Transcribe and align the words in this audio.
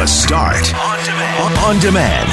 The 0.00 0.06
Start 0.06 0.74
on 0.74 1.04
demand. 1.04 1.58
On 1.58 1.78
demand. 1.78 2.30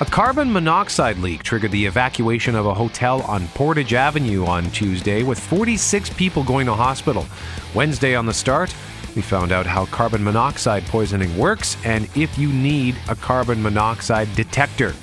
A 0.00 0.06
carbon 0.06 0.50
monoxide 0.50 1.18
leak 1.18 1.42
triggered 1.42 1.72
the 1.72 1.84
evacuation 1.84 2.54
of 2.54 2.64
a 2.64 2.72
hotel 2.72 3.20
on 3.24 3.48
Portage 3.48 3.92
Avenue 3.92 4.46
on 4.46 4.70
Tuesday, 4.70 5.22
with 5.22 5.38
46 5.38 6.08
people 6.14 6.42
going 6.42 6.64
to 6.64 6.72
hospital. 6.72 7.26
Wednesday 7.74 8.14
on 8.14 8.24
the 8.24 8.32
start, 8.32 8.74
we 9.14 9.20
found 9.20 9.52
out 9.52 9.66
how 9.66 9.84
carbon 9.84 10.24
monoxide 10.24 10.86
poisoning 10.86 11.36
works 11.36 11.76
and 11.84 12.08
if 12.16 12.38
you 12.38 12.50
need 12.50 12.96
a 13.10 13.14
carbon 13.14 13.62
monoxide 13.62 14.34
detector. 14.34 14.94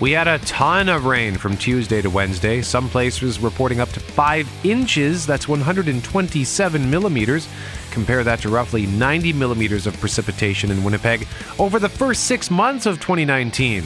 We 0.00 0.10
had 0.10 0.26
a 0.26 0.38
ton 0.40 0.88
of 0.88 1.06
rain 1.06 1.36
from 1.36 1.56
Tuesday 1.56 2.02
to 2.02 2.10
Wednesday, 2.10 2.62
some 2.62 2.88
places 2.88 3.38
reporting 3.38 3.78
up 3.78 3.88
to 3.90 4.00
5 4.00 4.66
inches, 4.66 5.24
that's 5.24 5.46
127 5.46 6.90
millimeters. 6.90 7.48
Compare 7.92 8.24
that 8.24 8.40
to 8.40 8.48
roughly 8.48 8.86
90 8.86 9.32
millimeters 9.34 9.86
of 9.86 9.98
precipitation 10.00 10.72
in 10.72 10.82
Winnipeg 10.82 11.28
over 11.60 11.78
the 11.78 11.88
first 11.88 12.24
six 12.24 12.50
months 12.50 12.86
of 12.86 13.00
2019. 13.00 13.84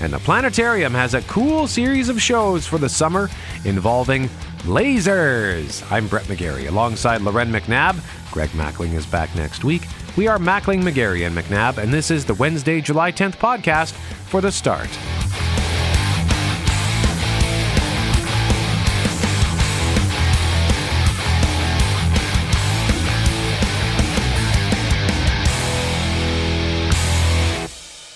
And 0.00 0.12
the 0.12 0.18
planetarium 0.18 0.92
has 0.92 1.14
a 1.14 1.22
cool 1.22 1.68
series 1.68 2.08
of 2.08 2.20
shows 2.20 2.66
for 2.66 2.76
the 2.76 2.88
summer 2.88 3.30
involving 3.64 4.28
lasers. 4.64 5.88
I'm 5.92 6.08
Brett 6.08 6.24
McGarry 6.24 6.68
alongside 6.68 7.22
Loren 7.22 7.52
McNabb. 7.52 8.02
Greg 8.32 8.50
Mackling 8.50 8.94
is 8.94 9.06
back 9.06 9.34
next 9.36 9.62
week. 9.62 9.82
We 10.16 10.28
are 10.28 10.38
Mackling, 10.38 10.82
McGarry, 10.82 11.26
and 11.26 11.36
McNabb, 11.36 11.76
and 11.76 11.92
this 11.92 12.10
is 12.10 12.24
the 12.24 12.32
Wednesday, 12.32 12.80
July 12.80 13.12
10th 13.12 13.36
podcast 13.36 13.92
for 13.92 14.40
the 14.40 14.50
start. 14.50 14.88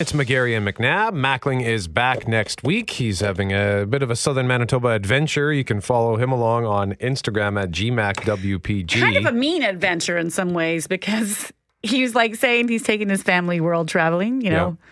It's 0.01 0.13
McGarry 0.13 0.57
and 0.57 0.67
McNabb. 0.67 1.13
Mackling 1.13 1.63
is 1.63 1.87
back 1.87 2.27
next 2.27 2.63
week. 2.63 2.89
He's 2.89 3.21
having 3.21 3.53
a 3.53 3.85
bit 3.85 4.03
of 4.03 4.11
a 4.11 4.17
Southern 4.17 4.47
Manitoba 4.47 4.89
adventure. 4.89 5.53
You 5.53 5.65
can 5.65 5.83
follow 5.83 6.17
him 6.17 6.33
along 6.33 6.65
on 6.65 6.95
Instagram 6.95 7.63
at 7.63 7.71
GMACWPG. 7.71 8.99
Kind 8.99 9.19
of 9.19 9.27
a 9.27 9.33
mean 9.33 9.63
adventure 9.63 10.17
in 10.17 10.31
some 10.31 10.55
ways 10.55 10.87
because 10.87 11.53
he 11.83 12.03
was 12.03 12.15
like 12.15 12.35
saying 12.35 12.69
he's 12.69 12.83
taking 12.83 13.09
his 13.09 13.23
family 13.23 13.61
world 13.61 13.89
traveling, 13.89 14.41
you 14.41 14.51
know. 14.51 14.77
Yeah. 14.81 14.87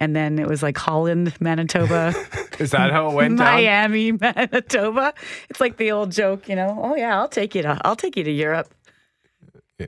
And 0.00 0.14
then 0.14 0.38
it 0.38 0.48
was 0.48 0.62
like 0.62 0.76
Holland, 0.76 1.32
Manitoba, 1.40 2.12
Is 2.58 2.70
that 2.72 2.90
how 2.90 3.10
it 3.10 3.14
went 3.14 3.38
down? 3.38 3.46
Miami, 3.46 4.12
Manitoba. 4.20 5.14
It's 5.50 5.60
like 5.60 5.76
the 5.76 5.92
old 5.92 6.12
joke, 6.12 6.48
you 6.48 6.56
know. 6.56 6.78
Oh 6.80 6.94
yeah, 6.96 7.18
I'll 7.18 7.28
take 7.28 7.54
you 7.54 7.62
to 7.62 7.80
I'll 7.84 7.96
take 7.96 8.16
you 8.16 8.24
to 8.24 8.30
Europe. 8.30 8.72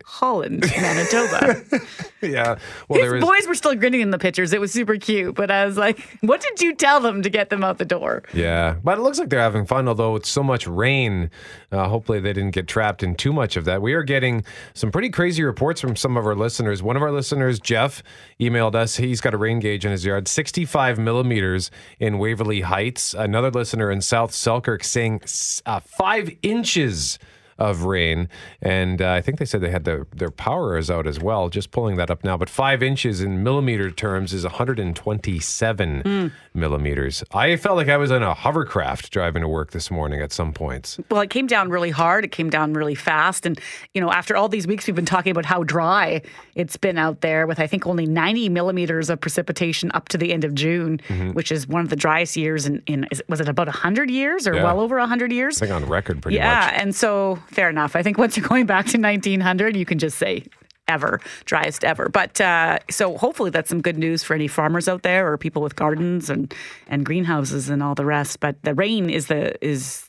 Holland, 0.05 0.65
Manitoba. 0.77 1.63
Yeah. 2.23 2.59
Well, 2.89 2.99
His 3.01 3.09
there 3.11 3.17
is. 3.19 3.25
boys 3.25 3.47
were 3.47 3.55
still 3.55 3.75
grinning 3.77 4.01
in 4.01 4.11
the 4.11 4.19
pictures. 4.19 4.53
It 4.53 4.61
was 4.61 4.73
super 4.73 4.97
cute, 4.97 5.37
but 5.37 5.49
I 5.51 5.65
was 5.65 5.77
like, 5.77 6.01
"What 6.23 6.41
did 6.41 6.61
you 6.61 6.75
tell 6.75 6.99
them 6.99 7.23
to 7.23 7.31
get 7.31 7.51
them 7.51 7.63
out 7.63 7.79
the 7.79 7.85
door?" 7.85 8.25
Yeah, 8.33 8.77
but 8.83 8.99
it 8.99 9.03
looks 9.03 9.19
like 9.21 9.29
they're 9.29 9.39
having 9.39 9.65
fun. 9.65 9.87
Although 9.87 10.17
it's 10.17 10.29
so 10.29 10.43
much 10.43 10.67
rain, 10.67 11.31
uh, 11.71 11.89
hopefully 11.89 12.19
they 12.19 12.33
didn't 12.33 12.51
get 12.53 12.67
trapped 12.67 13.05
in 13.05 13.15
too 13.15 13.33
much 13.33 13.57
of 13.57 13.65
that. 13.67 13.81
We 13.81 13.93
are 13.93 14.03
getting 14.03 14.45
some 14.75 14.91
pretty 14.91 15.11
crazy 15.11 15.45
reports 15.45 15.81
from 15.81 15.95
some 15.95 16.17
of 16.17 16.27
our 16.27 16.35
listeners. 16.35 16.83
One 16.83 16.97
of 16.97 17.03
our 17.03 17.13
listeners, 17.13 17.61
Jeff, 17.61 18.03
emailed 18.41 18.75
us. 18.75 18.97
He's 18.97 19.21
got 19.21 19.35
a 19.35 19.39
rain 19.39 19.61
gauge 19.61 19.85
in 19.85 19.93
his 19.93 20.05
yard, 20.05 20.27
sixty-five 20.27 20.99
millimeters 20.99 21.71
in 22.01 22.19
Waverley 22.19 22.63
Heights. 22.63 23.15
Another 23.15 23.51
listener 23.53 23.93
in 23.93 24.01
South 24.01 24.33
Selkirk 24.35 24.83
saying 24.83 25.21
uh, 25.67 25.79
five 25.81 26.31
inches 26.43 27.21
of 27.59 27.85
rain, 27.85 28.29
and 28.61 29.01
uh, 29.01 29.13
I 29.13 29.21
think 29.23 29.39
they 29.39 29.45
said 29.45 29.61
they 29.61 29.71
had 29.71 29.85
their 29.85 30.07
their 30.15 30.31
power 30.31 30.77
is 30.77 30.91
out 30.91 31.07
as 31.07 31.19
well. 31.21 31.49
Just 31.49 31.71
pulling 31.71 31.97
that 31.97 32.11
up 32.11 32.25
now, 32.25 32.37
but 32.37 32.51
five 32.51 32.83
inches 32.83 33.21
in 33.21 33.43
millimeter 33.43 33.91
terms 33.91 34.33
is 34.33 34.45
127 34.45 36.33
millimeters. 36.57 37.23
I 37.33 37.57
felt 37.57 37.77
like 37.77 37.89
I 37.89 37.97
was 37.97 38.11
in 38.11 38.23
a 38.23 38.35
hovercraft 38.35 39.11
driving 39.13 39.43
to 39.43 39.49
work 39.49 39.71
this 39.73 39.91
morning 39.91 40.21
at 40.21 40.33
some 40.33 40.53
points. 40.53 40.99
Well, 41.11 41.21
it 41.21 41.31
came 41.31 41.47
down 41.47 41.69
really 41.69 41.91
hard. 41.91 42.25
It 42.25 42.33
came 42.33 42.51
down 42.51 42.73
really 42.73 42.95
fast. 42.95 43.47
And, 43.47 43.61
you 43.95 44.01
know, 44.01 44.11
after 44.11 44.37
all 44.37 44.49
these 44.49 44.67
weeks, 44.67 44.87
we've 44.87 44.97
been 44.97 45.05
talking 45.07 45.31
about 45.31 45.45
how 45.45 45.63
dry 45.63 46.23
it's 46.55 46.77
been 46.77 46.99
out 46.99 47.21
there 47.21 47.47
with, 47.47 47.61
I 47.61 47.67
think, 47.67 47.87
only 47.87 48.07
90 48.07 48.49
millimeters 48.49 49.11
of 49.11 49.21
precipitation 49.21 49.91
up 49.95 50.09
to 50.09 50.19
the 50.19 50.33
end 50.33 50.45
of 50.45 50.55
June, 50.55 51.01
Mm-hmm. 51.09 51.33
which 51.33 51.53
is 51.53 51.69
one 51.69 51.83
of 51.83 51.91
the 51.91 51.97
driest 51.97 52.37
years 52.37 52.67
in, 52.67 52.83
in 52.87 53.07
is, 53.11 53.23
was 53.29 53.41
it 53.41 53.49
about 53.49 53.67
100 53.67 54.11
years 54.11 54.47
or 54.49 54.55
Yeah. 54.55 54.65
well 54.65 54.81
over 54.81 54.99
100 54.99 55.31
years? 55.33 55.61
I 55.63 55.67
think 55.67 55.75
on 55.75 55.89
record 55.89 56.23
pretty 56.23 56.37
yeah. 56.39 56.61
much. 56.73 56.81
And 56.81 56.95
so, 56.95 57.37
fair 57.49 57.69
enough. 57.69 57.95
I 57.95 58.03
think 58.03 58.19
once 58.19 58.37
you're 58.37 58.47
going 58.49 58.67
back 58.67 58.87
to 58.87 58.99
1900, 58.99 59.77
you 59.77 59.85
can 59.85 59.99
just 59.99 60.19
say, 60.19 60.45
Ever, 60.89 61.21
driest 61.45 61.85
ever. 61.85 62.09
But 62.09 62.41
uh, 62.41 62.79
so 62.89 63.17
hopefully 63.17 63.51
that's 63.51 63.69
some 63.69 63.81
good 63.81 63.99
news 63.99 64.23
for 64.23 64.35
any 64.35 64.47
farmers 64.47 64.89
out 64.89 65.03
there 65.03 65.31
or 65.31 65.37
people 65.37 65.61
with 65.61 65.75
gardens 65.75 66.31
and, 66.31 66.55
and 66.87 67.05
greenhouses 67.05 67.69
and 67.69 67.83
all 67.83 67.97
the 67.97 68.05
rest. 68.05 68.39
But 68.39 68.63
the 68.63 68.75
rain 68.75 69.11
is 69.11 69.27
the 69.27 69.65
is 69.65 70.09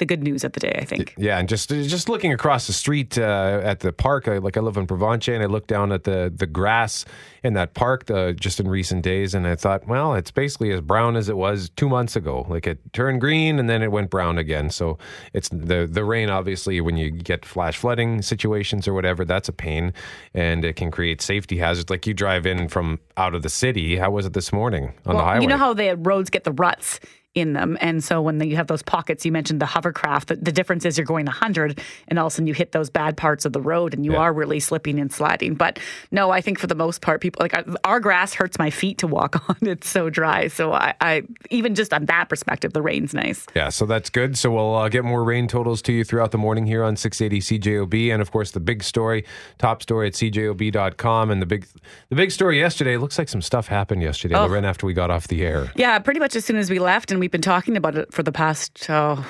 the 0.00 0.06
good 0.06 0.22
news 0.24 0.42
of 0.42 0.52
the 0.52 0.60
day, 0.60 0.76
I 0.80 0.84
think. 0.84 1.14
Yeah, 1.16 1.38
and 1.38 1.48
just 1.48 1.68
just 1.68 2.08
looking 2.08 2.32
across 2.32 2.66
the 2.66 2.72
street 2.72 3.16
uh, 3.16 3.60
at 3.62 3.80
the 3.80 3.92
park, 3.92 4.26
I, 4.26 4.38
like 4.38 4.56
I 4.56 4.60
live 4.60 4.76
in 4.76 4.86
Provence, 4.88 5.28
and 5.28 5.42
I 5.42 5.46
look 5.46 5.68
down 5.68 5.92
at 5.92 6.02
the 6.02 6.32
the 6.34 6.46
grass 6.46 7.04
in 7.44 7.54
that 7.54 7.74
park 7.74 8.10
uh, 8.10 8.32
just 8.32 8.58
in 8.58 8.66
recent 8.68 9.02
days, 9.02 9.34
and 9.34 9.46
I 9.46 9.54
thought, 9.54 9.86
well, 9.86 10.14
it's 10.14 10.30
basically 10.30 10.72
as 10.72 10.80
brown 10.80 11.16
as 11.16 11.28
it 11.28 11.36
was 11.36 11.70
two 11.76 11.88
months 11.88 12.16
ago. 12.16 12.46
Like 12.48 12.66
it 12.66 12.80
turned 12.92 13.20
green 13.20 13.58
and 13.58 13.70
then 13.70 13.82
it 13.82 13.92
went 13.92 14.10
brown 14.10 14.38
again. 14.38 14.70
So 14.70 14.98
it's 15.32 15.48
the 15.50 15.88
the 15.90 16.04
rain. 16.04 16.30
Obviously, 16.30 16.80
when 16.80 16.96
you 16.96 17.10
get 17.10 17.44
flash 17.44 17.76
flooding 17.76 18.22
situations 18.22 18.88
or 18.88 18.94
whatever, 18.94 19.24
that's 19.24 19.48
a 19.48 19.52
pain, 19.52 19.92
and 20.34 20.64
it 20.64 20.76
can 20.76 20.90
create 20.90 21.22
safety 21.22 21.58
hazards. 21.58 21.90
Like 21.90 22.06
you 22.06 22.14
drive 22.14 22.46
in 22.46 22.68
from 22.68 22.98
out 23.16 23.34
of 23.34 23.42
the 23.42 23.50
city. 23.50 23.96
How 23.96 24.10
was 24.10 24.26
it 24.26 24.32
this 24.32 24.52
morning 24.52 24.94
on 25.06 25.16
the 25.16 25.22
highway? 25.22 25.42
you 25.42 25.48
know 25.48 25.56
how 25.56 25.74
the 25.74 25.96
roads 25.96 26.30
get 26.30 26.44
the 26.44 26.52
ruts 26.52 26.98
in 27.34 27.52
them. 27.52 27.78
And 27.80 28.02
so 28.02 28.20
when 28.20 28.40
you 28.40 28.56
have 28.56 28.66
those 28.66 28.82
pockets, 28.82 29.24
you 29.24 29.30
mentioned 29.30 29.60
the 29.60 29.66
hovercraft, 29.66 30.28
the, 30.28 30.36
the 30.36 30.50
difference 30.50 30.84
is 30.84 30.98
you're 30.98 31.04
going 31.06 31.26
100 31.26 31.80
and 32.08 32.18
all 32.18 32.26
of 32.26 32.32
a 32.32 32.34
sudden 32.34 32.48
you 32.48 32.54
hit 32.54 32.72
those 32.72 32.90
bad 32.90 33.16
parts 33.16 33.44
of 33.44 33.52
the 33.52 33.60
road 33.60 33.94
and 33.94 34.04
you 34.04 34.12
Yeah. 34.14 34.18
are 34.18 34.32
really 34.32 34.58
slipping 34.58 34.98
and 34.98 35.12
sliding. 35.12 35.54
But 35.54 35.78
no, 36.10 36.30
I 36.30 36.40
think 36.40 36.58
for 36.58 36.66
the 36.66 36.74
most 36.74 37.02
part, 37.02 37.20
people 37.20 37.38
like 37.44 37.54
our- 37.84 38.00
grass 38.00 38.34
hurts 38.34 38.58
my 38.58 38.70
feet 38.70 38.98
to 38.98 39.06
walk 39.06 39.42
on. 39.48 39.56
It's 39.62 39.88
so 39.88 40.10
dry. 40.10 40.48
So 40.48 40.72
I, 40.72 40.94
I 41.00 41.22
even 41.50 41.74
just 41.76 41.92
on 41.92 42.06
that 42.06 42.28
perspective, 42.28 42.72
the 42.72 42.82
rain's 42.82 43.14
nice. 43.14 43.46
Yeah, 43.54 43.68
so 43.68 43.86
that's 43.86 44.10
good. 44.10 44.36
So 44.36 44.50
we'll 44.50 44.74
uh, 44.74 44.88
get 44.88 45.04
more 45.04 45.22
rain 45.22 45.46
totals 45.46 45.82
to 45.82 45.92
you 45.92 46.02
throughout 46.02 46.32
the 46.32 46.38
morning 46.38 46.66
here 46.66 46.82
on 46.82 46.96
680 46.96 47.58
CJOB, 47.60 48.12
and 48.12 48.20
of 48.20 48.32
course 48.32 48.50
the 48.50 48.58
big 48.60 48.82
story, 48.82 49.24
top 49.58 49.82
story 49.82 50.08
at 50.08 50.14
CJOB.com, 50.14 51.30
and 51.30 51.40
the 51.40 51.46
big 51.46 51.66
the 52.08 52.16
big 52.16 52.30
story 52.32 52.58
yesterday. 52.58 52.96
Looks 52.96 53.18
like 53.18 53.28
some 53.28 53.42
stuff 53.42 53.68
happened 53.68 54.02
yesterday, 54.02 54.34
Oh. 54.34 54.48
right 54.48 54.64
after 54.64 54.86
we 54.86 54.94
got 54.94 55.10
off 55.10 55.28
the 55.28 55.44
air. 55.44 55.70
Yeah, 55.76 55.98
pretty 56.00 56.20
much 56.20 56.34
as 56.36 56.44
soon 56.44 56.56
as 56.56 56.70
we 56.70 56.78
left, 56.78 57.10
and 57.10 57.19
we've 57.20 57.30
been 57.30 57.40
talking 57.40 57.76
about 57.76 57.96
it 57.96 58.12
for 58.12 58.22
the 58.22 58.32
past 58.32 58.86
oh, 58.88 59.24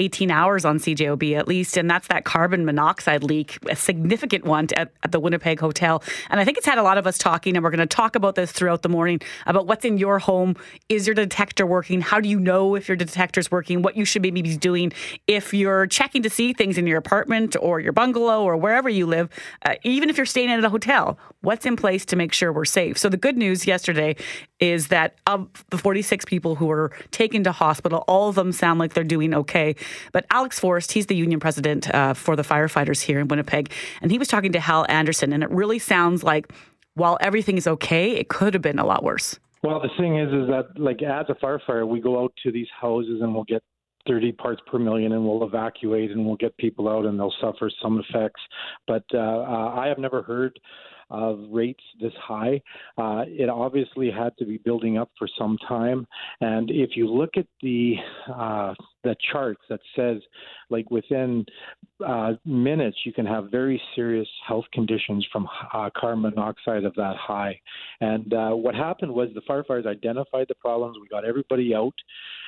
18 0.00 0.30
hours 0.30 0.64
on 0.64 0.78
CJOB 0.78 1.36
at 1.36 1.46
least, 1.46 1.76
and 1.76 1.88
that's 1.88 2.08
that 2.08 2.24
carbon 2.24 2.64
monoxide 2.64 3.22
leak, 3.22 3.58
a 3.68 3.76
significant 3.76 4.44
one 4.44 4.66
at, 4.76 4.92
at 5.02 5.12
the 5.12 5.20
Winnipeg 5.20 5.60
Hotel. 5.60 6.02
And 6.30 6.40
I 6.40 6.44
think 6.44 6.58
it's 6.58 6.66
had 6.66 6.78
a 6.78 6.82
lot 6.82 6.98
of 6.98 7.06
us 7.06 7.18
talking, 7.18 7.54
and 7.56 7.62
we're 7.62 7.70
going 7.70 7.80
to 7.80 7.86
talk 7.86 8.16
about 8.16 8.34
this 8.34 8.50
throughout 8.50 8.82
the 8.82 8.88
morning 8.88 9.20
about 9.46 9.66
what's 9.66 9.84
in 9.84 9.98
your 9.98 10.18
home. 10.18 10.56
Is 10.88 11.06
your 11.06 11.14
detector 11.14 11.66
working? 11.66 12.00
How 12.00 12.18
do 12.18 12.28
you 12.28 12.40
know 12.40 12.74
if 12.74 12.88
your 12.88 12.96
detector's 12.96 13.50
working? 13.50 13.82
What 13.82 13.96
you 13.96 14.04
should 14.04 14.22
maybe 14.22 14.42
be 14.42 14.56
doing 14.56 14.92
if 15.26 15.52
you're 15.52 15.86
checking 15.86 16.22
to 16.22 16.30
see 16.30 16.52
things 16.52 16.78
in 16.78 16.86
your 16.86 16.98
apartment 16.98 17.54
or 17.60 17.78
your 17.78 17.92
bungalow 17.92 18.42
or 18.42 18.56
wherever 18.56 18.88
you 18.88 19.06
live, 19.06 19.28
uh, 19.66 19.74
even 19.84 20.08
if 20.08 20.16
you're 20.16 20.26
staying 20.26 20.50
at 20.50 20.64
a 20.64 20.70
hotel, 20.70 21.18
what's 21.42 21.66
in 21.66 21.76
place 21.76 22.04
to 22.06 22.16
make 22.16 22.32
sure 22.32 22.52
we're 22.52 22.64
safe? 22.64 22.96
So 22.96 23.08
the 23.08 23.16
good 23.16 23.36
news 23.36 23.66
yesterday 23.66 24.16
is 24.60 24.88
that 24.88 25.16
of 25.26 25.48
the 25.70 25.78
46 25.78 26.24
people 26.24 26.54
who 26.54 26.66
were 26.66 26.92
taken 27.10 27.44
to 27.44 27.52
hospital, 27.52 28.04
all 28.06 28.28
of 28.28 28.34
them 28.34 28.52
sound 28.52 28.78
like 28.78 28.94
they're 28.94 29.04
doing 29.04 29.34
okay. 29.34 29.74
But 30.12 30.26
Alex 30.30 30.58
Forrest, 30.58 30.92
he's 30.92 31.06
the 31.06 31.16
union 31.16 31.40
president 31.40 31.92
uh, 31.94 32.14
for 32.14 32.36
the 32.36 32.42
firefighters 32.42 33.00
here 33.00 33.20
in 33.20 33.28
Winnipeg, 33.28 33.72
and 34.02 34.10
he 34.10 34.18
was 34.18 34.28
talking 34.28 34.52
to 34.52 34.60
Hal 34.60 34.86
Anderson, 34.88 35.32
and 35.32 35.42
it 35.42 35.50
really 35.50 35.78
sounds 35.78 36.22
like 36.22 36.52
while 36.94 37.18
everything 37.20 37.56
is 37.56 37.66
okay, 37.66 38.12
it 38.12 38.28
could 38.28 38.54
have 38.54 38.62
been 38.62 38.78
a 38.78 38.86
lot 38.86 39.02
worse. 39.02 39.38
Well, 39.62 39.80
the 39.80 39.90
thing 39.98 40.18
is, 40.18 40.28
is 40.28 40.48
that 40.48 40.66
like 40.76 41.02
as 41.02 41.26
a 41.28 41.34
firefighter, 41.34 41.86
we 41.86 42.00
go 42.00 42.22
out 42.22 42.32
to 42.42 42.52
these 42.52 42.68
houses 42.80 43.20
and 43.20 43.34
we'll 43.34 43.44
get 43.44 43.62
30 44.06 44.32
parts 44.32 44.60
per 44.66 44.78
million 44.78 45.12
and 45.12 45.24
we'll 45.24 45.44
evacuate 45.44 46.10
and 46.10 46.24
we'll 46.24 46.36
get 46.36 46.56
people 46.56 46.88
out 46.88 47.04
and 47.04 47.18
they'll 47.18 47.34
suffer 47.40 47.70
some 47.82 48.02
effects. 48.08 48.40
But 48.86 49.04
uh, 49.12 49.18
uh, 49.18 49.74
I 49.76 49.86
have 49.88 49.98
never 49.98 50.22
heard 50.22 50.58
of 51.10 51.40
rates 51.50 51.82
this 52.00 52.12
high. 52.22 52.62
Uh, 52.96 53.24
it 53.26 53.48
obviously 53.48 54.10
had 54.10 54.36
to 54.38 54.46
be 54.46 54.58
building 54.58 54.96
up 54.96 55.10
for 55.18 55.28
some 55.38 55.58
time. 55.68 56.06
And 56.40 56.70
if 56.70 56.90
you 56.94 57.08
look 57.08 57.30
at 57.36 57.46
the 57.62 57.96
uh, 58.32 58.74
the 59.02 59.16
charts 59.32 59.62
that 59.68 59.80
says 59.96 60.18
like 60.70 60.90
within 60.90 61.44
uh, 62.06 62.32
minutes 62.44 62.96
you 63.04 63.12
can 63.12 63.26
have 63.26 63.50
very 63.50 63.80
serious 63.94 64.28
health 64.46 64.64
conditions 64.72 65.26
from 65.32 65.48
uh, 65.74 65.90
carbon 65.96 66.22
monoxide 66.22 66.84
of 66.84 66.94
that 66.94 67.16
high. 67.16 67.58
And 68.00 68.32
uh, 68.32 68.50
what 68.50 68.74
happened 68.74 69.12
was 69.12 69.28
the 69.34 69.40
firefighters 69.42 69.86
identified 69.86 70.46
the 70.48 70.54
problems. 70.54 70.96
We 71.00 71.08
got 71.08 71.24
everybody 71.24 71.74
out, 71.74 71.94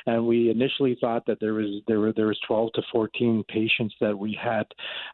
and 0.07 0.27
we 0.27 0.51
initially 0.51 0.97
thought 1.01 1.27
that 1.27 1.39
there 1.41 1.55
was 1.55 1.83
there 1.87 2.01
were 2.01 2.13
there 2.13 2.27
was 2.27 2.39
12 2.47 2.73
to 2.75 2.83
14 2.93 3.45
patients 3.49 3.95
that 4.01 4.17
we 4.17 4.39
had 4.41 4.67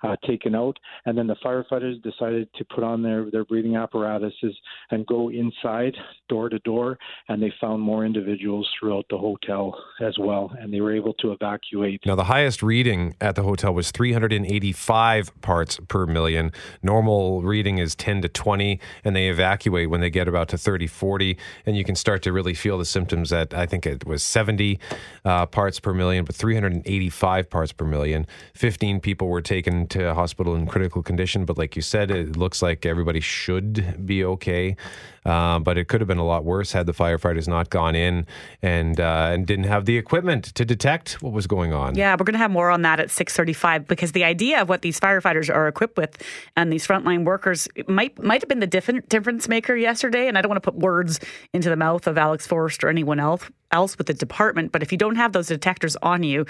uh, 0.03 0.17
taken 0.27 0.55
out, 0.55 0.79
and 1.07 1.17
then 1.17 1.27
the 1.27 1.37
firefighters 1.45 2.03
decided 2.03 2.49
to 2.55 2.65
put 2.67 2.85
on 2.85 3.03
their 3.03 3.31
their 3.31 3.45
breathing 3.45 3.77
apparatuses 3.77 4.57
and 4.91 5.07
go 5.07 5.31
inside 5.31 5.95
door 6.29 6.49
to 6.49 6.59
door, 6.61 6.99
and 7.29 7.43
they 7.43 7.53
found 7.61 7.83
more 7.83 8.05
individuals 8.05 8.69
throughout 8.79 9.07
the 9.11 9.19
hotel 9.19 9.77
as 10.01 10.17
well, 10.19 10.53
and 10.61 10.73
they 10.73 10.81
were 10.81 10.95
able 10.95 11.15
to 11.15 11.28
evacuate. 11.33 12.05
Now 12.07 12.15
the 12.15 12.25
highest 12.25 12.63
reading 12.63 13.15
at 13.21 13.35
the 13.35 13.43
hotel 13.43 13.75
was 13.75 13.91
385 13.91 15.41
parts 15.41 15.79
per 15.89 16.07
million. 16.07 16.53
Normal 16.83 17.43
reading 17.43 17.79
is 17.79 17.95
10 17.95 18.23
to 18.23 18.29
20, 18.29 18.81
and 19.05 19.15
they 19.15 19.29
evacuate 19.29 19.91
when 19.91 20.01
they 20.01 20.11
get 20.11 20.29
about 20.29 20.49
to 20.49 20.59
30, 20.59 20.87
40, 20.87 21.39
and 21.67 21.77
you 21.77 21.85
can 21.85 21.95
start 21.95 22.23
to 22.23 22.33
really 22.33 22.55
feel 22.55 22.79
the 22.79 22.85
symptoms 22.85 23.33
at 23.33 23.55
I 23.55 23.67
think 23.67 23.87
it 23.87 24.07
was 24.07 24.23
70 24.23 24.79
uh, 25.25 25.47
parts 25.47 25.81
per 25.81 25.93
million, 25.93 26.25
but 26.25 26.35
385 26.35 27.51
parts 27.51 27.73
per 27.73 27.85
million. 27.85 28.27
15 28.55 29.01
people 29.01 29.29
were 29.29 29.43
taken 29.43 29.87
to 29.89 30.15
hospital 30.15 30.55
in 30.55 30.67
critical 30.67 31.03
condition, 31.03 31.45
but 31.45 31.59
like 31.59 31.77
you 31.77 31.83
said, 31.83 32.11
it 32.11 32.37
looks 32.37 32.63
like 32.63 32.87
everybody 32.87 33.21
should 33.21 34.07
be 34.07 34.25
okay. 34.25 34.77
Uh, 35.25 35.59
but 35.59 35.77
it 35.77 35.89
could 35.89 36.01
have 36.01 36.09
been 36.09 36.19
a 36.19 36.25
lot 36.25 36.43
worse 36.43 36.73
had 36.73 36.87
the 36.87 36.95
firefighters 36.95 37.47
not 37.47 37.69
gone 37.69 37.95
in 37.95 38.27
and 38.63 38.99
uh, 38.99 39.29
and 39.31 39.47
didn't 39.47 39.67
have 39.67 39.85
the 39.85 39.99
equipment 39.99 40.45
to 40.55 40.65
detect 40.65 41.18
what 41.21 41.33
was 41.33 41.47
going 41.47 41.73
on. 41.73 41.95
Yeah, 41.95 42.15
we're 42.15 42.25
going 42.25 42.35
to 42.35 42.39
have 42.39 42.51
more 42.51 42.71
on 42.71 42.83
that 42.83 43.01
at 43.01 43.09
6:35 43.09 43.87
because 43.87 44.13
the 44.13 44.25
idea 44.25 44.63
of 44.63 44.69
what 44.69 44.83
these 44.83 44.99
firefighters 45.01 45.53
are 45.53 45.69
equipped 45.69 45.97
with 45.97 46.23
and 46.57 46.73
these 46.73 46.87
frontline 46.87 47.25
workers 47.25 47.69
might 47.87 48.23
might 48.23 48.43
have 48.43 48.49
been 48.49 48.61
the 48.61 49.03
difference 49.09 49.49
maker 49.49 49.75
yesterday. 49.75 50.29
And 50.29 50.39
I 50.39 50.43
don't 50.43 50.51
want 50.51 50.63
to 50.63 50.71
put 50.71 50.79
words 50.79 51.21
into 51.53 51.69
the 51.69 51.77
mouth 51.77 52.07
of 52.07 52.19
Alex 52.19 52.47
Forrest 52.47 52.85
or 52.85 52.89
anyone 52.89 53.21
else 53.21 53.45
else 53.71 53.99
with 53.99 54.07
the 54.07 54.15
department, 54.15 54.73
but 54.73 54.83
if 54.83 54.93
you 54.93 54.99
don't 54.99 55.17
have 55.17 55.33
those 55.33 55.49
detectors 55.49 55.97
on 55.97 56.23
you, 56.23 56.47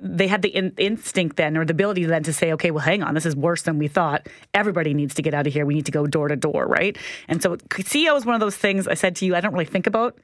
they 0.00 0.26
had 0.26 0.42
the 0.42 0.48
in- 0.48 0.74
instinct 0.76 1.36
then 1.36 1.56
or 1.56 1.64
the 1.64 1.72
ability 1.72 2.04
then 2.04 2.24
to 2.24 2.32
say, 2.32 2.52
okay, 2.52 2.70
well, 2.70 2.84
hang 2.84 3.02
on, 3.02 3.14
this 3.14 3.24
is 3.24 3.36
worse 3.36 3.62
than 3.62 3.78
we 3.78 3.86
thought. 3.88 4.28
Everybody 4.52 4.94
needs 4.94 5.14
to 5.14 5.22
get 5.22 5.32
out 5.34 5.46
of 5.46 5.52
here. 5.52 5.64
We 5.64 5.74
need 5.74 5.86
to 5.86 5.92
go 5.92 6.06
door 6.06 6.28
to 6.28 6.36
door, 6.36 6.66
right? 6.66 6.98
And 7.28 7.40
so 7.40 7.56
CO 7.68 8.16
is 8.16 8.26
one 8.26 8.34
of 8.34 8.40
those 8.40 8.56
things 8.56 8.88
I 8.88 8.94
said 8.94 9.16
to 9.16 9.26
you, 9.26 9.36
I 9.36 9.40
don't 9.40 9.52
really 9.52 9.64
think 9.64 9.86
about. 9.86 10.18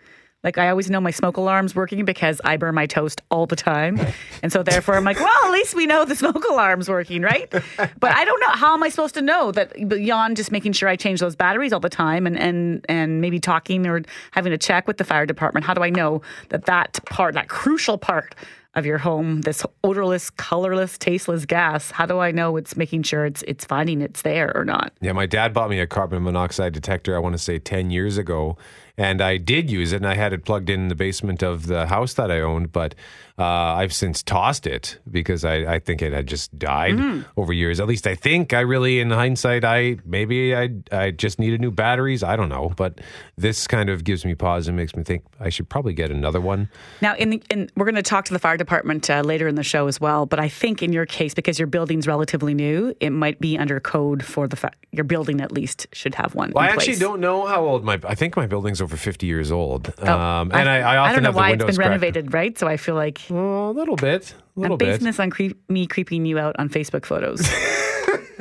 Like 0.44 0.56
I 0.56 0.69
always 0.69 0.88
know 0.88 1.00
my 1.00 1.11
smoke 1.11 1.37
alarm's 1.37 1.75
working 1.75 2.05
because 2.05 2.40
I 2.44 2.56
burn 2.56 2.75
my 2.75 2.87
toast 2.87 3.20
all 3.31 3.46
the 3.46 3.56
time. 3.56 4.00
And 4.40 4.52
so 4.52 4.62
therefore 4.62 4.94
I'm 4.94 5.02
like, 5.02 5.19
well, 5.19 5.44
at 5.46 5.50
least 5.50 5.75
we 5.75 5.85
know 5.85 6.05
the 6.05 6.14
smoke 6.14 6.44
alarm's 6.49 6.88
working, 6.88 7.23
right? 7.23 7.50
But 7.50 8.12
I 8.12 8.25
don't 8.25 8.40
know 8.40 8.50
how 8.50 8.73
am 8.73 8.85
I 8.85 8.88
supposed 8.88 9.14
to 9.14 9.23
know 9.23 9.50
that 9.50 9.73
beyond 9.88 10.37
just 10.37 10.52
making 10.52 10.73
sure 10.73 10.88
I 10.88 10.94
change 10.94 11.19
those 11.19 11.35
batteries 11.35 11.73
all 11.73 11.81
the 11.81 11.88
time 11.88 12.25
and 12.25 12.38
and 12.38 12.87
and 12.88 13.20
maybe 13.20 13.40
talking 13.40 13.85
or 13.87 14.02
having 14.31 14.52
a 14.52 14.58
check 14.58 14.87
with 14.87 14.99
the 14.99 15.05
fire 15.05 15.26
department, 15.26 15.67
how 15.67 15.75
do 15.75 15.82
I 15.82 15.90
know 15.90 16.23
that 16.50 16.67
that 16.67 17.00
part, 17.06 17.35
that 17.35 17.49
crucial 17.49 17.99
part 17.99 18.37
of 18.75 18.87
your 18.87 18.99
home, 18.99 19.40
this 19.40 19.67
odorless, 19.82 20.31
colorless, 20.31 20.99
tasteless 20.99 21.44
gas, 21.46 21.90
how 21.90 22.06
do 22.06 22.20
I 22.20 22.31
know 22.31 22.56
it's 22.56 22.76
making 22.76 23.02
sure 23.02 23.26
it's 23.26 23.43
it's 23.43 23.64
finding 23.64 24.02
it's 24.02 24.23
there 24.23 24.56
or 24.56 24.64
not? 24.64 24.93
Yeah, 25.00 25.12
my 25.12 25.26
dad 25.26 25.52
bought 25.52 25.69
me 25.69 25.81
a 25.81 25.87
carbon 25.87 26.23
monoxide 26.23 26.75
detector, 26.75 27.17
I 27.17 27.19
want 27.19 27.35
to 27.35 27.38
say 27.38 27.58
10 27.58 27.90
years 27.90 28.19
ago, 28.19 28.56
and 28.98 29.22
I 29.22 29.36
did 29.36 29.70
use 29.70 29.92
it 29.92 29.96
and 29.96 30.06
I 30.06 30.14
had 30.14 30.32
it 30.32 30.44
plugged 30.44 30.68
in, 30.68 30.88
the 30.88 30.94
basement 30.96 31.42
of 31.42 31.68
the 31.68 31.86
house 31.86 32.14
that 32.14 32.30
I 32.30 32.40
owned, 32.40 32.72
but 32.72 32.94
uh, 33.38 33.44
I've 33.44 33.92
since 33.92 34.24
tossed 34.24 34.66
it 34.66 34.98
because 35.08 35.44
I, 35.44 35.74
I 35.74 35.78
think 35.78 36.02
it 36.02 36.12
had 36.12 36.26
just 36.26 36.58
died 36.58 36.96
mm. 36.96 37.24
over 37.36 37.52
years. 37.52 37.78
At 37.78 37.86
least 37.86 38.08
I 38.08 38.16
think 38.16 38.52
I 38.52 38.60
really, 38.60 38.98
in 38.98 39.10
hindsight, 39.10 39.64
I 39.64 39.98
maybe 40.04 40.56
I 40.56 40.70
I 40.90 41.12
just 41.12 41.38
needed 41.38 41.60
new 41.60 41.70
batteries. 41.70 42.24
I 42.24 42.34
don't 42.34 42.48
know, 42.48 42.72
but 42.76 43.00
this 43.36 43.68
kind 43.68 43.90
of 43.90 44.02
gives 44.02 44.24
me 44.24 44.34
pause 44.34 44.66
and 44.66 44.76
makes 44.76 44.96
me 44.96 45.04
think 45.04 45.22
I 45.38 45.50
should 45.50 45.68
probably 45.68 45.92
get 45.92 46.10
another 46.10 46.40
one. 46.40 46.68
Now, 47.00 47.14
in, 47.14 47.30
the, 47.30 47.42
in 47.50 47.70
we're 47.76 47.84
going 47.84 47.94
to 47.94 48.02
talk 48.02 48.24
to 48.24 48.32
the 48.32 48.40
fire 48.40 48.56
department 48.56 49.08
uh, 49.08 49.20
later 49.20 49.46
in 49.46 49.54
the 49.54 49.62
show 49.62 49.86
as 49.86 50.00
well. 50.00 50.26
But 50.26 50.40
I 50.40 50.48
think 50.48 50.82
in 50.82 50.92
your 50.92 51.06
case, 51.06 51.32
because 51.32 51.60
your 51.60 51.68
building's 51.68 52.08
relatively 52.08 52.54
new, 52.54 52.92
it 52.98 53.10
might 53.10 53.40
be 53.40 53.56
under 53.56 53.78
code 53.78 54.24
for 54.24 54.48
the 54.48 54.56
fa- 54.56 54.72
your 54.90 55.04
building 55.04 55.40
at 55.40 55.52
least 55.52 55.86
should 55.92 56.16
have 56.16 56.34
one. 56.34 56.50
Well, 56.52 56.64
I 56.64 56.72
place. 56.72 56.88
actually 56.88 56.98
don't 56.98 57.20
know 57.20 57.46
how 57.46 57.64
old 57.64 57.84
my. 57.84 58.00
I 58.02 58.16
think 58.16 58.36
my 58.36 58.48
building's 58.48 58.80
over 58.88 58.96
fifty 58.96 59.26
years 59.26 59.52
old. 59.52 59.93
Oh, 59.99 60.12
um, 60.12 60.50
and 60.52 60.69
I, 60.69 60.79
I, 60.79 60.96
often 60.96 61.11
I 61.11 61.12
don't 61.12 61.23
know 61.23 61.37
why 61.37 61.50
it's 61.50 61.64
been 61.64 61.76
renovated, 61.76 62.32
right? 62.32 62.58
So 62.58 62.67
I 62.67 62.79
feel 62.79 62.94
like 62.94 63.20
well, 63.29 63.70
a 63.70 63.73
little 63.73 63.96
bit. 63.96 64.35
A 64.56 64.61
little 64.61 64.75
I'm 64.75 64.79
basing 64.79 65.00
bit. 65.00 65.05
this 65.05 65.20
on 65.20 65.31
creep, 65.31 65.58
me 65.69 65.87
creeping 65.87 66.25
you 66.25 66.38
out 66.38 66.56
on 66.58 66.70
Facebook 66.70 67.05
photos. 67.05 67.46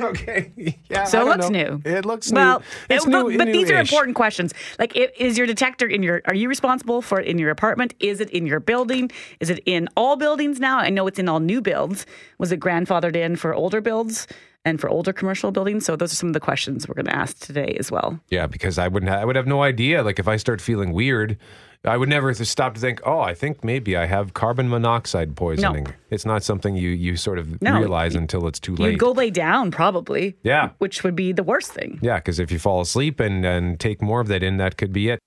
okay. 0.00 0.78
Yeah. 0.88 1.04
So 1.04 1.20
it 1.20 1.24
looks 1.26 1.50
know. 1.50 1.80
new. 1.82 1.82
It 1.84 2.06
looks 2.06 2.32
well, 2.32 2.60
new. 2.60 2.64
It's 2.96 3.04
it, 3.04 3.08
new, 3.10 3.36
but 3.36 3.44
new-ish. 3.44 3.52
these 3.52 3.70
are 3.70 3.78
important 3.78 4.16
questions. 4.16 4.54
Like, 4.78 4.96
it, 4.96 5.12
is 5.18 5.36
your 5.36 5.46
detector 5.46 5.86
in 5.86 6.02
your? 6.02 6.22
Are 6.24 6.34
you 6.34 6.48
responsible 6.48 7.02
for 7.02 7.20
it 7.20 7.26
in 7.26 7.38
your 7.38 7.50
apartment? 7.50 7.92
Is 8.00 8.20
it 8.20 8.30
in 8.30 8.46
your 8.46 8.60
building? 8.60 9.10
Is 9.40 9.50
it 9.50 9.60
in 9.66 9.86
all 9.98 10.16
buildings 10.16 10.60
now? 10.60 10.78
I 10.78 10.88
know 10.88 11.06
it's 11.06 11.18
in 11.18 11.28
all 11.28 11.40
new 11.40 11.60
builds. 11.60 12.06
Was 12.38 12.52
it 12.52 12.60
grandfathered 12.60 13.16
in 13.16 13.36
for 13.36 13.54
older 13.54 13.82
builds? 13.82 14.26
And 14.64 14.80
for 14.80 14.88
older 14.88 15.12
commercial 15.12 15.50
buildings. 15.50 15.84
So 15.84 15.96
those 15.96 16.12
are 16.12 16.16
some 16.16 16.28
of 16.28 16.32
the 16.34 16.40
questions 16.40 16.88
we're 16.88 16.94
going 16.94 17.06
to 17.06 17.16
ask 17.16 17.38
today 17.38 17.76
as 17.78 17.90
well. 17.90 18.20
Yeah, 18.28 18.46
because 18.46 18.78
I 18.78 18.88
wouldn't. 18.88 19.10
I 19.10 19.24
would 19.24 19.36
have 19.36 19.46
no 19.46 19.62
idea. 19.62 20.02
Like 20.02 20.18
if 20.18 20.28
I 20.28 20.36
start 20.36 20.60
feeling 20.60 20.92
weird, 20.92 21.38
I 21.84 21.96
would 21.96 22.08
never 22.08 22.34
stop 22.34 22.74
to 22.74 22.80
think, 22.80 23.00
oh, 23.06 23.20
I 23.20 23.34
think 23.34 23.62
maybe 23.62 23.96
I 23.96 24.06
have 24.06 24.34
carbon 24.34 24.68
monoxide 24.68 25.36
poisoning. 25.36 25.84
No. 25.84 25.92
It's 26.10 26.26
not 26.26 26.42
something 26.42 26.74
you, 26.74 26.90
you 26.90 27.16
sort 27.16 27.38
of 27.38 27.62
no. 27.62 27.78
realize 27.78 28.16
until 28.16 28.48
it's 28.48 28.58
too 28.58 28.74
late. 28.74 28.90
You'd 28.90 29.00
go 29.00 29.12
lay 29.12 29.30
down, 29.30 29.70
probably. 29.70 30.36
Yeah. 30.42 30.70
Which 30.78 31.04
would 31.04 31.14
be 31.14 31.32
the 31.32 31.44
worst 31.44 31.72
thing. 31.72 32.00
Yeah, 32.02 32.16
because 32.16 32.40
if 32.40 32.50
you 32.50 32.58
fall 32.58 32.80
asleep 32.80 33.20
and, 33.20 33.46
and 33.46 33.78
take 33.78 34.02
more 34.02 34.20
of 34.20 34.26
that 34.26 34.42
in, 34.42 34.56
that 34.56 34.76
could 34.76 34.92
be 34.92 35.10
it. 35.10 35.20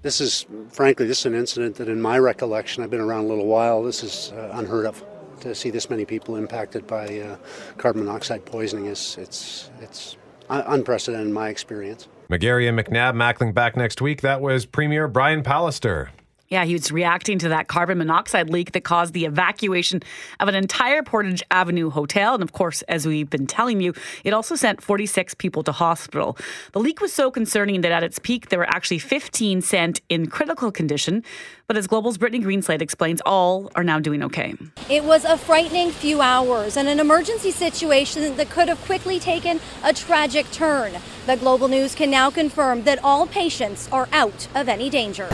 This 0.00 0.20
is, 0.22 0.46
frankly, 0.70 1.06
this 1.06 1.18
is 1.20 1.26
an 1.26 1.34
incident 1.34 1.76
that, 1.76 1.88
in 1.88 2.00
my 2.00 2.18
recollection, 2.18 2.82
I've 2.82 2.90
been 2.90 3.00
around 3.00 3.26
a 3.26 3.28
little 3.28 3.46
while. 3.46 3.82
This 3.82 4.02
is 4.02 4.32
uh, 4.32 4.52
unheard 4.54 4.86
of. 4.86 5.04
To 5.40 5.54
see 5.54 5.70
this 5.70 5.88
many 5.88 6.04
people 6.04 6.36
impacted 6.36 6.86
by 6.86 7.20
uh, 7.20 7.36
carbon 7.76 8.04
monoxide 8.04 8.44
poisoning 8.44 8.86
is 8.86 9.16
it's 9.18 9.70
it's 9.80 10.16
unprecedented 10.48 11.26
in 11.26 11.32
my 11.32 11.48
experience. 11.48 12.08
McGarry 12.30 12.68
and 12.68 12.78
McNabb 12.78 13.14
Mackling 13.14 13.54
back 13.54 13.76
next 13.76 14.02
week. 14.02 14.20
That 14.20 14.40
was 14.40 14.66
Premier 14.66 15.08
Brian 15.08 15.42
Pallister. 15.42 16.08
Yeah, 16.48 16.64
he 16.64 16.72
was 16.72 16.90
reacting 16.90 17.38
to 17.40 17.50
that 17.50 17.68
carbon 17.68 17.98
monoxide 17.98 18.48
leak 18.48 18.72
that 18.72 18.82
caused 18.82 19.12
the 19.12 19.26
evacuation 19.26 20.00
of 20.40 20.48
an 20.48 20.54
entire 20.54 21.02
Portage 21.02 21.42
Avenue 21.50 21.90
hotel. 21.90 22.32
And 22.34 22.42
of 22.42 22.52
course, 22.52 22.80
as 22.82 23.06
we've 23.06 23.28
been 23.28 23.46
telling 23.46 23.82
you, 23.82 23.92
it 24.24 24.32
also 24.32 24.54
sent 24.54 24.82
46 24.82 25.34
people 25.34 25.62
to 25.64 25.72
hospital. 25.72 26.38
The 26.72 26.78
leak 26.78 27.02
was 27.02 27.12
so 27.12 27.30
concerning 27.30 27.82
that 27.82 27.92
at 27.92 28.02
its 28.02 28.18
peak, 28.18 28.48
there 28.48 28.58
were 28.58 28.68
actually 28.68 28.98
15 28.98 29.60
sent 29.60 30.00
in 30.08 30.28
critical 30.28 30.72
condition. 30.72 31.22
But 31.66 31.76
as 31.76 31.86
Global's 31.86 32.16
Brittany 32.16 32.42
Greenslade 32.42 32.80
explains, 32.80 33.20
all 33.26 33.70
are 33.74 33.84
now 33.84 33.98
doing 33.98 34.22
okay. 34.22 34.54
It 34.88 35.04
was 35.04 35.26
a 35.26 35.36
frightening 35.36 35.90
few 35.90 36.22
hours 36.22 36.78
and 36.78 36.88
an 36.88 36.98
emergency 36.98 37.50
situation 37.50 38.36
that 38.38 38.48
could 38.48 38.68
have 38.68 38.80
quickly 38.86 39.20
taken 39.20 39.60
a 39.84 39.92
tragic 39.92 40.50
turn. 40.50 40.94
The 41.26 41.36
Global 41.36 41.68
News 41.68 41.94
can 41.94 42.10
now 42.10 42.30
confirm 42.30 42.84
that 42.84 43.04
all 43.04 43.26
patients 43.26 43.86
are 43.92 44.08
out 44.12 44.48
of 44.54 44.66
any 44.66 44.88
danger. 44.88 45.28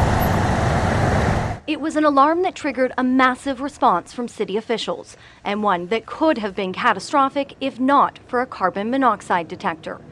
It 1.67 1.81
was 1.81 1.97
an 1.97 2.05
alarm 2.05 2.43
that 2.43 2.55
triggered 2.55 2.93
a 2.99 3.03
massive 3.03 3.63
response 3.63 4.13
from 4.13 4.29
city 4.29 4.59
officials, 4.59 5.17
and 5.43 5.63
one 5.63 5.87
that 5.87 6.05
could 6.05 6.37
have 6.37 6.55
been 6.55 6.75
catastrophic 6.75 7.57
if 7.59 7.81
not 7.81 8.19
for 8.27 8.43
a 8.43 8.47
carbon 8.47 8.91
monoxide 8.91 9.49
detector. 9.49 10.03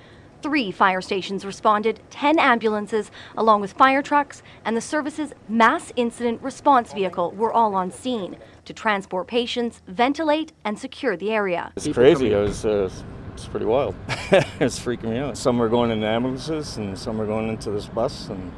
Three 0.41 0.71
fire 0.71 1.03
stations 1.03 1.45
responded, 1.45 2.01
10 2.09 2.39
ambulances, 2.39 3.11
along 3.37 3.61
with 3.61 3.75
fire 3.75 4.01
trucks, 4.01 4.43
and 4.65 4.75
the 4.75 4.81
service's 4.81 5.35
mass 5.47 5.93
incident 5.95 6.41
response 6.41 6.95
vehicle 6.95 7.33
were 7.33 7.53
all 7.53 7.75
on 7.75 7.91
scene 7.91 8.39
to 8.65 8.73
transport 8.73 9.27
patients, 9.27 9.83
ventilate, 9.87 10.53
and 10.65 10.79
secure 10.79 11.19
the 11.19 11.33
area. 11.33 11.71
It's 11.77 11.87
crazy. 11.89 12.33
It 12.33 12.37
was, 12.37 12.65
uh, 12.65 12.91
it's 13.35 13.47
pretty 13.47 13.67
wild. 13.67 13.95
it's 14.09 14.81
freaking 14.81 15.11
me 15.11 15.19
out. 15.19 15.37
Some 15.37 15.59
were 15.59 15.69
going 15.69 15.91
in 15.91 16.03
ambulances, 16.03 16.79
and 16.79 16.99
some 16.99 17.19
were 17.19 17.27
going 17.27 17.51
into 17.51 17.71
this 17.71 17.89
bus, 17.89 18.31
and 18.31 18.51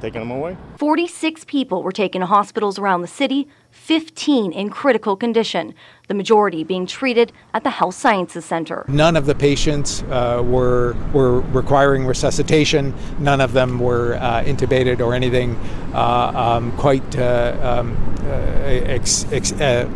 taking 0.00 0.20
them 0.20 0.30
away. 0.30 0.56
46 0.76 1.44
people 1.44 1.82
were 1.82 1.92
taken 1.92 2.20
to 2.20 2.26
hospitals 2.26 2.78
around 2.78 3.02
the 3.02 3.08
city, 3.08 3.48
15 3.70 4.52
in 4.52 4.70
critical 4.70 5.16
condition, 5.16 5.74
the 6.08 6.14
majority 6.14 6.64
being 6.64 6.86
treated 6.86 7.32
at 7.54 7.64
the 7.64 7.70
Health 7.70 7.94
Sciences 7.94 8.44
Center. 8.44 8.84
None 8.88 9.16
of 9.16 9.26
the 9.26 9.34
patients 9.34 10.02
uh, 10.04 10.42
were, 10.44 10.94
were 11.12 11.40
requiring 11.40 12.06
resuscitation. 12.06 12.94
None 13.18 13.40
of 13.40 13.52
them 13.52 13.78
were 13.78 14.14
uh, 14.16 14.42
intubated 14.44 15.00
or 15.00 15.14
anything 15.14 15.56
uh, 15.94 16.32
um, 16.34 16.72
quite 16.76 17.18
uh, 17.18 17.56
um, 17.80 17.96
uh, 18.20 18.30
ex, 18.30 19.30
ex, 19.32 19.52
uh, 19.52 19.88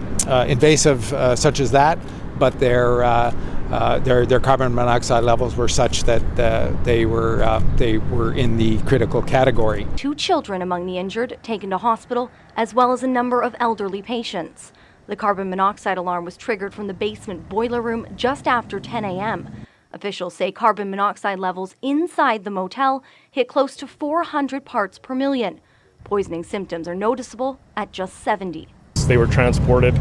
invasive 0.49 1.05
such 1.39 1.61
as 1.61 1.71
that, 1.71 1.99
but 2.39 2.59
they're 2.59 3.03
uh, 3.73 3.99
their 4.01 4.27
their 4.27 4.39
carbon 4.39 4.75
monoxide 4.75 5.25
levels 5.25 5.57
were 5.57 5.67
such 5.67 6.05
that 6.05 6.23
uh, 6.39 6.71
they 6.85 7.07
were 7.07 7.43
uh, 7.43 7.59
they 7.77 7.97
were 7.97 8.35
in 8.35 8.59
the 8.59 8.77
critical 8.83 9.23
category. 9.23 9.87
Two 9.97 10.15
children 10.15 10.61
among 10.61 10.85
the 10.85 10.99
injured 10.99 11.39
taken 11.43 11.71
to 11.71 11.79
hospital, 11.79 12.31
as 12.55 12.75
well 12.75 12.93
as 12.93 13.03
a 13.03 13.09
number 13.09 13.41
of 13.41 13.57
elderly 13.59 14.03
patients. 14.03 14.73
The 15.07 15.17
carbon 15.17 15.49
monoxide 15.49 15.97
alarm 15.97 16.27
was 16.27 16.37
triggered 16.37 16.75
from 16.75 16.87
the 16.87 16.95
basement 16.95 17.49
boiler 17.49 17.81
room 17.81 18.07
just 18.15 18.47
after 18.47 18.79
10 18.79 19.07
a.m. 19.07 19.49
Officials 19.93 20.35
say 20.35 20.53
carbon 20.53 20.91
monoxide 20.91 21.39
levels 21.39 21.75
inside 21.81 22.45
the 22.45 22.51
motel 22.51 23.03
hit 23.31 23.49
close 23.49 23.75
to 23.77 23.87
400 23.87 24.65
parts 24.67 24.99
per 24.99 25.15
million. 25.15 25.61
Poisoning 26.05 26.45
symptoms 26.45 26.87
are 26.87 26.95
noticeable 26.95 27.59
at 27.77 27.91
just 27.91 28.23
70. 28.23 28.69
They 29.07 29.17
were 29.17 29.27
transported 29.27 29.99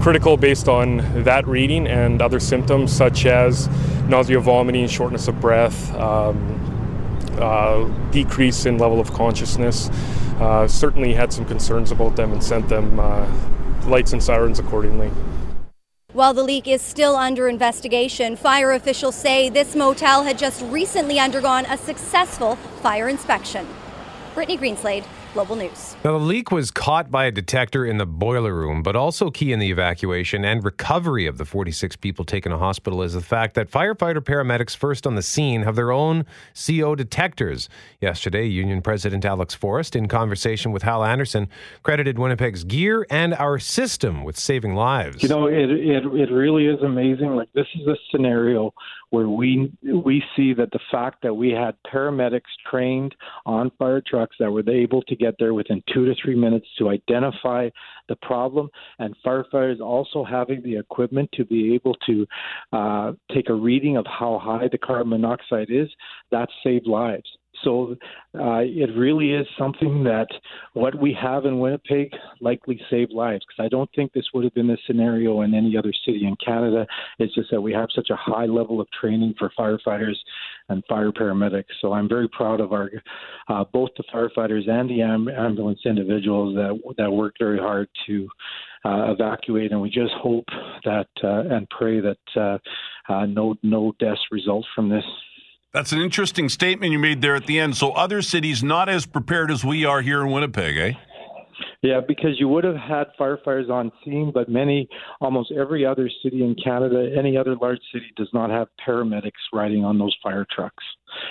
critical 0.00 0.36
based 0.36 0.68
on 0.68 0.98
that 1.24 1.46
reading 1.46 1.86
and 1.86 2.22
other 2.22 2.40
symptoms 2.40 2.90
such 2.90 3.26
as 3.26 3.68
nausea, 4.08 4.40
vomiting, 4.40 4.88
shortness 4.88 5.28
of 5.28 5.40
breath, 5.40 5.94
um, 5.94 6.56
uh, 7.38 7.84
decrease 8.10 8.66
in 8.66 8.78
level 8.78 8.98
of 8.98 9.12
consciousness. 9.12 9.90
Uh, 10.40 10.66
certainly 10.66 11.12
had 11.12 11.32
some 11.32 11.44
concerns 11.44 11.90
about 11.90 12.16
them 12.16 12.32
and 12.32 12.42
sent 12.42 12.66
them 12.68 12.98
uh, 12.98 13.26
lights 13.86 14.12
and 14.12 14.22
sirens 14.22 14.58
accordingly. 14.58 15.10
While 16.12 16.34
the 16.34 16.42
leak 16.42 16.66
is 16.66 16.82
still 16.82 17.14
under 17.14 17.48
investigation, 17.48 18.34
fire 18.36 18.72
officials 18.72 19.14
say 19.14 19.48
this 19.48 19.76
motel 19.76 20.24
had 20.24 20.38
just 20.38 20.62
recently 20.64 21.20
undergone 21.20 21.66
a 21.66 21.76
successful 21.76 22.56
fire 22.82 23.08
inspection. 23.08 23.66
Brittany 24.34 24.58
Greenslade, 24.58 25.04
Global 25.32 25.56
News. 25.56 25.96
Now, 26.04 26.18
the 26.18 26.24
leak 26.24 26.50
was 26.50 26.70
caught 26.70 27.10
by 27.10 27.26
a 27.26 27.30
detector 27.30 27.86
in 27.86 27.98
the 27.98 28.06
boiler 28.06 28.54
room, 28.54 28.82
but 28.82 28.96
also 28.96 29.30
key 29.30 29.52
in 29.52 29.58
the 29.58 29.70
evacuation 29.70 30.44
and 30.44 30.64
recovery 30.64 31.26
of 31.26 31.38
the 31.38 31.44
46 31.44 31.96
people 31.96 32.24
taken 32.24 32.50
to 32.50 32.58
hospital 32.58 33.02
is 33.02 33.12
the 33.12 33.20
fact 33.20 33.54
that 33.54 33.70
firefighter 33.70 34.20
paramedics 34.20 34.76
first 34.76 35.06
on 35.06 35.14
the 35.14 35.22
scene 35.22 35.62
have 35.62 35.76
their 35.76 35.92
own 35.92 36.26
CO 36.54 36.94
detectors. 36.94 37.68
Yesterday, 38.00 38.46
Union 38.46 38.82
President 38.82 39.24
Alex 39.24 39.54
Forrest, 39.54 39.94
in 39.94 40.08
conversation 40.08 40.72
with 40.72 40.82
Hal 40.82 41.04
Anderson, 41.04 41.48
credited 41.82 42.18
Winnipeg's 42.18 42.64
gear 42.64 43.06
and 43.08 43.32
our 43.34 43.58
system 43.58 44.24
with 44.24 44.38
saving 44.38 44.74
lives. 44.74 45.22
You 45.22 45.28
know, 45.28 45.46
it 45.46 45.70
it, 45.70 46.04
it 46.06 46.32
really 46.32 46.66
is 46.66 46.82
amazing. 46.82 47.36
Like 47.36 47.52
this 47.52 47.66
is 47.80 47.86
a 47.86 47.96
scenario 48.10 48.72
where 49.10 49.28
we 49.28 49.72
we 49.82 50.22
see 50.36 50.54
that 50.54 50.70
the 50.70 50.78
fact 50.90 51.22
that 51.22 51.34
we 51.34 51.50
had 51.50 51.74
paramedics 51.92 52.42
trained 52.70 53.14
on 53.44 53.70
fire 53.78 54.02
trucks 54.04 54.36
that 54.38 54.50
were 54.50 54.68
able 54.70 55.02
to 55.02 55.16
get 55.16 55.34
there 55.38 55.52
within 55.54 55.82
two 55.92 56.06
to 56.06 56.14
three 56.22 56.36
minutes 56.36 56.66
to 56.78 56.88
identify 56.88 57.68
the 58.08 58.16
problem, 58.16 58.68
and 58.98 59.14
firefighters 59.24 59.80
also 59.80 60.24
having 60.24 60.62
the 60.62 60.76
equipment 60.76 61.28
to 61.32 61.44
be 61.44 61.74
able 61.74 61.94
to 62.06 62.26
uh, 62.72 63.12
take 63.34 63.48
a 63.48 63.54
reading 63.54 63.96
of 63.96 64.06
how 64.06 64.38
high 64.42 64.68
the 64.70 64.78
carbon 64.78 65.10
monoxide 65.10 65.70
is, 65.70 65.88
that 66.30 66.48
saved 66.62 66.86
lives. 66.86 67.28
So 67.64 67.96
uh, 68.38 68.62
it 68.64 68.96
really 68.96 69.32
is 69.32 69.46
something 69.58 70.04
that 70.04 70.28
what 70.72 70.94
we 70.94 71.16
have 71.20 71.44
in 71.46 71.58
Winnipeg 71.58 72.10
likely 72.40 72.80
saved 72.90 73.12
lives 73.12 73.44
because 73.46 73.64
I 73.64 73.68
don't 73.68 73.90
think 73.94 74.12
this 74.12 74.26
would 74.32 74.44
have 74.44 74.54
been 74.54 74.68
the 74.68 74.78
scenario 74.86 75.42
in 75.42 75.54
any 75.54 75.76
other 75.76 75.92
city 76.04 76.26
in 76.26 76.36
Canada. 76.44 76.86
It's 77.18 77.34
just 77.34 77.50
that 77.50 77.60
we 77.60 77.72
have 77.72 77.88
such 77.94 78.10
a 78.10 78.16
high 78.16 78.46
level 78.46 78.80
of 78.80 78.88
training 78.98 79.34
for 79.38 79.50
firefighters 79.58 80.16
and 80.68 80.82
fire 80.88 81.12
paramedics. 81.12 81.64
So 81.80 81.92
I'm 81.92 82.08
very 82.08 82.28
proud 82.28 82.60
of 82.60 82.72
our 82.72 82.90
uh, 83.48 83.64
both 83.72 83.90
the 83.96 84.04
firefighters 84.12 84.68
and 84.68 84.88
the 84.88 85.02
am- 85.02 85.28
ambulance 85.28 85.80
individuals 85.84 86.54
that 86.54 86.94
that 86.96 87.10
worked 87.10 87.38
very 87.38 87.58
hard 87.58 87.88
to 88.06 88.28
uh, 88.84 89.12
evacuate, 89.12 89.72
and 89.72 89.80
we 89.80 89.90
just 89.90 90.12
hope 90.22 90.46
that 90.84 91.08
uh, 91.22 91.54
and 91.54 91.68
pray 91.70 92.00
that 92.00 92.18
uh, 92.36 92.58
uh, 93.12 93.26
no 93.26 93.56
no 93.62 93.92
deaths 93.98 94.20
result 94.30 94.64
from 94.74 94.88
this. 94.88 95.04
That's 95.72 95.92
an 95.92 96.00
interesting 96.00 96.48
statement 96.48 96.90
you 96.90 96.98
made 96.98 97.22
there 97.22 97.36
at 97.36 97.46
the 97.46 97.60
end. 97.60 97.76
So 97.76 97.92
other 97.92 98.22
cities 98.22 98.62
not 98.62 98.88
as 98.88 99.06
prepared 99.06 99.52
as 99.52 99.64
we 99.64 99.84
are 99.84 100.02
here 100.02 100.20
in 100.22 100.32
Winnipeg, 100.32 100.76
eh? 100.76 100.92
Yeah, 101.82 102.00
because 102.06 102.38
you 102.38 102.46
would 102.48 102.64
have 102.64 102.76
had 102.76 103.06
firefighters 103.18 103.70
on 103.70 103.90
scene, 104.04 104.32
but 104.34 104.50
many, 104.50 104.86
almost 105.20 105.50
every 105.50 105.86
other 105.86 106.10
city 106.22 106.42
in 106.42 106.54
Canada, 106.62 107.10
any 107.16 107.38
other 107.38 107.56
large 107.56 107.78
city, 107.90 108.12
does 108.16 108.28
not 108.34 108.50
have 108.50 108.68
paramedics 108.86 109.30
riding 109.52 109.82
on 109.82 109.98
those 109.98 110.14
fire 110.22 110.46
trucks. 110.54 110.84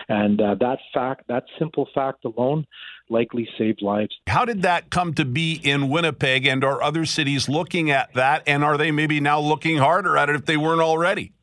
And 0.08 0.42
uh, 0.42 0.56
that 0.60 0.80
fact, 0.92 1.28
that 1.28 1.44
simple 1.60 1.88
fact 1.94 2.26
alone, 2.26 2.66
likely 3.10 3.48
saved 3.60 3.84
lives. 3.84 4.16
How 4.26 4.44
did 4.44 4.64
that 4.64 4.90
come 4.90 5.14
to 5.16 5.26
be 5.26 5.54
in 5.54 5.90
Winnipeg, 5.90 6.48
and 6.48 6.64
are 6.64 6.82
other 6.82 7.06
cities 7.06 7.48
looking 7.48 7.92
at 7.92 8.14
that, 8.16 8.42
and 8.48 8.64
are 8.64 8.78
they 8.78 8.90
maybe 8.90 9.20
now 9.20 9.40
looking 9.40 9.78
harder 9.78 10.18
at 10.18 10.30
it 10.30 10.36
if 10.36 10.46
they 10.46 10.58
weren't 10.58 10.82
already? 10.82 11.34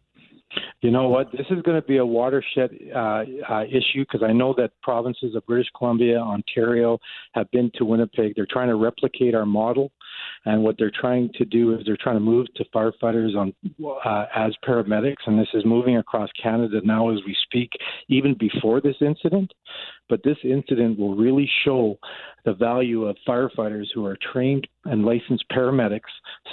You 0.82 0.90
know 0.90 1.08
what? 1.08 1.32
This 1.32 1.46
is 1.50 1.62
going 1.62 1.80
to 1.80 1.86
be 1.86 1.98
a 1.98 2.06
watershed 2.06 2.70
uh, 2.94 3.24
uh, 3.48 3.64
issue 3.64 4.04
because 4.04 4.22
I 4.22 4.32
know 4.32 4.54
that 4.58 4.70
provinces 4.82 5.34
of 5.34 5.46
British 5.46 5.68
Columbia, 5.76 6.18
Ontario 6.18 6.98
have 7.32 7.50
been 7.50 7.70
to 7.74 7.84
Winnipeg. 7.84 8.34
They're 8.36 8.46
trying 8.48 8.68
to 8.68 8.76
replicate 8.76 9.34
our 9.34 9.46
model, 9.46 9.90
and 10.46 10.62
what 10.62 10.76
they're 10.78 10.92
trying 10.92 11.28
to 11.34 11.44
do 11.44 11.74
is 11.74 11.84
they're 11.84 11.98
trying 12.00 12.16
to 12.16 12.20
move 12.20 12.46
to 12.54 12.64
firefighters 12.74 13.36
on 13.36 13.52
uh, 14.04 14.26
as 14.34 14.54
paramedics, 14.66 15.26
and 15.26 15.38
this 15.38 15.48
is 15.54 15.64
moving 15.64 15.98
across 15.98 16.30
Canada 16.40 16.80
now 16.84 17.10
as 17.10 17.18
we 17.26 17.36
speak, 17.42 17.70
even 18.08 18.34
before 18.38 18.80
this 18.80 18.96
incident. 19.00 19.52
But 20.08 20.22
this 20.22 20.36
incident 20.44 20.98
will 20.98 21.16
really 21.16 21.50
show 21.64 21.98
the 22.44 22.54
value 22.54 23.06
of 23.06 23.16
firefighters 23.26 23.86
who 23.92 24.06
are 24.06 24.16
trained 24.32 24.68
and 24.84 25.04
licensed 25.04 25.44
paramedics, 25.50 26.00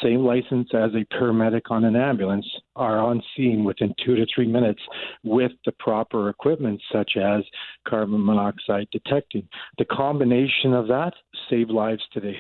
same 0.02 0.22
license 0.22 0.70
as 0.74 0.90
a 0.96 1.06
paramedic 1.14 1.70
on 1.70 1.84
an 1.86 1.96
ambulance, 1.96 2.48
are 2.76 2.98
on 2.98 3.22
scene 3.38 3.64
within 3.64 3.94
two 4.04 4.16
to 4.16 4.26
three 4.34 4.48
minutes 4.48 4.82
with 5.24 5.52
the 5.66 5.72
proper 5.74 6.30
equipment, 6.30 6.82
such 6.92 7.12
as 7.16 7.44
carbon 7.88 8.26
monoxide 8.26 8.88
detecting. 8.92 9.48
The 9.78 9.86
combination 9.86 10.74
of 10.74 10.88
that 10.88 11.14
saved 11.48 11.70
lives 11.70 12.02
today. 12.12 12.38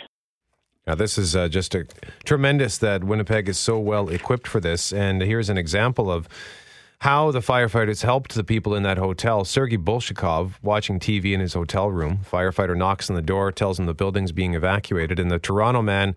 Now, 0.86 0.96
this 0.96 1.18
is 1.18 1.36
uh, 1.36 1.48
just 1.48 1.76
a 1.76 1.86
tremendous 2.26 2.78
that 2.80 3.04
Winnipeg 3.04 3.48
is 3.48 3.58
so 3.58 3.80
well 3.80 4.10
equipped 4.10 4.48
for 4.48 4.60
this. 4.60 4.92
And 4.92 5.22
here's 5.22 5.50
an 5.50 5.58
example 5.58 6.12
of 6.12 6.28
how 7.00 7.32
the 7.32 7.40
firefighters 7.40 8.04
helped 8.04 8.36
the 8.36 8.44
people 8.44 8.76
in 8.76 8.84
that 8.84 8.98
hotel. 8.98 9.46
Sergei 9.46 9.78
Bolshakov, 9.78 10.54
watching 10.62 11.00
TV 11.00 11.34
in 11.34 11.40
his 11.40 11.54
hotel 11.54 11.90
room, 11.90 12.20
firefighter 12.30 12.78
knocks 12.78 13.10
on 13.10 13.16
the 13.16 13.22
door, 13.22 13.52
tells 13.52 13.80
him 13.80 13.86
the 13.86 13.94
building's 13.94 14.32
being 14.32 14.54
evacuated, 14.54 15.20
and 15.20 15.32
the 15.32 15.40
Toronto 15.40 15.82
man 15.82 16.16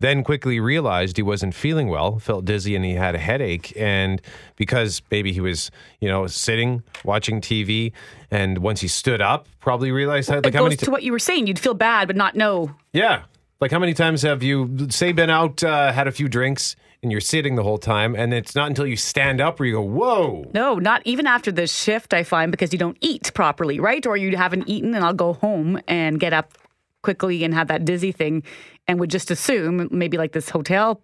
then 0.00 0.22
quickly 0.22 0.60
realized 0.60 1.16
he 1.16 1.22
wasn't 1.22 1.54
feeling 1.54 1.88
well, 1.88 2.18
felt 2.18 2.44
dizzy, 2.44 2.76
and 2.76 2.84
he 2.84 2.94
had 2.94 3.14
a 3.14 3.18
headache. 3.18 3.72
And 3.76 4.22
because 4.56 5.02
maybe 5.10 5.32
he 5.32 5.40
was, 5.40 5.70
you 6.00 6.08
know, 6.08 6.26
sitting 6.26 6.82
watching 7.04 7.40
TV, 7.40 7.92
and 8.30 8.58
once 8.58 8.80
he 8.80 8.88
stood 8.88 9.20
up, 9.20 9.48
probably 9.60 9.90
realized 9.90 10.28
like 10.28 10.46
it 10.46 10.54
how 10.54 10.62
many 10.62 10.76
t- 10.76 10.84
to 10.84 10.90
what 10.90 11.02
you 11.02 11.12
were 11.12 11.18
saying. 11.18 11.46
You'd 11.46 11.58
feel 11.58 11.74
bad, 11.74 12.06
but 12.06 12.16
not 12.16 12.36
know. 12.36 12.74
Yeah, 12.92 13.22
like 13.60 13.70
how 13.70 13.78
many 13.78 13.94
times 13.94 14.22
have 14.22 14.42
you 14.42 14.88
say 14.90 15.12
been 15.12 15.30
out, 15.30 15.62
uh, 15.62 15.92
had 15.92 16.06
a 16.08 16.12
few 16.12 16.28
drinks? 16.28 16.76
and 17.02 17.12
you're 17.12 17.20
sitting 17.20 17.54
the 17.54 17.62
whole 17.62 17.78
time. 17.78 18.14
And 18.14 18.34
it's 18.34 18.54
not 18.54 18.68
until 18.68 18.86
you 18.86 18.96
stand 18.96 19.40
up 19.40 19.58
where 19.58 19.66
you 19.66 19.74
go, 19.74 19.82
whoa. 19.82 20.50
No, 20.52 20.76
not 20.76 21.02
even 21.04 21.26
after 21.26 21.52
the 21.52 21.66
shift, 21.66 22.12
I 22.12 22.24
find, 22.24 22.50
because 22.50 22.72
you 22.72 22.78
don't 22.78 22.96
eat 23.00 23.32
properly, 23.34 23.78
right? 23.78 24.04
Or 24.06 24.16
you 24.16 24.36
haven't 24.36 24.68
eaten, 24.68 24.94
and 24.94 25.04
I'll 25.04 25.12
go 25.12 25.34
home 25.34 25.80
and 25.86 26.18
get 26.18 26.32
up 26.32 26.58
quickly 27.02 27.44
and 27.44 27.54
have 27.54 27.68
that 27.68 27.84
dizzy 27.84 28.12
thing 28.12 28.42
and 28.86 28.98
would 28.98 29.10
just 29.10 29.30
assume, 29.30 29.88
maybe 29.90 30.18
like 30.18 30.32
this 30.32 30.50
hotel 30.50 31.00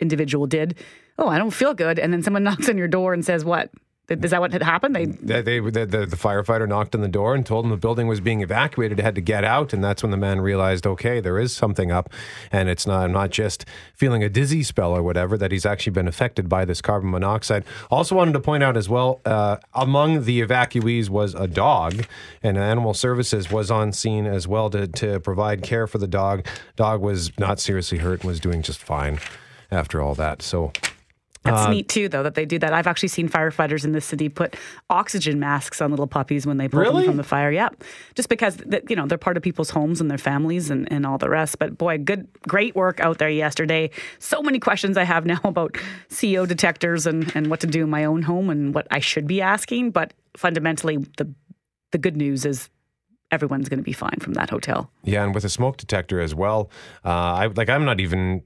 individual 0.00 0.46
did, 0.46 0.76
oh, 1.18 1.28
I 1.28 1.38
don't 1.38 1.50
feel 1.50 1.74
good. 1.74 1.98
And 1.98 2.12
then 2.12 2.22
someone 2.22 2.42
knocks 2.44 2.68
on 2.68 2.78
your 2.78 2.88
door 2.88 3.12
and 3.12 3.24
says, 3.24 3.44
what? 3.44 3.70
Is 4.10 4.32
that 4.32 4.40
what 4.40 4.52
had 4.52 4.64
happened? 4.64 4.96
They, 4.96 5.06
they, 5.06 5.40
they 5.40 5.60
the, 5.60 5.86
the, 5.86 6.04
the, 6.04 6.16
firefighter 6.16 6.68
knocked 6.68 6.96
on 6.96 7.00
the 7.00 7.08
door 7.08 7.36
and 7.36 7.46
told 7.46 7.64
him 7.64 7.70
the 7.70 7.76
building 7.76 8.08
was 8.08 8.20
being 8.20 8.40
evacuated. 8.40 8.98
Had 8.98 9.14
to 9.14 9.20
get 9.20 9.44
out, 9.44 9.72
and 9.72 9.84
that's 9.84 10.02
when 10.02 10.10
the 10.10 10.16
man 10.16 10.40
realized, 10.40 10.84
okay, 10.84 11.20
there 11.20 11.38
is 11.38 11.54
something 11.54 11.92
up, 11.92 12.10
and 12.50 12.68
it's 12.68 12.88
not. 12.88 13.04
I'm 13.04 13.12
not 13.12 13.30
just 13.30 13.64
feeling 13.94 14.24
a 14.24 14.28
dizzy 14.28 14.64
spell 14.64 14.96
or 14.96 15.02
whatever. 15.04 15.38
That 15.38 15.52
he's 15.52 15.64
actually 15.64 15.92
been 15.92 16.08
affected 16.08 16.48
by 16.48 16.64
this 16.64 16.82
carbon 16.82 17.12
monoxide. 17.12 17.64
Also 17.88 18.16
wanted 18.16 18.32
to 18.32 18.40
point 18.40 18.64
out 18.64 18.76
as 18.76 18.88
well, 18.88 19.20
uh, 19.24 19.58
among 19.74 20.24
the 20.24 20.42
evacuees 20.42 21.08
was 21.08 21.36
a 21.36 21.46
dog, 21.46 22.04
and 22.42 22.58
Animal 22.58 22.94
Services 22.94 23.48
was 23.48 23.70
on 23.70 23.92
scene 23.92 24.26
as 24.26 24.48
well 24.48 24.70
to 24.70 24.88
to 24.88 25.20
provide 25.20 25.62
care 25.62 25.86
for 25.86 25.98
the 25.98 26.08
dog. 26.08 26.44
Dog 26.74 27.00
was 27.00 27.30
not 27.38 27.60
seriously 27.60 27.98
hurt 27.98 28.22
and 28.22 28.28
was 28.28 28.40
doing 28.40 28.62
just 28.62 28.82
fine 28.82 29.20
after 29.70 30.02
all 30.02 30.16
that. 30.16 30.42
So 30.42 30.72
that's 31.42 31.62
uh, 31.62 31.70
neat 31.70 31.88
too, 31.88 32.08
though, 32.08 32.22
that 32.22 32.34
they 32.34 32.44
do 32.44 32.58
that. 32.58 32.74
I've 32.74 32.86
actually 32.86 33.08
seen 33.08 33.28
firefighters 33.28 33.84
in 33.84 33.92
the 33.92 34.00
city 34.00 34.28
put 34.28 34.56
oxygen 34.90 35.40
masks 35.40 35.80
on 35.80 35.90
little 35.90 36.06
puppies 36.06 36.46
when 36.46 36.58
they 36.58 36.68
pull 36.68 36.80
really? 36.80 37.02
them 37.02 37.12
from 37.12 37.16
the 37.16 37.24
fire. 37.24 37.50
Yeah, 37.50 37.70
just 38.14 38.28
because 38.28 38.58
you 38.88 38.96
know 38.96 39.06
they're 39.06 39.16
part 39.16 39.38
of 39.38 39.42
people's 39.42 39.70
homes 39.70 40.00
and 40.02 40.10
their 40.10 40.18
families 40.18 40.70
and, 40.70 40.90
and 40.92 41.06
all 41.06 41.16
the 41.16 41.30
rest. 41.30 41.58
But 41.58 41.78
boy, 41.78 41.96
good, 41.98 42.28
great 42.46 42.76
work 42.76 43.00
out 43.00 43.18
there 43.18 43.30
yesterday. 43.30 43.90
So 44.18 44.42
many 44.42 44.58
questions 44.58 44.98
I 44.98 45.04
have 45.04 45.24
now 45.34 45.40
about 45.44 45.78
CO 46.10 46.44
detectors 46.44 47.06
and 47.06 47.34
and 47.34 47.48
what 47.48 47.60
to 47.60 47.66
do 47.66 47.84
in 47.84 47.90
my 47.90 48.04
own 48.04 48.22
home 48.22 48.50
and 48.50 48.74
what 48.74 48.86
I 48.90 48.98
should 48.98 49.26
be 49.26 49.40
asking. 49.40 49.92
But 49.92 50.12
fundamentally, 50.36 50.98
the 51.16 51.32
the 51.92 51.98
good 51.98 52.16
news 52.16 52.44
is 52.44 52.68
everyone's 53.30 53.68
going 53.68 53.78
to 53.78 53.84
be 53.84 53.92
fine 53.92 54.18
from 54.20 54.34
that 54.34 54.50
hotel. 54.50 54.90
Yeah, 55.04 55.24
and 55.24 55.34
with 55.34 55.44
a 55.44 55.48
smoke 55.48 55.76
detector 55.76 56.20
as 56.20 56.34
well. 56.34 56.70
Uh, 57.04 57.08
I 57.08 57.46
like 57.46 57.70
I'm 57.70 57.84
not 57.84 58.00
even 58.00 58.42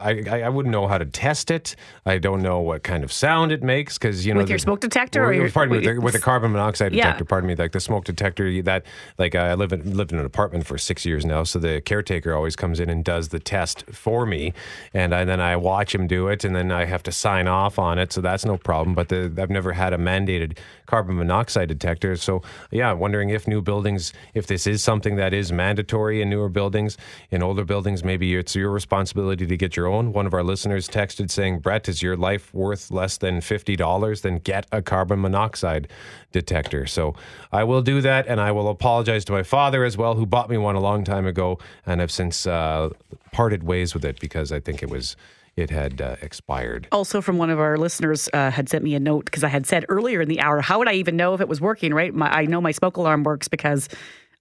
I, 0.00 0.42
I 0.42 0.48
wouldn't 0.48 0.70
know 0.70 0.86
how 0.86 0.96
to 0.98 1.04
test 1.04 1.50
it. 1.50 1.74
I 2.06 2.18
don't 2.18 2.40
know 2.40 2.60
what 2.60 2.84
kind 2.84 3.02
of 3.02 3.10
sound 3.12 3.50
it 3.50 3.64
makes 3.64 3.98
because 3.98 4.24
you 4.24 4.32
know 4.32 4.38
With 4.38 4.48
your 4.48 4.58
the- 4.58 4.62
smoke 4.62 4.80
detector 4.80 5.24
or 5.24 5.26
Or, 5.28 5.32
your- 5.32 5.50
pardon 5.50 5.72
me, 5.72 5.78
with- 5.84 5.96
with, 5.96 6.04
with 6.04 6.14
a 6.14 6.20
carbon 6.20 6.52
monoxide 6.52 6.92
Yeah. 6.92 7.06
detector. 7.06 7.24
Pardon 7.24 7.48
me, 7.48 7.56
like 7.56 7.72
the 7.72 7.80
smoke 7.80 8.04
detector. 8.04 8.62
That 8.62 8.86
like 9.18 9.34
I 9.34 9.54
live 9.54 9.72
in 9.72 9.96
lived 9.96 10.12
in 10.12 10.20
an 10.20 10.24
apartment 10.24 10.66
for 10.66 10.78
six 10.78 11.04
years 11.04 11.24
now, 11.24 11.42
so 11.42 11.58
the 11.58 11.80
caretaker 11.80 12.32
always 12.32 12.54
comes 12.54 12.78
in 12.78 12.88
and 12.88 13.04
does 13.04 13.28
the 13.30 13.40
test 13.40 13.84
for 13.90 14.24
me, 14.24 14.52
and 14.94 15.12
I, 15.12 15.24
then 15.24 15.40
I 15.40 15.56
watch 15.56 15.96
him 15.96 16.06
do 16.06 16.28
it, 16.28 16.44
and 16.44 16.54
then 16.54 16.70
I 16.70 16.84
have 16.84 17.02
to 17.02 17.12
sign 17.12 17.48
off 17.48 17.76
on 17.76 17.98
it. 17.98 18.12
So 18.12 18.20
that's 18.20 18.44
no 18.44 18.56
problem. 18.56 18.94
But 18.94 19.08
the, 19.08 19.32
I've 19.36 19.50
never 19.50 19.72
had 19.72 19.92
a 19.92 19.98
mandated 19.98 20.56
carbon 20.88 21.16
monoxide 21.16 21.68
detectors. 21.68 22.22
So 22.22 22.42
yeah, 22.70 22.92
wondering 22.92 23.28
if 23.28 23.46
new 23.46 23.60
buildings, 23.60 24.12
if 24.34 24.46
this 24.46 24.66
is 24.66 24.82
something 24.82 25.16
that 25.16 25.34
is 25.34 25.52
mandatory 25.52 26.22
in 26.22 26.30
newer 26.30 26.48
buildings, 26.48 26.96
in 27.30 27.42
older 27.42 27.64
buildings, 27.64 28.02
maybe 28.02 28.34
it's 28.34 28.56
your 28.56 28.70
responsibility 28.70 29.46
to 29.46 29.56
get 29.56 29.76
your 29.76 29.86
own. 29.86 30.12
One 30.12 30.26
of 30.26 30.32
our 30.32 30.42
listeners 30.42 30.88
texted 30.88 31.30
saying, 31.30 31.60
"Brett, 31.60 31.88
is 31.88 32.02
your 32.02 32.16
life 32.16 32.52
worth 32.54 32.90
less 32.90 33.18
than 33.18 33.42
fifty 33.42 33.76
dollars? 33.76 34.22
Then 34.22 34.38
get 34.38 34.66
a 34.72 34.80
carbon 34.80 35.20
monoxide 35.20 35.88
detector." 36.32 36.86
So 36.86 37.14
I 37.52 37.64
will 37.64 37.82
do 37.82 38.00
that, 38.00 38.26
and 38.26 38.40
I 38.40 38.50
will 38.50 38.68
apologize 38.68 39.26
to 39.26 39.32
my 39.32 39.42
father 39.42 39.84
as 39.84 39.96
well, 39.98 40.14
who 40.14 40.24
bought 40.24 40.48
me 40.48 40.56
one 40.56 40.74
a 40.74 40.80
long 40.80 41.04
time 41.04 41.26
ago, 41.26 41.58
and 41.84 42.00
I've 42.00 42.10
since 42.10 42.46
uh, 42.46 42.88
parted 43.30 43.62
ways 43.62 43.92
with 43.92 44.06
it 44.06 44.18
because 44.20 44.52
I 44.52 44.60
think 44.60 44.82
it 44.82 44.88
was 44.88 45.16
it 45.58 45.70
had 45.70 46.00
uh, 46.00 46.16
expired. 46.22 46.88
Also, 46.92 47.20
from 47.20 47.38
one 47.38 47.50
of 47.50 47.58
our 47.58 47.76
listeners, 47.76 48.28
uh, 48.32 48.50
had 48.50 48.68
sent 48.68 48.84
me 48.84 48.94
a 48.94 49.00
note 49.00 49.24
because 49.24 49.44
I 49.44 49.48
had 49.48 49.66
said 49.66 49.84
earlier 49.88 50.20
in 50.20 50.28
the 50.28 50.40
hour, 50.40 50.60
how 50.60 50.78
would 50.78 50.88
I 50.88 50.94
even 50.94 51.16
know 51.16 51.34
if 51.34 51.40
it 51.40 51.48
was 51.48 51.60
working? 51.60 51.92
Right? 51.92 52.14
My, 52.14 52.30
I 52.30 52.44
know 52.46 52.60
my 52.60 52.72
smoke 52.72 52.96
alarm 52.96 53.24
works 53.24 53.48
because 53.48 53.88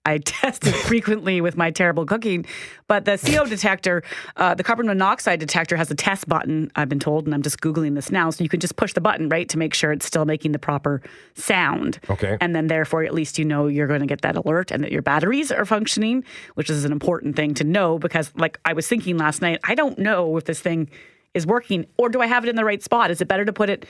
I 0.08 0.18
test 0.26 0.66
it 0.66 0.74
frequently 0.74 1.42
with 1.42 1.58
my 1.58 1.70
terrible 1.70 2.06
cooking. 2.06 2.46
But 2.88 3.06
the 3.06 3.18
CO 3.18 3.46
detector, 3.46 4.04
uh, 4.38 4.56
the 4.56 4.64
carbon 4.64 4.88
monoxide 4.88 5.40
detector, 5.40 5.76
has 5.76 5.92
a 5.92 5.96
test 5.96 6.28
button. 6.30 6.72
I've 6.76 6.88
been 6.88 7.00
told, 7.00 7.26
and 7.26 7.36
I'm 7.36 7.42
just 7.42 7.60
googling 7.60 7.96
this 7.96 8.12
now. 8.12 8.30
So 8.30 8.44
you 8.44 8.50
can 8.50 8.62
just 8.62 8.78
push 8.78 8.94
the 8.94 9.02
button 9.02 9.28
right 9.28 9.50
to 9.50 9.58
make 9.58 9.74
sure 9.74 9.92
it's 9.92 10.06
still 10.06 10.26
making 10.26 10.54
the 10.54 10.60
proper 10.60 11.02
sound. 11.36 12.00
Okay. 12.10 12.38
And 12.40 12.56
then, 12.56 12.68
therefore, 12.68 13.04
at 13.04 13.14
least 13.14 13.38
you 13.38 13.46
know 13.46 13.68
you're 13.68 13.88
going 13.88 14.00
to 14.00 14.08
get 14.08 14.22
that 14.22 14.38
alert 14.38 14.72
and 14.72 14.84
that 14.84 14.92
your 14.92 15.02
batteries 15.02 15.52
are 15.52 15.66
functioning, 15.66 16.24
which 16.56 16.70
is 16.70 16.86
an 16.86 16.92
important 16.92 17.36
thing 17.36 17.54
to 17.56 17.64
know 17.66 18.00
because, 18.00 18.32
like 18.36 18.60
I 18.64 18.74
was 18.74 18.88
thinking 18.88 19.18
last 19.18 19.42
night, 19.42 19.60
I 19.66 19.76
don't 19.76 20.00
know 20.00 20.38
if 20.38 20.46
this 20.46 20.62
thing 20.62 20.90
is 21.34 21.46
working 21.46 21.86
or 21.98 22.10
do 22.10 22.22
I 22.22 22.28
have 22.28 22.46
it 22.46 22.50
in 22.50 22.56
the 22.56 22.66
right 22.66 22.82
spot? 22.82 23.12
Is 23.12 23.22
it 23.22 23.28
better 23.28 23.46
to 23.46 23.54
put 23.54 23.70
it, 23.70 23.86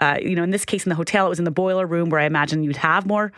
uh, 0.00 0.18
you 0.20 0.34
know, 0.34 0.42
in 0.42 0.50
this 0.50 0.64
case 0.64 0.84
in 0.84 0.90
the 0.90 0.96
hotel, 0.96 1.26
it 1.26 1.28
was 1.28 1.38
in 1.38 1.44
the 1.44 1.50
boiler 1.50 1.86
room 1.86 2.10
where 2.10 2.20
I 2.20 2.24
imagine 2.24 2.64
you'd 2.64 2.76
have 2.76 3.06
more 3.06 3.32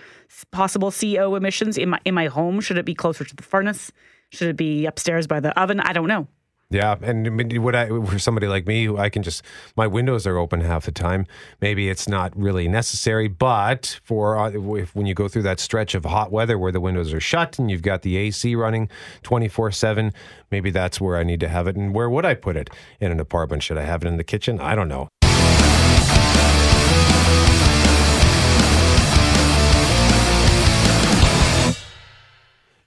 possible 0.51 0.91
CO 0.91 1.35
emissions. 1.35 1.77
In 1.77 1.91
my 1.91 2.01
in 2.05 2.15
my 2.15 2.27
home, 2.27 2.61
should 2.61 2.79
it 2.79 2.85
be 2.85 2.95
closer 2.95 3.25
to 3.25 3.37
the 3.37 3.43
furnace? 3.43 3.93
Should 4.31 4.49
it 4.49 4.57
be 4.57 4.87
upstairs 4.87 5.27
by 5.27 5.41
the 5.41 5.59
oven? 5.61 5.81
I 5.81 5.93
don't 5.93 6.09
know. 6.09 6.27
Yeah, 6.71 6.97
and 7.03 7.63
would 7.63 7.75
I 7.75 7.87
for 7.87 8.19
somebody 8.19 8.49
like 8.49 8.67
me 8.67 8.85
who 8.85 8.97
I 8.97 9.09
can 9.09 9.23
just 9.23 9.45
my 9.77 9.87
windows 9.87 10.27
are 10.27 10.39
open 10.39 10.61
half 10.61 10.87
the 10.87 10.93
time. 10.93 11.27
Maybe 11.61 11.89
it's 11.89 12.09
not 12.09 12.37
really 12.37 12.67
necessary, 12.69 13.29
but 13.29 14.01
for 14.03 14.37
uh, 14.37 14.51
if, 14.51 14.95
when 14.95 15.07
you 15.07 15.15
go 15.15 15.29
through 15.29 15.43
that 15.43 15.61
stretch 15.61 15.95
of 15.95 16.05
hot 16.05 16.33
weather 16.33 16.59
where 16.59 16.73
the 16.73 16.81
windows 16.81 17.13
are 17.13 17.21
shut 17.21 17.59
and 17.59 17.71
you've 17.71 17.83
got 17.83 18.03
the 18.03 18.17
AC 18.17 18.55
running 18.57 18.89
twenty 19.23 19.47
four 19.47 19.71
seven, 19.71 20.13
maybe 20.51 20.71
that's 20.71 21.01
where 21.01 21.17
I 21.17 21.23
need 21.23 21.41
to 21.41 21.49
have 21.49 21.69
it. 21.69 21.77
And 21.77 21.95
where 21.95 22.09
would 22.09 22.25
I 22.25 22.35
put 22.35 22.57
it 22.57 22.71
in 22.99 23.13
an 23.13 23.21
apartment? 23.21 23.63
Should 23.63 23.79
I 23.79 23.85
have 23.85 24.03
it 24.03 24.09
in 24.09 24.17
the 24.17 24.25
kitchen? 24.25 24.59
I 24.59 24.75
don't 24.75 24.89
know. 24.89 25.09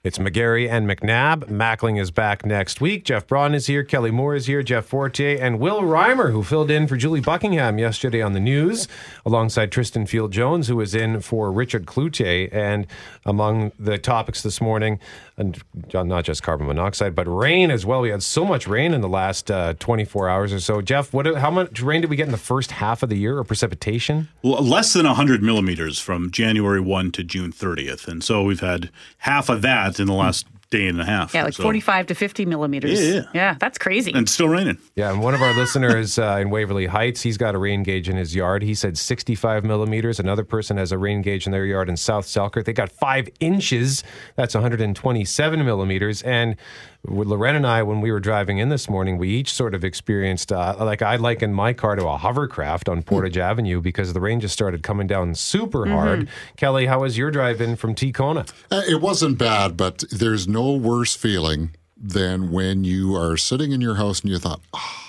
It's 0.08 0.16
McGarry 0.16 0.66
and 0.66 0.88
McNabb. 0.88 1.50
Mackling 1.50 2.00
is 2.00 2.10
back 2.10 2.46
next 2.46 2.80
week. 2.80 3.04
Jeff 3.04 3.26
Braun 3.26 3.54
is 3.54 3.66
here. 3.66 3.84
Kelly 3.84 4.10
Moore 4.10 4.34
is 4.34 4.46
here. 4.46 4.62
Jeff 4.62 4.86
Fortier 4.86 5.36
and 5.38 5.60
Will 5.60 5.82
Reimer, 5.82 6.32
who 6.32 6.42
filled 6.42 6.70
in 6.70 6.86
for 6.86 6.96
Julie 6.96 7.20
Buckingham 7.20 7.78
yesterday 7.78 8.22
on 8.22 8.32
the 8.32 8.40
news, 8.40 8.88
alongside 9.26 9.70
Tristan 9.70 10.06
Field 10.06 10.32
Jones, 10.32 10.66
who 10.66 10.76
was 10.76 10.94
in 10.94 11.20
for 11.20 11.52
Richard 11.52 11.84
Cloutier. 11.84 12.48
And 12.50 12.86
among 13.26 13.72
the 13.78 13.98
topics 13.98 14.42
this 14.42 14.62
morning, 14.62 14.98
and 15.38 15.62
not 15.94 16.24
just 16.24 16.42
carbon 16.42 16.66
monoxide, 16.66 17.14
but 17.14 17.26
rain 17.26 17.70
as 17.70 17.86
well. 17.86 18.00
We 18.00 18.10
had 18.10 18.22
so 18.22 18.44
much 18.44 18.66
rain 18.66 18.92
in 18.92 19.00
the 19.00 19.08
last 19.08 19.50
uh, 19.50 19.74
24 19.78 20.28
hours 20.28 20.52
or 20.52 20.60
so. 20.60 20.82
Jeff, 20.82 21.12
what? 21.12 21.26
How 21.36 21.50
much 21.50 21.80
rain 21.80 22.00
did 22.00 22.10
we 22.10 22.16
get 22.16 22.26
in 22.26 22.32
the 22.32 22.36
first 22.36 22.72
half 22.72 23.02
of 23.02 23.08
the 23.08 23.16
year, 23.16 23.38
or 23.38 23.44
precipitation? 23.44 24.28
L- 24.44 24.62
less 24.62 24.92
than 24.92 25.06
100 25.06 25.42
millimeters 25.42 25.98
from 25.98 26.30
January 26.30 26.80
1 26.80 27.12
to 27.12 27.24
June 27.24 27.52
30th. 27.52 28.08
And 28.08 28.22
so 28.22 28.42
we've 28.42 28.60
had 28.60 28.90
half 29.18 29.48
of 29.48 29.62
that 29.62 30.00
in 30.00 30.06
the 30.06 30.12
last 30.12 30.46
day 30.70 30.86
and 30.86 31.00
a 31.00 31.04
half. 31.04 31.32
Yeah, 31.34 31.44
like 31.44 31.54
So- 31.54 31.62
45 31.62 32.06
to 32.08 32.14
50 32.14 32.44
millimeters. 32.44 33.00
Yeah, 33.00 33.22
yeah. 33.32 33.56
that's 33.58 33.78
crazy. 33.78 34.12
And 34.12 34.22
it's 34.22 34.32
still 34.32 34.48
raining. 34.48 34.78
Yeah, 34.96 35.10
and 35.10 35.22
one 35.22 35.34
of 35.34 35.40
our 35.40 35.54
listeners 35.54 36.18
uh, 36.18 36.38
in 36.40 36.50
Waverley 36.50 36.86
Heights, 36.86 37.22
he's 37.22 37.38
got 37.38 37.54
a 37.54 37.58
rain 37.58 37.82
gauge 37.82 38.08
in 38.08 38.16
his 38.16 38.34
yard. 38.34 38.62
He 38.62 38.74
said 38.74 38.98
65 38.98 39.64
millimeters. 39.64 40.20
Another 40.20 40.44
person 40.44 40.76
has 40.76 40.92
a 40.92 40.98
rain 40.98 41.22
gauge 41.22 41.46
in 41.46 41.52
their 41.52 41.64
yard 41.64 41.88
in 41.88 41.96
South 41.96 42.26
Selkirk. 42.26 42.66
They 42.66 42.72
got 42.74 42.90
five 42.92 43.28
inches. 43.40 44.04
That's 44.36 44.54
127 44.54 45.64
millimeters. 45.64 46.22
And 46.22 46.56
with 46.97 46.97
Loren 47.06 47.54
and 47.56 47.66
I, 47.66 47.82
when 47.84 48.00
we 48.00 48.10
were 48.10 48.20
driving 48.20 48.58
in 48.58 48.68
this 48.68 48.88
morning, 48.90 49.18
we 49.18 49.28
each 49.30 49.52
sort 49.54 49.74
of 49.74 49.84
experienced, 49.84 50.52
uh, 50.52 50.74
like 50.80 51.00
I 51.00 51.16
likened 51.16 51.54
my 51.54 51.72
car 51.72 51.94
to 51.96 52.06
a 52.06 52.16
hovercraft 52.16 52.88
on 52.88 53.02
Portage 53.02 53.38
Avenue 53.38 53.80
because 53.80 54.12
the 54.12 54.20
rain 54.20 54.40
just 54.40 54.52
started 54.52 54.82
coming 54.82 55.06
down 55.06 55.34
super 55.34 55.86
hard. 55.86 56.28
Kelly, 56.56 56.86
how 56.86 57.00
was 57.00 57.16
your 57.16 57.30
drive 57.30 57.60
in 57.60 57.76
from 57.76 57.94
Ticona? 57.94 58.50
Uh, 58.70 58.82
It 58.88 59.00
wasn't 59.00 59.38
bad, 59.38 59.76
but 59.76 60.04
there's 60.10 60.48
no 60.48 60.72
worse 60.72 61.14
feeling 61.14 61.70
than 61.96 62.50
when 62.50 62.84
you 62.84 63.14
are 63.16 63.36
sitting 63.36 63.72
in 63.72 63.80
your 63.80 63.94
house 63.94 64.20
and 64.20 64.30
you 64.30 64.38
thought, 64.38 64.60
oh, 64.74 65.07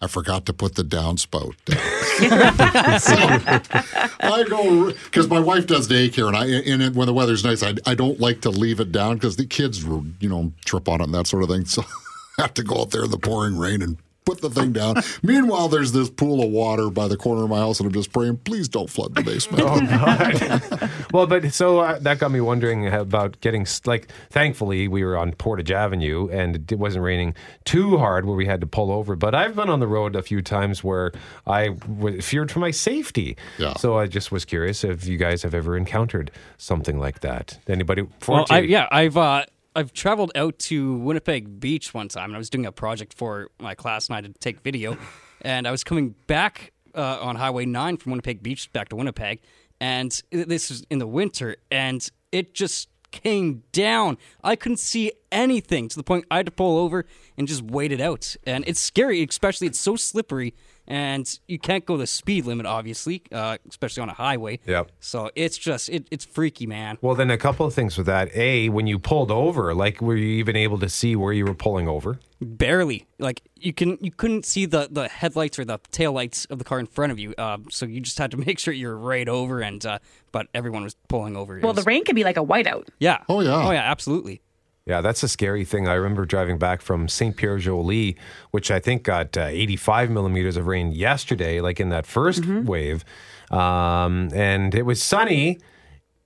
I 0.00 0.08
forgot 0.08 0.44
to 0.46 0.52
put 0.52 0.74
the 0.74 0.82
downspout 0.82 1.54
down. 1.64 2.98
so 3.00 3.16
I 4.20 4.44
go 4.44 4.92
because 4.92 5.28
my 5.28 5.40
wife 5.40 5.66
does 5.66 5.88
daycare, 5.88 6.28
and 6.28 6.36
I 6.36 6.46
it, 6.46 6.94
when 6.94 7.06
the 7.06 7.14
weather's 7.14 7.44
nice, 7.44 7.62
I, 7.62 7.74
I 7.86 7.94
don't 7.94 8.20
like 8.20 8.42
to 8.42 8.50
leave 8.50 8.80
it 8.80 8.92
down 8.92 9.14
because 9.14 9.36
the 9.36 9.46
kids, 9.46 9.84
you 9.84 10.28
know, 10.28 10.52
trip 10.64 10.88
on 10.88 11.00
it 11.00 11.04
and 11.04 11.14
that 11.14 11.26
sort 11.26 11.42
of 11.44 11.48
thing. 11.48 11.64
So 11.64 11.82
I 12.38 12.42
have 12.42 12.54
to 12.54 12.62
go 12.62 12.82
out 12.82 12.90
there 12.90 13.04
in 13.04 13.10
the 13.10 13.18
pouring 13.18 13.56
rain 13.56 13.80
and 13.80 13.96
put 14.26 14.42
the 14.42 14.50
thing 14.50 14.72
down. 14.72 14.96
Meanwhile, 15.22 15.68
there's 15.68 15.92
this 15.92 16.10
pool 16.10 16.42
of 16.44 16.50
water 16.50 16.90
by 16.90 17.08
the 17.08 17.16
corner 17.16 17.44
of 17.44 17.48
my 17.48 17.58
house, 17.58 17.80
and 17.80 17.86
I'm 17.86 17.92
just 17.92 18.12
praying, 18.12 18.38
please 18.38 18.68
don't 18.68 18.90
flood 18.90 19.14
the 19.14 19.22
basement. 19.22 19.62
Oh 19.64 19.80
God! 19.80 20.90
well, 21.12 21.26
but 21.26 21.54
so 21.54 21.78
uh, 21.80 21.98
that 22.00 22.18
got 22.18 22.30
me 22.30 22.40
wondering 22.40 22.86
about 22.88 23.40
getting 23.40 23.66
like. 23.86 24.08
Thankfully, 24.30 24.88
we 24.88 25.04
were 25.04 25.16
on 25.16 25.32
Portage 25.32 25.70
Avenue, 25.70 26.28
and 26.30 26.70
it 26.70 26.78
wasn't 26.78 27.04
raining 27.04 27.34
too 27.64 27.96
hard 27.96 28.26
where 28.26 28.36
we 28.36 28.46
had 28.46 28.60
to 28.60 28.66
pull 28.66 28.90
over. 28.90 29.16
But 29.16 29.34
I've 29.34 29.54
been 29.56 29.70
on 29.70 29.80
the 29.80 29.86
road 29.86 30.16
a 30.16 30.22
few 30.22 30.42
times 30.42 30.82
where 30.84 31.12
I 31.46 31.68
w- 31.68 32.20
feared 32.20 32.50
for 32.50 32.58
my 32.58 32.72
safety. 32.72 33.36
Yeah. 33.58 33.74
So 33.74 33.96
I 33.96 34.08
just 34.08 34.32
was 34.32 34.44
curious 34.44 34.82
if 34.84 35.06
you 35.06 35.16
guys 35.16 35.42
have 35.44 35.54
ever 35.54 35.76
encountered 35.76 36.32
something 36.58 36.98
like 36.98 37.20
that. 37.20 37.58
Anybody? 37.68 38.06
Well, 38.26 38.46
I, 38.50 38.60
yeah, 38.60 38.88
I've 38.90 39.16
uh, 39.16 39.44
I've 39.76 39.92
traveled 39.92 40.32
out 40.34 40.58
to 40.60 40.94
Winnipeg 40.96 41.60
Beach 41.60 41.92
one 41.92 42.08
time, 42.08 42.30
and 42.30 42.34
I 42.34 42.38
was 42.38 42.48
doing 42.48 42.64
a 42.64 42.72
project 42.72 43.12
for 43.12 43.50
my 43.60 43.74
class, 43.74 44.08
and 44.08 44.14
I 44.14 44.22
had 44.22 44.34
to 44.34 44.40
take 44.40 44.60
video. 44.60 44.96
And 45.42 45.68
I 45.68 45.70
was 45.70 45.84
coming 45.84 46.14
back 46.26 46.72
uh, 46.94 47.18
on 47.20 47.36
Highway 47.36 47.66
Nine 47.66 47.98
from 47.98 48.12
Winnipeg 48.12 48.42
Beach 48.42 48.72
back 48.72 48.88
to 48.88 48.96
Winnipeg, 48.96 49.42
and 49.80 50.20
this 50.32 50.70
was 50.70 50.82
in 50.88 50.98
the 50.98 51.06
winter, 51.06 51.56
and 51.70 52.08
it 52.32 52.54
just 52.54 52.88
came 53.12 53.62
down. 53.70 54.16
I 54.42 54.56
couldn't 54.56 54.78
see 54.78 55.12
anything 55.30 55.88
to 55.88 55.96
the 55.96 56.02
point 56.02 56.24
I 56.30 56.38
had 56.38 56.46
to 56.46 56.52
pull 56.52 56.78
over 56.78 57.04
and 57.36 57.46
just 57.46 57.62
wait 57.62 57.92
it 57.92 58.00
out. 58.00 58.34
And 58.44 58.64
it's 58.66 58.80
scary, 58.80 59.22
especially 59.22 59.66
it's 59.66 59.78
so 59.78 59.94
slippery, 59.94 60.54
and 60.88 61.38
you 61.48 61.58
can't 61.58 61.84
go 61.84 61.96
the 61.96 62.06
speed 62.06 62.44
limit, 62.46 62.66
obviously, 62.66 63.22
uh, 63.32 63.58
especially 63.68 64.02
on 64.02 64.08
a 64.08 64.14
highway. 64.14 64.60
Yep. 64.66 64.92
So 65.00 65.30
it's 65.34 65.58
just 65.58 65.88
it, 65.88 66.06
it's 66.10 66.24
freaky, 66.24 66.66
man. 66.66 66.98
Well, 67.00 67.14
then 67.14 67.30
a 67.30 67.38
couple 67.38 67.66
of 67.66 67.74
things 67.74 67.96
with 67.96 68.06
that. 68.06 68.34
A, 68.36 68.68
when 68.68 68.86
you 68.86 68.98
pulled 68.98 69.30
over, 69.30 69.74
like, 69.74 70.00
were 70.00 70.16
you 70.16 70.28
even 70.38 70.56
able 70.56 70.78
to 70.78 70.88
see 70.88 71.16
where 71.16 71.32
you 71.32 71.44
were 71.46 71.54
pulling 71.54 71.88
over? 71.88 72.18
barely 72.38 73.06
like 73.18 73.40
you 73.56 73.72
can 73.72 73.96
you 74.02 74.10
couldn't 74.10 74.44
see 74.44 74.66
the 74.66 74.88
the 74.90 75.08
headlights 75.08 75.58
or 75.58 75.64
the 75.64 75.78
tail 75.90 76.12
lights 76.12 76.44
of 76.50 76.58
the 76.58 76.64
car 76.64 76.78
in 76.78 76.84
front 76.84 77.10
of 77.10 77.18
you 77.18 77.34
uh, 77.38 77.56
so 77.70 77.86
you 77.86 77.98
just 77.98 78.18
had 78.18 78.30
to 78.30 78.36
make 78.46 78.58
sure 78.58 78.74
you're 78.74 78.94
right 78.96 79.26
over 79.26 79.60
and 79.62 79.86
uh, 79.86 79.98
but 80.32 80.46
everyone 80.52 80.82
was 80.82 80.94
pulling 81.08 81.34
over 81.34 81.56
It 81.56 81.64
well, 81.64 81.72
the 81.72 81.82
rain 81.84 82.04
can 82.04 82.14
be 82.14 82.24
like 82.24 82.36
a 82.36 82.44
whiteout. 82.44 82.88
yeah 82.98 83.22
Oh, 83.30 83.40
yeah. 83.40 83.54
oh 83.66 83.70
yeah 83.70 83.90
absolutely 83.90 84.42
Yeah, 84.86 85.00
that's 85.00 85.24
a 85.24 85.28
scary 85.28 85.64
thing. 85.64 85.88
I 85.88 85.94
remember 85.94 86.24
driving 86.24 86.58
back 86.58 86.80
from 86.80 87.08
St. 87.08 87.36
Pierre-Jolys, 87.36 88.16
which 88.52 88.70
I 88.70 88.78
think 88.78 89.02
got 89.02 89.36
uh, 89.36 89.46
85 89.46 90.10
millimeters 90.10 90.56
of 90.56 90.68
rain 90.68 90.92
yesterday, 90.92 91.60
like 91.60 91.80
in 91.80 91.88
that 91.88 92.04
1st 92.06 92.64
wave. 92.66 93.04
Um, 93.50 94.30
and 94.32 94.74
it 94.76 94.82
was 94.82 95.02
sunny. 95.02 95.58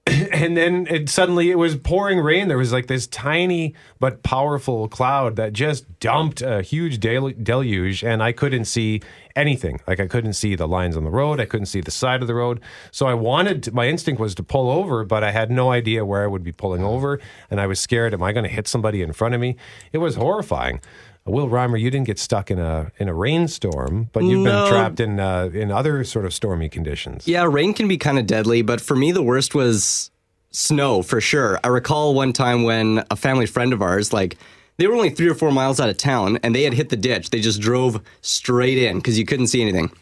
And 0.32 0.56
then 0.56 0.86
it 0.88 1.10
suddenly 1.10 1.50
it 1.50 1.58
was 1.58 1.76
pouring 1.76 2.18
rain. 2.20 2.48
There 2.48 2.56
was 2.56 2.72
like 2.72 2.86
this 2.86 3.06
tiny 3.06 3.74
but 3.98 4.22
powerful 4.22 4.88
cloud 4.88 5.36
that 5.36 5.52
just 5.52 6.00
dumped 6.00 6.40
a 6.40 6.62
huge 6.62 6.98
del- 6.98 7.32
deluge, 7.42 8.02
and 8.02 8.22
I 8.22 8.32
couldn't 8.32 8.64
see 8.64 9.02
anything. 9.36 9.80
Like 9.86 10.00
I 10.00 10.06
couldn't 10.06 10.32
see 10.34 10.54
the 10.54 10.66
lines 10.66 10.96
on 10.96 11.04
the 11.04 11.10
road. 11.10 11.40
I 11.40 11.44
couldn't 11.44 11.66
see 11.66 11.82
the 11.82 11.90
side 11.90 12.22
of 12.22 12.28
the 12.28 12.34
road. 12.34 12.60
So 12.90 13.06
I 13.06 13.14
wanted. 13.14 13.64
To, 13.64 13.72
my 13.72 13.88
instinct 13.88 14.20
was 14.20 14.34
to 14.36 14.42
pull 14.42 14.70
over, 14.70 15.04
but 15.04 15.22
I 15.22 15.30
had 15.30 15.50
no 15.50 15.70
idea 15.72 16.06
where 16.06 16.24
I 16.24 16.26
would 16.26 16.42
be 16.42 16.52
pulling 16.52 16.82
over, 16.82 17.20
and 17.50 17.60
I 17.60 17.66
was 17.66 17.78
scared. 17.78 18.14
Am 18.14 18.22
I 18.22 18.32
going 18.32 18.44
to 18.44 18.50
hit 18.50 18.66
somebody 18.66 19.02
in 19.02 19.12
front 19.12 19.34
of 19.34 19.40
me? 19.40 19.56
It 19.92 19.98
was 19.98 20.14
horrifying. 20.14 20.80
Will 21.26 21.48
Reimer, 21.48 21.80
you 21.80 21.90
didn't 21.90 22.06
get 22.06 22.18
stuck 22.18 22.50
in 22.50 22.58
a 22.58 22.90
in 22.98 23.08
a 23.08 23.14
rainstorm, 23.14 24.08
but 24.12 24.24
you've 24.24 24.40
No. 24.40 24.62
been 24.64 24.72
trapped 24.72 25.00
in 25.00 25.20
uh, 25.20 25.50
in 25.52 25.70
other 25.70 26.02
sort 26.04 26.24
of 26.24 26.34
stormy 26.34 26.68
conditions. 26.68 27.28
Yeah, 27.28 27.44
rain 27.48 27.72
can 27.74 27.86
be 27.88 27.98
kind 27.98 28.18
of 28.18 28.26
deadly, 28.26 28.62
but 28.62 28.80
for 28.80 28.96
me, 28.96 29.12
the 29.12 29.22
worst 29.22 29.54
was 29.54 30.10
snow 30.50 31.02
for 31.02 31.20
sure. 31.20 31.60
I 31.62 31.68
recall 31.68 32.14
one 32.14 32.32
time 32.32 32.64
when 32.64 33.04
a 33.10 33.16
family 33.16 33.46
friend 33.46 33.72
of 33.72 33.80
ours, 33.82 34.12
like, 34.12 34.36
they 34.78 34.86
were 34.88 34.94
only 34.96 35.10
three 35.10 35.28
or 35.28 35.34
four 35.34 35.52
miles 35.52 35.78
out 35.78 35.88
of 35.90 35.96
town 35.98 36.38
and 36.42 36.54
they 36.54 36.64
had 36.64 36.74
hit 36.74 36.88
the 36.88 36.96
ditch. 36.96 37.30
They 37.30 37.40
just 37.40 37.60
drove 37.60 38.00
straight 38.22 38.78
in 38.78 38.96
because 38.96 39.16
you 39.18 39.24
couldn't 39.26 39.46
see 39.48 39.62
anything. 39.62 39.92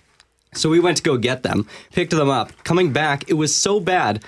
So 0.55 0.71
we 0.71 0.81
went 0.81 0.97
to 0.97 1.03
go 1.03 1.19
get 1.19 1.43
them, 1.43 1.67
picked 1.93 2.13
them 2.13 2.31
up. 2.31 2.53
Coming 2.65 2.93
back, 2.93 3.29
it 3.29 3.35
was 3.35 3.55
so 3.55 3.81
bad. 3.81 4.25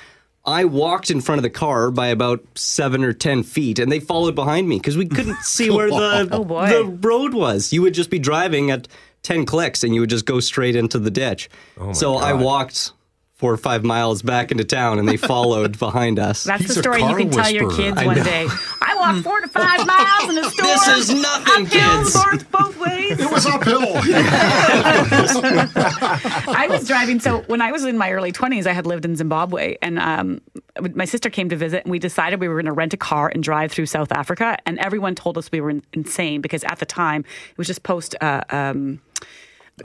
I 0.50 0.64
walked 0.64 1.10
in 1.10 1.20
front 1.20 1.38
of 1.38 1.42
the 1.42 1.50
car 1.50 1.90
by 1.90 2.08
about 2.08 2.42
seven 2.54 3.04
or 3.04 3.12
ten 3.12 3.42
feet, 3.42 3.78
and 3.78 3.90
they 3.90 4.00
followed 4.00 4.34
behind 4.34 4.68
me 4.68 4.76
because 4.78 4.96
we 4.96 5.06
couldn't 5.06 5.36
see 5.42 5.70
where 5.70 5.88
the 5.88 6.28
Oh, 6.32 6.44
the 6.66 6.84
road 6.84 7.34
was. 7.34 7.72
You 7.72 7.82
would 7.82 7.94
just 7.94 8.10
be 8.10 8.18
driving 8.18 8.70
at 8.70 8.88
ten 9.22 9.46
clicks, 9.46 9.84
and 9.84 9.94
you 9.94 10.00
would 10.00 10.10
just 10.10 10.26
go 10.26 10.40
straight 10.40 10.76
into 10.76 10.98
the 10.98 11.10
ditch. 11.10 11.48
Oh, 11.78 11.86
my 11.86 11.92
so 11.92 12.16
I 12.16 12.32
walked 12.34 12.92
four 13.34 13.52
or 13.52 13.56
five 13.56 13.82
miles 13.82 14.20
back 14.20 14.50
into 14.50 14.64
town, 14.64 14.98
and 14.98 15.08
they 15.08 15.16
followed 15.16 15.78
behind 15.78 16.18
us. 16.18 16.44
That's 16.44 16.60
He's 16.62 16.74
the 16.74 16.80
a 16.80 16.82
story 16.82 17.00
you 17.00 17.06
car 17.06 17.18
can 17.18 17.30
tell 17.30 17.50
your 17.50 17.70
kids 17.70 18.04
one 18.04 18.16
day. 18.16 18.46
I 19.02 19.12
walked 19.12 19.24
four 19.24 19.40
to 19.40 19.48
five 19.48 19.86
miles 19.86 20.30
in 20.30 20.38
a 20.38 20.44
storm. 20.50 20.68
This 20.70 20.88
is 21.10 21.10
nothing, 21.22 21.66
uphill, 21.66 21.98
kids. 21.98 22.14
north 22.14 22.50
both 22.50 22.78
ways. 22.78 23.18
It 23.20 23.30
was 23.30 23.46
uphill. 23.46 23.80
I 26.54 26.66
was 26.68 26.86
driving. 26.86 27.20
So 27.20 27.40
when 27.42 27.60
I 27.60 27.72
was 27.72 27.84
in 27.84 27.98
my 27.98 28.12
early 28.12 28.32
20s, 28.32 28.66
I 28.66 28.72
had 28.72 28.86
lived 28.86 29.04
in 29.04 29.16
Zimbabwe, 29.16 29.76
and 29.82 29.98
um, 29.98 30.40
my 30.94 31.04
sister 31.04 31.30
came 31.30 31.48
to 31.48 31.56
visit, 31.56 31.84
and 31.84 31.90
we 31.90 31.98
decided 31.98 32.40
we 32.40 32.48
were 32.48 32.54
going 32.54 32.66
to 32.66 32.72
rent 32.72 32.94
a 32.94 32.96
car 32.96 33.28
and 33.32 33.42
drive 33.42 33.72
through 33.72 33.86
South 33.86 34.12
Africa. 34.12 34.56
And 34.66 34.78
everyone 34.78 35.14
told 35.14 35.36
us 35.38 35.50
we 35.50 35.60
were 35.60 35.70
in- 35.70 35.82
insane 35.92 36.40
because 36.40 36.64
at 36.64 36.78
the 36.78 36.86
time 36.86 37.24
it 37.50 37.58
was 37.58 37.66
just 37.66 37.82
post. 37.82 38.14
Uh, 38.20 38.42
um, 38.50 39.00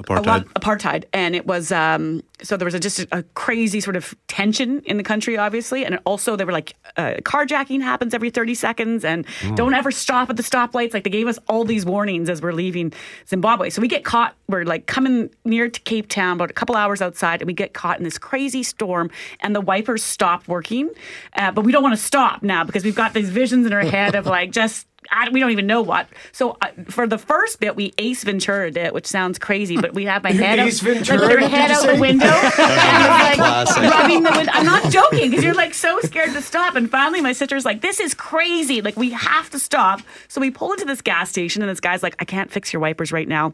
a 0.09 0.21
lot 0.21 0.45
Apartheid. 0.45 0.53
apartheid, 0.53 1.03
and 1.13 1.35
it 1.35 1.45
was 1.45 1.71
um, 1.71 2.21
so 2.41 2.57
there 2.57 2.65
was 2.65 2.73
a, 2.73 2.79
just 2.79 2.99
a, 2.99 3.07
a 3.11 3.23
crazy 3.33 3.79
sort 3.79 3.95
of 3.95 4.13
tension 4.27 4.81
in 4.81 4.97
the 4.97 5.03
country, 5.03 5.37
obviously, 5.37 5.85
and 5.85 5.99
also 6.05 6.35
they 6.35 6.43
were 6.43 6.51
like 6.51 6.75
uh, 6.97 7.15
carjacking 7.21 7.81
happens 7.81 8.13
every 8.13 8.29
thirty 8.29 8.55
seconds, 8.55 9.05
and 9.05 9.25
don't 9.55 9.73
ever 9.73 9.91
stop 9.91 10.29
at 10.29 10.37
the 10.37 10.43
stoplights. 10.43 10.93
Like 10.93 11.03
they 11.03 11.09
gave 11.09 11.27
us 11.27 11.39
all 11.47 11.63
these 11.63 11.85
warnings 11.85 12.29
as 12.29 12.41
we're 12.41 12.51
leaving 12.53 12.93
Zimbabwe, 13.27 13.69
so 13.69 13.81
we 13.81 13.87
get 13.87 14.03
caught. 14.03 14.35
We're 14.47 14.65
like 14.65 14.85
coming 14.85 15.29
near 15.43 15.69
to 15.69 15.79
Cape 15.81 16.09
Town, 16.09 16.35
about 16.35 16.51
a 16.51 16.53
couple 16.53 16.75
hours 16.75 17.01
outside, 17.01 17.41
and 17.41 17.47
we 17.47 17.53
get 17.53 17.73
caught 17.73 17.97
in 17.97 18.03
this 18.03 18.17
crazy 18.17 18.63
storm, 18.63 19.09
and 19.39 19.55
the 19.55 19.61
wipers 19.61 20.03
stop 20.03 20.47
working, 20.47 20.89
uh, 21.37 21.51
but 21.51 21.63
we 21.63 21.71
don't 21.71 21.83
want 21.83 21.95
to 21.95 22.01
stop 22.01 22.43
now 22.43 22.63
because 22.63 22.83
we've 22.83 22.95
got 22.95 23.13
these 23.13 23.29
visions 23.29 23.65
in 23.65 23.73
our 23.73 23.81
head 23.81 24.15
of 24.15 24.25
like 24.25 24.51
just 24.51 24.87
I, 25.11 25.29
we 25.29 25.39
don't 25.39 25.51
even 25.51 25.67
know 25.67 25.81
what. 25.81 26.07
So 26.31 26.57
uh, 26.61 26.67
for 26.89 27.07
the 27.07 27.17
first 27.17 27.59
bit, 27.59 27.75
we 27.75 27.93
Ace 27.97 28.23
Ventura 28.23 28.71
it, 28.71 28.93
which 28.93 29.05
sounds 29.05 29.39
crazy, 29.39 29.77
but 29.77 29.93
we 29.93 30.05
have 30.05 30.23
my 30.23 30.31
head 30.33 30.59
Ace 30.59 30.81
out, 30.81 30.93
Ventura, 30.93 31.19
like, 31.19 31.29
your 31.29 31.49
head 31.49 31.71
out 31.71 31.81
say? 31.81 31.95
the 31.95 32.01
window, 32.01 32.25
and 32.25 33.39
it's 33.39 33.77
like 33.77 33.91
rubbing 33.91 34.23
the 34.23 34.31
window. 34.31 34.51
I'm 34.53 34.65
not 34.65 34.91
joking 34.91 35.29
because 35.29 35.43
you're 35.43 35.53
like 35.53 35.73
so 35.73 35.99
scared 36.01 36.33
to 36.33 36.41
stop. 36.41 36.75
And 36.75 36.89
finally, 36.89 37.21
my 37.21 37.33
sister's 37.33 37.65
like, 37.65 37.81
"This 37.81 37.99
is 37.99 38.13
crazy! 38.13 38.81
Like 38.81 38.97
we 38.97 39.11
have 39.11 39.49
to 39.51 39.59
stop." 39.59 40.01
So 40.27 40.41
we 40.41 40.51
pull 40.51 40.71
into 40.73 40.85
this 40.85 41.01
gas 41.01 41.29
station, 41.29 41.61
and 41.61 41.69
this 41.69 41.79
guy's 41.79 42.03
like, 42.03 42.15
"I 42.19 42.25
can't 42.25 42.51
fix 42.51 42.73
your 42.73 42.79
wipers 42.79 43.11
right 43.11 43.27
now." 43.27 43.53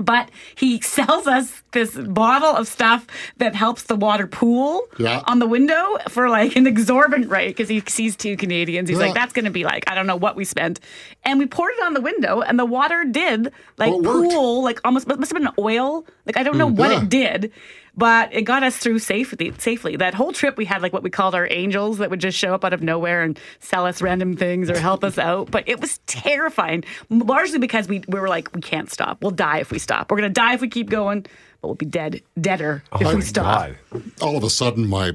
But 0.00 0.30
he 0.54 0.80
sells 0.80 1.26
us 1.26 1.62
this 1.72 1.94
bottle 1.96 2.54
of 2.54 2.68
stuff 2.68 3.06
that 3.38 3.54
helps 3.54 3.82
the 3.84 3.96
water 3.96 4.26
pool 4.26 4.82
Yeah. 4.98 5.22
on 5.26 5.38
the 5.40 5.46
window 5.46 5.98
for 6.08 6.28
like 6.28 6.54
an 6.56 6.66
exorbitant 6.66 7.28
rate 7.30 7.48
because 7.48 7.68
he 7.68 7.82
sees 7.86 8.14
two 8.16 8.36
Canadians. 8.36 8.88
He's 8.88 8.98
Yeah. 8.98 9.06
like, 9.06 9.14
that's 9.14 9.32
going 9.32 9.44
to 9.46 9.50
be 9.50 9.64
like, 9.64 9.90
I 9.90 9.94
don't 9.94 10.06
know 10.06 10.16
what 10.16 10.36
we 10.36 10.44
spent. 10.44 10.78
And 11.24 11.38
we 11.38 11.46
poured 11.46 11.72
it 11.78 11.84
on 11.84 11.94
the 11.94 12.00
window 12.00 12.40
and 12.40 12.58
the 12.58 12.64
water 12.64 13.04
did 13.04 13.52
like 13.76 13.92
worked. 13.92 14.04
pool, 14.32 14.62
like 14.62 14.80
almost, 14.84 15.06
must 15.08 15.32
have 15.32 15.42
been 15.42 15.52
oil. 15.58 16.06
Like, 16.26 16.36
I 16.36 16.42
don't 16.44 16.58
know 16.58 16.70
mm, 16.70 16.76
what 16.76 16.90
Yeah. 16.90 17.02
it 17.02 17.08
did. 17.08 17.52
But 17.98 18.32
it 18.32 18.42
got 18.42 18.62
us 18.62 18.76
through 18.76 19.00
safely. 19.00 19.52
Safely. 19.58 19.96
That 19.96 20.14
whole 20.14 20.32
trip, 20.32 20.56
we 20.56 20.64
had 20.64 20.82
like 20.82 20.92
what 20.92 21.02
we 21.02 21.10
called 21.10 21.34
our 21.34 21.48
angels 21.50 21.98
that 21.98 22.10
would 22.10 22.20
just 22.20 22.38
show 22.38 22.54
up 22.54 22.64
out 22.64 22.72
of 22.72 22.80
nowhere 22.80 23.22
and 23.22 23.36
sell 23.58 23.84
us 23.86 24.00
random 24.00 24.36
things 24.36 24.70
or 24.70 24.78
help 24.78 25.02
us 25.02 25.18
out. 25.28 25.50
But 25.50 25.64
it 25.66 25.80
was 25.80 25.98
terrifying, 26.06 26.84
largely 27.10 27.58
because 27.58 27.88
we, 27.88 28.04
we 28.06 28.20
were 28.20 28.28
like, 28.28 28.54
we 28.54 28.60
can't 28.60 28.88
stop. 28.90 29.20
We'll 29.20 29.32
die 29.32 29.58
if 29.58 29.72
we 29.72 29.80
stop. 29.80 30.10
We're 30.12 30.18
gonna 30.18 30.28
die 30.30 30.54
if 30.54 30.60
we 30.60 30.68
keep 30.68 30.90
going, 30.90 31.22
but 31.60 31.68
we'll 31.68 31.74
be 31.74 31.86
dead, 31.86 32.22
deader 32.40 32.84
if 33.00 33.06
Oh, 33.06 33.16
we 33.16 33.20
stop. 33.22 33.70
God. 33.90 34.02
All 34.22 34.36
of 34.36 34.44
a 34.44 34.50
sudden, 34.50 34.86
my 34.86 35.12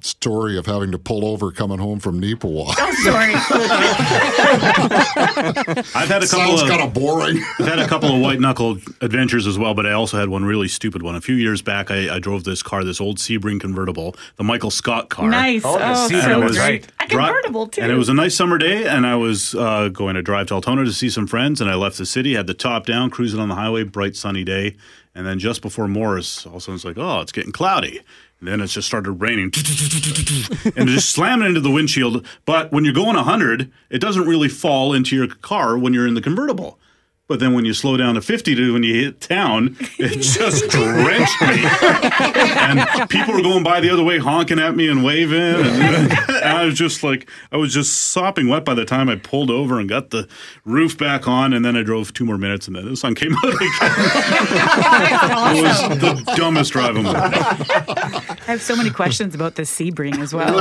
story 0.00 0.56
of 0.58 0.66
having 0.66 0.90
to 0.92 0.98
pull 0.98 1.24
over 1.26 1.50
coming 1.52 1.78
home 1.78 1.98
from 2.00 2.20
Neepawa 2.20 2.74
I'm 2.78 2.94
sorry. 2.96 3.34
I've 5.94 6.08
had 6.08 6.22
a 6.22 6.26
couple 6.26 6.56
sounds 6.58 6.62
of 6.62 6.68
kind 6.68 6.82
of 6.82 6.92
boring. 6.94 7.38
I've 7.58 7.66
had 7.66 7.78
a 7.78 7.86
couple 7.88 8.14
of 8.14 8.20
white 8.20 8.40
knuckle 8.40 8.78
adventures 9.00 9.46
as 9.46 9.58
well, 9.58 9.74
but 9.74 9.86
I 9.86 9.92
also 9.92 10.18
had 10.18 10.28
one 10.28 10.44
really 10.44 10.68
stupid 10.68 11.02
one. 11.02 11.14
A 11.14 11.20
few 11.20 11.34
years 11.34 11.62
back, 11.62 11.90
I, 11.90 12.16
I 12.16 12.18
drove 12.18 12.44
this 12.44 12.62
car, 12.62 12.84
this 12.84 13.00
old 13.00 13.18
Sebring 13.18 13.60
convertible, 13.60 14.14
the 14.36 14.44
Michael 14.44 14.70
Scott 14.70 15.08
car. 15.08 15.28
nice. 15.30 15.62
Oh, 15.64 15.74
Oh, 15.76 16.08
Sebring 16.10 16.22
so 16.22 16.40
was 16.40 16.56
great. 16.56 16.86
right. 16.86 16.90
A 17.00 17.06
convertible 17.08 17.66
too. 17.68 17.82
And 17.82 17.92
it 17.92 17.96
was 17.96 18.08
a 18.08 18.14
nice 18.14 18.34
summer 18.34 18.58
day, 18.58 18.86
and 18.86 19.06
I 19.06 19.16
was 19.16 19.54
uh, 19.54 19.88
going 19.88 20.14
to 20.14 20.22
drive 20.22 20.46
to 20.48 20.54
Altona 20.54 20.84
to 20.84 20.92
see 20.92 21.10
some 21.10 21.26
friends, 21.26 21.60
and 21.60 21.70
I 21.70 21.74
left 21.74 21.98
the 21.98 22.06
city, 22.06 22.34
had 22.34 22.46
the 22.46 22.54
top 22.54 22.86
down, 22.86 23.10
cruising 23.10 23.40
on 23.40 23.48
the 23.48 23.54
highway, 23.54 23.84
bright 23.84 24.16
sunny 24.16 24.44
day, 24.44 24.76
and 25.14 25.26
then 25.26 25.38
just 25.38 25.62
before 25.62 25.86
Morris, 25.88 26.46
all 26.46 26.52
of 26.52 26.56
a 26.58 26.60
sudden 26.60 26.74
it's 26.76 26.84
like, 26.84 26.98
oh, 26.98 27.20
it's 27.20 27.32
getting 27.32 27.52
cloudy. 27.52 28.00
Then 28.44 28.60
it 28.60 28.68
just 28.68 28.86
started 28.86 29.12
raining 29.12 29.46
and 30.76 30.88
just 30.88 31.10
slamming 31.10 31.48
into 31.48 31.60
the 31.60 31.70
windshield. 31.70 32.26
But 32.44 32.72
when 32.72 32.84
you're 32.84 32.94
going 32.94 33.16
100, 33.16 33.70
it 33.90 33.98
doesn't 34.00 34.26
really 34.26 34.48
fall 34.48 34.92
into 34.92 35.16
your 35.16 35.28
car 35.28 35.78
when 35.78 35.92
you're 35.94 36.06
in 36.06 36.14
the 36.14 36.22
convertible. 36.22 36.78
But 37.26 37.40
then 37.40 37.54
when 37.54 37.64
you 37.64 37.72
slow 37.72 37.96
down 37.96 38.16
to 38.16 38.20
50 38.20 38.54
to 38.54 38.72
when 38.74 38.82
you 38.82 38.94
hit 38.94 39.18
town, 39.22 39.78
it 39.98 40.18
just 40.20 40.68
drenched 40.68 41.40
me. 41.40 41.64
and 42.58 43.08
people 43.08 43.32
were 43.32 43.40
going 43.40 43.62
by 43.64 43.80
the 43.80 43.88
other 43.88 44.04
way, 44.04 44.18
honking 44.18 44.58
at 44.58 44.76
me 44.76 44.88
and 44.88 45.02
waving. 45.02 45.38
And, 45.40 45.66
and 45.66 46.12
I 46.44 46.66
was 46.66 46.74
just 46.74 47.02
like, 47.02 47.30
I 47.50 47.56
was 47.56 47.72
just 47.72 48.10
sopping 48.10 48.48
wet 48.48 48.66
by 48.66 48.74
the 48.74 48.84
time 48.84 49.08
I 49.08 49.16
pulled 49.16 49.50
over 49.50 49.80
and 49.80 49.88
got 49.88 50.10
the 50.10 50.28
roof 50.66 50.98
back 50.98 51.26
on. 51.26 51.54
And 51.54 51.64
then 51.64 51.76
I 51.78 51.82
drove 51.82 52.12
two 52.12 52.26
more 52.26 52.36
minutes 52.36 52.66
and 52.66 52.76
then 52.76 52.84
the 52.84 52.94
sun 52.96 53.14
came 53.14 53.32
out 53.36 53.44
again. 53.44 53.70
it 55.56 55.62
was 55.62 55.80
the 55.98 56.32
dumbest 56.36 56.72
drive 56.72 56.94
in 56.96 57.04
the 57.04 57.12
world. 57.12 57.32
I 57.32 58.44
have 58.44 58.60
so 58.60 58.76
many 58.76 58.90
questions 58.90 59.34
about 59.34 59.54
this 59.54 59.74
Sebring 59.74 60.18
as 60.18 60.34
well. 60.34 60.56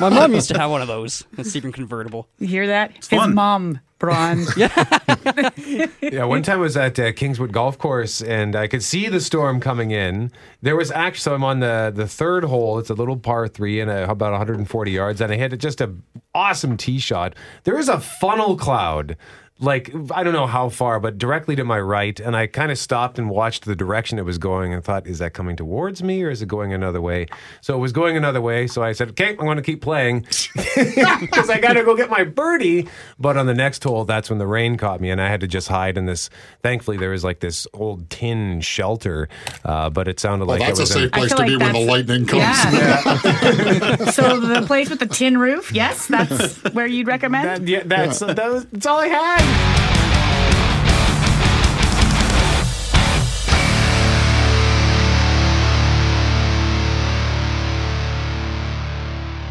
My 0.00 0.08
mom 0.08 0.32
used 0.32 0.48
to 0.48 0.58
have 0.58 0.70
one 0.70 0.80
of 0.80 0.88
those, 0.88 1.24
a 1.36 1.42
Sebring 1.42 1.74
convertible. 1.74 2.28
You 2.38 2.46
hear 2.48 2.66
that? 2.68 2.96
His 2.96 3.08
fun. 3.08 3.34
mom, 3.34 3.80
Braun. 3.98 4.46
Yeah, 4.56 5.86
yeah. 6.00 6.24
one 6.24 6.42
time 6.42 6.58
I 6.58 6.62
was 6.62 6.76
at 6.76 6.98
uh, 6.98 7.12
Kingswood 7.12 7.52
Golf 7.52 7.78
Course 7.78 8.22
and 8.22 8.56
I 8.56 8.66
could 8.66 8.82
see 8.82 9.08
the 9.08 9.20
storm 9.20 9.60
coming 9.60 9.90
in. 9.90 10.30
There 10.62 10.76
was 10.76 10.90
actually, 10.90 11.20
so 11.20 11.34
I'm 11.34 11.44
on 11.44 11.60
the, 11.60 11.92
the 11.94 12.06
third 12.06 12.44
hole. 12.44 12.78
It's 12.78 12.90
a 12.90 12.94
little 12.94 13.16
par 13.16 13.48
three 13.48 13.80
and 13.80 13.90
a, 13.90 14.08
about 14.10 14.32
140 14.32 14.90
yards, 14.90 15.20
and 15.20 15.32
I 15.32 15.36
hit 15.36 15.56
just 15.58 15.80
a 15.80 15.94
awesome 16.34 16.76
tee 16.76 16.98
shot. 16.98 17.34
There 17.64 17.78
is 17.78 17.88
a 17.88 18.00
funnel 18.00 18.56
cloud. 18.56 19.16
Like 19.60 19.92
I 20.12 20.22
don't 20.22 20.32
know 20.32 20.46
how 20.46 20.68
far, 20.68 21.00
but 21.00 21.18
directly 21.18 21.56
to 21.56 21.64
my 21.64 21.80
right, 21.80 22.18
and 22.20 22.36
I 22.36 22.46
kind 22.46 22.70
of 22.70 22.78
stopped 22.78 23.18
and 23.18 23.28
watched 23.28 23.64
the 23.64 23.74
direction 23.74 24.18
it 24.18 24.24
was 24.24 24.38
going, 24.38 24.72
and 24.72 24.84
thought, 24.84 25.06
"Is 25.06 25.18
that 25.18 25.34
coming 25.34 25.56
towards 25.56 26.00
me, 26.00 26.22
or 26.22 26.30
is 26.30 26.42
it 26.42 26.46
going 26.46 26.72
another 26.72 27.00
way?" 27.00 27.26
So 27.60 27.74
it 27.74 27.78
was 27.78 27.92
going 27.92 28.16
another 28.16 28.40
way. 28.40 28.68
So 28.68 28.84
I 28.84 28.92
said, 28.92 29.10
"Okay, 29.10 29.30
I'm 29.30 29.36
going 29.36 29.56
to 29.56 29.62
keep 29.62 29.82
playing 29.82 30.20
because 30.54 31.50
I 31.50 31.58
got 31.60 31.72
to 31.72 31.82
go 31.82 31.96
get 31.96 32.08
my 32.08 32.22
birdie." 32.22 32.86
But 33.18 33.36
on 33.36 33.46
the 33.46 33.54
next 33.54 33.82
hole, 33.82 34.04
that's 34.04 34.30
when 34.30 34.38
the 34.38 34.46
rain 34.46 34.76
caught 34.76 35.00
me, 35.00 35.10
and 35.10 35.20
I 35.20 35.28
had 35.28 35.40
to 35.40 35.48
just 35.48 35.66
hide 35.66 35.98
in 35.98 36.06
this. 36.06 36.30
Thankfully, 36.62 36.96
there 36.96 37.10
was 37.10 37.24
like 37.24 37.40
this 37.40 37.66
old 37.74 38.08
tin 38.10 38.60
shelter, 38.60 39.28
uh, 39.64 39.90
but 39.90 40.06
it 40.06 40.20
sounded 40.20 40.46
Well, 40.46 40.58
like 40.58 40.68
that's 40.68 40.78
it 40.78 40.84
a 40.84 40.86
safe 40.86 41.12
place 41.12 41.32
feel 41.32 41.38
to 41.38 41.44
be 41.46 41.56
when 41.56 41.72
the 41.72 41.80
lightning 41.80 42.26
comes. 42.26 42.42
Yeah. 42.42 43.96
so 44.12 44.38
the 44.38 44.62
place 44.66 44.88
with 44.88 45.00
the 45.00 45.06
tin 45.06 45.36
roof, 45.36 45.72
yes, 45.72 46.06
that's 46.06 46.62
where 46.74 46.86
you'd 46.86 47.08
recommend. 47.08 47.66
That, 47.66 47.68
yeah, 47.68 47.82
that's 47.84 48.20
that 48.20 48.38
was, 48.38 48.66
that's 48.66 48.86
all 48.86 49.00
I 49.00 49.08
had. 49.08 49.47
Thank 49.48 49.82
you. 49.82 49.87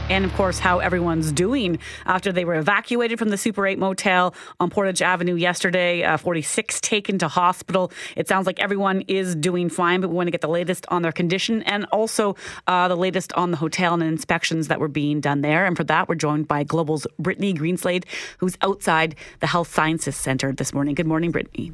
And 0.10 0.24
of 0.24 0.34
course 0.34 0.60
how 0.60 0.80
everyone's 0.80 1.32
doing 1.32 1.80
after 2.06 2.32
they 2.32 2.46
were 2.46 2.56
evacuated 2.56 3.20
from 3.20 3.30
the 3.30 3.38
Super 3.38 3.68
8 3.68 3.78
motel 3.78 4.34
on 4.60 4.70
Portage 4.70 5.02
Avenue 5.02 5.36
yesterday. 5.36 6.04
Uh, 6.04 6.18
46 6.18 6.80
taken 6.82 7.18
to 7.20 7.28
hospital. 7.28 7.92
It 8.16 8.28
sounds 8.28 8.48
like 8.48 8.60
everyone 8.60 9.02
is 9.08 9.36
doing 9.36 9.70
fine, 9.70 10.02
but 10.02 10.10
we 10.10 10.16
want 10.16 10.28
to 10.28 10.32
get 10.32 10.42
the 10.42 10.48
latest 10.48 10.86
on 10.90 11.02
their 11.02 11.12
condition 11.12 11.62
and 11.64 11.86
also 11.86 12.36
uh, 12.68 12.88
the 12.88 12.96
latest 12.96 13.34
on 13.34 13.52
the 13.52 13.58
hotel 13.58 13.94
and 13.94 14.04
inspections 14.04 14.68
that 14.68 14.80
were 14.80 14.88
being 14.88 15.20
done 15.20 15.42
there. 15.42 15.66
And 15.66 15.76
for 15.76 15.84
that, 15.86 16.08
we're 16.08 16.16
joined 16.16 16.48
by 16.48 16.64
Global's 16.64 17.06
Brittany 17.20 17.54
Greenslade, 17.54 18.06
who's 18.38 18.58
outside 18.62 19.16
the 19.40 19.48
Health 19.48 19.74
Sciences 19.74 20.16
Center 20.16 20.54
this 20.54 20.74
morning. 20.74 20.96
Good 20.96 21.08
morning, 21.08 21.32
Brittany. 21.32 21.74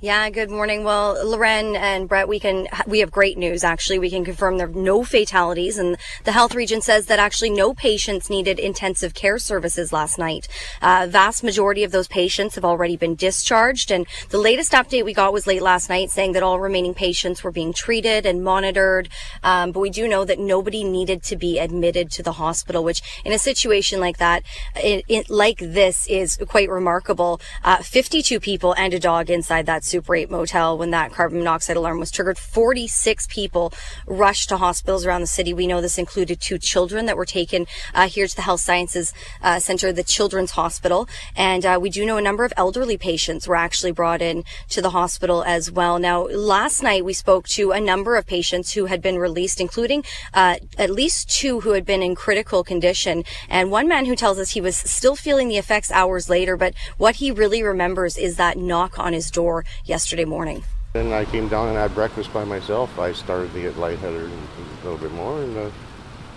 Yeah, 0.00 0.30
good 0.30 0.48
morning. 0.48 0.84
Well, 0.84 1.26
Loren 1.26 1.74
and 1.74 2.08
Brett, 2.08 2.28
we 2.28 2.38
can 2.38 2.68
we 2.86 3.00
have 3.00 3.10
great 3.10 3.36
news. 3.36 3.64
Actually, 3.64 3.98
we 3.98 4.10
can 4.10 4.24
confirm 4.24 4.56
there 4.56 4.68
are 4.68 4.70
no 4.70 5.02
fatalities, 5.02 5.76
and 5.76 5.96
the 6.22 6.30
health 6.30 6.54
region 6.54 6.80
says 6.80 7.06
that 7.06 7.18
actually 7.18 7.50
no 7.50 7.74
patients 7.74 8.30
needed 8.30 8.60
intensive 8.60 9.12
care 9.12 9.40
services 9.40 9.92
last 9.92 10.16
night. 10.16 10.46
Uh, 10.80 11.08
vast 11.10 11.42
majority 11.42 11.82
of 11.82 11.90
those 11.90 12.06
patients 12.06 12.54
have 12.54 12.64
already 12.64 12.96
been 12.96 13.16
discharged, 13.16 13.90
and 13.90 14.06
the 14.28 14.38
latest 14.38 14.70
update 14.70 15.04
we 15.04 15.12
got 15.12 15.32
was 15.32 15.48
late 15.48 15.62
last 15.62 15.88
night, 15.88 16.10
saying 16.10 16.30
that 16.30 16.44
all 16.44 16.60
remaining 16.60 16.94
patients 16.94 17.42
were 17.42 17.50
being 17.50 17.72
treated 17.72 18.24
and 18.24 18.44
monitored. 18.44 19.08
Um, 19.42 19.72
but 19.72 19.80
we 19.80 19.90
do 19.90 20.06
know 20.06 20.24
that 20.24 20.38
nobody 20.38 20.84
needed 20.84 21.24
to 21.24 21.34
be 21.34 21.58
admitted 21.58 22.12
to 22.12 22.22
the 22.22 22.34
hospital, 22.34 22.84
which 22.84 23.02
in 23.24 23.32
a 23.32 23.38
situation 23.38 23.98
like 23.98 24.18
that, 24.18 24.44
it, 24.76 25.04
it, 25.08 25.28
like 25.28 25.58
this, 25.58 26.06
is 26.06 26.38
quite 26.46 26.70
remarkable. 26.70 27.40
Uh, 27.64 27.78
52 27.78 28.38
people 28.38 28.76
and 28.78 28.94
a 28.94 29.00
dog 29.00 29.28
inside 29.28 29.66
that 29.66 29.87
Super 29.88 30.14
8 30.14 30.30
motel 30.30 30.76
when 30.78 30.90
that 30.90 31.12
carbon 31.12 31.38
monoxide 31.38 31.76
alarm 31.76 31.98
was 31.98 32.10
triggered. 32.10 32.38
46 32.38 33.26
people 33.28 33.72
rushed 34.06 34.48
to 34.50 34.56
hospitals 34.58 35.06
around 35.06 35.22
the 35.22 35.26
city. 35.26 35.54
We 35.54 35.66
know 35.66 35.80
this 35.80 35.98
included 35.98 36.40
two 36.40 36.58
children 36.58 37.06
that 37.06 37.16
were 37.16 37.24
taken 37.24 37.66
uh, 37.94 38.08
here 38.08 38.26
to 38.26 38.36
the 38.36 38.42
Health 38.42 38.60
Sciences 38.60 39.14
uh, 39.42 39.58
Center, 39.58 39.92
the 39.92 40.04
Children's 40.04 40.52
Hospital. 40.52 41.08
And 41.34 41.64
uh, 41.64 41.78
we 41.80 41.90
do 41.90 42.04
know 42.04 42.18
a 42.18 42.22
number 42.22 42.44
of 42.44 42.52
elderly 42.56 42.98
patients 42.98 43.48
were 43.48 43.56
actually 43.56 43.92
brought 43.92 44.20
in 44.20 44.44
to 44.68 44.82
the 44.82 44.90
hospital 44.90 45.42
as 45.44 45.70
well. 45.70 45.98
Now, 45.98 46.26
last 46.26 46.82
night 46.82 47.04
we 47.04 47.12
spoke 47.12 47.48
to 47.48 47.72
a 47.72 47.80
number 47.80 48.16
of 48.16 48.26
patients 48.26 48.74
who 48.74 48.86
had 48.86 49.00
been 49.00 49.18
released, 49.18 49.60
including 49.60 50.04
uh, 50.34 50.56
at 50.76 50.90
least 50.90 51.30
two 51.30 51.60
who 51.60 51.72
had 51.72 51.86
been 51.86 52.02
in 52.02 52.14
critical 52.14 52.62
condition. 52.62 53.24
And 53.48 53.70
one 53.70 53.88
man 53.88 54.04
who 54.06 54.16
tells 54.16 54.38
us 54.38 54.50
he 54.50 54.60
was 54.60 54.76
still 54.76 55.16
feeling 55.16 55.48
the 55.48 55.56
effects 55.56 55.90
hours 55.90 56.28
later, 56.28 56.56
but 56.56 56.74
what 56.98 57.16
he 57.16 57.30
really 57.30 57.62
remembers 57.62 58.16
is 58.18 58.36
that 58.36 58.58
knock 58.58 58.98
on 58.98 59.12
his 59.12 59.30
door 59.30 59.64
yesterday 59.84 60.24
morning. 60.24 60.62
Then 60.94 61.12
I 61.12 61.26
came 61.26 61.48
down 61.48 61.68
and 61.68 61.76
had 61.76 61.94
breakfast 61.94 62.32
by 62.32 62.44
myself. 62.44 62.98
I 62.98 63.12
started 63.12 63.52
to 63.52 63.60
get 63.60 63.76
lightheaded 63.76 64.22
a 64.22 64.84
little 64.84 64.98
bit 64.98 65.12
more 65.12 65.42
and 65.42 65.56
uh, 65.56 65.70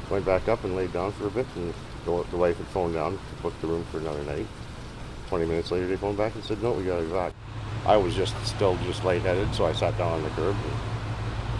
went 0.09 0.25
back 0.25 0.47
up 0.49 0.63
and 0.63 0.75
laid 0.75 0.91
down 0.91 1.11
for 1.13 1.27
a 1.27 1.31
bit. 1.31 1.47
And 1.55 1.73
the, 2.05 2.37
wife 2.37 2.57
had 2.57 2.67
phoned 2.67 2.93
down 2.93 3.13
to 3.13 3.41
book 3.41 3.53
the 3.61 3.67
room 3.67 3.85
for 3.85 3.99
another 3.99 4.23
night. 4.23 4.45
20 5.29 5.45
minutes 5.45 5.71
later, 5.71 5.87
they 5.87 5.95
phoned 5.95 6.17
back 6.17 6.35
and 6.35 6.43
said, 6.43 6.61
no, 6.61 6.73
we 6.73 6.83
got 6.83 6.97
to 6.97 7.05
go 7.05 7.13
back. 7.13 7.33
I 7.85 7.95
was 7.95 8.13
just 8.13 8.35
still 8.45 8.77
just 8.83 9.05
lightheaded, 9.05 9.55
so 9.55 9.65
I 9.65 9.73
sat 9.73 9.97
down 9.97 10.11
on 10.11 10.23
the 10.23 10.29
curb. 10.31 10.55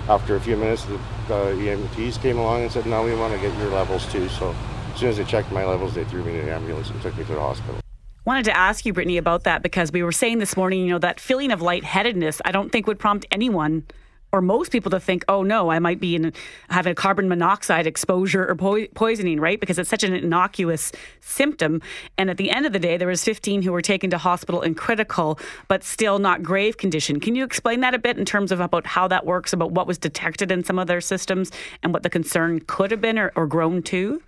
after 0.09 0.35
a 0.35 0.41
few 0.41 0.57
minutes, 0.57 0.83
the 0.85 0.95
uh, 0.95 1.55
EMTs 1.55 2.21
came 2.21 2.37
along 2.37 2.63
and 2.63 2.71
said, 2.71 2.85
now 2.85 3.03
we 3.03 3.15
want 3.15 3.33
to 3.33 3.39
get 3.39 3.57
your 3.57 3.69
levels 3.69 4.05
too. 4.11 4.27
So 4.29 4.53
as 4.93 4.99
soon 4.99 5.09
as 5.09 5.17
they 5.17 5.23
checked 5.23 5.51
my 5.51 5.65
levels, 5.65 5.95
they 5.95 6.03
threw 6.03 6.23
me 6.23 6.37
in 6.37 6.41
an 6.41 6.49
ambulance 6.49 6.89
and 6.89 7.01
took 7.01 7.17
me 7.17 7.23
to 7.23 7.33
the 7.33 7.39
hospital 7.39 7.80
wanted 8.25 8.45
to 8.45 8.57
ask 8.57 8.85
you, 8.85 8.93
Brittany, 8.93 9.17
about 9.17 9.43
that 9.43 9.63
because 9.63 9.91
we 9.91 10.03
were 10.03 10.11
saying 10.11 10.39
this 10.39 10.55
morning, 10.55 10.81
you 10.81 10.91
know, 10.91 10.99
that 10.99 11.19
feeling 11.19 11.51
of 11.51 11.61
lightheadedness, 11.61 12.41
I 12.45 12.51
don't 12.51 12.71
think 12.71 12.87
would 12.87 12.99
prompt 12.99 13.25
anyone 13.31 13.85
or 14.31 14.41
most 14.41 14.71
people 14.71 14.89
to 14.91 14.99
think, 14.99 15.25
oh 15.27 15.43
no, 15.43 15.69
I 15.69 15.79
might 15.79 15.99
be 15.99 16.15
in 16.15 16.33
having 16.69 16.91
a 16.91 16.95
carbon 16.95 17.27
monoxide 17.27 17.85
exposure 17.85 18.47
or 18.47 18.55
po- 18.55 18.87
poisoning, 18.95 19.39
right? 19.39 19.59
Because 19.59 19.77
it's 19.77 19.89
such 19.89 20.03
an 20.03 20.13
innocuous 20.13 20.91
symptom. 21.19 21.81
And 22.17 22.29
at 22.29 22.37
the 22.37 22.49
end 22.49 22.65
of 22.65 22.73
the 22.73 22.79
day, 22.79 22.97
there 22.97 23.07
was 23.07 23.23
15 23.23 23.61
who 23.61 23.71
were 23.71 23.81
taken 23.81 24.09
to 24.11 24.17
hospital 24.17 24.61
in 24.61 24.75
critical, 24.75 25.37
but 25.67 25.83
still 25.83 26.19
not 26.19 26.43
grave 26.43 26.77
condition. 26.77 27.19
Can 27.19 27.35
you 27.35 27.43
explain 27.43 27.81
that 27.81 27.93
a 27.93 27.99
bit 27.99 28.17
in 28.17 28.25
terms 28.25 28.51
of 28.51 28.59
about 28.59 28.87
how 28.87 29.07
that 29.09 29.25
works, 29.25 29.53
about 29.53 29.71
what 29.71 29.87
was 29.87 29.97
detected 29.97 30.51
in 30.51 30.63
some 30.63 30.79
of 30.79 30.87
their 30.87 31.01
systems, 31.01 31.51
and 31.83 31.93
what 31.93 32.03
the 32.03 32.09
concern 32.09 32.61
could 32.61 32.91
have 32.91 33.01
been 33.01 33.19
or, 33.19 33.31
or 33.35 33.47
grown 33.47 33.83
to? 33.83 34.21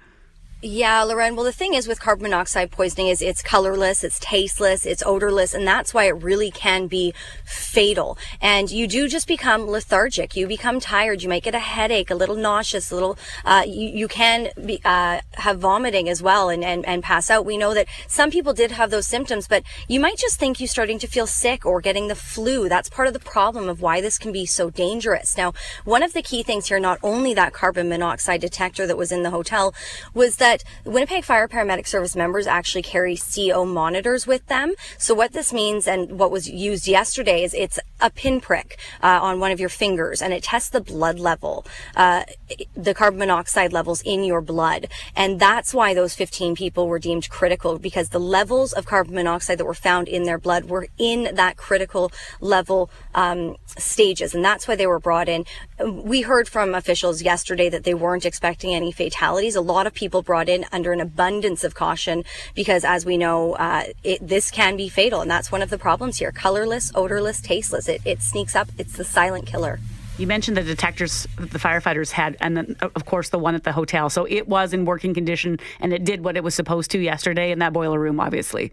Yeah, 0.66 1.04
Loren. 1.04 1.36
Well, 1.36 1.44
the 1.44 1.52
thing 1.52 1.74
is 1.74 1.90
with 1.90 2.00
carbon 2.00 2.24
monoxide 2.24 2.72
poisoning 2.72 3.10
is 3.10 3.22
it's 3.22 3.42
colorless, 3.42 4.02
it's 4.02 4.18
tasteless, 4.18 4.86
it's 4.86 5.04
odorless, 5.06 5.54
and 5.54 5.68
that's 5.68 5.94
why 5.94 6.06
it 6.06 6.12
really 6.24 6.52
can 6.52 6.88
be 6.88 7.14
fatal. 7.44 8.18
And 8.40 8.72
you 8.72 8.88
do 8.88 9.10
just 9.10 9.28
become 9.28 9.68
lethargic. 9.68 10.38
You 10.38 10.48
become 10.48 10.80
tired. 10.80 11.22
You 11.22 11.28
might 11.28 11.44
get 11.44 11.54
a 11.54 11.60
headache, 11.60 12.10
a 12.10 12.16
little 12.16 12.38
nauseous, 12.38 12.92
a 12.92 12.96
little. 12.96 13.18
Uh, 13.44 13.64
you 13.68 13.90
you 13.90 14.08
can 14.08 14.52
be, 14.66 14.80
uh, 14.86 15.20
have 15.34 15.60
vomiting 15.60 16.08
as 16.08 16.24
well, 16.24 16.48
and, 16.48 16.64
and 16.64 16.86
and 16.86 17.04
pass 17.04 17.30
out. 17.30 17.46
We 17.46 17.58
know 17.58 17.74
that 17.74 17.88
some 18.08 18.32
people 18.32 18.54
did 18.54 18.72
have 18.72 18.90
those 18.90 19.06
symptoms, 19.06 19.50
but 19.50 19.64
you 19.90 20.00
might 20.00 20.18
just 20.18 20.40
think 20.40 20.62
you're 20.62 20.68
starting 20.70 21.00
to 21.00 21.08
feel 21.08 21.28
sick 21.28 21.66
or 21.66 21.82
getting 21.82 22.08
the 22.08 22.16
flu. 22.16 22.70
That's 22.70 22.90
part 22.90 23.10
of 23.10 23.14
the 23.14 23.20
problem 23.20 23.68
of 23.68 23.82
why 23.82 24.00
this 24.00 24.18
can 24.18 24.32
be 24.32 24.46
so 24.46 24.70
dangerous. 24.70 25.36
Now, 25.36 25.54
one 25.84 26.04
of 26.04 26.14
the 26.14 26.22
key 26.22 26.42
things 26.42 26.68
here, 26.68 26.80
not 26.80 27.00
only 27.04 27.34
that 27.34 27.52
carbon 27.52 27.90
monoxide 27.90 28.40
detector 28.40 28.88
that 28.88 28.96
was 28.96 29.12
in 29.12 29.24
the 29.24 29.30
hotel, 29.30 29.76
was 30.14 30.38
that 30.38 30.53
that 30.54 30.64
Winnipeg 30.86 31.24
Fire 31.24 31.48
Paramedic 31.48 31.88
Service 31.88 32.16
members 32.16 32.46
actually 32.46 32.84
carry 32.84 33.18
CO 33.18 33.66
monitors 33.66 34.28
with 34.28 34.46
them. 34.48 34.74
So 35.00 35.16
what 35.16 35.34
this 35.34 35.52
means 35.52 35.88
and 35.88 36.20
what 36.20 36.30
was 36.30 36.48
used 36.48 36.88
yesterday 36.88 37.44
is 37.44 37.56
it's 37.56 37.80
a 38.00 38.12
pinprick 38.12 38.78
uh, 39.02 39.20
on 39.22 39.40
one 39.40 39.52
of 39.52 39.60
your 39.60 39.70
fingers 39.70 40.22
and 40.22 40.32
it 40.32 40.44
tests 40.44 40.70
the 40.70 40.82
blood 40.82 41.20
level, 41.20 41.66
uh, 41.96 42.24
the 42.76 42.94
carbon 42.94 43.20
monoxide 43.20 43.74
levels 43.74 44.02
in 44.04 44.24
your 44.24 44.42
blood. 44.42 44.88
And 45.16 45.40
that's 45.40 45.74
why 45.74 45.96
those 45.96 46.14
15 46.14 46.56
people 46.56 46.88
were 46.88 47.00
deemed 47.00 47.30
critical 47.30 47.80
because 47.80 48.10
the 48.10 48.20
levels 48.20 48.74
of 48.74 48.86
carbon 48.86 49.16
monoxide 49.16 49.58
that 49.58 49.66
were 49.66 49.74
found 49.74 50.08
in 50.08 50.24
their 50.24 50.38
blood 50.38 50.66
were 50.66 50.88
in 51.00 51.34
that 51.34 51.58
critical 51.58 52.12
level 52.42 52.92
um, 53.16 53.56
stages. 53.78 54.36
And 54.36 54.46
that's 54.46 54.68
why 54.68 54.76
they 54.76 54.86
were 54.86 55.00
brought 55.00 55.30
in. 55.30 55.46
We 55.84 56.22
heard 56.22 56.48
from 56.48 56.74
officials 56.74 57.22
yesterday 57.22 57.70
that 57.70 57.84
they 57.84 57.94
weren't 57.94 58.26
expecting 58.26 58.74
any 58.74 58.92
fatalities. 58.92 59.56
A 59.56 59.62
lot 59.62 59.86
of 59.86 59.94
people 59.94 60.22
brought 60.22 60.48
in 60.48 60.66
under 60.72 60.94
an 60.94 61.02
abundance 61.02 61.64
of 61.64 61.76
caution 61.76 62.24
because, 62.56 62.86
as 62.86 63.06
we 63.06 63.18
know, 63.18 63.54
uh, 63.54 63.84
it, 64.04 64.26
this 64.26 64.50
can 64.50 64.78
be 64.78 64.88
fatal. 64.88 65.22
And 65.22 65.30
that's 65.30 65.52
one 65.52 65.62
of 65.62 65.70
the 65.70 65.78
problems 65.78 66.18
here 66.18 66.32
colorless, 66.32 66.92
odorless, 66.96 67.42
tasteless. 67.42 67.90
It, 67.90 68.02
it 68.06 68.22
sneaks 68.22 68.56
up, 68.56 68.70
it's 68.78 68.94
the 68.94 69.04
silent 69.04 69.46
killer. 69.46 69.80
You 70.18 70.28
mentioned 70.28 70.56
the 70.58 70.64
detectors 70.64 71.28
that 71.40 71.52
the 71.52 71.60
firefighters 71.60 72.12
had, 72.12 72.38
and 72.40 72.56
then, 72.56 72.76
of 72.82 73.06
course, 73.06 73.30
the 73.30 73.40
one 73.40 73.56
at 73.56 73.64
the 73.64 73.72
hotel. 73.72 74.10
So 74.10 74.26
it 74.26 74.48
was 74.48 74.72
in 74.72 74.86
working 74.86 75.14
condition 75.14 75.60
and 75.80 75.92
it 75.92 76.04
did 76.04 76.24
what 76.24 76.38
it 76.38 76.44
was 76.44 76.54
supposed 76.54 76.92
to 76.92 77.00
yesterday 77.00 77.52
in 77.52 77.60
that 77.60 77.74
boiler 77.74 78.00
room, 78.00 78.20
obviously. 78.20 78.72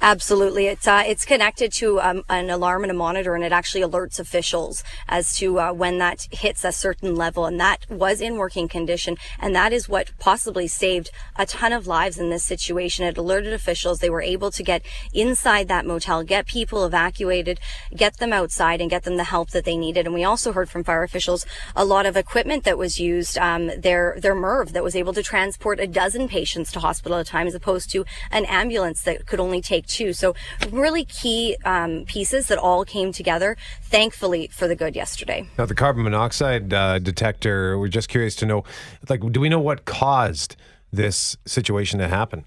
Absolutely, 0.00 0.66
it's 0.68 0.86
uh, 0.86 1.02
it's 1.04 1.24
connected 1.24 1.72
to 1.72 2.00
um, 2.00 2.22
an 2.28 2.50
alarm 2.50 2.84
and 2.84 2.90
a 2.90 2.94
monitor, 2.94 3.34
and 3.34 3.42
it 3.42 3.50
actually 3.50 3.80
alerts 3.80 4.20
officials 4.20 4.84
as 5.08 5.36
to 5.38 5.58
uh, 5.58 5.72
when 5.72 5.98
that 5.98 6.28
hits 6.30 6.64
a 6.64 6.70
certain 6.70 7.16
level, 7.16 7.46
and 7.46 7.58
that 7.58 7.84
was 7.90 8.20
in 8.20 8.36
working 8.36 8.68
condition, 8.68 9.16
and 9.40 9.56
that 9.56 9.72
is 9.72 9.88
what 9.88 10.12
possibly 10.20 10.68
saved 10.68 11.10
a 11.36 11.44
ton 11.44 11.72
of 11.72 11.88
lives 11.88 12.16
in 12.16 12.30
this 12.30 12.44
situation. 12.44 13.06
It 13.06 13.18
alerted 13.18 13.52
officials; 13.52 13.98
they 13.98 14.08
were 14.08 14.22
able 14.22 14.52
to 14.52 14.62
get 14.62 14.82
inside 15.12 15.66
that 15.66 15.84
motel, 15.84 16.22
get 16.22 16.46
people 16.46 16.84
evacuated, 16.84 17.58
get 17.94 18.18
them 18.18 18.32
outside, 18.32 18.80
and 18.80 18.88
get 18.88 19.02
them 19.02 19.16
the 19.16 19.24
help 19.24 19.50
that 19.50 19.64
they 19.64 19.76
needed. 19.76 20.06
And 20.06 20.14
we 20.14 20.22
also 20.22 20.52
heard 20.52 20.70
from 20.70 20.84
fire 20.84 21.02
officials 21.02 21.44
a 21.74 21.84
lot 21.84 22.06
of 22.06 22.16
equipment 22.16 22.62
that 22.62 22.78
was 22.78 23.00
used, 23.00 23.36
um, 23.36 23.66
their 23.76 24.16
their 24.16 24.36
MRV 24.36 24.70
that 24.70 24.84
was 24.84 24.94
able 24.94 25.12
to 25.14 25.24
transport 25.24 25.80
a 25.80 25.88
dozen 25.88 26.28
patients 26.28 26.70
to 26.72 26.80
hospital 26.80 27.18
at 27.18 27.26
a 27.26 27.28
time, 27.28 27.48
as 27.48 27.54
opposed 27.54 27.90
to 27.90 28.04
an 28.30 28.44
ambulance 28.44 29.02
that 29.02 29.26
could 29.26 29.40
only 29.40 29.60
take 29.60 29.77
take 29.78 29.86
two. 29.86 30.12
So 30.12 30.34
really 30.70 31.04
key 31.04 31.56
um, 31.64 32.04
pieces 32.06 32.48
that 32.48 32.58
all 32.58 32.84
came 32.84 33.12
together, 33.12 33.56
thankfully, 33.82 34.48
for 34.52 34.68
the 34.68 34.74
good 34.74 34.94
yesterday. 34.96 35.48
Now, 35.58 35.66
the 35.66 35.74
carbon 35.74 36.04
monoxide 36.04 36.72
uh, 36.72 36.98
detector, 36.98 37.78
we're 37.78 37.88
just 37.88 38.08
curious 38.08 38.34
to 38.36 38.46
know, 38.46 38.64
like, 39.08 39.20
do 39.32 39.40
we 39.40 39.48
know 39.48 39.60
what 39.60 39.84
caused 39.84 40.56
this 40.92 41.36
situation 41.44 41.98
to 42.00 42.08
happen? 42.08 42.44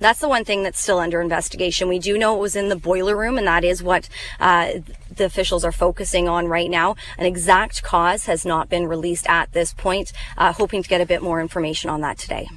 That's 0.00 0.20
the 0.20 0.28
one 0.28 0.44
thing 0.44 0.62
that's 0.62 0.80
still 0.80 0.98
under 0.98 1.20
investigation. 1.20 1.88
We 1.88 1.98
do 1.98 2.16
know 2.16 2.34
it 2.34 2.40
was 2.40 2.56
in 2.56 2.70
the 2.70 2.76
boiler 2.76 3.14
room, 3.14 3.36
and 3.36 3.46
that 3.46 3.62
is 3.62 3.82
what 3.82 4.08
uh, 4.40 4.70
the 5.14 5.26
officials 5.26 5.64
are 5.64 5.72
focusing 5.72 6.30
on 6.30 6.46
right 6.48 6.70
now. 6.70 6.96
An 7.18 7.26
exact 7.26 7.82
cause 7.82 8.24
has 8.24 8.46
not 8.46 8.70
been 8.70 8.86
released 8.86 9.28
at 9.28 9.52
this 9.52 9.74
point. 9.74 10.14
Uh, 10.38 10.52
hoping 10.54 10.82
to 10.82 10.88
get 10.88 11.02
a 11.02 11.06
bit 11.06 11.22
more 11.22 11.42
information 11.42 11.90
on 11.90 12.00
that 12.00 12.16
today. 12.16 12.48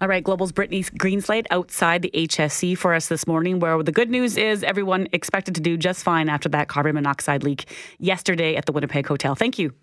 All 0.00 0.08
right, 0.08 0.24
Global's 0.24 0.50
Brittany 0.50 0.82
Greenslade 0.82 1.46
outside 1.50 2.00
the 2.00 2.10
HSC 2.14 2.78
for 2.78 2.94
us 2.94 3.08
this 3.08 3.26
morning, 3.26 3.60
where 3.60 3.82
the 3.82 3.92
good 3.92 4.08
news 4.08 4.38
is 4.38 4.64
everyone 4.64 5.08
expected 5.12 5.54
to 5.56 5.60
do 5.60 5.76
just 5.76 6.02
fine 6.02 6.30
after 6.30 6.48
that 6.48 6.68
carbon 6.68 6.94
monoxide 6.94 7.42
leak 7.42 7.66
yesterday 7.98 8.56
at 8.56 8.64
the 8.64 8.72
Winnipeg 8.72 9.06
Hotel. 9.06 9.34
Thank 9.34 9.58
you. 9.58 9.74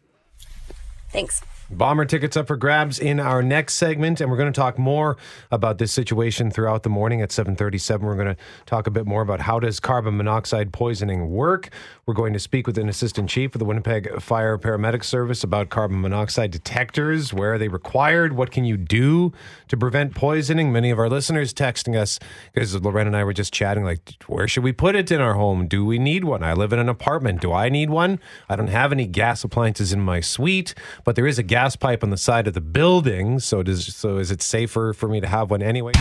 Thanks. 1.10 1.43
Bomber 1.69 2.06
tickets 2.06 2.36
up 2.36 2.47
for 2.47 2.56
grabs 2.56 2.97
in 2.97 3.19
our 3.19 3.43
next 3.43 3.75
segment, 3.75 4.19
and 4.19 4.32
we're 4.32 4.38
going 4.38 4.51
to 4.51 4.58
talk 4.58 4.80
more 4.80 5.17
about 5.51 5.77
this 5.77 5.91
situation 5.91 6.49
throughout 6.49 6.84
the 6.84 6.89
morning 6.89 7.21
at 7.21 7.30
7:37. 7.30 8.01
We're 8.01 8.15
going 8.15 8.36
to 8.36 8.38
talk 8.65 8.88
a 8.88 8.91
bit 8.91 9.06
more 9.06 9.21
about 9.21 9.41
how 9.41 9.60
does 9.60 9.80
carbon 9.80 10.17
monoxide 10.17 10.73
poisoning 10.73 11.30
work. 11.30 11.69
We're 12.08 12.13
going 12.13 12.34
to 12.34 12.39
speak 12.39 12.65
with 12.65 12.78
an 12.78 12.88
assistant 12.88 13.30
chief 13.30 13.54
of 13.54 13.60
the 13.60 13.65
Winnipeg 13.65 14.22
Fire 14.22 14.58
Paramedic 14.58 15.04
Service 15.04 15.43
about 15.43 15.70
carbon 15.70 16.02
monoxide 16.02 16.52
detectors. 16.52 17.34
Where 17.34 17.54
are 17.54 17.58
they 17.58 17.67
required? 17.67 18.34
What 18.34 18.50
can 18.50 18.63
you 18.63 18.78
do 18.78 19.34
to 19.67 19.76
prevent 19.76 20.15
poisoning? 20.15 20.72
Many 20.72 20.89
of 20.89 21.00
our 21.00 21.10
listeners 21.10 21.54
texting 21.54 21.98
us 21.98 22.17
because 22.54 22.74
Loren 22.82 23.08
and 23.08 23.15
I 23.17 23.26
were 23.26 23.34
just 23.34 23.54
chatting, 23.54 23.84
like, 23.84 24.15
where 24.28 24.48
should 24.48 24.63
we 24.63 24.72
put 24.72 24.96
it 24.96 25.12
in 25.12 25.20
our 25.20 25.34
home? 25.34 25.67
Do 25.67 25.86
we 25.86 26.00
need 26.00 26.24
one? 26.24 26.43
I 26.43 26.54
live 26.54 26.72
in 26.72 26.80
an 26.80 26.88
apartment. 26.88 27.41
Do 27.41 27.52
I 27.52 27.67
need 27.67 27.89
one? 27.89 28.22
I 28.48 28.56
don't 28.56 28.67
have 28.67 28.93
any 28.93 29.06
gas 29.06 29.43
appliances 29.43 29.91
in 29.91 30.00
my 30.00 30.22
suite, 30.22 30.74
but 31.04 31.17
there 31.17 31.28
is 31.28 31.38
a 31.38 31.43
gas 31.43 31.67
gas 31.67 31.76
pipe 31.76 32.02
on 32.02 32.12
the 32.12 32.17
side 32.17 32.48
of 32.48 32.54
the 32.54 32.62
building. 32.62 33.39
So 33.39 33.62
does 33.62 33.93
so 33.93 34.20
is 34.20 34.32
it 34.32 34.41
safer 34.41 34.93
for 34.93 35.10
me 35.10 35.20
to 35.20 35.28
have 35.28 35.52
one 35.52 35.62
anyway? 35.62 35.91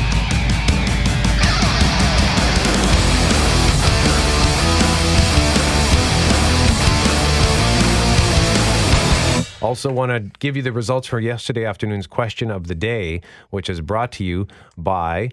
Also, 9.66 9.90
want 9.90 10.10
to 10.10 10.20
give 10.38 10.54
you 10.54 10.62
the 10.62 10.70
results 10.70 11.08
for 11.08 11.18
yesterday 11.18 11.64
afternoon's 11.64 12.06
question 12.06 12.52
of 12.52 12.68
the 12.68 12.74
day, 12.76 13.20
which 13.50 13.68
is 13.68 13.80
brought 13.80 14.12
to 14.12 14.22
you 14.22 14.46
by 14.78 15.28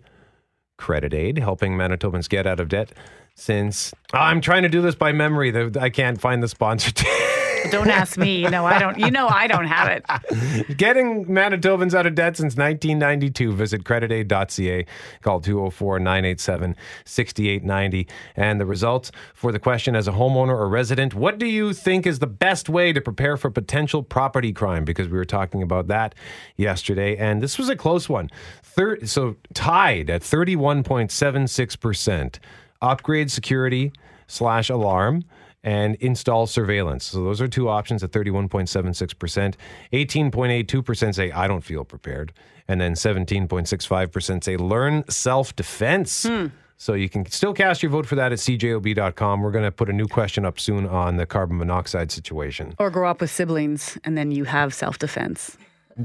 Credit 0.75 1.13
Aid, 1.13 1.37
helping 1.37 1.73
Manitobans 1.73 2.27
get 2.27 2.47
out 2.47 2.59
of 2.59 2.67
debt. 2.67 2.93
Since 3.35 3.93
I'm 4.11 4.41
trying 4.41 4.63
to 4.63 4.69
do 4.69 4.81
this 4.81 4.95
by 4.95 5.11
memory, 5.11 5.55
I 5.77 5.91
can't 5.91 6.19
find 6.19 6.41
the 6.41 6.47
sponsor. 6.47 6.91
Don't 7.71 7.89
ask 7.89 8.17
me. 8.17 8.37
You 8.37 8.49
know 8.49 8.65
I 8.65 8.79
don't. 8.79 8.97
You 8.97 9.11
know 9.11 9.27
I 9.27 9.47
don't 9.47 9.67
have 9.67 9.89
it. 9.89 10.77
Getting 10.83 11.25
Manitobans 11.25 11.93
out 11.93 12.05
of 12.05 12.15
debt 12.15 12.37
since 12.37 12.55
1992. 12.55 13.53
Visit 13.53 13.83
creditaid.ca. 13.83 14.85
Call 15.21 15.41
204 15.41 15.99
987 15.99 16.75
6890. 17.05 18.07
And 18.35 18.59
the 18.59 18.65
results 18.65 19.11
for 19.33 19.51
the 19.51 19.59
question 19.59 19.95
as 19.95 20.07
a 20.07 20.11
homeowner 20.11 20.57
or 20.57 20.69
resident 20.69 21.13
What 21.13 21.37
do 21.37 21.45
you 21.45 21.73
think 21.73 22.05
is 22.05 22.19
the 22.19 22.27
best 22.27 22.69
way 22.69 22.93
to 22.93 23.01
prepare 23.01 23.37
for 23.37 23.49
potential 23.49 24.03
property 24.03 24.53
crime? 24.53 24.85
Because 24.85 25.07
we 25.07 25.17
were 25.17 25.25
talking 25.25 25.61
about 25.61 25.87
that 25.87 26.15
yesterday. 26.57 27.15
And 27.17 27.41
this 27.41 27.57
was 27.57 27.69
a 27.69 27.75
close 27.75 28.09
one. 28.09 28.29
Thir- 28.63 29.05
so 29.05 29.35
tied 29.53 30.09
at 30.09 30.21
31.76%. 30.21 32.39
Upgrade 32.81 33.31
security 33.31 33.93
slash 34.27 34.69
alarm 34.69 35.23
and 35.63 35.95
install 35.95 36.45
surveillance. 36.45 37.05
So 37.05 37.23
those 37.23 37.41
are 37.41 37.47
two 37.47 37.69
options 37.69 38.03
at 38.03 38.11
31.76%. 38.11 39.55
18.82% 39.93 41.15
say, 41.15 41.31
I 41.31 41.47
don't 41.47 41.63
feel 41.63 41.85
prepared. 41.85 42.33
And 42.67 42.79
then 42.79 42.93
17.65% 42.93 44.43
say, 44.43 44.57
learn 44.57 45.03
self 45.09 45.55
defense. 45.55 46.25
Hmm. 46.25 46.47
So 46.77 46.93
you 46.95 47.07
can 47.07 47.25
still 47.27 47.53
cast 47.53 47.81
your 47.81 47.91
vote 47.91 48.05
for 48.05 48.15
that 48.15 48.33
at 48.33 48.39
cjob.com. 48.39 49.41
We're 49.41 49.51
going 49.51 49.63
to 49.63 49.71
put 49.71 49.89
a 49.89 49.93
new 49.93 50.07
question 50.07 50.43
up 50.43 50.59
soon 50.59 50.85
on 50.85 51.15
the 51.15 51.25
carbon 51.25 51.57
monoxide 51.57 52.11
situation. 52.11 52.75
Or 52.77 52.89
grow 52.89 53.09
up 53.09 53.21
with 53.21 53.31
siblings 53.31 53.97
and 54.03 54.17
then 54.17 54.31
you 54.31 54.43
have 54.43 54.73
self 54.73 54.99
defense. 54.99 55.57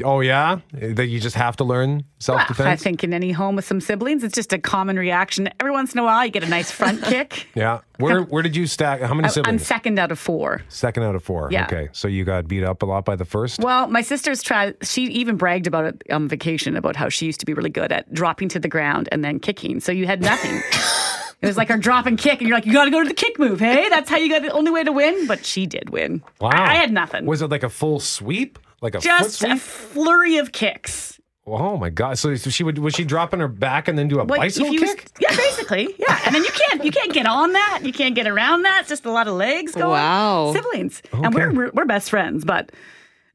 Oh, 0.05 0.21
yeah? 0.21 0.61
That 0.73 1.07
you 1.07 1.21
just 1.21 1.37
have 1.37 1.57
to 1.57 1.65
learn 1.65 2.05
self 2.19 2.47
defense? 2.49 2.69
I 2.69 2.77
think 2.77 3.03
in 3.05 3.15
any 3.15 3.33
home 3.33 3.57
with 3.57 3.65
some 3.65 3.81
siblings, 3.81 4.23
it's 4.25 4.35
just 4.35 4.53
a 4.53 4.59
common 4.59 4.99
reaction. 4.99 5.49
Every 5.61 5.73
once 5.73 5.93
in 5.95 5.99
a 5.99 6.05
while, 6.05 6.25
you 6.25 6.31
get 6.31 6.43
a 6.45 6.49
nice 6.49 6.71
front 6.71 7.03
kick. 7.05 7.47
Yeah. 7.55 7.81
Where 7.99 8.23
where 8.33 8.43
did 8.43 8.55
you 8.57 8.67
stack? 8.67 9.01
How 9.01 9.15
many 9.15 9.25
I- 9.25 9.29
I'm 9.29 9.33
siblings? 9.33 9.67
second 9.67 9.99
out 9.99 10.13
of 10.13 10.19
four. 10.19 10.63
Second 10.69 11.05
out 11.05 11.15
of 11.15 11.23
four. 11.25 11.49
Yeah. 11.51 11.65
Okay. 11.65 11.89
So 11.93 12.09
you 12.09 12.25
got 12.25 12.49
beat 12.49 12.65
up 12.65 12.83
a 12.83 12.87
lot 12.87 13.05
by 13.05 13.17
the 13.17 13.25
first? 13.25 13.61
Well, 13.61 13.89
my 13.89 14.03
sister's 14.03 14.43
tried, 14.43 14.77
she 14.83 15.05
even 15.07 15.37
bragged 15.37 15.67
about 15.67 15.85
it 15.87 16.03
on 16.11 16.29
vacation 16.29 16.77
about 16.77 16.97
how 16.97 17.09
she 17.09 17.27
used 17.27 17.41
to 17.41 17.47
be 17.47 17.55
really 17.55 17.71
good 17.71 17.91
at 17.93 18.13
dropping 18.13 18.49
to 18.51 18.59
the 18.59 18.69
ground 18.69 19.09
and 19.11 19.25
then 19.25 19.39
kicking. 19.41 19.81
So 19.81 19.91
you 19.93 20.07
had 20.07 20.21
nothing. 20.21 20.57
it 21.43 21.47
was 21.47 21.57
like 21.57 21.69
her 21.69 21.77
drop 21.79 22.07
and 22.07 22.19
kick, 22.19 22.41
and 22.41 22.49
you're 22.49 22.57
like, 22.57 22.67
you 22.67 22.73
got 22.73 22.85
to 22.85 22.91
go 22.91 23.03
to 23.03 23.09
the 23.09 23.15
kick 23.15 23.39
move. 23.39 23.61
Hey, 23.61 23.89
that's 23.89 24.11
how 24.11 24.17
you 24.17 24.29
got 24.29 24.43
the 24.43 24.51
only 24.51 24.71
way 24.71 24.85
to 24.85 24.93
win. 24.93 25.27
But 25.27 25.45
she 25.47 25.67
did 25.67 25.91
win. 25.91 26.23
Wow. 26.41 26.51
I, 26.51 26.73
I 26.73 26.75
had 26.75 26.93
nothing. 26.93 27.27
Was 27.27 27.43
it 27.43 27.51
like 27.51 27.63
a 27.63 27.69
full 27.71 28.01
sweep? 28.01 28.59
Like 28.81 28.95
a 28.95 28.99
just 29.01 29.41
foot 29.41 29.51
a 29.51 29.57
flurry 29.57 30.39
of 30.39 30.53
kicks. 30.53 31.21
Oh 31.47 31.79
my 31.79 31.89
god! 31.89 32.19
So, 32.19 32.35
so 32.35 32.51
she 32.51 32.63
would 32.63 32.79
was 32.79 32.95
she 32.95 33.05
dropping 33.05 33.41
her 33.41 33.49
back 33.49 33.89
and 33.89 33.99
then 33.99 34.07
do 34.07 34.21
a 34.21 34.23
Like, 34.23 34.41
bicycle 34.41 34.67
if 34.69 34.73
you- 34.75 34.81
kick? 34.87 35.07
Yeah, 35.19 35.35
basically. 35.35 35.95
Yeah, 35.99 36.21
and 36.27 36.35
then 36.35 36.45
you 36.45 36.51
can't 36.51 36.85
you 36.85 36.91
can't 36.91 37.13
get 37.13 37.27
on 37.27 37.53
that. 37.55 37.81
You 37.83 37.93
can't 37.93 38.15
get 38.15 38.27
around 38.27 38.63
that. 38.63 38.81
It's 38.81 38.89
just 38.91 39.07
a 39.07 39.11
lot 39.11 39.27
of 39.29 39.35
legs 39.35 39.73
going. 39.75 39.89
Wow. 39.91 40.53
siblings, 40.53 41.03
and 41.13 41.35
we're 41.35 41.51
we're- 41.53 41.71
we're 41.75 41.85
best 41.87 42.11
friends, 42.11 42.45
but. 42.45 42.71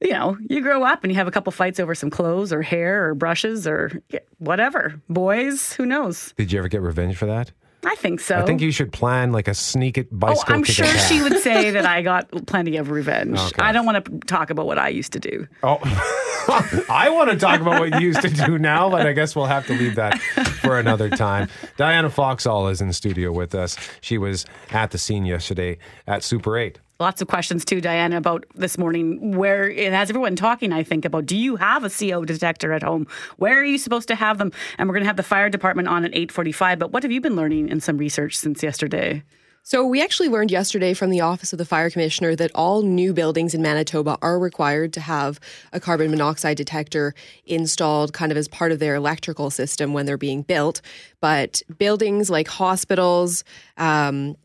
You 0.02 0.12
know, 0.12 0.38
you 0.50 0.60
grow 0.60 0.84
up 0.84 1.06
and 1.06 1.14
you 1.14 1.18
have 1.18 1.30
a 1.30 1.32
couple 1.32 1.50
fights 1.54 1.80
over 1.80 1.96
some 1.96 2.10
clothes 2.10 2.52
or 2.52 2.62
hair 2.62 3.08
or 3.08 3.16
brushes 3.16 3.66
or 3.66 4.02
whatever. 4.38 4.96
Boys, 5.08 5.72
who 5.72 5.86
knows? 5.86 6.34
Did 6.36 6.52
you 6.52 6.60
ever 6.60 6.68
get 6.68 6.82
revenge 6.82 7.16
for 7.16 7.26
that? 7.26 7.52
I 7.86 7.96
think 7.96 8.20
so. 8.20 8.40
I 8.40 8.46
think 8.46 8.62
you 8.62 8.72
should 8.72 8.92
plan 8.92 9.32
like 9.32 9.48
a 9.48 9.54
sneak 9.54 9.98
it 9.98 10.08
Oh. 10.12 10.44
I'm 10.48 10.64
sure 10.64 10.86
she 10.86 11.22
would 11.22 11.40
say 11.40 11.72
that 11.72 11.86
I 11.86 12.02
got 12.02 12.30
plenty 12.48 12.78
of 12.78 12.90
revenge. 12.90 13.38
Okay. 13.38 13.62
I 13.62 13.72
don't 13.72 13.86
want 13.86 14.06
to 14.06 14.20
talk 14.22 14.50
about 14.50 14.66
what 14.66 14.78
I 14.80 14.90
used 14.90 15.14
to 15.14 15.20
do. 15.20 15.48
Oh, 15.64 15.80
I 16.90 17.10
want 17.10 17.30
to 17.32 17.38
talk 17.38 17.62
about 17.62 17.80
what 17.80 18.00
you 18.00 18.08
used 18.08 18.22
to 18.22 18.30
do 18.30 18.58
now, 18.58 18.90
but 18.90 19.06
I 19.06 19.14
guess 19.14 19.36
we'll 19.36 19.46
have 19.46 19.66
to 19.68 19.74
leave 19.74 19.96
that 19.96 20.20
for 20.62 20.80
another 20.80 21.10
time. 21.10 21.50
Diana 21.78 22.10
Foxall 22.10 22.68
is 22.68 22.82
in 22.82 22.92
studio 22.94 23.32
with 23.32 23.56
us. 23.56 23.78
She 24.02 24.18
was 24.18 24.46
at 24.72 24.92
the 24.92 24.98
scene 24.98 25.26
yesterday 25.26 25.78
at 26.08 26.24
Super 26.24 26.58
8. 26.58 26.80
Lots 27.04 27.22
of 27.22 27.28
questions 27.28 27.66
too, 27.66 27.82
Diana, 27.82 28.16
about 28.16 28.46
this 28.56 28.78
morning. 28.78 29.36
Where 29.36 29.70
it 29.70 29.92
has 29.92 30.10
everyone 30.10 30.38
talking, 30.38 30.72
I 30.72 30.84
think, 30.84 31.04
about 31.04 31.26
do 31.26 31.36
you 31.36 31.58
have 31.58 31.84
a 31.84 31.90
CO 31.90 32.24
detector 32.24 32.72
at 32.72 32.82
home? 32.82 33.08
Where 33.36 33.60
are 33.60 33.66
you 33.66 33.78
supposed 33.78 34.08
to 34.08 34.16
have 34.16 34.38
them? 34.38 34.54
And 34.78 34.88
we're 34.88 34.94
going 34.94 35.04
to 35.04 35.08
have 35.08 35.18
the 35.18 35.22
fire 35.22 35.50
department 35.50 35.90
on 35.90 36.06
at 36.06 36.12
eight 36.16 36.32
forty-five. 36.32 36.80
But 36.80 36.94
what 36.94 37.04
have 37.04 37.12
you 37.12 37.20
been 37.20 37.36
learning 37.36 37.68
in 37.68 37.82
some 37.82 37.98
research 37.98 38.38
since 38.38 38.64
yesterday? 38.64 39.22
So, 39.64 39.86
we 39.86 40.02
actually 40.02 40.30
learned 40.30 40.52
yesterday 40.52 40.94
from 40.94 41.10
the 41.10 41.20
Office 41.20 41.52
of 41.52 41.58
the 41.58 41.66
Fire 41.66 41.90
Commissioner 41.90 42.38
that 42.38 42.52
all 42.56 42.84
new 42.84 43.14
buildings 43.14 43.54
in 43.54 43.62
Manitoba 43.62 44.18
are 44.22 44.40
required 44.40 44.94
to 44.94 45.02
have 45.02 45.42
a 45.74 45.82
carbon 45.82 46.10
monoxide 46.10 46.56
detector 46.56 47.14
installed 47.46 48.14
kind 48.14 48.32
of 48.32 48.38
as 48.38 48.48
part 48.48 48.72
of 48.72 48.80
their 48.80 48.96
electrical 48.96 49.50
system 49.50 49.92
when 49.92 50.06
they're 50.06 50.18
being 50.18 50.42
built. 50.42 50.82
But 51.20 51.62
buildings 51.78 52.30
like 52.30 52.48
hospitals, 52.48 53.44
um, 53.78 54.36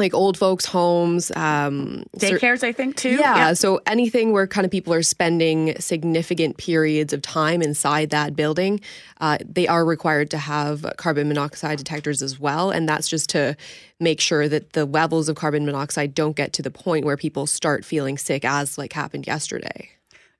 like 0.00 0.12
old 0.14 0.36
folks' 0.36 0.64
homes, 0.64 1.30
um, 1.36 2.02
cer- 2.18 2.38
Daycares, 2.38 2.64
I 2.64 2.72
think 2.72 2.96
too. 2.96 3.10
yeah, 3.10 3.52
So 3.52 3.80
anything 3.86 4.32
where 4.32 4.46
kind 4.48 4.64
of 4.64 4.70
people 4.70 4.92
are 4.92 5.02
spending 5.02 5.76
significant 5.78 6.56
periods 6.56 7.12
of 7.12 7.22
time 7.22 7.62
inside 7.62 8.10
that 8.10 8.34
building, 8.34 8.80
uh, 9.20 9.38
they 9.48 9.68
are 9.68 9.84
required 9.84 10.30
to 10.30 10.38
have 10.38 10.84
carbon 10.96 11.28
monoxide 11.28 11.78
detectors 11.78 12.22
as 12.22 12.40
well, 12.40 12.70
and 12.70 12.88
that's 12.88 13.08
just 13.08 13.30
to 13.30 13.56
make 14.00 14.20
sure 14.20 14.48
that 14.48 14.72
the 14.72 14.84
levels 14.84 15.28
of 15.28 15.36
carbon 15.36 15.64
monoxide 15.64 16.14
don't 16.14 16.34
get 16.34 16.52
to 16.54 16.62
the 16.62 16.70
point 16.70 17.04
where 17.04 17.16
people 17.16 17.46
start 17.46 17.84
feeling 17.84 18.18
sick, 18.18 18.44
as 18.44 18.76
like 18.78 18.92
happened 18.92 19.26
yesterday. 19.26 19.90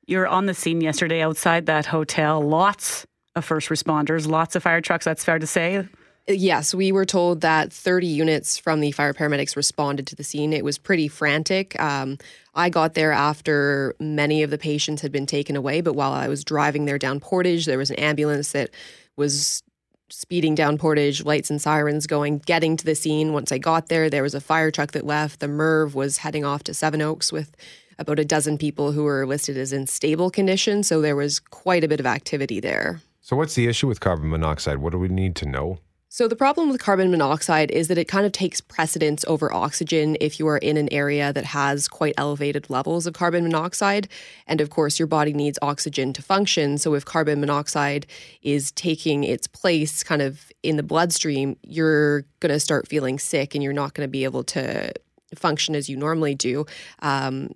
You're 0.06 0.26
on 0.26 0.46
the 0.46 0.54
scene 0.54 0.80
yesterday 0.80 1.20
outside 1.20 1.66
that 1.66 1.86
hotel. 1.86 2.40
Lots 2.40 3.06
of 3.36 3.44
first 3.44 3.68
responders, 3.68 4.26
lots 4.26 4.56
of 4.56 4.62
fire 4.64 4.80
trucks. 4.80 5.04
That's 5.04 5.22
fair 5.22 5.38
to 5.38 5.46
say. 5.46 5.86
Yes, 6.32 6.74
we 6.74 6.92
were 6.92 7.04
told 7.04 7.40
that 7.40 7.72
30 7.72 8.06
units 8.06 8.58
from 8.58 8.80
the 8.80 8.92
fire 8.92 9.12
paramedics 9.12 9.56
responded 9.56 10.06
to 10.08 10.16
the 10.16 10.24
scene. 10.24 10.52
It 10.52 10.64
was 10.64 10.78
pretty 10.78 11.08
frantic. 11.08 11.78
Um, 11.80 12.18
I 12.54 12.68
got 12.68 12.94
there 12.94 13.12
after 13.12 13.94
many 13.98 14.42
of 14.42 14.50
the 14.50 14.58
patients 14.58 15.02
had 15.02 15.12
been 15.12 15.26
taken 15.26 15.56
away, 15.56 15.80
but 15.80 15.94
while 15.94 16.12
I 16.12 16.28
was 16.28 16.44
driving 16.44 16.84
there 16.84 16.98
down 16.98 17.20
Portage, 17.20 17.66
there 17.66 17.78
was 17.78 17.90
an 17.90 17.96
ambulance 17.96 18.52
that 18.52 18.70
was 19.16 19.62
speeding 20.08 20.54
down 20.54 20.78
Portage, 20.78 21.24
lights 21.24 21.50
and 21.50 21.60
sirens 21.60 22.06
going, 22.06 22.38
getting 22.38 22.76
to 22.76 22.84
the 22.84 22.94
scene. 22.94 23.32
Once 23.32 23.52
I 23.52 23.58
got 23.58 23.88
there, 23.88 24.10
there 24.10 24.22
was 24.22 24.34
a 24.34 24.40
fire 24.40 24.70
truck 24.70 24.92
that 24.92 25.06
left. 25.06 25.40
The 25.40 25.46
MERV 25.46 25.94
was 25.94 26.18
heading 26.18 26.44
off 26.44 26.64
to 26.64 26.74
Seven 26.74 27.00
Oaks 27.00 27.32
with 27.32 27.56
about 27.98 28.18
a 28.18 28.24
dozen 28.24 28.58
people 28.58 28.92
who 28.92 29.04
were 29.04 29.26
listed 29.26 29.56
as 29.56 29.72
in 29.72 29.86
stable 29.86 30.30
condition. 30.30 30.82
So 30.82 31.00
there 31.00 31.16
was 31.16 31.38
quite 31.38 31.84
a 31.84 31.88
bit 31.88 32.00
of 32.00 32.06
activity 32.06 32.60
there. 32.60 33.00
So, 33.20 33.36
what's 33.36 33.54
the 33.54 33.68
issue 33.68 33.86
with 33.86 34.00
carbon 34.00 34.30
monoxide? 34.30 34.78
What 34.78 34.92
do 34.92 34.98
we 34.98 35.08
need 35.08 35.36
to 35.36 35.46
know? 35.46 35.78
So, 36.12 36.26
the 36.26 36.34
problem 36.34 36.68
with 36.68 36.80
carbon 36.80 37.12
monoxide 37.12 37.70
is 37.70 37.86
that 37.86 37.96
it 37.96 38.08
kind 38.08 38.26
of 38.26 38.32
takes 38.32 38.60
precedence 38.60 39.24
over 39.28 39.52
oxygen 39.54 40.16
if 40.20 40.40
you 40.40 40.48
are 40.48 40.58
in 40.58 40.76
an 40.76 40.92
area 40.92 41.32
that 41.32 41.44
has 41.44 41.86
quite 41.86 42.14
elevated 42.18 42.68
levels 42.68 43.06
of 43.06 43.14
carbon 43.14 43.44
monoxide. 43.44 44.08
And 44.48 44.60
of 44.60 44.70
course, 44.70 44.98
your 44.98 45.06
body 45.06 45.32
needs 45.32 45.56
oxygen 45.62 46.12
to 46.14 46.20
function. 46.20 46.78
So, 46.78 46.94
if 46.94 47.04
carbon 47.04 47.38
monoxide 47.38 48.08
is 48.42 48.72
taking 48.72 49.22
its 49.22 49.46
place 49.46 50.02
kind 50.02 50.20
of 50.20 50.50
in 50.64 50.76
the 50.76 50.82
bloodstream, 50.82 51.56
you're 51.62 52.22
going 52.40 52.52
to 52.52 52.58
start 52.58 52.88
feeling 52.88 53.20
sick 53.20 53.54
and 53.54 53.62
you're 53.62 53.72
not 53.72 53.94
going 53.94 54.04
to 54.04 54.10
be 54.10 54.24
able 54.24 54.42
to 54.42 54.92
function 55.36 55.76
as 55.76 55.88
you 55.88 55.96
normally 55.96 56.34
do. 56.34 56.66
Um, 57.02 57.54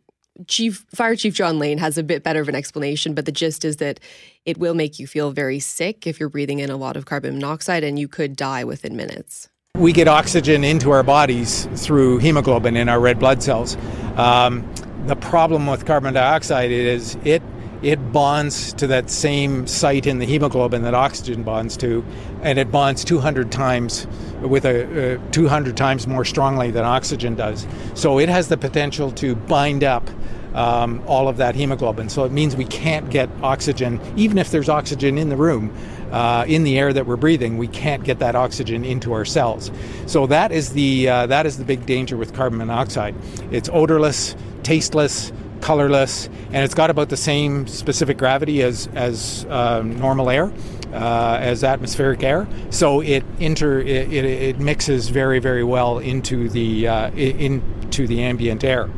Chief 0.49 0.85
Fire 0.95 1.15
Chief 1.15 1.33
John 1.35 1.59
Lane 1.59 1.79
has 1.79 1.97
a 1.97 2.03
bit 2.03 2.23
better 2.23 2.41
of 2.41 2.49
an 2.49 2.55
explanation, 2.55 3.15
but 3.15 3.25
the 3.25 3.33
gist 3.33 3.65
is 3.65 3.77
that 3.77 4.01
it 4.45 4.59
will 4.59 4.75
make 4.75 4.99
you 4.99 5.07
feel 5.07 5.31
very 5.31 5.61
sick 5.61 6.07
if 6.07 6.19
you're 6.19 6.29
breathing 6.29 6.59
in 6.59 6.71
a 6.71 6.77
lot 6.77 6.97
of 6.97 7.07
carbon 7.07 7.35
monoxide, 7.35 7.85
and 7.85 7.99
you 7.99 8.09
could 8.09 8.35
die 8.35 8.65
within 8.65 8.97
minutes. 8.97 9.49
We 9.77 9.93
get 9.93 10.09
oxygen 10.09 10.65
into 10.65 10.91
our 10.91 11.03
bodies 11.03 11.69
through 11.77 12.19
hemoglobin 12.19 12.77
in 12.77 12.89
our 12.89 13.01
red 13.01 13.19
blood 13.19 13.43
cells. 13.43 13.77
Um, 14.17 14.69
the 15.07 15.17
problem 15.17 15.67
with 15.67 15.85
carbon 15.85 16.15
dioxide 16.15 16.71
is 16.71 17.17
it 17.25 17.43
it 17.85 18.13
bonds 18.13 18.73
to 18.73 18.87
that 18.87 19.11
same 19.11 19.67
site 19.67 20.07
in 20.07 20.19
the 20.19 20.25
hemoglobin 20.25 20.83
that 20.83 20.95
oxygen 20.95 21.43
bonds 21.43 21.77
to, 21.77 22.03
and 22.43 22.59
it 22.59 22.73
bonds 22.73 23.05
200 23.05 23.53
times 23.53 24.07
with 24.41 24.65
a 24.65 25.17
uh, 25.17 25.31
200 25.33 25.77
times 25.77 26.07
more 26.07 26.25
strongly 26.25 26.71
than 26.71 26.85
oxygen 26.85 27.35
does. 27.35 27.67
So 27.95 28.19
it 28.19 28.31
has 28.31 28.49
the 28.49 28.57
potential 28.57 29.13
to 29.13 29.37
bind 29.37 29.85
up 29.85 30.09
um, 30.55 31.03
all 31.07 31.29
of 31.29 31.37
that 31.37 31.55
hemoglobin. 31.55 32.09
So 32.09 32.25
it 32.25 32.33
means 32.33 32.57
we 32.57 32.65
can't 32.65 33.11
get 33.11 33.29
oxygen, 33.43 34.01
even 34.17 34.39
if 34.39 34.51
there's 34.51 34.69
oxygen 34.69 35.19
in 35.19 35.29
the 35.29 35.37
room, 35.37 35.77
uh, 36.11 36.45
in 36.47 36.65
the 36.65 36.79
air 36.79 36.93
that 36.93 37.07
we're 37.07 37.17
breathing, 37.17 37.59
we 37.59 37.67
can't 37.67 38.05
get 38.05 38.21
that 38.21 38.37
oxygen 38.37 38.85
into 38.85 39.13
our 39.13 39.25
cells. 39.25 39.71
So 40.07 40.27
that 40.29 40.53
is 40.53 40.73
the 40.73 41.09
uh, 41.09 41.27
that 41.27 41.45
is 41.45 41.59
the 41.59 41.65
big 41.65 41.85
danger 41.85 42.17
with 42.17 42.33
carbon 42.33 42.59
monoxide. 42.59 43.15
It's 43.51 43.69
odorless, 43.71 44.37
tasteless, 44.63 45.33
colorless, 45.61 46.29
and 46.53 46.57
it's 46.57 46.75
got 46.75 46.91
about 46.91 47.09
the 47.09 47.17
same 47.17 47.67
specific 47.67 48.19
gravity 48.19 48.63
as 48.63 48.89
as 48.95 49.47
uh, 49.51 49.83
normal 49.83 50.31
air. 50.31 50.53
Uh, 50.93 51.39
as 51.41 51.65
atmospheric 51.65 52.23
air, 52.23 52.47
so 52.71 53.01
it 53.01 53.25
inter 53.41 53.81
it, 53.81 54.13
it, 54.13 54.25
it 54.25 54.61
mixes 54.61 55.09
very 55.09 55.41
very 55.41 55.65
well 55.65 55.99
into 55.99 56.49
the 56.49 56.87
uh, 56.87 57.11
into 57.11 58.07
the 58.07 58.23
ambient 58.23 58.63
air. 58.63 58.89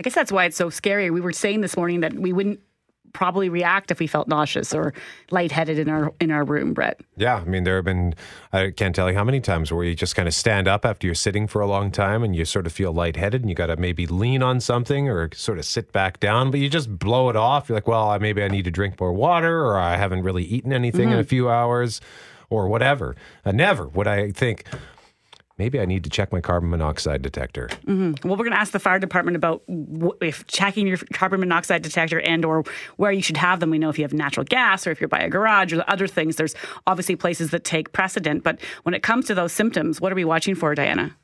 I 0.00 0.02
guess 0.02 0.14
that's 0.14 0.32
why 0.32 0.46
it's 0.46 0.56
so 0.56 0.70
scary. 0.70 1.10
We 1.10 1.20
were 1.20 1.34
saying 1.34 1.60
this 1.60 1.76
morning 1.76 2.00
that 2.00 2.14
we 2.14 2.32
wouldn't 2.32 2.60
probably 3.12 3.48
react 3.48 3.90
if 3.90 3.98
we 4.00 4.06
felt 4.06 4.26
nauseous 4.28 4.72
or 4.74 4.92
lightheaded 5.30 5.78
in 5.78 5.88
our 5.88 6.12
in 6.20 6.30
our 6.30 6.44
room, 6.44 6.72
Brett. 6.72 7.00
Yeah, 7.16 7.36
I 7.36 7.44
mean, 7.44 7.64
there 7.64 7.76
have 7.76 7.84
been, 7.84 8.14
I 8.52 8.70
can't 8.70 8.94
tell 8.94 9.10
you 9.10 9.16
how 9.16 9.24
many 9.24 9.40
times 9.40 9.70
where 9.72 9.84
you 9.84 9.94
just 9.94 10.16
kind 10.16 10.26
of 10.26 10.34
stand 10.34 10.66
up 10.66 10.84
after 10.86 11.06
you're 11.06 11.14
sitting 11.14 11.46
for 11.46 11.60
a 11.60 11.66
long 11.66 11.90
time 11.90 12.22
and 12.22 12.34
you 12.34 12.44
sort 12.44 12.66
of 12.66 12.72
feel 12.72 12.92
lightheaded 12.92 13.42
and 13.42 13.50
you 13.50 13.54
got 13.54 13.66
to 13.66 13.76
maybe 13.76 14.06
lean 14.06 14.42
on 14.42 14.60
something 14.60 15.08
or 15.08 15.28
sort 15.34 15.58
of 15.58 15.64
sit 15.64 15.92
back 15.92 16.20
down, 16.20 16.50
but 16.50 16.60
you 16.60 16.68
just 16.68 16.98
blow 16.98 17.28
it 17.28 17.36
off. 17.36 17.68
You're 17.68 17.76
like, 17.76 17.86
well, 17.88 18.18
maybe 18.18 18.42
I 18.42 18.48
need 18.48 18.64
to 18.64 18.70
drink 18.70 18.98
more 19.00 19.12
water 19.12 19.64
or 19.66 19.78
I 19.78 19.96
haven't 19.96 20.22
really 20.22 20.44
eaten 20.44 20.72
anything 20.72 21.10
in 21.10 21.18
a 21.18 21.22
Mhm. 21.24 21.28
few 21.28 21.50
hours 21.50 22.00
or 22.50 22.68
whatever. 22.68 23.14
Uh, 23.44 23.52
never 23.52 23.88
would 23.88 24.06
I 24.06 24.30
think, 24.30 24.64
maybe 25.58 25.80
I 25.80 25.84
need 25.84 26.04
to 26.04 26.10
check 26.10 26.32
my 26.32 26.40
carbon 26.40 26.70
monoxide 26.70 27.22
detector. 27.22 27.68
hmm 27.84 28.12
Well, 28.24 28.36
we're 28.36 28.44
going 28.44 28.52
to 28.52 28.60
ask 28.60 28.72
the 28.72 28.78
fire 28.78 28.98
department 28.98 29.36
about 29.36 29.62
wh- 29.68 30.16
if 30.20 30.46
checking 30.46 30.86
your 30.86 30.98
carbon 31.12 31.40
monoxide 31.40 31.82
detector 31.82 32.20
and 32.20 32.44
or 32.44 32.64
where 32.96 33.12
you 33.12 33.22
should 33.22 33.36
have 33.36 33.60
them. 33.60 33.70
We 33.70 33.78
know 33.78 33.88
if 33.88 33.98
you 33.98 34.04
have 34.04 34.12
natural 34.12 34.44
gas 34.44 34.86
or 34.86 34.90
if 34.90 35.00
you're 35.00 35.08
by 35.08 35.20
a 35.20 35.28
garage 35.28 35.72
or 35.72 35.84
other 35.88 36.06
things. 36.06 36.36
There's 36.36 36.54
obviously 36.86 37.16
places 37.16 37.50
that 37.50 37.64
take 37.64 37.92
precedent. 37.92 38.42
But 38.44 38.60
when 38.82 38.94
it 38.94 39.02
comes 39.02 39.26
to 39.26 39.34
those 39.34 39.52
symptoms, 39.52 40.00
what 40.00 40.12
are 40.12 40.16
we 40.16 40.24
watching 40.24 40.54
for, 40.54 40.74
Diana? 40.74 41.16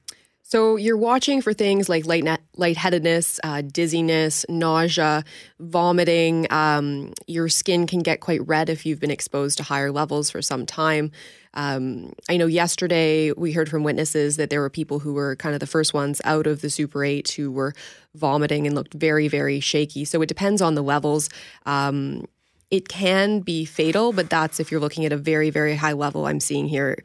So 0.48 0.76
you're 0.76 0.96
watching 0.96 1.42
for 1.42 1.52
things 1.52 1.90
like 1.90 2.06
light 2.06 2.24
lightheadedness, 2.56 3.38
uh, 3.44 3.60
dizziness, 3.60 4.46
nausea, 4.48 5.22
vomiting. 5.60 6.50
Um, 6.50 7.12
your 7.26 7.50
skin 7.50 7.86
can 7.86 7.98
get 7.98 8.20
quite 8.20 8.46
red 8.46 8.70
if 8.70 8.86
you've 8.86 8.98
been 8.98 9.10
exposed 9.10 9.58
to 9.58 9.62
higher 9.62 9.92
levels 9.92 10.30
for 10.30 10.40
some 10.40 10.64
time. 10.64 11.12
Um, 11.52 12.14
I 12.30 12.38
know 12.38 12.46
yesterday 12.46 13.30
we 13.32 13.52
heard 13.52 13.68
from 13.68 13.82
witnesses 13.82 14.38
that 14.38 14.48
there 14.48 14.62
were 14.62 14.70
people 14.70 15.00
who 15.00 15.12
were 15.12 15.36
kind 15.36 15.54
of 15.54 15.60
the 15.60 15.66
first 15.66 15.92
ones 15.92 16.18
out 16.24 16.46
of 16.46 16.62
the 16.62 16.70
Super 16.70 17.04
8 17.04 17.30
who 17.32 17.50
were 17.52 17.74
vomiting 18.14 18.66
and 18.66 18.74
looked 18.74 18.94
very, 18.94 19.28
very 19.28 19.60
shaky. 19.60 20.06
So 20.06 20.22
it 20.22 20.28
depends 20.28 20.62
on 20.62 20.74
the 20.74 20.82
levels. 20.82 21.28
Um, 21.66 22.24
it 22.70 22.88
can 22.88 23.40
be 23.40 23.66
fatal, 23.66 24.12
but 24.12 24.30
that's 24.30 24.60
if 24.60 24.70
you're 24.70 24.80
looking 24.80 25.04
at 25.04 25.12
a 25.12 25.16
very, 25.16 25.50
very 25.50 25.76
high 25.76 25.92
level. 25.92 26.26
I'm 26.26 26.40
seeing 26.40 26.68
here 26.68 26.96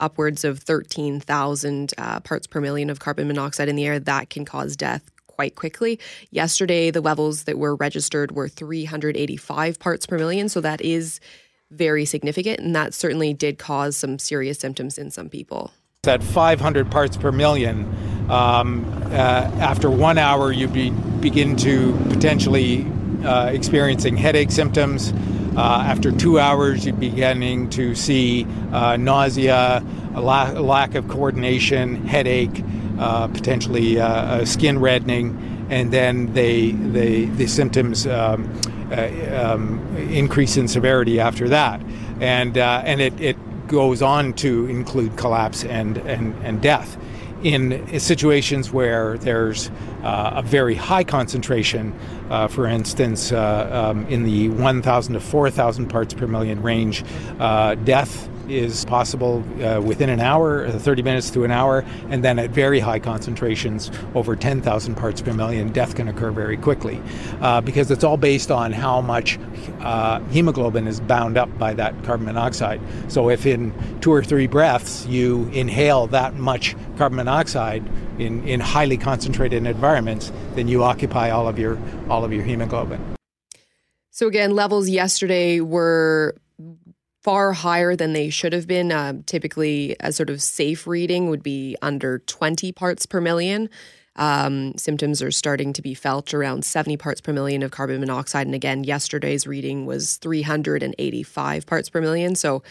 upwards 0.00 0.44
of 0.44 0.58
13,000 0.60 1.94
uh, 1.98 2.20
parts 2.20 2.46
per 2.46 2.60
million 2.60 2.90
of 2.90 2.98
carbon 2.98 3.28
monoxide 3.28 3.68
in 3.68 3.76
the 3.76 3.86
air. 3.86 3.98
That 3.98 4.30
can 4.30 4.44
cause 4.44 4.76
death 4.76 5.10
quite 5.26 5.54
quickly. 5.54 5.98
Yesterday, 6.30 6.90
the 6.90 7.00
levels 7.00 7.44
that 7.44 7.58
were 7.58 7.74
registered 7.76 8.32
were 8.32 8.48
385 8.48 9.78
parts 9.78 10.06
per 10.06 10.18
million. 10.18 10.48
So 10.48 10.60
that 10.60 10.80
is 10.80 11.20
very 11.70 12.04
significant. 12.04 12.60
And 12.60 12.74
that 12.74 12.92
certainly 12.94 13.32
did 13.32 13.58
cause 13.58 13.96
some 13.96 14.18
serious 14.18 14.58
symptoms 14.58 14.98
in 14.98 15.10
some 15.10 15.28
people. 15.28 15.72
At 16.06 16.22
500 16.22 16.90
parts 16.90 17.16
per 17.16 17.30
million, 17.30 17.84
um, 18.30 18.84
uh, 19.06 19.50
after 19.60 19.90
one 19.90 20.18
hour, 20.18 20.50
you 20.52 20.66
be, 20.66 20.90
begin 20.90 21.56
to 21.56 21.92
potentially 22.08 22.86
uh, 23.24 23.46
experiencing 23.46 24.16
headache 24.16 24.50
symptoms. 24.50 25.12
Uh, 25.56 25.82
after 25.84 26.12
two 26.12 26.38
hours, 26.38 26.86
you're 26.86 26.94
beginning 26.94 27.68
to 27.70 27.94
see 27.94 28.46
uh, 28.72 28.96
nausea, 28.96 29.84
a, 30.14 30.20
la- 30.20 30.50
lack 30.52 30.94
of 30.94 31.08
coordination, 31.08 32.06
headache, 32.06 32.62
uh, 32.98 33.26
potentially 33.28 33.98
uh, 33.98 34.06
uh, 34.06 34.44
skin 34.44 34.78
reddening, 34.78 35.66
and 35.70 35.92
then 35.92 36.32
they, 36.34 36.70
they, 36.70 37.24
the 37.24 37.46
symptoms 37.46 38.06
um, 38.06 38.48
uh, 38.92 39.08
um, 39.34 39.96
increase 39.96 40.56
in 40.56 40.68
severity 40.68 41.18
after 41.18 41.48
that. 41.48 41.80
And, 42.20 42.56
and 42.56 43.00
it, 43.00 43.18
it 43.20 43.36
goes 43.66 44.02
on 44.02 44.34
to 44.34 44.66
include 44.66 45.16
collapse 45.16 45.64
and, 45.64 45.96
and, 45.98 46.34
and 46.44 46.60
death. 46.60 46.96
In 47.42 47.98
situations 47.98 48.70
where 48.70 49.16
there's 49.16 49.70
uh, 50.02 50.32
a 50.36 50.42
very 50.42 50.74
high 50.74 51.04
concentration, 51.04 51.98
uh, 52.28 52.48
for 52.48 52.66
instance, 52.66 53.32
uh, 53.32 53.90
um, 53.90 54.06
in 54.08 54.24
the 54.24 54.50
1,000 54.50 55.14
to 55.14 55.20
4,000 55.20 55.86
parts 55.88 56.12
per 56.12 56.26
million 56.26 56.60
range, 56.60 57.02
uh, 57.38 57.76
death 57.76 58.28
is 58.50 58.84
possible 58.84 59.44
uh, 59.62 59.80
within 59.80 60.08
an 60.08 60.20
hour, 60.20 60.66
uh, 60.66 60.72
30 60.78 61.02
minutes 61.02 61.30
to 61.30 61.44
an 61.44 61.50
hour, 61.50 61.84
and 62.08 62.24
then 62.24 62.38
at 62.38 62.50
very 62.50 62.80
high 62.80 62.98
concentrations, 62.98 63.90
over 64.14 64.36
10,000 64.36 64.94
parts 64.94 65.20
per 65.20 65.32
million, 65.32 65.70
death 65.70 65.94
can 65.94 66.08
occur 66.08 66.30
very 66.30 66.56
quickly 66.56 67.00
uh, 67.40 67.60
because 67.60 67.90
it's 67.90 68.04
all 68.04 68.16
based 68.16 68.50
on 68.50 68.72
how 68.72 69.00
much 69.00 69.38
uh, 69.80 70.20
hemoglobin 70.30 70.86
is 70.86 71.00
bound 71.00 71.36
up 71.36 71.58
by 71.58 71.72
that 71.74 71.94
carbon 72.04 72.26
monoxide. 72.26 72.80
So 73.08 73.30
if 73.30 73.46
in 73.46 73.72
two 74.00 74.12
or 74.12 74.22
three 74.22 74.46
breaths 74.46 75.06
you 75.06 75.48
inhale 75.52 76.06
that 76.08 76.34
much 76.34 76.76
carbon 76.96 77.16
monoxide 77.16 77.88
in, 78.18 78.46
in 78.46 78.60
highly 78.60 78.96
concentrated 78.96 79.66
environments, 79.66 80.32
then 80.54 80.68
you 80.68 80.82
occupy 80.82 81.30
all 81.30 81.48
of 81.48 81.58
your 81.58 81.78
all 82.08 82.24
of 82.24 82.32
your 82.32 82.44
hemoglobin. 82.44 83.00
So 84.10 84.26
again, 84.26 84.50
levels 84.54 84.88
yesterday 84.88 85.60
were 85.60 86.34
far 87.22 87.52
higher 87.52 87.94
than 87.94 88.12
they 88.12 88.30
should 88.30 88.52
have 88.52 88.66
been. 88.66 88.90
Um, 88.92 89.22
typically, 89.24 89.96
a 90.00 90.12
sort 90.12 90.30
of 90.30 90.42
safe 90.42 90.86
reading 90.86 91.28
would 91.28 91.42
be 91.42 91.76
under 91.82 92.20
20 92.20 92.72
parts 92.72 93.06
per 93.06 93.20
million. 93.20 93.68
Um, 94.16 94.76
symptoms 94.76 95.22
are 95.22 95.30
starting 95.30 95.72
to 95.74 95.82
be 95.82 95.94
felt 95.94 96.34
around 96.34 96.64
70 96.64 96.96
parts 96.96 97.20
per 97.20 97.32
million 97.32 97.62
of 97.62 97.70
carbon 97.70 98.00
monoxide. 98.00 98.46
And 98.46 98.54
again, 98.54 98.84
yesterday's 98.84 99.46
reading 99.46 99.86
was 99.86 100.16
385 100.16 101.66
parts 101.66 101.88
per 101.88 102.00
million. 102.00 102.34
So, 102.34 102.62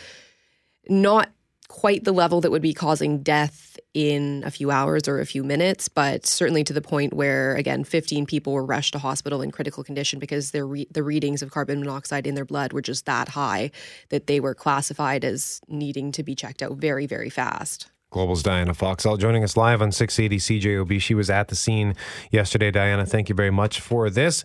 not 0.88 1.30
quite 1.68 2.04
the 2.04 2.12
level 2.12 2.42
that 2.42 2.52
would 2.52 2.62
be 2.62 2.74
causing 2.74 3.22
death 3.22 3.69
in 3.94 4.44
a 4.46 4.52
few 4.52 4.72
hours 4.72 5.08
or 5.08 5.20
a 5.20 5.26
few 5.26 5.44
minutes, 5.44 5.88
but 5.88 6.26
certainly 6.26 6.64
to 6.64 6.74
the 6.74 6.82
point 6.82 7.14
where, 7.14 7.56
again, 7.56 7.84
15 7.84 8.26
people 8.26 8.54
were 8.54 8.66
rushed 8.66 8.94
to 8.94 9.00
hospital 9.00 9.42
in 9.42 9.52
critical 9.52 9.84
condition 9.84 10.20
because 10.20 10.52
their 10.52 10.68
re- 10.68 10.88
the 10.92 11.04
readings 11.04 11.42
of 11.42 11.52
carbon 11.52 11.80
monoxide 11.80 12.28
in 12.28 12.36
their 12.36 12.46
blood 12.46 12.74
were 12.74 12.82
just 12.82 13.06
that 13.06 13.30
high 13.30 13.72
that 14.10 14.28
they 14.28 14.40
were 14.40 14.54
classified 14.54 15.26
as 15.26 15.62
needing 15.68 16.12
to 16.12 16.24
be 16.24 16.36
checked 16.36 16.62
out 16.62 16.74
very, 16.74 17.08
very 17.08 17.30
fast. 17.30 17.90
Global's 18.12 18.42
Diana 18.42 18.74
Foxall 18.74 19.18
joining 19.18 19.44
us 19.44 19.56
live 19.56 19.84
on 19.84 19.92
680 19.92 20.60
CJOB. 20.60 21.00
She 21.00 21.14
was 21.14 21.30
at 21.30 21.50
the 21.50 21.56
scene 21.56 21.96
yesterday. 22.32 22.72
Diana, 22.72 23.06
thank 23.06 23.30
you 23.30 23.36
very 23.36 23.52
much 23.52 23.80
for 23.80 24.10
this. 24.10 24.44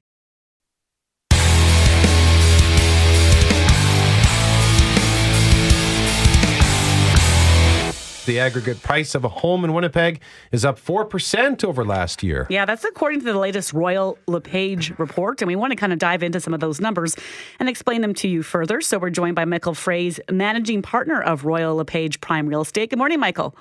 The 8.26 8.40
aggregate 8.40 8.82
price 8.82 9.14
of 9.14 9.24
a 9.24 9.28
home 9.28 9.64
in 9.64 9.74
Winnipeg 9.74 10.22
is 10.50 10.64
up 10.64 10.80
4% 10.80 11.62
over 11.62 11.84
last 11.84 12.22
year. 12.22 12.46
Yeah, 12.48 12.64
that's 12.64 12.82
according 12.82 13.20
to 13.20 13.26
the 13.26 13.38
latest 13.38 13.74
Royal 13.74 14.16
LePage 14.26 14.98
report. 14.98 15.42
And 15.42 15.48
we 15.48 15.56
want 15.56 15.72
to 15.72 15.76
kind 15.76 15.92
of 15.92 15.98
dive 15.98 16.22
into 16.22 16.40
some 16.40 16.54
of 16.54 16.60
those 16.60 16.80
numbers 16.80 17.16
and 17.60 17.68
explain 17.68 18.00
them 18.00 18.14
to 18.14 18.28
you 18.28 18.42
further. 18.42 18.80
So 18.80 18.98
we're 18.98 19.10
joined 19.10 19.36
by 19.36 19.44
Michael 19.44 19.74
Froese, 19.74 20.20
managing 20.32 20.80
partner 20.80 21.20
of 21.20 21.44
Royal 21.44 21.76
LePage 21.76 22.22
Prime 22.22 22.46
Real 22.46 22.62
Estate. 22.62 22.88
Good 22.88 22.98
morning, 22.98 23.20
Michael. 23.20 23.54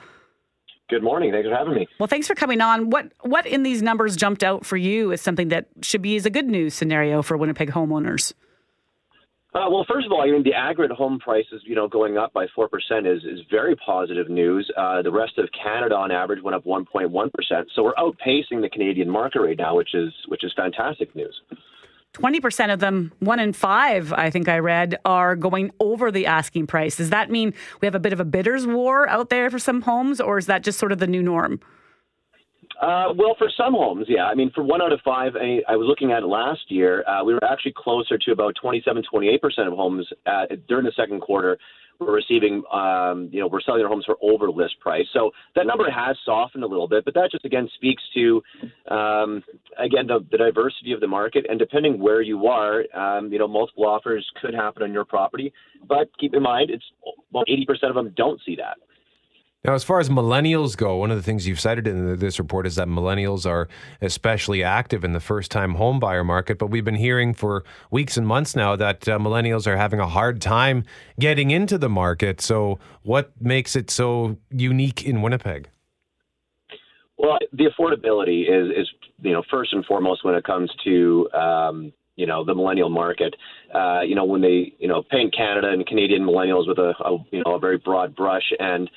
Good 0.90 1.04
morning. 1.04 1.34
Thanks 1.34 1.50
for 1.50 1.56
having 1.56 1.74
me. 1.74 1.88
Well, 2.00 2.08
thanks 2.08 2.28
for 2.28 2.36
coming 2.36 2.62
on. 2.62 2.90
What 2.90 3.12
what 3.22 3.46
in 3.46 3.64
these 3.64 3.82
numbers 3.82 4.16
jumped 4.16 4.44
out 4.44 4.66
for 4.66 4.78
you 4.78 5.12
as 5.12 5.22
something 5.22 5.50
that 5.50 5.68
should 5.82 6.02
be 6.02 6.16
as 6.16 6.26
a 6.26 6.30
good 6.30 6.46
news 6.46 6.74
scenario 6.74 7.22
for 7.22 7.36
Winnipeg 7.36 7.72
homeowners? 7.72 8.34
Uh, 9.54 9.70
well, 9.70 9.86
first 9.88 10.08
of 10.08 10.12
all, 10.12 10.22
I 10.22 10.32
mean 10.32 10.44
the 10.44 10.54
aggregate 10.54 10.98
home 10.98 11.20
prices, 11.20 11.62
you 11.64 11.76
know, 11.76 11.88
going 11.88 12.18
up 12.18 12.34
by 12.34 12.48
four 12.56 12.68
percent 12.68 13.06
is 13.06 13.24
is 13.24 13.40
very 13.52 13.76
positive 13.76 14.28
news. 14.28 14.70
Uh, 14.76 15.04
the 15.04 15.12
rest 15.12 15.38
of 15.38 15.48
Canada, 15.52 15.96
on 15.96 16.12
average, 16.12 16.42
went 16.42 16.56
up 16.56 16.66
one 16.66 16.86
point 16.86 17.12
one 17.12 17.30
percent. 17.30 17.70
So 17.76 17.84
we're 17.84 17.94
outpacing 17.94 18.62
the 18.62 18.70
Canadian 18.70 19.10
market 19.10 19.42
right 19.42 19.58
now, 19.58 19.76
which 19.76 19.94
is 19.94 20.12
which 20.28 20.44
is 20.44 20.52
fantastic 20.56 21.16
news. 21.16 21.40
20% 22.14 22.72
of 22.72 22.80
them, 22.80 23.12
one 23.20 23.40
in 23.40 23.54
five, 23.54 24.14
I 24.14 24.30
think 24.30 24.48
I 24.48 24.60
read, 24.60 25.00
are 25.04 25.36
going 25.36 25.72
over 25.80 26.12
the 26.12 26.28
asking 26.28 26.68
price. 26.68 26.98
Does 26.98 27.10
that 27.10 27.32
mean 27.32 27.56
we 27.82 27.88
have 27.88 27.96
a 27.96 28.00
bit 28.00 28.14
of 28.14 28.20
a 28.20 28.26
bidders 28.26 28.68
war 28.68 29.10
out 29.10 29.32
there 29.32 29.50
for 29.50 29.58
some 29.58 29.82
homes, 29.82 30.22
or 30.22 30.38
is 30.38 30.46
that 30.46 30.64
just 30.64 30.78
sort 30.78 30.92
of 30.92 31.00
the 31.00 31.08
new 31.08 31.24
norm? 31.24 31.60
Uh, 32.84 33.14
well, 33.16 33.34
for 33.38 33.50
some 33.56 33.74
homes, 33.74 34.08
yeah. 34.10 34.26
I 34.26 34.36
mean, 34.36 34.52
for 34.54 34.62
one 34.62 34.82
out 34.82 34.92
of 34.92 35.00
five, 35.06 35.38
I, 35.38 35.62
I 35.72 35.78
was 35.78 35.88
looking 35.88 36.12
at 36.12 36.24
it 36.24 36.28
last 36.28 36.62
year. 36.68 37.08
Uh, 37.08 37.24
we 37.24 37.34
were 37.34 37.44
actually 37.44 37.74
closer 37.78 38.18
to 38.18 38.32
about 38.32 38.56
27, 38.62 39.04
28 39.10 39.42
percent 39.42 39.68
of 39.70 39.74
homes 39.74 40.06
uh, 40.26 40.46
during 40.68 40.84
the 40.84 40.92
second 40.96 41.22
quarter 41.22 41.58
were 42.00 42.12
receiving, 42.12 42.64
um, 42.74 43.30
you 43.32 43.40
know, 43.40 43.48
we're 43.48 43.62
selling 43.62 43.80
their 43.80 43.88
homes 43.88 44.04
for 44.06 44.18
over 44.22 44.50
list 44.50 44.80
price. 44.80 45.06
So 45.14 45.32
that 45.56 45.66
number 45.66 45.90
has 45.90 46.18
softened 46.26 46.64
a 46.64 46.68
little 46.68 46.88
bit, 46.88 47.06
but 47.06 47.14
that 47.14 47.30
just 47.32 47.46
again 47.46 47.70
speaks 47.76 48.04
to, 48.16 48.42
um, 48.90 49.44
again, 49.78 50.08
the, 50.08 50.26
the 50.32 50.38
diversity 50.38 50.92
of 50.92 51.00
the 51.00 51.08
market. 51.08 51.46
And 51.50 51.60
depending 51.60 52.00
where 52.00 52.22
you 52.22 52.48
are, 52.48 52.84
um, 52.96 53.32
you 53.32 53.40
know, 53.40 53.48
multiple 53.48 53.86
offers 53.86 54.28
could 54.42 54.54
happen 54.54 54.84
on 54.84 54.92
your 54.92 55.06
property. 55.06 55.54
But 55.88 56.10
keep 56.20 56.34
in 56.34 56.44
mind, 56.44 56.70
it's 56.70 56.86
about 57.30 57.46
80 57.48 57.66
percent 57.66 57.90
of 57.90 57.96
them 57.96 58.14
don't 58.16 58.42
see 58.46 58.56
that. 58.58 58.78
Now, 59.66 59.76
as 59.76 59.84
far 59.86 60.02
as 60.02 60.10
millennials 60.10 60.76
go, 60.76 60.98
one 60.98 61.10
of 61.10 61.16
the 61.16 61.24
things 61.24 61.48
you've 61.48 61.60
cited 61.60 61.88
in 61.88 62.20
this 62.20 62.38
report 62.38 62.68
is 62.68 62.76
that 62.76 62.90
millennials 62.90 63.50
are 63.50 63.70
especially 64.02 64.62
active 64.62 65.06
in 65.06 65.14
the 65.14 65.22
first 65.22 65.52
time 65.52 65.76
home 65.76 66.02
buyer 66.02 66.26
market. 66.26 66.58
But 66.60 66.68
we've 66.68 66.84
been 66.84 66.96
hearing 66.96 67.34
for 67.34 67.64
weeks 67.90 68.18
and 68.18 68.28
months 68.28 68.58
now 68.58 68.76
that 68.76 69.08
uh, 69.08 69.18
millennials 69.20 69.66
are 69.66 69.78
having 69.78 70.02
a 70.02 70.08
hard 70.08 70.42
time 70.42 70.84
getting 71.18 71.52
into 71.52 71.78
the 71.78 71.88
market. 71.88 72.42
So, 72.42 72.78
what 73.04 73.32
makes 73.40 73.78
it 73.78 73.90
so 73.90 74.36
unique 74.52 75.06
in 75.06 75.22
Winnipeg? 75.22 75.70
Well, 77.18 77.38
the 77.54 77.68
affordability 77.68 78.50
is 78.50 78.70
is 78.78 78.90
you 79.22 79.32
know 79.32 79.44
first 79.50 79.72
and 79.72 79.86
foremost 79.86 80.26
when 80.26 80.36
it 80.36 80.44
comes 80.44 80.70
to 80.84 81.32
um, 81.32 81.94
you 82.18 82.26
know 82.26 82.44
the 82.44 82.54
millennial 82.54 82.90
market. 82.90 83.34
Uh, 83.74 84.02
you 84.02 84.14
know 84.14 84.26
when 84.26 84.42
they 84.42 84.74
you 84.78 84.90
know 84.90 85.04
paint 85.10 85.34
Canada 85.34 85.70
and 85.70 85.88
Canadian 85.88 86.24
millennials 86.24 86.68
with 86.68 86.80
a, 86.80 86.94
a 87.06 87.18
you 87.32 87.42
know 87.46 87.56
a 87.56 87.60
very 87.60 87.78
broad 87.78 88.14
brush 88.14 88.52
and. 88.60 88.90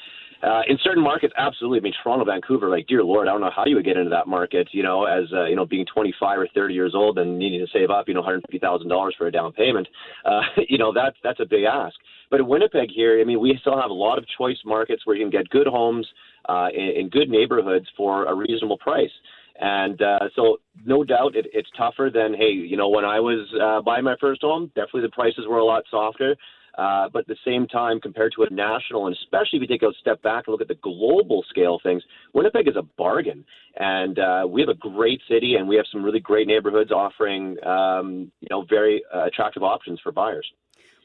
Uh, 0.42 0.60
in 0.68 0.78
certain 0.82 1.02
markets, 1.02 1.32
absolutely. 1.36 1.78
I 1.78 1.82
mean, 1.82 1.92
Toronto, 2.02 2.24
Vancouver, 2.24 2.68
like, 2.68 2.86
dear 2.86 3.02
Lord, 3.02 3.28
I 3.28 3.32
don't 3.32 3.40
know 3.40 3.50
how 3.54 3.64
you 3.64 3.76
would 3.76 3.84
get 3.84 3.96
into 3.96 4.10
that 4.10 4.26
market, 4.26 4.68
you 4.72 4.82
know, 4.82 5.04
as, 5.04 5.24
uh, 5.32 5.44
you 5.46 5.56
know, 5.56 5.64
being 5.64 5.86
25 5.86 6.38
or 6.38 6.48
30 6.54 6.74
years 6.74 6.92
old 6.94 7.18
and 7.18 7.38
needing 7.38 7.60
to 7.60 7.66
save 7.72 7.90
up, 7.90 8.08
you 8.08 8.14
know, 8.14 8.22
$150,000 8.22 9.10
for 9.16 9.26
a 9.26 9.32
down 9.32 9.52
payment. 9.52 9.88
Uh, 10.24 10.40
you 10.68 10.78
know, 10.78 10.92
that's, 10.92 11.16
that's 11.22 11.40
a 11.40 11.46
big 11.46 11.64
ask. 11.64 11.94
But 12.30 12.40
in 12.40 12.46
Winnipeg 12.46 12.90
here, 12.90 13.20
I 13.20 13.24
mean, 13.24 13.40
we 13.40 13.56
still 13.60 13.80
have 13.80 13.90
a 13.90 13.94
lot 13.94 14.18
of 14.18 14.24
choice 14.36 14.58
markets 14.64 15.02
where 15.06 15.16
you 15.16 15.24
can 15.24 15.30
get 15.30 15.48
good 15.50 15.66
homes 15.66 16.06
uh, 16.48 16.68
in, 16.74 16.92
in 16.96 17.08
good 17.08 17.30
neighborhoods 17.30 17.86
for 17.96 18.26
a 18.26 18.34
reasonable 18.34 18.78
price. 18.78 19.10
And 19.58 20.00
uh, 20.02 20.28
so, 20.34 20.58
no 20.84 21.02
doubt, 21.02 21.34
it, 21.34 21.46
it's 21.52 21.68
tougher 21.76 22.10
than 22.12 22.34
hey, 22.34 22.50
you 22.50 22.76
know, 22.76 22.88
when 22.88 23.04
I 23.04 23.20
was 23.20 23.48
uh, 23.60 23.80
buying 23.82 24.04
my 24.04 24.16
first 24.20 24.42
home, 24.42 24.66
definitely 24.74 25.02
the 25.02 25.08
prices 25.10 25.44
were 25.48 25.58
a 25.58 25.64
lot 25.64 25.84
softer. 25.90 26.36
Uh, 26.76 27.08
but 27.12 27.20
at 27.20 27.26
the 27.26 27.36
same 27.44 27.66
time, 27.66 28.00
compared 28.00 28.32
to 28.36 28.42
a 28.42 28.50
national, 28.50 29.06
and 29.06 29.16
especially 29.16 29.58
if 29.58 29.62
you 29.62 29.66
take 29.66 29.82
a 29.82 29.92
step 30.00 30.20
back 30.22 30.44
and 30.46 30.52
look 30.52 30.60
at 30.60 30.68
the 30.68 30.74
global 30.82 31.44
scale 31.48 31.76
of 31.76 31.82
things, 31.82 32.02
Winnipeg 32.34 32.68
is 32.68 32.76
a 32.76 32.82
bargain. 32.82 33.44
And 33.76 34.18
uh, 34.18 34.46
we 34.48 34.60
have 34.60 34.68
a 34.68 34.74
great 34.74 35.20
city, 35.28 35.54
and 35.54 35.66
we 35.68 35.76
have 35.76 35.86
some 35.90 36.02
really 36.02 36.20
great 36.20 36.46
neighborhoods 36.46 36.92
offering, 36.92 37.56
um, 37.64 38.30
you 38.40 38.48
know, 38.50 38.64
very 38.68 39.02
uh, 39.14 39.24
attractive 39.26 39.62
options 39.62 40.00
for 40.02 40.12
buyers. 40.12 40.46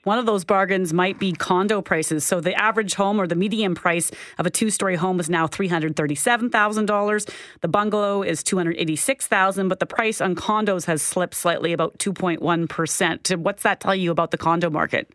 One 0.04 0.18
of 0.18 0.26
those 0.26 0.44
bargains 0.44 0.94
might 0.94 1.20
be 1.20 1.32
condo 1.32 1.80
prices. 1.80 2.26
So 2.26 2.42
the 2.42 2.56
average 2.56 2.96
home 2.96 3.22
or 3.22 3.28
the 3.28 3.36
median 3.36 3.76
price 3.76 4.10
of 4.40 4.48
a 4.48 4.50
two-story 4.50 4.96
home 4.96 5.20
is 5.20 5.30
now 5.30 5.46
$337,000. 5.46 7.30
The 7.62 7.68
bungalow 7.68 8.24
is 8.24 8.44
$286,000, 8.44 9.70
but 9.70 9.80
the 9.80 9.86
price 9.86 10.20
on 10.20 10.36
condos 10.36 10.86
has 10.86 11.04
slipped 11.04 11.36
slightly 11.36 11.72
about 11.72 12.00
2.1%. 12.00 13.38
What's 13.38 13.62
that 13.62 13.80
tell 13.80 13.96
you 13.96 14.10
about 14.10 14.32
the 14.32 14.40
condo 14.40 14.72
market? 14.72 15.14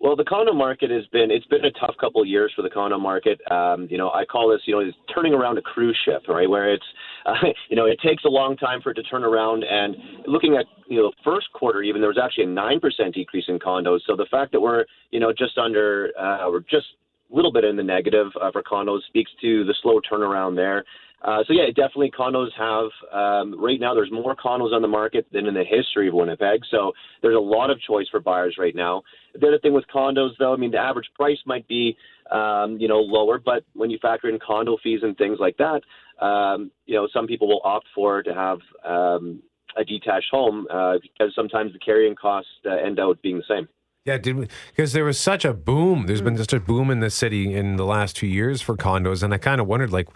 Well, 0.00 0.16
the 0.16 0.24
condo 0.24 0.54
market 0.54 0.90
has 0.90 1.06
been 1.08 1.30
it's 1.30 1.44
been 1.46 1.66
a 1.66 1.70
tough 1.72 1.94
couple 2.00 2.22
of 2.22 2.26
years 2.26 2.50
for 2.56 2.62
the 2.62 2.70
condo 2.70 2.98
market. 2.98 3.38
Um, 3.50 3.86
you 3.90 3.98
know, 3.98 4.10
I 4.10 4.24
call 4.24 4.48
this 4.48 4.62
you 4.64 4.74
know 4.74 4.80
it's 4.80 4.96
turning 5.14 5.34
around 5.34 5.58
a 5.58 5.62
cruise 5.62 5.96
ship, 6.06 6.22
right? 6.26 6.48
Where 6.48 6.72
it's 6.72 6.84
uh, 7.26 7.34
you 7.68 7.76
know 7.76 7.84
it 7.84 7.98
takes 8.02 8.24
a 8.24 8.28
long 8.28 8.56
time 8.56 8.80
for 8.80 8.92
it 8.92 8.94
to 8.94 9.02
turn 9.02 9.24
around. 9.24 9.62
And 9.62 9.94
looking 10.26 10.56
at 10.56 10.64
you 10.88 11.02
know 11.02 11.12
first 11.22 11.52
quarter, 11.52 11.82
even 11.82 12.00
there 12.00 12.08
was 12.08 12.18
actually 12.22 12.44
a 12.44 12.48
nine 12.48 12.80
percent 12.80 13.14
decrease 13.14 13.44
in 13.48 13.58
condos. 13.58 14.00
So 14.06 14.16
the 14.16 14.26
fact 14.30 14.52
that 14.52 14.60
we're 14.60 14.86
you 15.10 15.20
know 15.20 15.34
just 15.36 15.58
under 15.58 16.12
uh, 16.18 16.46
we're 16.48 16.60
just 16.60 16.86
a 17.30 17.36
little 17.36 17.52
bit 17.52 17.64
in 17.64 17.76
the 17.76 17.82
negative 17.82 18.28
uh, 18.40 18.50
for 18.50 18.62
condos 18.62 19.00
speaks 19.06 19.30
to 19.42 19.64
the 19.64 19.74
slow 19.82 20.00
turnaround 20.10 20.56
there. 20.56 20.82
Uh, 21.22 21.44
so 21.46 21.52
yeah, 21.52 21.66
definitely 21.66 22.10
condos 22.10 22.48
have 22.56 22.90
um, 23.12 23.62
right 23.62 23.78
now. 23.78 23.94
There's 23.94 24.10
more 24.10 24.34
condos 24.34 24.72
on 24.72 24.80
the 24.80 24.88
market 24.88 25.26
than 25.32 25.46
in 25.46 25.54
the 25.54 25.64
history 25.64 26.08
of 26.08 26.14
Winnipeg. 26.14 26.62
So 26.70 26.92
there's 27.20 27.36
a 27.36 27.40
lot 27.40 27.70
of 27.70 27.78
choice 27.80 28.06
for 28.10 28.20
buyers 28.20 28.56
right 28.58 28.74
now. 28.74 29.02
The 29.34 29.48
other 29.48 29.58
thing 29.58 29.74
with 29.74 29.84
condos, 29.94 30.30
though, 30.38 30.54
I 30.54 30.56
mean, 30.56 30.70
the 30.70 30.78
average 30.78 31.10
price 31.14 31.38
might 31.44 31.68
be 31.68 31.96
um, 32.30 32.78
you 32.78 32.88
know 32.88 33.00
lower, 33.00 33.38
but 33.38 33.64
when 33.74 33.90
you 33.90 33.98
factor 34.00 34.28
in 34.28 34.38
condo 34.38 34.78
fees 34.82 35.00
and 35.02 35.16
things 35.16 35.38
like 35.40 35.56
that, 35.58 35.82
um, 36.24 36.70
you 36.86 36.94
know, 36.94 37.08
some 37.12 37.26
people 37.26 37.48
will 37.48 37.60
opt 37.64 37.86
for 37.94 38.22
to 38.22 38.34
have 38.34 38.58
um, 38.84 39.42
a 39.76 39.84
detached 39.84 40.28
home 40.30 40.66
uh, 40.70 40.94
because 41.02 41.34
sometimes 41.34 41.72
the 41.72 41.78
carrying 41.78 42.14
costs 42.14 42.50
uh, 42.66 42.70
end 42.70 42.98
out 42.98 43.20
being 43.22 43.36
the 43.36 43.44
same. 43.48 43.68
Yeah, 44.06 44.16
did 44.16 44.50
because 44.74 44.94
there 44.94 45.04
was 45.04 45.18
such 45.18 45.44
a 45.44 45.52
boom. 45.52 46.06
There's 46.06 46.22
been 46.22 46.38
such 46.38 46.54
a 46.54 46.60
boom 46.60 46.90
in 46.90 47.00
the 47.00 47.10
city 47.10 47.54
in 47.54 47.76
the 47.76 47.84
last 47.84 48.16
two 48.16 48.26
years 48.26 48.62
for 48.62 48.74
condos, 48.74 49.22
and 49.22 49.34
I 49.34 49.36
kind 49.36 49.60
of 49.60 49.66
wondered, 49.66 49.92
like, 49.92 50.08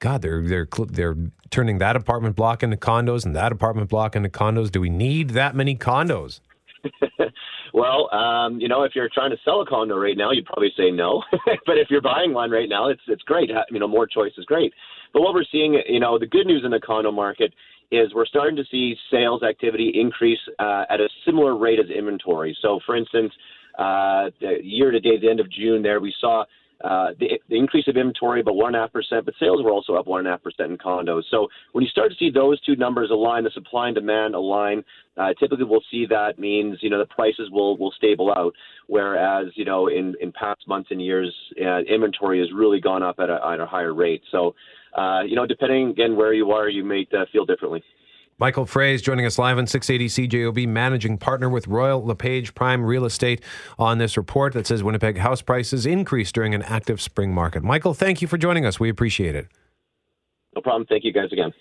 God, 0.00 0.22
they're 0.22 0.42
they're 0.42 0.66
they're 0.88 1.16
turning 1.50 1.78
that 1.78 1.94
apartment 1.94 2.34
block 2.34 2.64
into 2.64 2.76
condos 2.76 3.24
and 3.24 3.36
that 3.36 3.52
apartment 3.52 3.90
block 3.90 4.16
into 4.16 4.28
condos. 4.28 4.72
Do 4.72 4.80
we 4.80 4.90
need 4.90 5.30
that 5.30 5.54
many 5.54 5.76
condos? 5.76 6.40
well, 7.72 8.12
um, 8.12 8.58
you 8.60 8.66
know, 8.66 8.82
if 8.82 8.96
you're 8.96 9.08
trying 9.14 9.30
to 9.30 9.36
sell 9.44 9.60
a 9.60 9.66
condo 9.66 9.96
right 9.96 10.16
now, 10.16 10.32
you'd 10.32 10.46
probably 10.46 10.72
say 10.76 10.90
no. 10.90 11.22
but 11.64 11.78
if 11.78 11.90
you're 11.90 12.02
buying 12.02 12.34
one 12.34 12.50
right 12.50 12.68
now, 12.68 12.88
it's 12.88 13.02
it's 13.06 13.22
great. 13.22 13.50
You 13.70 13.78
know, 13.78 13.86
more 13.86 14.08
choice 14.08 14.32
is 14.36 14.46
great. 14.46 14.72
But 15.12 15.22
what 15.22 15.32
we're 15.32 15.44
seeing, 15.50 15.80
you 15.88 16.00
know, 16.00 16.18
the 16.18 16.26
good 16.26 16.46
news 16.46 16.62
in 16.64 16.72
the 16.72 16.80
condo 16.80 17.12
market 17.12 17.54
is 17.90 18.12
we're 18.14 18.26
starting 18.26 18.56
to 18.56 18.64
see 18.70 18.96
sales 19.10 19.42
activity 19.42 19.92
increase 19.94 20.38
uh, 20.58 20.84
at 20.90 21.00
a 21.00 21.08
similar 21.24 21.56
rate 21.56 21.78
as 21.78 21.90
inventory. 21.90 22.56
So, 22.60 22.80
for 22.84 22.96
instance, 22.96 23.32
uh, 23.78 24.30
year 24.62 24.90
to 24.90 25.00
date, 25.00 25.20
the 25.20 25.30
end 25.30 25.40
of 25.40 25.50
June, 25.50 25.82
there 25.82 26.00
we 26.00 26.14
saw 26.20 26.44
uh, 26.84 27.08
the, 27.18 27.40
the, 27.48 27.56
increase 27.56 27.88
of 27.88 27.96
inventory 27.96 28.40
about 28.40 28.54
one 28.54 28.68
and 28.68 28.76
a 28.76 28.80
half 28.80 28.92
percent, 28.92 29.24
but 29.24 29.34
sales 29.40 29.62
were 29.64 29.70
also 29.70 29.94
up 29.94 30.06
one 30.06 30.20
and 30.20 30.28
a 30.28 30.30
half 30.30 30.42
percent 30.42 30.70
in 30.70 30.78
condos. 30.78 31.24
So 31.28 31.48
when 31.72 31.82
you 31.82 31.90
start 31.90 32.10
to 32.10 32.16
see 32.16 32.30
those 32.30 32.60
two 32.60 32.76
numbers 32.76 33.10
align, 33.10 33.42
the 33.42 33.50
supply 33.50 33.88
and 33.88 33.96
demand 33.96 34.36
align, 34.36 34.84
uh, 35.16 35.34
typically 35.40 35.64
we'll 35.64 35.82
see 35.90 36.06
that 36.06 36.38
means 36.38 36.78
you 36.80 36.88
know 36.88 36.98
the 36.98 37.06
prices 37.06 37.50
will 37.50 37.76
will 37.78 37.90
stable 37.90 38.30
out. 38.30 38.54
Whereas 38.86 39.48
you 39.54 39.64
know 39.64 39.88
in 39.88 40.14
in 40.20 40.30
past 40.30 40.68
months 40.68 40.90
and 40.92 41.02
years, 41.02 41.34
uh, 41.60 41.78
inventory 41.80 42.38
has 42.38 42.52
really 42.52 42.80
gone 42.80 43.02
up 43.02 43.18
at 43.18 43.28
a, 43.28 43.44
at 43.44 43.58
a 43.58 43.66
higher 43.66 43.92
rate. 43.92 44.22
So 44.30 44.54
uh, 44.96 45.22
you 45.26 45.34
know 45.34 45.46
depending 45.46 45.90
again 45.90 46.14
where 46.14 46.32
you 46.32 46.52
are, 46.52 46.68
you 46.68 46.84
may 46.84 47.08
uh, 47.12 47.24
feel 47.32 47.44
differently. 47.44 47.82
Michael 48.40 48.66
Froese 48.66 49.02
joining 49.02 49.26
us 49.26 49.36
live 49.36 49.58
on 49.58 49.66
680 49.66 50.28
CJOB, 50.28 50.68
managing 50.68 51.18
partner 51.18 51.48
with 51.48 51.66
Royal 51.66 52.04
LePage 52.04 52.54
Prime 52.54 52.84
Real 52.84 53.04
Estate 53.04 53.42
on 53.80 53.98
this 53.98 54.16
report 54.16 54.52
that 54.52 54.64
says 54.64 54.84
Winnipeg 54.84 55.18
house 55.18 55.42
prices 55.42 55.84
increased 55.86 56.36
during 56.36 56.54
an 56.54 56.62
active 56.62 57.00
spring 57.00 57.34
market. 57.34 57.64
Michael, 57.64 57.94
thank 57.94 58.22
you 58.22 58.28
for 58.28 58.38
joining 58.38 58.64
us. 58.64 58.78
We 58.78 58.90
appreciate 58.90 59.34
it. 59.34 59.48
No 60.54 60.62
problem. 60.62 60.86
Thank 60.86 61.02
you 61.02 61.12
guys 61.12 61.32
again. 61.32 61.52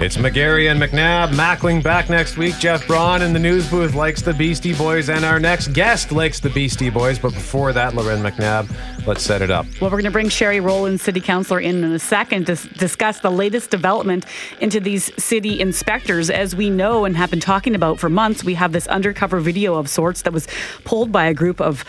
It's 0.00 0.16
McGarry 0.16 0.70
and 0.70 0.80
McNabb. 0.80 1.34
Mackling 1.34 1.82
back 1.82 2.08
next 2.08 2.38
week. 2.38 2.54
Jeff 2.58 2.86
Braun 2.86 3.20
in 3.20 3.34
the 3.34 3.38
news 3.38 3.68
booth 3.68 3.94
likes 3.94 4.22
the 4.22 4.32
Beastie 4.32 4.72
Boys, 4.72 5.10
and 5.10 5.26
our 5.26 5.38
next 5.38 5.74
guest 5.74 6.10
likes 6.10 6.40
the 6.40 6.48
Beastie 6.48 6.88
Boys. 6.88 7.18
But 7.18 7.34
before 7.34 7.74
that, 7.74 7.94
Loren 7.94 8.22
McNabb, 8.22 9.06
let's 9.06 9.22
set 9.22 9.42
it 9.42 9.50
up. 9.50 9.66
Well, 9.78 9.90
we're 9.90 9.98
going 9.98 10.04
to 10.04 10.10
bring 10.10 10.30
Sherri 10.30 10.58
Rollins, 10.58 11.02
city 11.02 11.20
councilor, 11.20 11.60
in 11.60 11.84
in 11.84 11.92
a 11.92 11.98
second 11.98 12.46
to 12.46 12.56
discuss 12.78 13.20
the 13.20 13.30
latest 13.30 13.68
development 13.70 14.24
into 14.62 14.80
these 14.80 15.12
city 15.22 15.60
inspectors. 15.60 16.30
As 16.30 16.56
we 16.56 16.70
know 16.70 17.04
and 17.04 17.14
have 17.18 17.28
been 17.28 17.38
talking 17.38 17.74
about 17.74 18.00
for 18.00 18.08
months, 18.08 18.42
we 18.42 18.54
have 18.54 18.72
this 18.72 18.86
undercover 18.86 19.38
video 19.38 19.74
of 19.74 19.90
sorts 19.90 20.22
that 20.22 20.32
was 20.32 20.48
pulled 20.82 21.12
by 21.12 21.26
a 21.26 21.34
group 21.34 21.60
of 21.60 21.84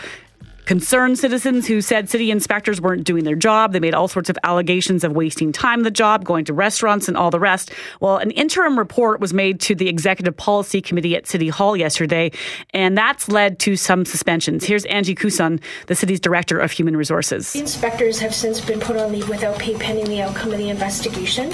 concerned 0.64 1.18
citizens 1.18 1.66
who 1.66 1.80
said 1.80 2.08
city 2.08 2.30
inspectors 2.30 2.80
weren't 2.80 3.04
doing 3.04 3.24
their 3.24 3.36
job. 3.36 3.72
They 3.72 3.80
made 3.80 3.94
all 3.94 4.08
sorts 4.08 4.30
of 4.30 4.38
allegations 4.44 5.04
of 5.04 5.12
wasting 5.12 5.52
time 5.52 5.82
the 5.82 5.90
job, 5.90 6.24
going 6.24 6.44
to 6.46 6.54
restaurants, 6.54 7.08
and 7.08 7.16
all 7.16 7.30
the 7.30 7.40
rest. 7.40 7.72
Well, 8.00 8.16
an 8.16 8.30
interim 8.30 8.78
report 8.78 9.20
was 9.20 9.34
made 9.34 9.60
to 9.62 9.74
the 9.74 9.88
Executive 9.88 10.36
Policy 10.36 10.80
Committee 10.80 11.16
at 11.16 11.26
City 11.26 11.48
Hall 11.48 11.76
yesterday, 11.76 12.30
and 12.72 12.96
that's 12.96 13.28
led 13.28 13.58
to 13.60 13.76
some 13.76 14.04
suspensions. 14.04 14.64
Here's 14.64 14.84
Angie 14.86 15.14
Kuson, 15.14 15.60
the 15.86 15.94
city's 15.94 16.20
Director 16.20 16.58
of 16.58 16.70
Human 16.70 16.96
Resources. 16.96 17.52
The 17.52 17.60
inspectors 17.60 18.18
have 18.20 18.34
since 18.34 18.60
been 18.60 18.80
put 18.80 18.96
on 18.96 19.12
leave 19.12 19.28
without 19.28 19.58
pay 19.58 19.76
pending 19.76 20.06
the 20.06 20.22
outcome 20.22 20.52
of 20.52 20.58
the 20.58 20.68
investigation. 20.68 21.48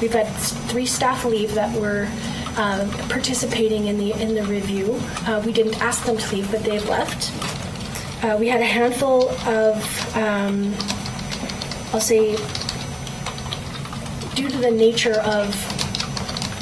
We've 0.00 0.12
had 0.12 0.28
three 0.68 0.86
staff 0.86 1.24
leave 1.24 1.54
that 1.54 1.78
were 1.78 2.08
uh, 2.56 2.88
participating 3.08 3.86
in 3.86 3.98
the 3.98 4.12
in 4.12 4.34
the 4.34 4.42
review. 4.44 4.98
Uh, 5.26 5.42
we 5.44 5.52
didn't 5.52 5.80
ask 5.80 6.04
them 6.04 6.16
to 6.16 6.34
leave, 6.34 6.50
but 6.50 6.64
they've 6.64 6.86
left. 6.88 7.30
Uh, 8.22 8.36
we 8.38 8.48
had 8.48 8.60
a 8.60 8.66
handful 8.66 9.30
of, 9.48 10.16
um, 10.16 10.74
I'll 11.94 12.00
say, 12.02 12.36
due 14.34 14.50
to 14.50 14.58
the 14.58 14.70
nature 14.70 15.20
of 15.20 15.48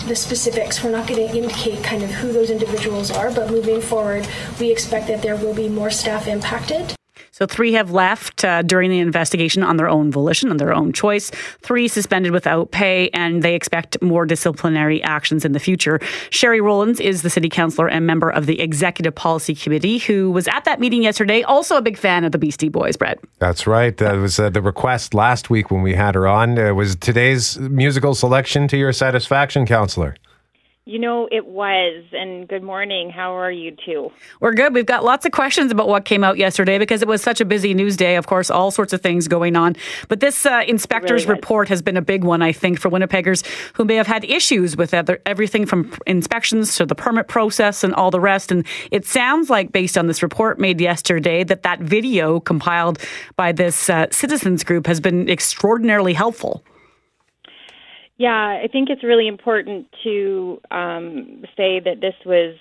the 0.07 0.15
specifics, 0.15 0.85
we're 0.85 0.93
not 0.93 1.09
going 1.09 1.29
to 1.29 1.37
indicate 1.37 1.83
kind 1.83 2.05
of 2.05 2.11
who 2.11 2.33
those 2.33 2.51
individuals 2.51 3.11
are, 3.11 3.33
but 3.33 3.51
moving 3.51 3.81
forward, 3.81 4.29
we 4.61 4.71
expect 4.71 5.09
that 5.09 5.21
there 5.21 5.35
will 5.37 5.53
be 5.53 5.69
more 5.69 5.91
staff 5.91 6.29
impacted. 6.29 6.95
So 7.31 7.47
three 7.47 7.73
have 7.73 7.91
left 7.91 8.45
uh, 8.45 8.62
during 8.62 8.91
the 8.91 8.99
investigation 8.99 9.62
on 9.62 9.77
their 9.77 9.89
own 9.89 10.11
volition, 10.11 10.51
on 10.51 10.57
their 10.57 10.73
own 10.73 10.93
choice. 10.93 11.31
Three 11.62 11.89
suspended 11.89 12.33
without 12.33 12.71
pay, 12.71 13.11
and 13.11 13.43
they 13.43 13.55
expect 13.55 14.01
more 14.03 14.27
disciplinary 14.27 15.03
actions 15.03 15.45
in 15.45 15.53
the 15.53 15.61
future. 15.61 16.01
Sherri 16.31 16.61
Rollins 16.61 17.01
is 17.01 17.23
the 17.23 17.31
city 17.31 17.49
councillor 17.49 17.89
and 17.89 18.07
member 18.07 18.31
of 18.31 18.47
the 18.47 18.61
executive 18.61 19.14
policy 19.14 19.55
committee 19.55 19.99
who 19.99 20.31
was 20.31 20.49
at 20.49 20.64
that 20.64 20.81
meeting 20.81 21.03
yesterday. 21.03 21.43
Also 21.43 21.77
a 21.77 21.83
big 21.83 21.97
fan 21.97 22.25
of 22.25 22.33
the 22.33 22.39
Beastie 22.39 22.69
Boys, 22.69 22.97
Brett. 22.97 23.19
That's 23.39 23.66
right. 23.66 23.97
That 23.97 24.14
was 24.14 24.39
uh, 24.39 24.51
the 24.51 24.62
request 24.62 25.14
last 25.14 25.51
week 25.51 25.71
when 25.71 25.83
we 25.83 25.95
had 25.95 26.14
her 26.14 26.27
on. 26.27 26.57
Was 26.75 26.97
today's 26.97 27.59
musical 27.59 28.14
selection 28.14 28.69
to 28.69 28.77
your 28.77 28.93
satisfaction, 28.93 29.66
councillor? 29.66 30.16
You 30.89 30.99
know, 30.99 31.28
it 31.30 31.45
was. 31.45 32.03
And 32.12 32.49
good 32.49 32.62
morning. 32.62 33.11
How 33.11 33.36
are 33.36 33.53
you 33.53 33.76
two? 33.84 34.11
We're 34.41 34.55
good. 34.55 34.72
We've 34.72 34.86
got 34.86 35.05
lots 35.05 35.26
of 35.26 35.32
questions 35.32 35.70
about 35.70 35.86
what 35.86 36.07
came 36.07 36.24
out 36.24 36.39
yesterday 36.39 36.78
because 36.78 37.03
it 37.03 37.09
was 37.09 37.20
such 37.20 37.43
a 37.43 37.45
busy 37.45 37.74
news 37.74 37.95
day. 37.95 38.16
Of 38.16 38.26
course, 38.26 38.49
all 38.49 38.70
sorts 38.70 38.95
of 38.95 39.03
things 39.03 39.28
going 39.28 39.55
on. 39.55 39.76
But 40.09 40.20
this 40.20 40.47
uh, 40.47 40.64
inspector's 40.66 41.26
really 41.26 41.41
report 41.41 41.68
has 41.68 41.82
been 41.82 41.99
a 41.99 42.01
big 42.01 42.24
one, 42.24 42.41
I 42.41 42.53
think, 42.53 42.80
for 42.80 42.89
Winnipeggers 42.89 43.47
who 43.74 43.84
may 43.84 43.97
have 43.97 44.07
had 44.07 44.24
issues 44.24 44.78
with 44.78 44.95
other, 44.95 45.20
everything 45.26 45.66
from 45.66 45.93
inspections 46.07 46.74
to 46.76 46.86
the 46.86 46.95
permit 46.95 47.28
process 47.28 47.84
and 47.84 47.95
all 47.95 48.11
the 48.11 48.18
rest. 48.18 48.51
And 48.51 48.66
it 48.91 49.05
sounds 49.05 49.51
like, 49.51 49.72
based 49.72 49.99
on 49.99 50.07
this 50.07 50.22
report 50.22 50.59
made 50.59 50.80
yesterday, 50.80 51.45
that 51.45 51.64
that 51.64 51.80
video 51.80 52.41
compiled 52.41 52.99
by 53.36 53.53
this 53.53 53.91
uh, 53.91 54.07
citizens 54.11 54.64
group 54.64 54.86
has 54.86 55.01
been 55.01 55.28
extraordinarily 55.28 56.14
helpful. 56.14 56.64
Yeah, 58.19 58.61
I 58.62 58.66
think 58.71 58.91
it's 58.91 59.05
really 59.05 59.29
important 59.29 59.87
to 60.03 60.61
um, 60.73 61.45
say 61.57 61.81
that 61.81 62.01
this 62.01 62.14
was 62.27 62.57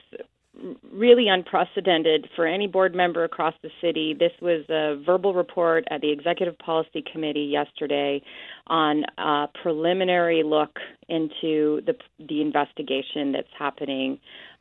really 0.91 1.28
unprecedented 1.28 2.28
for 2.36 2.45
any 2.47 2.68
board 2.68 2.95
member 2.95 3.24
across 3.24 3.53
the 3.62 3.70
city. 3.82 4.16
This 4.18 4.32
was 4.41 4.66
a 4.70 5.01
verbal 5.03 5.34
report 5.34 5.86
at 5.91 6.01
the 6.01 6.12
Executive 6.12 6.58
Policy 6.60 7.03
Committee 7.12 7.49
yesterday 7.51 8.22
on 8.68 9.03
a 9.18 9.47
preliminary 9.62 10.43
look 10.43 10.78
into 11.10 11.82
the 11.86 11.95
the 12.28 12.41
investigation 12.41 13.32
that's 13.32 13.47
happening 13.58 14.20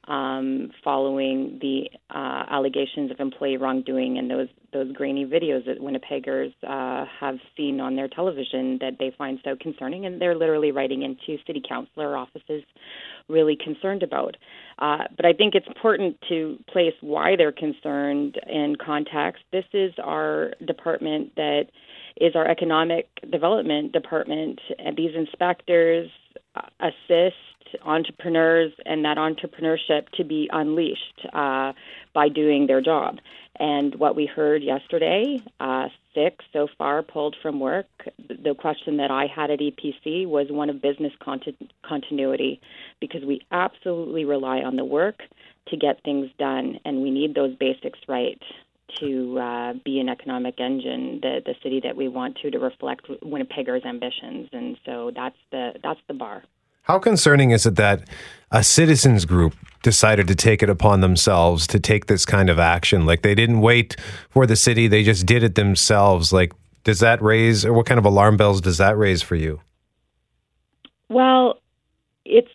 um, 0.09 0.71
following 0.85 1.59
the 1.61 1.91
uh, 2.11 2.45
allegations 2.51 3.11
of 3.11 3.19
employee 3.19 3.57
wrongdoing 3.57 4.19
and 4.19 4.31
those 4.31 4.49
those 4.73 4.93
grainy 4.93 5.25
videos 5.25 5.65
that 5.65 5.79
Winnipeggers 5.81 6.53
uh, 6.67 7.07
have 7.19 7.37
seen 7.57 7.81
on 7.81 7.97
their 7.97 8.09
television 8.09 8.77
that 8.81 8.97
they 8.99 9.11
find 9.17 9.39
so 9.43 9.57
concerning, 9.59 10.05
and 10.05 10.21
they're 10.21 10.37
literally 10.37 10.71
writing 10.71 11.03
into 11.03 11.43
city 11.47 11.63
councilor 11.67 12.17
offices, 12.17 12.63
really 13.29 13.57
concerned 13.57 14.03
about. 14.03 14.37
Uh, 14.79 15.05
but 15.17 15.25
I 15.25 15.33
think 15.33 15.55
it's 15.55 15.67
important 15.67 16.19
to 16.29 16.59
place 16.71 16.93
why 17.01 17.37
they're 17.37 17.53
concerned 17.53 18.39
in 18.47 18.77
context. 18.85 19.43
This 19.51 19.65
is 19.73 19.95
our 20.03 20.53
department 20.67 21.35
that 21.37 21.67
is 22.21 22.35
our 22.35 22.47
economic 22.47 23.09
development 23.31 23.93
department, 23.93 24.61
and 24.79 24.97
these 24.97 25.15
inspectors 25.17 26.11
uh, 26.55 26.63
assist 26.81 27.37
entrepreneurs 27.83 28.73
and 28.85 29.05
that 29.05 29.17
entrepreneurship 29.17 30.09
to 30.17 30.25
be 30.25 30.49
unleashed 30.53 31.27
uh, 31.33 31.73
by 32.15 32.29
doing 32.29 32.67
their 32.67 32.81
job. 32.81 33.19
And 33.59 33.95
what 33.95 34.17
we 34.17 34.27
heard 34.27 34.63
yesterday, 34.63 35.39
uh, 35.61 35.89
six 36.15 36.45
so 36.53 36.69
far 36.77 37.03
pulled 37.03 37.37
from 37.41 37.61
work. 37.61 37.87
The 38.29 38.55
question 38.55 38.99
that 38.99 39.11
I 39.11 39.27
had 39.35 39.51
at 39.51 39.61
EPC 39.61 40.27
was 40.27 40.49
one 40.51 40.69
of 40.69 40.83
business 40.83 41.13
conti- 41.23 41.57
continuity 41.83 42.61
because 43.01 43.25
we 43.25 43.41
absolutely 43.51 44.25
rely 44.25 44.59
on 44.59 44.77
the 44.77 44.85
work 44.85 45.21
to 45.69 45.77
get 45.77 46.03
things 46.05 46.31
done, 46.39 46.79
and 46.85 47.03
we 47.03 47.11
need 47.11 47.35
those 47.35 47.55
basics 47.57 47.99
right 48.09 48.41
to 49.01 49.39
uh, 49.39 49.73
be 49.85 49.99
an 50.01 50.09
economic 50.09 50.61
engine, 50.61 51.19
the 51.21 51.41
the 51.45 51.55
city 51.63 51.81
that 51.83 51.97
we 51.97 52.09
want 52.09 52.37
to 52.37 52.51
to 52.51 52.59
reflect 52.59 53.07
Winnipeggers' 53.23 53.85
ambitions, 53.85 54.49
and 54.53 54.77
so 54.85 55.11
that's 55.15 55.37
the 55.51 55.73
that's 55.83 56.01
the 56.09 56.15
bar. 56.15 56.45
How 56.87 57.01
concerning 57.01 57.51
is 57.51 57.67
it 57.67 57.75
that 57.75 58.09
a 58.53 58.63
citizens 58.63 59.25
group 59.25 59.55
decided 59.83 60.29
to 60.29 60.37
take 60.37 60.63
it 60.63 60.71
upon 60.71 61.01
themselves 61.01 61.67
to 61.67 61.81
take 61.81 62.07
this 62.07 62.25
kind 62.25 62.49
of 62.49 62.61
action? 62.61 63.07
Like 63.07 63.23
they 63.23 63.35
didn't 63.35 63.61
wait 63.61 63.97
for 64.31 64.47
the 64.47 64.55
city, 64.55 64.87
they 64.87 65.03
just 65.03 65.27
did 65.27 65.43
it 65.43 65.57
themselves. 65.57 66.33
Like, 66.33 66.53
does 66.85 67.01
that 67.01 67.21
raise, 67.21 67.65
or 67.65 67.73
what 67.73 67.87
kind 67.87 67.99
of 67.99 68.05
alarm 68.05 68.37
bells 68.37 68.61
does 68.61 68.79
that 68.79 68.97
raise 68.97 69.21
for 69.21 69.35
you? 69.35 69.61
Well, 71.09 71.59
it's 72.25 72.51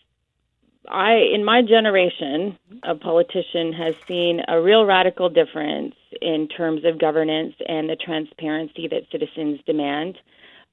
I 0.88 1.16
in 1.16 1.44
my 1.44 1.62
generation, 1.62 2.58
a 2.84 2.96
politician 2.96 3.74
has 3.74 3.96
seen 4.08 4.44
a 4.48 4.62
real 4.62 4.86
radical 4.86 5.30
difference 5.30 5.96
in 6.22 6.48
terms 6.48 6.86
of 6.86 7.00
governance 7.00 7.56
and 7.68 7.90
the 7.90 7.98
transparency 7.98 8.88
that 8.88 9.04
citizens 9.12 9.60
demand. 9.66 10.18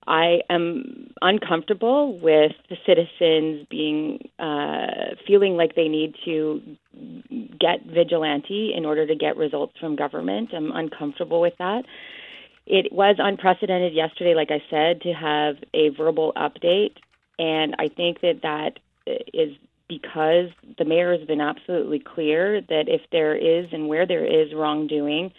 I 0.06 0.40
am 0.48 1.10
uncomfortable 1.20 2.18
with 2.18 2.52
the 2.70 2.76
citizens 2.86 3.66
being 3.68 4.30
uh, 4.38 5.16
feeling 5.26 5.56
like 5.56 5.74
they 5.74 5.88
need 5.88 6.14
to 6.24 6.62
get 7.60 7.84
vigilante 7.84 8.72
in 8.74 8.86
order 8.86 9.06
to 9.06 9.14
get 9.14 9.36
results 9.36 9.74
from 9.78 9.96
government. 9.96 10.50
I'm 10.54 10.72
uncomfortable 10.72 11.40
with 11.40 11.54
that. 11.58 11.84
It 12.66 12.92
was 12.92 13.16
unprecedented 13.18 13.94
yesterday, 13.94 14.34
like 14.34 14.50
I 14.50 14.62
said, 14.70 15.02
to 15.02 15.12
have 15.12 15.56
a 15.74 15.88
verbal 15.90 16.32
update, 16.36 16.96
and 17.38 17.74
I 17.78 17.88
think 17.88 18.20
that 18.20 18.42
that 18.42 18.78
is 19.32 19.56
because 19.88 20.50
the 20.76 20.84
mayor 20.84 21.16
has 21.16 21.26
been 21.26 21.40
absolutely 21.40 21.98
clear 21.98 22.60
that 22.60 22.84
if 22.88 23.00
there 23.10 23.34
is 23.34 23.72
and 23.72 23.88
where 23.88 24.06
there 24.06 24.24
is 24.24 24.52
wrongdoing, 24.54 25.32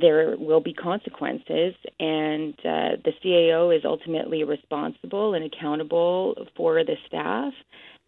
there 0.00 0.36
will 0.38 0.60
be 0.60 0.72
consequences, 0.72 1.74
and 2.00 2.54
uh, 2.60 2.96
the 3.04 3.12
CAO 3.22 3.76
is 3.76 3.84
ultimately 3.84 4.44
responsible 4.44 5.34
and 5.34 5.44
accountable 5.44 6.46
for 6.56 6.84
the 6.84 6.96
staff 7.06 7.52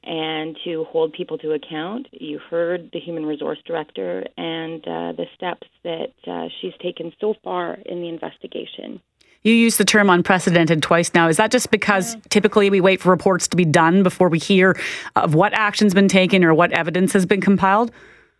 and 0.06 0.56
to 0.64 0.84
hold 0.84 1.12
people 1.12 1.36
to 1.38 1.52
account. 1.52 2.06
You 2.12 2.38
heard 2.38 2.90
the 2.92 3.00
human 3.00 3.26
resource 3.26 3.58
director 3.66 4.24
and 4.36 4.80
uh, 4.82 5.12
the 5.12 5.26
steps 5.34 5.66
that 5.82 6.12
uh, 6.26 6.48
she's 6.60 6.74
taken 6.80 7.12
so 7.20 7.34
far 7.42 7.74
in 7.84 8.00
the 8.00 8.08
investigation. 8.08 9.00
You 9.42 9.52
used 9.52 9.78
the 9.78 9.84
term 9.84 10.10
unprecedented 10.10 10.82
twice 10.82 11.12
now. 11.14 11.28
Is 11.28 11.36
that 11.36 11.50
just 11.50 11.70
because 11.70 12.14
yeah. 12.14 12.20
typically 12.30 12.70
we 12.70 12.80
wait 12.80 13.00
for 13.00 13.10
reports 13.10 13.46
to 13.48 13.56
be 13.56 13.64
done 13.64 14.02
before 14.02 14.28
we 14.28 14.38
hear 14.38 14.76
of 15.14 15.34
what 15.34 15.52
action's 15.54 15.94
been 15.94 16.08
taken 16.08 16.44
or 16.44 16.54
what 16.54 16.72
evidence 16.72 17.12
has 17.12 17.26
been 17.26 17.40
compiled? 17.40 17.92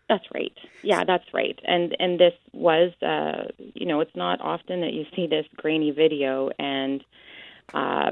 That's 0.09 0.25
right. 0.33 0.53
Yeah, 0.83 1.03
that's 1.05 1.25
right. 1.33 1.59
And 1.65 1.95
and 1.99 2.19
this 2.19 2.33
was, 2.53 2.91
uh, 3.01 3.51
you 3.73 3.85
know, 3.85 3.99
it's 3.99 4.15
not 4.15 4.39
often 4.41 4.81
that 4.81 4.93
you 4.93 5.05
see 5.15 5.27
this 5.27 5.45
grainy 5.57 5.91
video, 5.91 6.49
and 6.57 7.03
uh, 7.73 8.11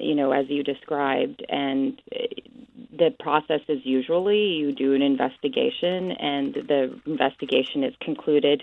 you 0.00 0.14
know, 0.14 0.32
as 0.32 0.46
you 0.48 0.62
described, 0.62 1.44
and 1.48 2.00
uh, 2.14 2.24
the 2.96 3.14
process 3.20 3.60
is 3.68 3.80
usually 3.84 4.54
you 4.54 4.72
do 4.72 4.94
an 4.94 5.02
investigation, 5.02 6.12
and 6.12 6.54
the 6.54 6.98
investigation 7.04 7.84
is 7.84 7.94
concluded. 8.00 8.62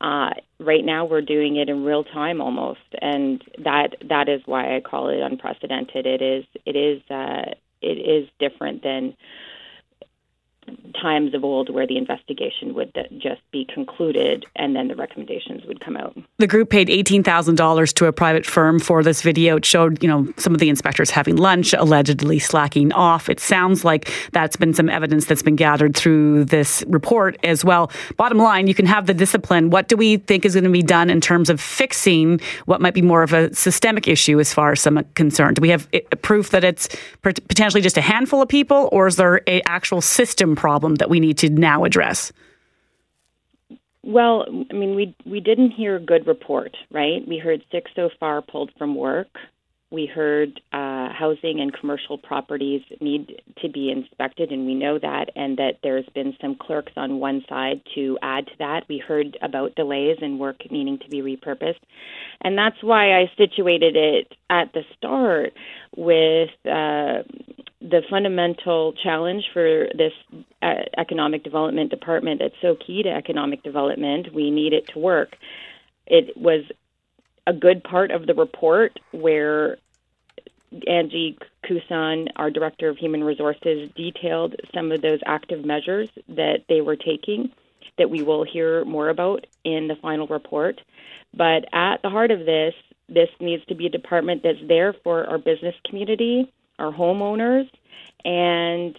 Uh, 0.00 0.30
right 0.58 0.84
now, 0.84 1.04
we're 1.04 1.20
doing 1.20 1.56
it 1.56 1.68
in 1.68 1.84
real 1.84 2.02
time 2.02 2.40
almost, 2.40 2.80
and 3.00 3.44
that 3.58 3.94
that 4.08 4.28
is 4.28 4.40
why 4.46 4.74
I 4.74 4.80
call 4.80 5.10
it 5.10 5.20
unprecedented. 5.20 6.06
It 6.06 6.22
is 6.22 6.44
it 6.66 6.74
is 6.74 7.02
uh, 7.08 7.54
it 7.80 7.98
is 7.98 8.28
different 8.40 8.82
than 8.82 9.14
times 11.00 11.34
of 11.34 11.44
old 11.44 11.70
where 11.70 11.86
the 11.86 11.96
investigation 11.96 12.74
would 12.74 12.92
just 13.18 13.40
be 13.50 13.66
concluded 13.72 14.44
and 14.56 14.76
then 14.76 14.88
the 14.88 14.94
recommendations 14.94 15.64
would 15.66 15.80
come 15.80 15.96
out. 15.96 16.16
The 16.38 16.46
group 16.46 16.70
paid 16.70 16.88
$18,000 16.88 17.94
to 17.94 18.06
a 18.06 18.12
private 18.12 18.46
firm 18.46 18.78
for 18.78 19.02
this 19.02 19.22
video. 19.22 19.56
It 19.56 19.64
showed, 19.64 20.02
you 20.02 20.08
know, 20.08 20.32
some 20.36 20.54
of 20.54 20.60
the 20.60 20.68
inspectors 20.68 21.10
having 21.10 21.36
lunch, 21.36 21.72
allegedly 21.72 22.38
slacking 22.38 22.92
off. 22.92 23.28
It 23.28 23.40
sounds 23.40 23.84
like 23.84 24.10
that's 24.32 24.56
been 24.56 24.74
some 24.74 24.88
evidence 24.88 25.26
that's 25.26 25.42
been 25.42 25.56
gathered 25.56 25.96
through 25.96 26.44
this 26.44 26.84
report 26.88 27.38
as 27.44 27.64
well. 27.64 27.90
Bottom 28.16 28.38
line, 28.38 28.66
you 28.66 28.74
can 28.74 28.86
have 28.86 29.06
the 29.06 29.14
discipline. 29.14 29.70
What 29.70 29.88
do 29.88 29.96
we 29.96 30.18
think 30.18 30.44
is 30.44 30.54
going 30.54 30.64
to 30.64 30.70
be 30.70 30.82
done 30.82 31.10
in 31.10 31.20
terms 31.20 31.50
of 31.50 31.60
fixing 31.60 32.40
what 32.66 32.80
might 32.80 32.94
be 32.94 33.02
more 33.02 33.22
of 33.22 33.32
a 33.32 33.52
systemic 33.54 34.06
issue 34.08 34.38
as 34.40 34.52
far 34.52 34.72
as 34.72 34.80
some 34.80 34.98
are 34.98 35.04
concerned? 35.14 35.56
Do 35.56 35.62
we 35.62 35.70
have 35.70 35.88
eh, 35.92 36.00
proof 36.22 36.50
that 36.50 36.64
it's 36.64 36.88
potentially 37.22 37.82
just 37.82 37.96
a 37.96 38.00
handful 38.00 38.42
of 38.42 38.48
people 38.48 38.88
or 38.92 39.06
is 39.06 39.16
there 39.16 39.48
an 39.48 39.62
actual 39.66 40.00
system 40.00 40.56
problem 40.60 40.96
that 40.96 41.08
we 41.08 41.18
need 41.20 41.38
to 41.38 41.48
now 41.48 41.84
address? 41.84 42.32
Well, 44.02 44.46
I 44.70 44.74
mean, 44.74 44.94
we 44.94 45.14
we 45.26 45.40
didn't 45.40 45.72
hear 45.72 45.96
a 45.96 46.00
good 46.00 46.26
report, 46.26 46.76
right? 46.90 47.26
We 47.26 47.38
heard 47.38 47.62
six 47.70 47.90
so 47.94 48.10
far 48.18 48.40
pulled 48.42 48.70
from 48.78 48.94
work. 48.94 49.28
We 49.92 50.06
heard 50.06 50.60
uh, 50.72 51.08
housing 51.12 51.60
and 51.60 51.72
commercial 51.72 52.16
properties 52.16 52.82
need 53.00 53.42
to 53.60 53.68
be 53.68 53.90
inspected, 53.90 54.52
and 54.52 54.64
we 54.64 54.74
know 54.74 55.00
that, 55.00 55.30
and 55.34 55.58
that 55.58 55.78
there's 55.82 56.08
been 56.14 56.32
some 56.40 56.54
clerks 56.54 56.92
on 56.96 57.18
one 57.18 57.42
side 57.48 57.80
to 57.96 58.16
add 58.22 58.46
to 58.46 58.52
that. 58.60 58.84
We 58.88 58.98
heard 58.98 59.36
about 59.42 59.74
delays 59.74 60.18
and 60.22 60.38
work 60.38 60.58
needing 60.70 60.98
to 61.00 61.08
be 61.08 61.22
repurposed, 61.22 61.82
and 62.40 62.56
that's 62.56 62.80
why 62.82 63.20
I 63.20 63.30
situated 63.36 63.96
it 63.96 64.32
at 64.48 64.72
the 64.72 64.84
start 64.96 65.52
with 65.96 66.50
uh, 66.64 67.22
the 67.80 68.02
fundamental 68.10 68.92
challenge 68.92 69.44
for 69.52 69.88
this 69.96 70.12
uh, 70.62 70.74
economic 70.98 71.42
development 71.42 71.90
department 71.90 72.40
that's 72.40 72.54
so 72.60 72.74
key 72.74 73.02
to 73.02 73.08
economic 73.08 73.62
development. 73.62 74.34
We 74.34 74.50
need 74.50 74.72
it 74.72 74.88
to 74.88 74.98
work. 74.98 75.36
It 76.06 76.36
was 76.36 76.64
a 77.46 77.52
good 77.52 77.82
part 77.82 78.10
of 78.10 78.26
the 78.26 78.34
report 78.34 78.98
where 79.12 79.78
Angie 80.86 81.38
Kusan, 81.64 82.28
our 82.36 82.50
director 82.50 82.88
of 82.88 82.98
human 82.98 83.24
resources, 83.24 83.90
detailed 83.96 84.56
some 84.74 84.92
of 84.92 85.00
those 85.00 85.20
active 85.26 85.64
measures 85.64 86.08
that 86.28 86.64
they 86.68 86.80
were 86.80 86.96
taking 86.96 87.50
that 87.98 88.10
we 88.10 88.22
will 88.22 88.44
hear 88.44 88.84
more 88.84 89.08
about 89.08 89.46
in 89.64 89.88
the 89.88 89.96
final 89.96 90.26
report. 90.26 90.80
But 91.34 91.66
at 91.72 92.02
the 92.02 92.10
heart 92.10 92.30
of 92.30 92.40
this, 92.40 92.74
this 93.08 93.28
needs 93.40 93.64
to 93.66 93.74
be 93.74 93.86
a 93.86 93.90
department 93.90 94.42
that's 94.42 94.58
there 94.66 94.94
for 95.04 95.26
our 95.26 95.38
business 95.38 95.74
community, 95.86 96.52
our 96.80 96.92
homeowners, 96.92 97.68
and 98.24 98.96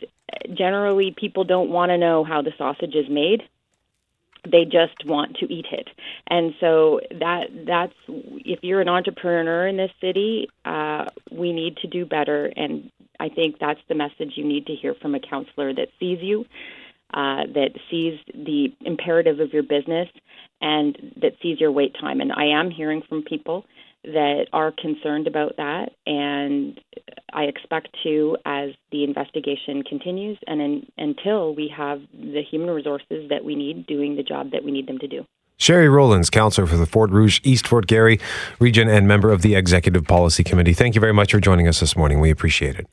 generally 0.54 1.14
people 1.16 1.44
don't 1.44 1.70
want 1.70 1.90
to 1.90 1.98
know 1.98 2.24
how 2.24 2.42
the 2.42 2.54
sausage 2.58 2.96
is 2.96 3.10
made. 3.10 3.44
They 4.50 4.66
just 4.66 5.06
want 5.06 5.38
to 5.38 5.54
eat 5.54 5.68
it. 5.72 5.88
And 6.28 6.56
so 6.60 7.00
that 7.20 7.50
that's 7.66 7.94
if 8.08 8.60
you're 8.64 8.82
an 8.82 8.90
entrepreneur 8.90 9.68
in 9.68 9.78
this 9.78 9.92
city 10.00 10.50
uh, 10.66 11.06
we 11.32 11.54
need 11.54 11.78
to 11.78 11.88
do 11.88 12.06
better 12.06 12.52
and 12.56 12.92
i 13.20 13.30
think 13.30 13.60
that's 13.60 13.80
the 13.88 13.96
message 13.96 14.34
you 14.36 14.46
need 14.46 14.66
to 14.68 14.76
hear 14.76 14.94
from 14.96 15.16
a 15.16 15.20
counselor 15.20 15.74
that 15.74 15.90
sees 16.00 16.20
you 16.22 16.46
uh, 17.14 17.46
that 17.54 17.72
sees 17.90 18.20
the 18.34 18.74
imperative 18.82 19.40
of 19.40 19.54
your 19.54 19.64
business 19.64 20.10
and 20.62 21.14
that 21.18 21.34
sees 21.42 21.60
your 21.60 21.72
wait 21.72 21.96
time. 22.00 22.22
And 22.22 22.32
i 22.32 22.46
am 22.46 22.72
hearing 22.72 23.02
from 23.08 23.24
people 23.24 23.66
that 24.04 24.48
are 24.52 24.72
concerned 24.72 25.28
about 25.28 25.58
that, 25.58 25.92
and 26.06 26.80
I 27.34 27.44
expect 27.44 27.90
to 28.04 28.38
as 28.46 28.72
the 28.92 29.04
investigation 29.04 29.84
continues 29.84 30.38
and 30.48 30.62
in, 30.62 30.88
until 30.98 31.54
we 31.54 31.72
have 31.76 32.02
the 32.14 32.42
human 32.42 32.72
resources 32.72 33.30
that 33.30 33.44
we 33.44 33.56
need 33.56 33.86
doing 33.86 34.16
the 34.16 34.24
job 34.24 34.52
that 34.52 34.64
we 34.64 34.72
need 34.72 34.88
them 34.88 34.98
to 35.00 35.08
do. 35.08 35.26
Sherri 35.58 35.90
Rollins, 35.90 36.32
counselor 36.32 36.66
for 36.66 36.78
the 36.78 36.88
Fort 36.88 37.12
Rouge 37.12 37.40
East 37.44 37.68
Fort 37.68 37.86
Garry 37.86 38.20
region 38.60 38.90
and 38.90 39.08
member 39.08 39.32
of 39.32 39.44
the 39.44 39.54
Executive 39.54 40.06
Policy 40.06 40.44
Committee. 40.44 40.74
Thank 40.74 40.96
you 40.96 41.02
very 41.02 41.14
much 41.14 41.32
for 41.32 41.40
joining 41.40 41.68
us 41.68 41.80
this 41.80 41.96
morning. 41.96 42.20
We 42.20 42.32
appreciate 42.32 42.78
it. 42.78 42.88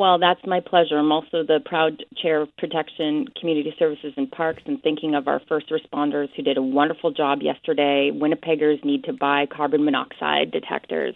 Well, 0.00 0.18
that's 0.18 0.40
my 0.46 0.60
pleasure. 0.60 0.96
I'm 0.96 1.12
also 1.12 1.42
the 1.46 1.60
proud 1.62 2.02
chair 2.16 2.40
of 2.40 2.48
Protection, 2.56 3.26
Community 3.38 3.74
Services, 3.78 4.14
and 4.16 4.30
Parks, 4.30 4.62
and 4.64 4.82
thinking 4.82 5.14
of 5.14 5.28
our 5.28 5.42
first 5.46 5.70
responders 5.70 6.28
who 6.34 6.42
did 6.42 6.56
a 6.56 6.62
wonderful 6.62 7.10
job 7.10 7.42
yesterday. 7.42 8.10
Winnipeggers 8.10 8.82
need 8.82 9.04
to 9.04 9.12
buy 9.12 9.44
carbon 9.44 9.84
monoxide 9.84 10.52
detectors. 10.52 11.14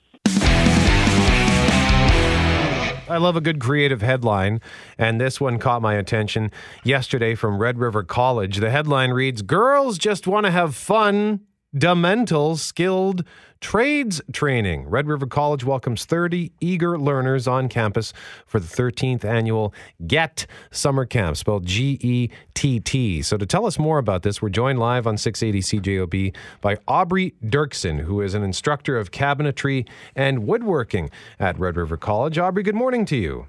I 3.07 3.16
love 3.16 3.37
a 3.37 3.41
good 3.41 3.59
creative 3.59 4.03
headline, 4.03 4.61
and 4.99 5.18
this 5.18 5.41
one 5.41 5.59
caught 5.59 5.80
my 5.80 5.95
attention 5.95 6.51
yesterday 6.85 7.35
from 7.35 7.57
Red 7.57 7.78
River 7.78 8.03
College. 8.03 8.59
The 8.59 8.70
headline 8.70 9.12
reads 9.12 9.41
Girls 9.41 9.97
just 9.97 10.26
want 10.26 10.45
to 10.45 10.53
have 10.53 10.74
fun 10.74 11.41
Demental 11.77 12.57
Skilled 12.57 13.25
Trades 13.61 14.22
Training. 14.33 14.89
Red 14.89 15.09
River 15.09 15.27
College 15.27 15.64
welcomes 15.64 16.05
30 16.05 16.53
eager 16.61 16.97
learners 16.97 17.49
on 17.49 17.68
campus 17.68 18.12
for 18.47 18.61
the 18.61 18.66
13th 18.66 19.25
annual 19.25 19.75
GET 20.07 20.47
Summer 20.70 21.05
Camp, 21.05 21.37
spelled 21.37 21.66
G 21.66 21.99
E 22.01 22.29
T 22.55 22.79
T. 22.79 23.22
So, 23.22 23.37
to 23.37 23.47
tell 23.47 23.66
us 23.66 23.79
more 23.79 23.99
about 23.99 24.22
this, 24.22 24.41
we're 24.41 24.51
joined 24.51 24.79
live 24.79 25.07
on 25.07 25.16
680 25.16 25.81
CJOB 25.81 26.37
by 26.61 26.77
Aubrey 26.87 27.35
Dirksen, 27.45 28.01
who 28.01 28.20
is 28.20 28.35
an 28.35 28.45
instructor 28.45 28.97
of 28.97 29.11
cabinetry 29.11 29.89
and 30.14 30.47
woodworking 30.47 31.11
at 31.41 31.59
Red 31.59 31.77
River 31.77 31.97
College. 31.97 32.39
Aubrey, 32.39 32.62
good 32.62 32.77
morning 32.77 33.05
to 33.07 33.16
you. 33.16 33.49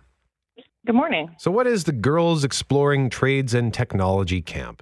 Good 0.85 0.95
morning. 0.95 1.35
So, 1.37 1.51
what 1.51 1.67
is 1.67 1.83
the 1.83 1.91
Girls 1.91 2.43
Exploring 2.43 3.09
Trades 3.09 3.53
and 3.53 3.73
Technology 3.73 4.41
Camp? 4.41 4.81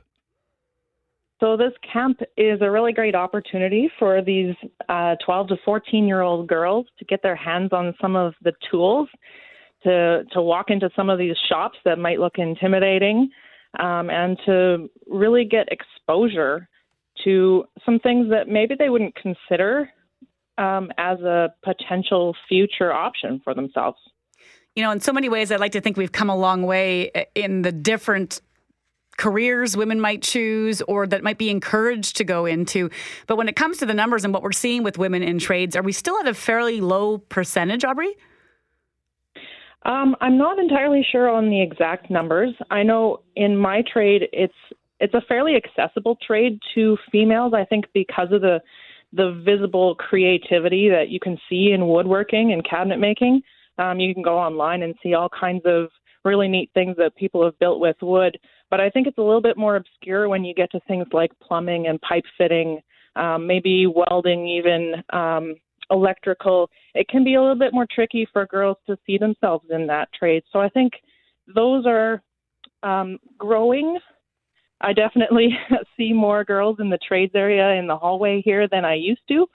So, 1.44 1.58
this 1.58 1.74
camp 1.92 2.22
is 2.38 2.62
a 2.62 2.72
really 2.72 2.94
great 2.94 3.16
opportunity 3.16 3.92
for 4.00 4.22
these 4.22 4.56
uh, 4.88 5.16
12 5.26 5.50
to 5.50 5.58
14 5.66 6.08
year 6.08 6.22
old 6.22 6.48
girls 6.48 6.86
to 7.00 7.04
get 7.04 7.22
their 7.22 7.36
hands 7.36 7.74
on 7.74 7.94
some 8.02 8.16
of 8.16 8.34
the 8.44 8.54
tools, 8.72 9.10
to, 9.84 10.24
to 10.32 10.42
walk 10.42 10.70
into 10.70 10.90
some 10.96 11.10
of 11.10 11.20
these 11.20 11.36
shops 11.50 11.78
that 11.84 12.00
might 12.00 12.22
look 12.22 12.36
intimidating, 12.38 13.30
um, 13.78 14.10
and 14.10 14.40
to 14.46 14.90
really 15.06 15.44
get 15.44 15.68
exposure 15.70 16.70
to 17.26 17.66
some 17.86 18.00
things 18.00 18.30
that 18.30 18.48
maybe 18.48 18.76
they 18.80 18.88
wouldn't 18.88 19.14
consider 19.16 19.90
um, 20.58 20.94
as 20.98 21.20
a 21.20 21.54
potential 21.62 22.34
future 22.48 22.94
option 22.94 23.42
for 23.44 23.54
themselves. 23.54 23.98
You 24.78 24.84
know, 24.84 24.92
in 24.92 25.02
so 25.02 25.12
many 25.12 25.28
ways, 25.28 25.52
I'd 25.52 25.60
like 25.60 25.74
to 25.74 25.82
think 25.82 25.98
we've 25.98 26.14
come 26.14 26.30
a 26.30 26.38
long 26.38 26.64
way 26.64 27.12
in 27.36 27.64
the 27.64 27.74
different 27.74 28.40
careers 29.18 29.78
women 29.78 30.00
might 30.00 30.22
choose 30.22 30.82
or 30.84 31.08
that 31.08 31.24
might 31.24 31.38
be 31.38 31.50
encouraged 31.50 32.18
to 32.18 32.24
go 32.24 32.46
into. 32.46 32.90
But 33.28 33.38
when 33.38 33.48
it 33.48 33.56
comes 33.56 33.78
to 33.78 33.86
the 33.86 33.94
numbers 33.94 34.26
and 34.26 34.34
what 34.34 34.44
we're 34.44 34.52
seeing 34.52 34.84
with 34.84 34.98
women 34.98 35.24
in 35.24 35.40
trades, 35.40 35.76
are 35.76 35.84
we 35.84 35.92
still 35.92 36.18
at 36.20 36.28
a 36.28 36.34
fairly 36.34 36.82
low 36.82 37.18
percentage, 37.18 37.84
Aubrey? 37.84 38.16
Um, 39.86 40.16
I'm 40.22 40.38
not 40.38 40.60
entirely 40.60 41.06
sure 41.12 41.30
on 41.30 41.50
the 41.50 41.62
exact 41.62 42.10
numbers. 42.10 42.54
I 42.72 42.84
know 42.84 43.22
in 43.36 43.58
my 43.58 43.84
trade, 43.92 44.24
it's 44.32 44.54
it's 45.00 45.14
a 45.14 45.22
fairly 45.28 45.56
accessible 45.56 46.18
trade 46.26 46.60
to 46.76 46.98
females. 47.12 47.54
I 47.54 47.66
think 47.66 47.86
because 47.94 48.32
of 48.32 48.42
the 48.42 48.62
the 49.14 49.40
visible 49.46 49.96
creativity 49.96 50.90
that 50.90 51.10
you 51.10 51.20
can 51.20 51.38
see 51.50 51.72
in 51.72 51.88
woodworking 51.88 52.52
and 52.52 52.68
cabinet 52.68 52.98
making. 52.98 53.42
Um, 53.78 54.00
you 54.00 54.14
can 54.14 54.24
go 54.24 54.38
online 54.38 54.82
and 54.82 54.96
see 55.04 55.14
all 55.14 55.30
kinds 55.30 55.62
of 55.66 55.90
really 56.26 56.48
neat 56.48 56.72
things 56.74 56.96
that 56.98 57.16
people 57.16 57.44
have 57.44 57.58
built 57.60 57.80
with 57.80 57.98
wood. 58.02 58.38
But 58.74 58.82
I 58.82 58.90
think 58.90 59.06
it's 59.06 59.20
a 59.20 59.22
little 59.22 59.40
bit 59.40 59.56
more 59.56 59.76
obscure 59.76 60.28
when 60.28 60.44
you 60.44 60.56
get 60.56 60.72
to 60.72 60.80
things 60.88 61.06
like 61.14 61.30
plumbing 61.40 61.86
and 61.86 62.02
pipe 62.02 62.24
fitting, 62.40 62.82
um, 63.16 63.46
maybe 63.46 63.86
welding, 63.86 64.48
even 64.48 64.96
um, 65.12 65.58
electrical. 65.92 66.72
It 66.96 67.08
can 67.08 67.24
be 67.24 67.36
a 67.36 67.40
little 67.40 67.56
bit 67.56 67.72
more 67.72 67.86
tricky 67.94 68.28
for 68.34 68.48
girls 68.48 68.78
to 68.88 68.98
see 69.06 69.20
themselves 69.20 69.66
in 69.70 69.86
that 69.86 70.10
trade. 70.18 70.42
So 70.52 70.60
I 70.60 70.70
think 70.70 70.94
those 71.54 71.86
are 71.86 72.24
um, 72.82 73.20
growing. 73.38 74.00
I 74.82 74.94
definitely 74.94 75.50
see 75.96 76.12
more 76.12 76.44
girls 76.44 76.78
in 76.80 76.90
the 76.90 76.98
trades 77.08 77.34
area 77.36 77.80
in 77.80 77.86
the 77.86 77.96
hallway 77.96 78.42
here 78.44 78.68
than 78.68 78.86
I 78.86 78.96
used 78.96 79.22
to, 79.28 79.46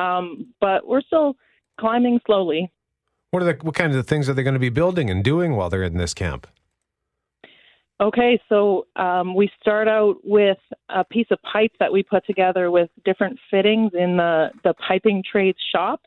um, 0.00 0.54
but 0.60 0.86
we're 0.86 1.02
still 1.02 1.34
climbing 1.80 2.20
slowly. 2.26 2.70
What 3.32 3.42
are 3.42 3.46
the 3.46 3.58
what 3.64 3.74
kinds 3.74 3.96
of 3.96 4.06
things 4.06 4.28
are 4.28 4.34
they 4.34 4.44
going 4.44 4.54
to 4.54 4.60
be 4.60 4.68
building 4.68 5.10
and 5.10 5.24
doing 5.24 5.56
while 5.56 5.68
they're 5.68 5.82
in 5.82 5.96
this 5.96 6.14
camp? 6.14 6.46
Okay, 8.02 8.40
so 8.48 8.88
um, 8.96 9.32
we 9.32 9.48
start 9.60 9.86
out 9.86 10.16
with 10.24 10.58
a 10.88 11.04
piece 11.04 11.28
of 11.30 11.38
pipe 11.42 11.70
that 11.78 11.92
we 11.92 12.02
put 12.02 12.26
together 12.26 12.68
with 12.72 12.90
different 13.04 13.38
fittings 13.48 13.92
in 13.94 14.16
the, 14.16 14.48
the 14.64 14.74
piping 14.88 15.22
trades 15.30 15.58
shop. 15.70 16.00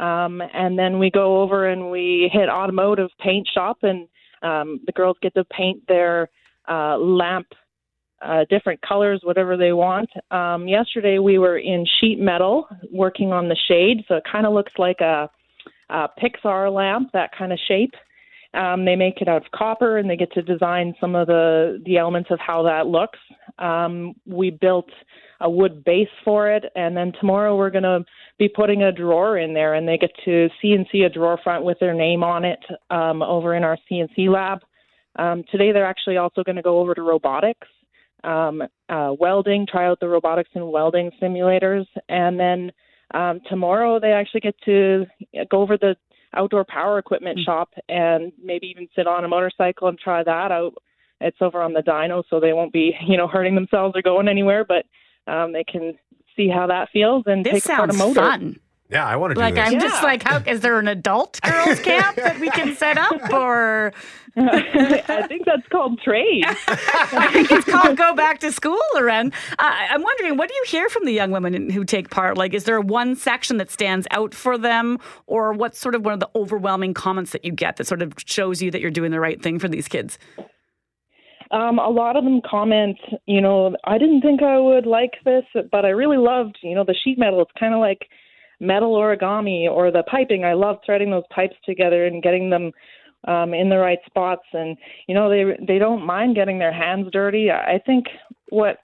Um, 0.00 0.40
and 0.54 0.78
then 0.78 0.98
we 0.98 1.10
go 1.10 1.42
over 1.42 1.68
and 1.68 1.90
we 1.90 2.30
hit 2.32 2.48
automotive 2.48 3.10
paint 3.20 3.46
shop, 3.52 3.76
and 3.82 4.08
um, 4.40 4.80
the 4.86 4.92
girls 4.92 5.18
get 5.20 5.34
to 5.34 5.44
paint 5.44 5.86
their 5.86 6.30
uh, 6.66 6.96
lamp 6.96 7.48
uh, 8.22 8.46
different 8.48 8.80
colors, 8.80 9.20
whatever 9.22 9.58
they 9.58 9.72
want. 9.72 10.08
Um, 10.30 10.66
yesterday 10.66 11.18
we 11.18 11.36
were 11.36 11.58
in 11.58 11.84
sheet 12.00 12.18
metal 12.18 12.68
working 12.90 13.34
on 13.34 13.50
the 13.50 13.56
shade, 13.68 14.02
so 14.08 14.14
it 14.14 14.24
kind 14.32 14.46
of 14.46 14.54
looks 14.54 14.72
like 14.78 15.02
a, 15.02 15.28
a 15.90 16.08
Pixar 16.18 16.72
lamp, 16.72 17.10
that 17.12 17.32
kind 17.36 17.52
of 17.52 17.58
shape. 17.68 17.92
Um, 18.54 18.84
they 18.84 18.96
make 18.96 19.20
it 19.20 19.28
out 19.28 19.44
of 19.44 19.52
copper, 19.52 19.98
and 19.98 20.08
they 20.08 20.16
get 20.16 20.32
to 20.32 20.42
design 20.42 20.94
some 21.00 21.14
of 21.14 21.26
the 21.26 21.82
the 21.84 21.98
elements 21.98 22.30
of 22.30 22.38
how 22.40 22.62
that 22.62 22.86
looks. 22.86 23.18
Um, 23.58 24.14
we 24.26 24.50
built 24.50 24.88
a 25.40 25.50
wood 25.50 25.84
base 25.84 26.08
for 26.24 26.50
it, 26.50 26.64
and 26.74 26.96
then 26.96 27.12
tomorrow 27.20 27.56
we're 27.56 27.70
going 27.70 27.84
to 27.84 28.04
be 28.38 28.48
putting 28.48 28.82
a 28.82 28.92
drawer 28.92 29.38
in 29.38 29.54
there, 29.54 29.74
and 29.74 29.86
they 29.86 29.98
get 29.98 30.10
to 30.24 30.48
CNC 30.62 31.04
a 31.04 31.08
drawer 31.08 31.38
front 31.44 31.64
with 31.64 31.78
their 31.78 31.94
name 31.94 32.24
on 32.24 32.44
it 32.44 32.58
um, 32.90 33.22
over 33.22 33.54
in 33.54 33.64
our 33.64 33.78
CNC 33.90 34.32
lab. 34.32 34.60
Um, 35.16 35.44
today 35.50 35.72
they're 35.72 35.86
actually 35.86 36.16
also 36.16 36.42
going 36.42 36.56
to 36.56 36.62
go 36.62 36.78
over 36.78 36.94
to 36.94 37.02
robotics, 37.02 37.68
um, 38.24 38.62
uh, 38.88 39.12
welding, 39.18 39.66
try 39.70 39.86
out 39.86 40.00
the 40.00 40.08
robotics 40.08 40.50
and 40.54 40.70
welding 40.70 41.10
simulators, 41.22 41.86
and 42.08 42.38
then 42.38 42.72
um, 43.14 43.40
tomorrow 43.48 44.00
they 44.00 44.12
actually 44.12 44.40
get 44.40 44.54
to 44.64 45.06
go 45.50 45.60
over 45.60 45.76
the 45.76 45.96
outdoor 46.34 46.64
power 46.64 46.98
equipment 46.98 47.38
mm-hmm. 47.38 47.44
shop 47.44 47.70
and 47.88 48.32
maybe 48.42 48.68
even 48.68 48.88
sit 48.94 49.06
on 49.06 49.24
a 49.24 49.28
motorcycle 49.28 49.88
and 49.88 49.98
try 49.98 50.22
that 50.22 50.52
out. 50.52 50.74
It's 51.20 51.38
over 51.40 51.62
on 51.62 51.72
the 51.72 51.80
dyno, 51.80 52.22
so 52.30 52.38
they 52.38 52.52
won't 52.52 52.72
be, 52.72 52.94
you 53.06 53.16
know, 53.16 53.28
hurting 53.28 53.54
themselves 53.54 53.96
or 53.96 54.02
going 54.02 54.28
anywhere, 54.28 54.64
but 54.64 54.84
um, 55.30 55.52
they 55.52 55.64
can 55.64 55.94
see 56.36 56.48
how 56.48 56.66
that 56.68 56.88
feels 56.92 57.24
and 57.26 57.44
this 57.44 57.64
take 57.64 57.72
apart 57.74 57.90
a 57.90 57.94
motor. 57.94 58.20
Fun. 58.20 58.60
Yeah, 58.90 59.06
I 59.06 59.16
want 59.16 59.32
to 59.32 59.34
do 59.34 59.40
like, 59.40 59.54
this. 59.54 59.68
I'm 59.68 59.80
just 59.80 60.02
like, 60.02 60.22
how 60.22 60.42
is 60.46 60.60
there 60.60 60.78
an 60.78 60.88
adult 60.88 61.40
girls 61.42 61.78
camp 61.80 62.16
that 62.16 62.40
we 62.40 62.48
can 62.50 62.74
set 62.74 62.96
up, 62.96 63.20
or 63.32 63.92
I 64.36 65.26
think 65.28 65.44
that's 65.44 65.66
called 65.68 66.00
trade. 66.00 66.44
I 66.68 67.28
think 67.32 67.50
it's 67.50 67.66
called 67.66 67.98
go 67.98 68.14
back 68.14 68.38
to 68.40 68.50
school, 68.50 68.80
Loren. 68.94 69.32
Uh, 69.58 69.74
I'm 69.90 70.02
wondering, 70.02 70.38
what 70.38 70.48
do 70.48 70.54
you 70.54 70.64
hear 70.66 70.88
from 70.88 71.04
the 71.04 71.12
young 71.12 71.32
women 71.32 71.68
who 71.68 71.84
take 71.84 72.08
part? 72.08 72.38
Like, 72.38 72.54
is 72.54 72.64
there 72.64 72.80
one 72.80 73.14
section 73.14 73.58
that 73.58 73.70
stands 73.70 74.06
out 74.10 74.34
for 74.34 74.56
them, 74.56 74.98
or 75.26 75.52
what's 75.52 75.78
sort 75.78 75.94
of 75.94 76.04
one 76.04 76.14
of 76.14 76.20
the 76.20 76.30
overwhelming 76.34 76.94
comments 76.94 77.32
that 77.32 77.44
you 77.44 77.52
get 77.52 77.76
that 77.76 77.86
sort 77.86 78.00
of 78.00 78.14
shows 78.24 78.62
you 78.62 78.70
that 78.70 78.80
you're 78.80 78.90
doing 78.90 79.10
the 79.10 79.20
right 79.20 79.42
thing 79.42 79.58
for 79.58 79.68
these 79.68 79.86
kids? 79.86 80.18
Um, 81.50 81.78
a 81.78 81.88
lot 81.88 82.16
of 82.16 82.24
them 82.24 82.40
comment, 82.48 82.98
you 83.26 83.40
know, 83.40 83.74
I 83.84 83.96
didn't 83.96 84.20
think 84.20 84.42
I 84.42 84.58
would 84.58 84.86
like 84.86 85.12
this, 85.24 85.44
but 85.72 85.84
I 85.84 85.90
really 85.90 86.18
loved, 86.18 86.58
you 86.62 86.74
know, 86.74 86.84
the 86.84 86.94
sheet 86.94 87.18
metal. 87.18 87.40
It's 87.40 87.50
kind 87.58 87.72
of 87.72 87.80
like 87.80 88.06
metal 88.60 88.94
origami 88.94 89.68
or 89.68 89.90
the 89.90 90.02
piping. 90.04 90.44
I 90.44 90.54
love 90.54 90.78
threading 90.84 91.10
those 91.10 91.24
pipes 91.30 91.56
together 91.64 92.06
and 92.06 92.22
getting 92.22 92.50
them 92.50 92.72
um, 93.26 93.54
in 93.54 93.68
the 93.68 93.78
right 93.78 93.98
spots. 94.06 94.44
And 94.52 94.76
you 95.06 95.14
know, 95.14 95.28
they 95.28 95.56
they 95.66 95.78
don't 95.78 96.04
mind 96.04 96.34
getting 96.36 96.58
their 96.58 96.72
hands 96.72 97.08
dirty. 97.12 97.50
I 97.50 97.80
think 97.84 98.06
what 98.50 98.78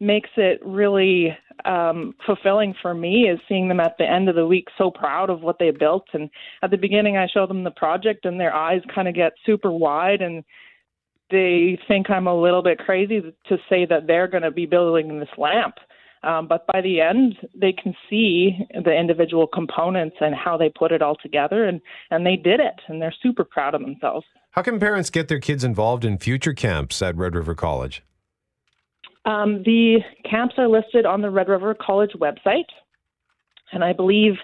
makes 0.00 0.30
it 0.36 0.60
really 0.64 1.28
um, 1.64 2.12
fulfilling 2.26 2.74
for 2.82 2.92
me 2.92 3.28
is 3.28 3.38
seeing 3.48 3.68
them 3.68 3.78
at 3.78 3.94
the 3.98 4.04
end 4.04 4.28
of 4.28 4.34
the 4.34 4.46
week 4.46 4.66
so 4.76 4.90
proud 4.90 5.30
of 5.30 5.42
what 5.42 5.58
they 5.60 5.70
built. 5.70 6.06
And 6.12 6.28
at 6.62 6.72
the 6.72 6.76
beginning, 6.76 7.16
I 7.16 7.28
show 7.32 7.46
them 7.46 7.62
the 7.62 7.70
project, 7.70 8.24
and 8.24 8.40
their 8.40 8.52
eyes 8.52 8.82
kind 8.92 9.06
of 9.06 9.14
get 9.14 9.32
super 9.46 9.70
wide 9.70 10.20
and 10.20 10.42
they 11.32 11.78
think 11.88 12.10
I'm 12.10 12.26
a 12.28 12.40
little 12.40 12.62
bit 12.62 12.78
crazy 12.78 13.20
to 13.20 13.56
say 13.68 13.86
that 13.86 14.06
they're 14.06 14.28
going 14.28 14.42
to 14.42 14.50
be 14.52 14.66
building 14.66 15.18
this 15.18 15.28
lamp. 15.36 15.74
Um, 16.24 16.46
but 16.46 16.66
by 16.68 16.80
the 16.80 17.00
end, 17.00 17.36
they 17.54 17.72
can 17.72 17.94
see 18.08 18.56
the 18.72 18.92
individual 18.92 19.46
components 19.46 20.16
and 20.20 20.34
how 20.34 20.56
they 20.56 20.68
put 20.68 20.92
it 20.92 21.02
all 21.02 21.16
together, 21.16 21.64
and, 21.64 21.80
and 22.10 22.24
they 22.24 22.36
did 22.36 22.60
it, 22.60 22.80
and 22.86 23.02
they're 23.02 23.14
super 23.22 23.44
proud 23.44 23.74
of 23.74 23.80
themselves. 23.80 24.24
How 24.52 24.62
can 24.62 24.78
parents 24.78 25.10
get 25.10 25.28
their 25.28 25.40
kids 25.40 25.64
involved 25.64 26.04
in 26.04 26.18
future 26.18 26.52
camps 26.52 27.02
at 27.02 27.16
Red 27.16 27.34
River 27.34 27.54
College? 27.54 28.02
Um, 29.24 29.62
the 29.64 29.98
camps 30.28 30.54
are 30.58 30.68
listed 30.68 31.06
on 31.06 31.22
the 31.22 31.30
Red 31.30 31.48
River 31.48 31.74
College 31.74 32.12
website, 32.20 32.66
and 33.72 33.82
I 33.82 33.92
believe 33.92 34.34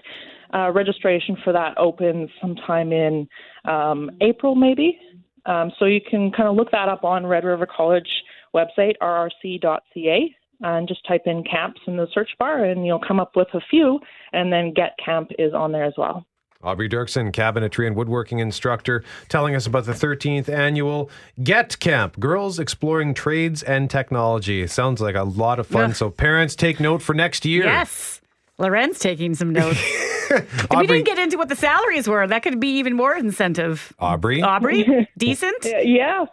uh, 0.53 0.71
registration 0.71 1.37
for 1.43 1.53
that 1.53 1.77
opens 1.77 2.29
sometime 2.41 2.91
in 2.91 3.27
um, 3.65 4.09
April, 4.21 4.55
maybe. 4.55 4.97
Um, 5.45 5.71
so 5.79 5.85
you 5.85 6.01
can 6.01 6.31
kind 6.31 6.49
of 6.49 6.55
look 6.55 6.71
that 6.71 6.89
up 6.89 7.03
on 7.03 7.25
Red 7.25 7.43
River 7.43 7.67
College 7.67 8.07
website, 8.53 8.93
rrc.ca, 9.01 10.35
and 10.61 10.87
just 10.87 11.05
type 11.07 11.23
in 11.25 11.43
camps 11.43 11.81
in 11.87 11.97
the 11.97 12.07
search 12.13 12.29
bar, 12.37 12.63
and 12.63 12.85
you'll 12.85 13.01
come 13.05 13.19
up 13.19 13.35
with 13.35 13.47
a 13.53 13.61
few. 13.69 13.99
And 14.33 14.51
then 14.51 14.73
Get 14.73 14.95
Camp 15.03 15.31
is 15.39 15.53
on 15.53 15.71
there 15.71 15.85
as 15.85 15.93
well. 15.97 16.25
Aubrey 16.61 16.89
Dirksen, 16.89 17.31
cabinetry 17.31 17.87
and 17.87 17.95
woodworking 17.95 18.39
instructor, 18.39 19.01
telling 19.29 19.55
us 19.55 19.65
about 19.65 19.85
the 19.85 19.93
13th 19.93 20.49
annual 20.49 21.09
Get 21.41 21.79
Camp, 21.79 22.19
Girls 22.19 22.59
Exploring 22.59 23.13
Trades 23.13 23.63
and 23.63 23.89
Technology. 23.89 24.61
It 24.61 24.69
sounds 24.69 24.99
like 24.99 25.15
a 25.15 25.23
lot 25.23 25.59
of 25.59 25.67
fun. 25.67 25.93
So, 25.93 26.09
parents, 26.09 26.57
take 26.57 26.81
note 26.81 27.01
for 27.01 27.13
next 27.13 27.45
year. 27.45 27.63
Yes. 27.63 28.19
Loren's 28.57 28.99
taking 28.99 29.35
some 29.35 29.53
notes. 29.53 29.81
we 30.71 30.85
didn't 30.85 31.05
get 31.05 31.17
into 31.17 31.37
what 31.37 31.47
the 31.47 31.55
salaries 31.55 32.09
were. 32.09 32.27
That 32.27 32.43
could 32.43 32.59
be 32.59 32.79
even 32.79 32.93
more 32.93 33.15
incentive. 33.15 33.93
Aubrey? 33.97 34.41
Aubrey? 34.41 35.07
Decent? 35.17 35.65
Yeah. 35.83 36.25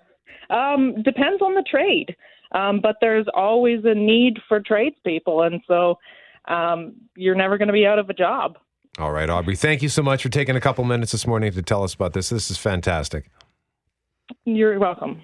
Um, 0.51 1.03
depends 1.05 1.41
on 1.41 1.55
the 1.55 1.65
trade. 1.71 2.17
Um, 2.53 2.81
but 2.81 2.97
there's 3.01 3.27
always 3.35 3.81
a 3.85 3.95
need 3.95 4.39
for 4.49 4.61
tradespeople. 4.61 5.43
And 5.43 5.61
so 5.67 5.99
um, 6.49 6.95
you're 7.17 7.35
never 7.35 7.59
going 7.59 7.69
to 7.69 7.73
be 7.75 7.87
out 7.87 7.99
of 7.99 8.09
a 8.11 8.15
job. 8.15 8.59
All 8.99 9.13
right, 9.13 9.29
Aubrey. 9.29 9.57
Thank 9.57 9.83
you 9.83 9.89
so 9.89 10.03
much 10.03 10.23
for 10.23 10.31
taking 10.31 10.57
a 10.57 10.61
couple 10.61 10.85
minutes 10.85 11.13
this 11.13 11.27
morning 11.27 11.53
to 11.53 11.63
tell 11.63 11.85
us 11.85 11.93
about 11.93 12.15
this. 12.15 12.31
This 12.31 12.51
is 12.51 12.57
fantastic. 12.57 13.31
You're 14.45 14.79
welcome. 14.79 15.21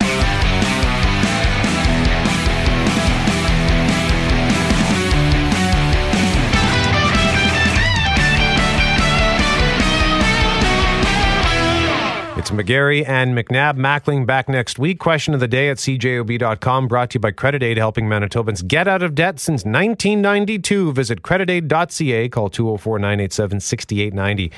It's 12.42 12.50
McGarry 12.50 13.08
and 13.08 13.38
McNabb 13.38 13.76
Mackling 13.76 14.26
back 14.26 14.48
next 14.48 14.76
week. 14.76 14.98
Question 14.98 15.32
of 15.32 15.38
the 15.38 15.46
day 15.46 15.68
at 15.68 15.76
cjob.com 15.76 16.88
brought 16.88 17.10
to 17.10 17.14
you 17.14 17.20
by 17.20 17.30
Credit 17.30 17.62
Aid, 17.62 17.76
helping 17.76 18.06
Manitobans 18.06 18.66
get 18.66 18.88
out 18.88 19.00
of 19.00 19.14
debt 19.14 19.38
since 19.38 19.64
1992. 19.64 20.92
Visit 20.92 21.22
creditaid.ca, 21.22 22.28
call 22.30 22.50
204 22.50 22.98
987 22.98 23.60
6890. 23.60 24.50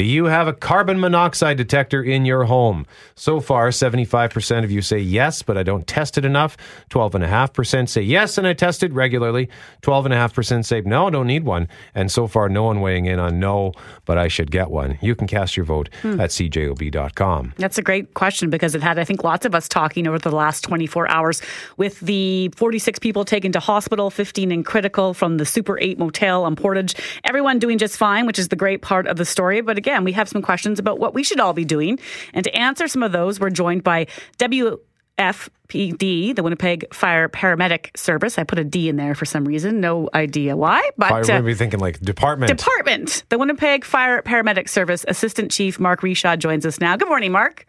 Do 0.00 0.06
you 0.06 0.24
have 0.24 0.48
a 0.48 0.54
carbon 0.54 0.98
monoxide 0.98 1.58
detector 1.58 2.02
in 2.02 2.24
your 2.24 2.44
home? 2.44 2.86
So 3.16 3.38
far, 3.38 3.68
75% 3.68 4.64
of 4.64 4.70
you 4.70 4.80
say 4.80 4.98
yes, 4.98 5.42
but 5.42 5.58
I 5.58 5.62
don't 5.62 5.86
test 5.86 6.16
it 6.16 6.24
enough. 6.24 6.56
12.5% 6.88 7.86
say 7.86 8.00
yes, 8.00 8.38
and 8.38 8.46
I 8.46 8.54
test 8.54 8.82
it 8.82 8.94
regularly. 8.94 9.50
12.5% 9.82 10.64
say 10.64 10.80
no, 10.80 11.08
I 11.08 11.10
don't 11.10 11.26
need 11.26 11.44
one. 11.44 11.68
And 11.94 12.10
so 12.10 12.26
far, 12.26 12.48
no 12.48 12.62
one 12.62 12.80
weighing 12.80 13.04
in 13.04 13.18
on 13.18 13.40
no, 13.40 13.74
but 14.06 14.16
I 14.16 14.28
should 14.28 14.50
get 14.50 14.70
one. 14.70 14.96
You 15.02 15.14
can 15.14 15.26
cast 15.26 15.54
your 15.54 15.66
vote 15.66 15.90
Hmm. 16.00 16.18
at 16.18 16.30
cjob.com. 16.30 17.52
That's 17.58 17.76
a 17.76 17.82
great 17.82 18.14
question 18.14 18.48
because 18.48 18.74
it 18.74 18.82
had, 18.82 18.98
I 18.98 19.04
think, 19.04 19.22
lots 19.22 19.44
of 19.44 19.54
us 19.54 19.68
talking 19.68 20.06
over 20.06 20.18
the 20.18 20.30
last 20.34 20.62
24 20.62 21.10
hours 21.10 21.42
with 21.76 22.00
the 22.00 22.50
46 22.56 22.98
people 23.00 23.26
taken 23.26 23.52
to 23.52 23.60
hospital, 23.60 24.08
15 24.08 24.50
in 24.50 24.62
critical 24.64 25.12
from 25.12 25.36
the 25.36 25.44
Super 25.44 25.78
8 25.78 25.98
motel 25.98 26.44
on 26.44 26.56
Portage. 26.56 26.94
Everyone 27.24 27.58
doing 27.58 27.76
just 27.76 27.98
fine, 27.98 28.24
which 28.24 28.38
is 28.38 28.48
the 28.48 28.56
great 28.56 28.80
part 28.80 29.06
of 29.06 29.18
the 29.18 29.26
story. 29.26 29.60
But 29.60 29.76
again, 29.76 29.89
we 30.04 30.12
have 30.12 30.28
some 30.28 30.42
questions 30.42 30.78
about 30.78 30.98
what 30.98 31.14
we 31.14 31.22
should 31.22 31.40
all 31.40 31.52
be 31.52 31.64
doing. 31.64 31.98
And 32.34 32.44
to 32.44 32.54
answer 32.54 32.88
some 32.88 33.02
of 33.02 33.12
those, 33.12 33.40
we're 33.40 33.50
joined 33.50 33.84
by 33.84 34.06
WFPD, 34.38 36.34
the 36.34 36.42
Winnipeg 36.42 36.92
Fire 36.94 37.28
Paramedic 37.28 37.96
Service. 37.96 38.38
I 38.38 38.44
put 38.44 38.58
a 38.58 38.64
D 38.64 38.88
in 38.88 38.96
there 38.96 39.14
for 39.14 39.24
some 39.24 39.44
reason. 39.44 39.80
No 39.80 40.08
idea 40.14 40.56
why. 40.56 40.88
But 40.96 41.08
Fire, 41.08 41.22
uh, 41.22 41.40
we're 41.40 41.48
be 41.48 41.54
thinking 41.54 41.80
like 41.80 42.00
department. 42.00 42.56
Department, 42.56 43.24
the 43.28 43.38
Winnipeg 43.38 43.84
Fire 43.84 44.22
Paramedic 44.22 44.68
Service 44.68 45.04
Assistant 45.08 45.50
Chief 45.50 45.78
Mark 45.78 46.00
Reshaw 46.00 46.38
joins 46.38 46.64
us 46.66 46.80
now. 46.80 46.96
Good 46.96 47.08
morning, 47.08 47.32
Mark. 47.32 47.66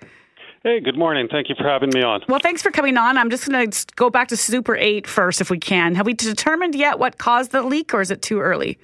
Hey, 0.64 0.80
good 0.80 0.96
morning. 0.96 1.28
Thank 1.28 1.50
you 1.50 1.56
for 1.56 1.64
having 1.64 1.90
me 1.92 2.04
on. 2.04 2.22
Well, 2.28 2.40
thanks 2.40 2.62
for 2.62 2.70
coming 2.70 2.96
on. 2.96 3.18
I'm 3.18 3.32
just 3.32 3.50
going 3.50 3.72
to 3.72 3.86
go 3.96 4.12
back 4.12 4.28
to 4.28 4.38
Super 4.38 4.76
8 4.76 5.08
first, 5.08 5.42
if 5.42 5.50
we 5.50 5.58
can. 5.58 5.96
Have 5.96 6.06
we 6.06 6.14
determined 6.14 6.76
yet 6.76 7.00
what 7.00 7.18
caused 7.18 7.52
the 7.52 7.64
leak, 7.64 7.96
or 7.96 8.02
is 8.02 8.12
it 8.12 8.22
too 8.22 8.40
early? 8.40 8.78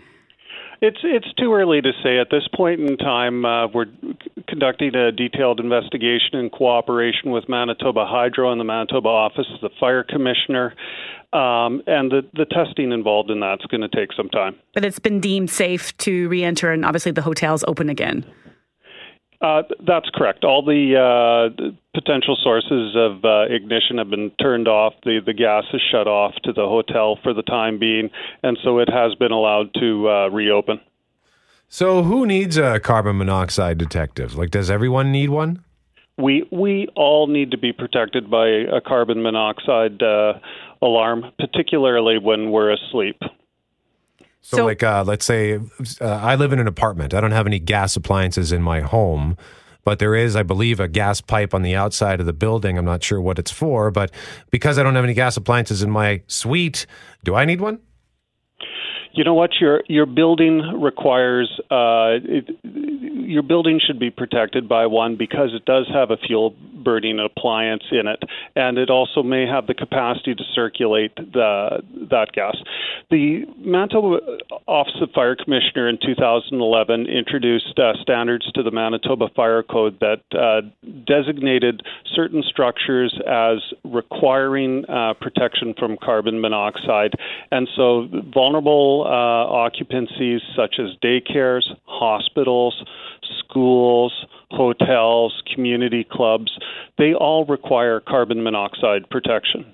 It's 0.79 0.99
it's 1.03 1.33
too 1.33 1.53
early 1.53 1.81
to 1.81 1.91
say 2.03 2.19
at 2.19 2.27
this 2.29 2.47
point 2.55 2.79
in 2.81 2.97
time. 2.97 3.45
Uh, 3.45 3.67
we're 3.67 3.87
conducting 4.47 4.93
a 4.95 5.11
detailed 5.11 5.59
investigation 5.59 6.35
in 6.35 6.49
cooperation 6.49 7.31
with 7.31 7.49
Manitoba 7.49 8.05
Hydro 8.05 8.51
and 8.51 8.59
the 8.59 8.65
Manitoba 8.65 9.07
Office 9.07 9.47
of 9.55 9.61
the 9.61 9.69
Fire 9.79 10.03
Commissioner, 10.03 10.75
um, 11.33 11.81
and 11.87 12.11
the 12.11 12.21
the 12.33 12.45
testing 12.45 12.91
involved 12.91 13.31
in 13.31 13.39
that's 13.39 13.65
going 13.65 13.81
to 13.81 13.89
take 13.89 14.13
some 14.13 14.29
time. 14.29 14.55
But 14.75 14.85
it's 14.85 14.99
been 14.99 15.19
deemed 15.19 15.49
safe 15.49 15.97
to 15.97 16.29
reenter, 16.29 16.71
and 16.71 16.85
obviously 16.85 17.11
the 17.11 17.23
hotel's 17.23 17.63
open 17.67 17.89
again. 17.89 18.23
Uh, 19.39 19.61
that's 19.85 20.09
correct. 20.13 20.43
All 20.43 20.63
the 20.63 20.95
uh, 20.97 21.71
potential 21.93 22.35
sources 22.41 22.95
of 22.95 23.23
uh, 23.23 23.43
ignition 23.53 23.99
have 23.99 24.09
been 24.09 24.31
turned 24.41 24.67
off. 24.67 24.93
The 25.03 25.19
the 25.23 25.33
gas 25.33 25.63
is 25.73 25.81
shut 25.91 26.07
off 26.07 26.33
to 26.43 26.53
the 26.53 26.65
hotel 26.67 27.19
for 27.21 27.33
the 27.33 27.43
time 27.43 27.77
being, 27.77 28.09
and 28.41 28.57
so 28.63 28.79
it 28.79 28.89
has 28.89 29.13
been 29.15 29.31
allowed 29.31 29.73
to 29.75 30.09
uh, 30.09 30.27
reopen. 30.29 30.79
So, 31.69 32.01
who 32.01 32.25
needs 32.25 32.57
a 32.57 32.79
carbon 32.79 33.17
monoxide 33.17 33.77
detective? 33.77 34.35
Like, 34.35 34.51
does 34.51 34.71
everyone 34.71 35.11
need 35.11 35.29
one? 35.29 35.63
We 36.17 36.47
we 36.51 36.87
all 36.95 37.27
need 37.27 37.51
to 37.51 37.59
be 37.59 37.73
protected 37.73 38.31
by 38.31 38.47
a 38.47 38.81
carbon 38.81 39.21
monoxide 39.21 40.01
uh, 40.01 40.33
alarm, 40.81 41.25
particularly 41.37 42.17
when 42.17 42.49
we're 42.49 42.71
asleep. 42.73 43.21
So, 44.49 44.65
like, 44.65 44.81
uh, 44.81 45.03
let's 45.05 45.25
say 45.25 45.59
uh, 45.99 46.05
I 46.05 46.35
live 46.35 46.53
in 46.53 46.59
an 46.59 46.67
apartment. 46.67 47.13
I 47.13 47.19
don't 47.19 47.31
have 47.31 47.47
any 47.47 47.59
gas 47.59 47.97
appliances 47.97 48.53
in 48.53 48.61
my 48.61 48.79
home, 48.79 49.35
but 49.83 49.99
there 49.99 50.15
is, 50.15 50.37
I 50.37 50.43
believe, 50.43 50.79
a 50.79 50.87
gas 50.87 51.19
pipe 51.19 51.53
on 51.53 51.63
the 51.63 51.75
outside 51.75 52.21
of 52.21 52.25
the 52.25 52.31
building. 52.31 52.77
I'm 52.77 52.85
not 52.85 53.03
sure 53.03 53.19
what 53.19 53.39
it's 53.39 53.51
for, 53.51 53.91
but 53.91 54.09
because 54.49 54.79
I 54.79 54.83
don't 54.83 54.95
have 54.95 55.03
any 55.03 55.13
gas 55.13 55.35
appliances 55.35 55.83
in 55.83 55.91
my 55.91 56.21
suite, 56.27 56.85
do 57.25 57.35
I 57.35 57.43
need 57.43 57.59
one? 57.59 57.79
You 59.11 59.25
know 59.25 59.33
what? 59.33 59.49
Your 59.59 59.81
your 59.87 60.05
building 60.05 60.61
requires 60.81 61.51
uh, 61.69 62.23
it, 62.23 62.47
your 63.27 63.43
building 63.43 63.79
should 63.85 63.99
be 63.99 64.09
protected 64.09 64.69
by 64.69 64.85
one 64.85 65.17
because 65.17 65.49
it 65.53 65.65
does 65.65 65.85
have 65.93 66.11
a 66.11 66.17
fuel 66.17 66.55
burning 66.83 67.19
appliance 67.19 67.83
in 67.91 68.07
it, 68.07 68.23
and 68.55 68.77
it 68.77 68.89
also 68.89 69.21
may 69.21 69.45
have 69.45 69.67
the 69.67 69.73
capacity 69.73 70.33
to 70.33 70.43
circulate 70.55 71.13
the 71.15 71.83
that 72.09 72.31
gas. 72.31 72.55
The 73.11 73.43
Manitoba 73.57 74.19
Office 74.67 74.95
of 75.01 75.11
Fire 75.11 75.35
Commissioner 75.35 75.89
in 75.89 75.97
2011 75.97 77.07
introduced 77.07 77.77
uh, 77.77 77.93
standards 78.01 78.49
to 78.53 78.63
the 78.63 78.71
Manitoba 78.71 79.27
Fire 79.35 79.63
Code 79.63 79.99
that 79.99 80.21
uh, 80.31 80.61
designated 81.05 81.81
certain 82.15 82.43
structures 82.47 83.13
as 83.27 83.57
requiring 83.83 84.85
uh, 84.87 85.13
protection 85.19 85.73
from 85.77 85.97
carbon 86.01 86.39
monoxide, 86.39 87.11
and 87.51 87.67
so 87.75 88.07
vulnerable 88.33 89.03
uh, 89.05 89.09
occupancies 89.09 90.39
such 90.55 90.75
as 90.79 90.95
daycares, 91.03 91.63
hospitals, 91.85 92.81
schools, 93.39 94.25
hotels, 94.51 95.41
community 95.53 96.05
clubs, 96.09 96.57
they 96.97 97.13
all 97.13 97.45
require 97.45 97.99
carbon 97.99 98.43
monoxide 98.43 99.09
protection. 99.09 99.65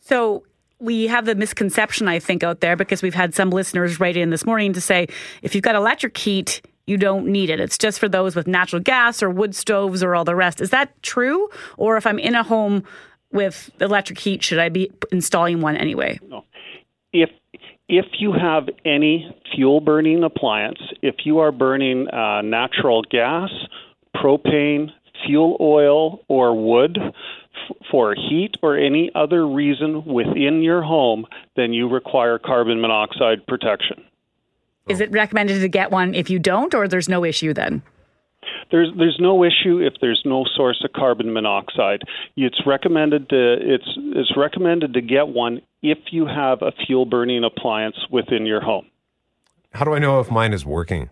So 0.00 0.44
we 0.78 1.06
have 1.06 1.26
the 1.26 1.34
misconception, 1.34 2.08
I 2.08 2.18
think, 2.18 2.42
out 2.42 2.60
there 2.60 2.76
because 2.76 3.02
we've 3.02 3.14
had 3.14 3.34
some 3.34 3.50
listeners 3.50 4.00
write 4.00 4.16
in 4.16 4.30
this 4.30 4.46
morning 4.46 4.72
to 4.72 4.80
say 4.80 5.08
if 5.42 5.54
you've 5.54 5.64
got 5.64 5.74
electric 5.74 6.16
heat, 6.16 6.62
you 6.86 6.96
don't 6.96 7.26
need 7.26 7.50
it. 7.50 7.60
It's 7.60 7.78
just 7.78 8.00
for 8.00 8.08
those 8.08 8.34
with 8.34 8.46
natural 8.46 8.82
gas 8.82 9.22
or 9.22 9.30
wood 9.30 9.54
stoves 9.54 10.02
or 10.02 10.14
all 10.14 10.24
the 10.24 10.34
rest. 10.34 10.60
Is 10.60 10.70
that 10.70 11.00
true? 11.02 11.48
Or 11.76 11.96
if 11.96 12.06
I'm 12.06 12.18
in 12.18 12.34
a 12.34 12.42
home 12.42 12.82
with 13.30 13.70
electric 13.80 14.18
heat, 14.18 14.42
should 14.42 14.58
I 14.58 14.70
be 14.70 14.90
installing 15.12 15.60
one 15.60 15.76
anyway? 15.76 16.18
No. 16.28 16.44
If 17.12 17.30
if 17.90 18.06
you 18.20 18.32
have 18.32 18.68
any 18.84 19.34
fuel 19.52 19.80
burning 19.80 20.22
appliance, 20.22 20.78
if 21.02 21.16
you 21.24 21.40
are 21.40 21.50
burning 21.50 22.08
uh, 22.08 22.40
natural 22.40 23.02
gas, 23.02 23.50
propane, 24.14 24.90
fuel 25.26 25.56
oil, 25.60 26.20
or 26.28 26.54
wood 26.54 26.96
f- 26.96 27.76
for 27.90 28.14
heat 28.14 28.54
or 28.62 28.78
any 28.78 29.10
other 29.16 29.44
reason 29.44 30.04
within 30.04 30.62
your 30.62 30.82
home, 30.82 31.26
then 31.56 31.72
you 31.72 31.88
require 31.88 32.38
carbon 32.38 32.80
monoxide 32.80 33.44
protection. 33.48 34.04
Is 34.88 35.00
it 35.00 35.10
recommended 35.10 35.60
to 35.60 35.68
get 35.68 35.90
one 35.90 36.14
if 36.14 36.30
you 36.30 36.38
don't, 36.38 36.72
or 36.74 36.86
there's 36.86 37.08
no 37.08 37.24
issue 37.24 37.52
then? 37.52 37.82
there's 38.70 38.88
there's 38.96 39.18
no 39.20 39.44
issue 39.44 39.80
if 39.80 39.94
there's 40.00 40.22
no 40.24 40.44
source 40.56 40.82
of 40.84 40.92
carbon 40.92 41.32
monoxide. 41.32 42.02
It's 42.36 42.60
recommended 42.66 43.28
to 43.30 43.56
it's 43.60 43.98
it's 44.14 44.36
recommended 44.36 44.94
to 44.94 45.00
get 45.00 45.28
one 45.28 45.60
if 45.82 45.98
you 46.10 46.26
have 46.26 46.62
a 46.62 46.72
fuel 46.86 47.06
burning 47.06 47.44
appliance 47.44 47.96
within 48.10 48.46
your 48.46 48.60
home. 48.60 48.86
How 49.72 49.84
do 49.84 49.94
I 49.94 49.98
know 49.98 50.20
if 50.20 50.30
mine 50.30 50.52
is 50.52 50.66
working? 50.66 51.10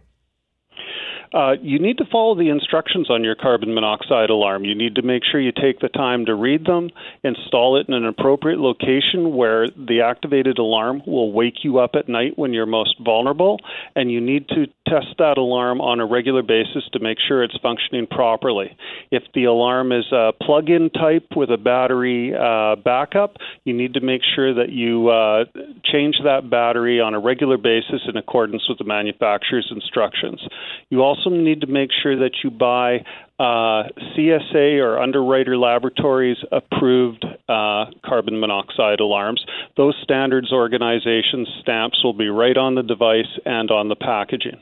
Uh, 1.33 1.53
you 1.61 1.79
need 1.79 1.99
to 1.99 2.05
follow 2.11 2.35
the 2.35 2.49
instructions 2.49 3.11
on 3.11 3.25
your 3.25 3.35
carbon 3.35 3.75
monoxide 3.75 4.31
alarm. 4.31 4.65
You 4.65 4.75
need 4.75 4.95
to 4.97 5.03
make 5.03 5.23
sure 5.31 5.41
you 5.41 5.53
take 5.53 5.81
the 5.81 5.89
time 5.89 6.27
to 6.27 6.35
read 6.35 6.65
them, 6.65 6.91
install 7.23 7.79
it 7.79 7.89
in 7.89 7.95
an 7.95 8.07
appropriate 8.07 8.59
location 8.59 9.35
where 9.35 9.69
the 9.69 10.03
activated 10.05 10.59
alarm 10.59 11.03
will 11.07 11.33
wake 11.33 11.65
you 11.65 11.79
up 11.79 11.93
at 11.95 12.09
night 12.09 12.39
when 12.39 12.53
you're 12.53 12.67
most 12.67 12.97
vulnerable, 13.05 13.59
and 13.95 14.11
you 14.11 14.21
need 14.21 14.49
to 14.49 14.67
test 14.87 15.15
that 15.19 15.37
alarm 15.37 15.81
on 15.81 16.01
a 16.01 16.07
regular 16.07 16.43
basis 16.43 16.85
to 16.93 16.99
make 16.99 17.19
sure 17.27 17.43
it's 17.43 17.59
functioning 17.61 18.07
properly. 18.07 18.77
If 19.11 19.25
the 19.35 19.45
alarm 19.45 19.93
is 19.93 20.07
a 20.13 20.33
plug 20.43 20.71
in 20.71 20.89
type 20.91 21.27
with 21.37 21.51
a 21.51 21.59
battery 21.59 22.35
uh, 22.35 22.77
backup, 22.77 23.37
you 23.65 23.75
need 23.75 23.95
to 23.95 24.01
make 24.01 24.23
sure 24.35 24.55
that 24.55 24.71
you 24.71 25.09
uh, 25.09 25.45
change 25.85 26.17
that 26.25 26.49
battery 26.49 27.01
on 27.01 27.13
a 27.13 27.21
regular 27.21 27.59
basis 27.59 28.01
in 28.09 28.17
accordance 28.17 28.63
with 28.69 28.79
the 28.79 28.85
manufacturer's 28.85 29.71
instructions. 29.75 30.41
You 30.89 31.03
also 31.03 31.18
also 31.19 31.35
need 31.35 31.61
to 31.61 31.67
make 31.67 31.91
sure 32.03 32.17
that 32.19 32.33
you 32.43 32.51
buy 32.51 33.05
uh, 33.39 33.89
CSA 34.17 34.83
or 34.83 34.99
Underwriter 35.01 35.57
Laboratories 35.57 36.39
approved 36.51 37.25
uh, 37.25 37.87
carbon 38.05 38.41
monoxide 38.41 39.01
alarms. 39.01 39.45
Those 39.77 39.95
standards 40.03 40.53
organization 40.53 41.47
stamps 41.61 42.03
will 42.03 42.15
be 42.15 42.29
right 42.29 42.57
on 42.57 42.75
the 42.75 42.83
device 42.83 43.39
and 43.45 43.71
on 43.71 43.89
the 43.89 43.97
packaging. 43.97 44.61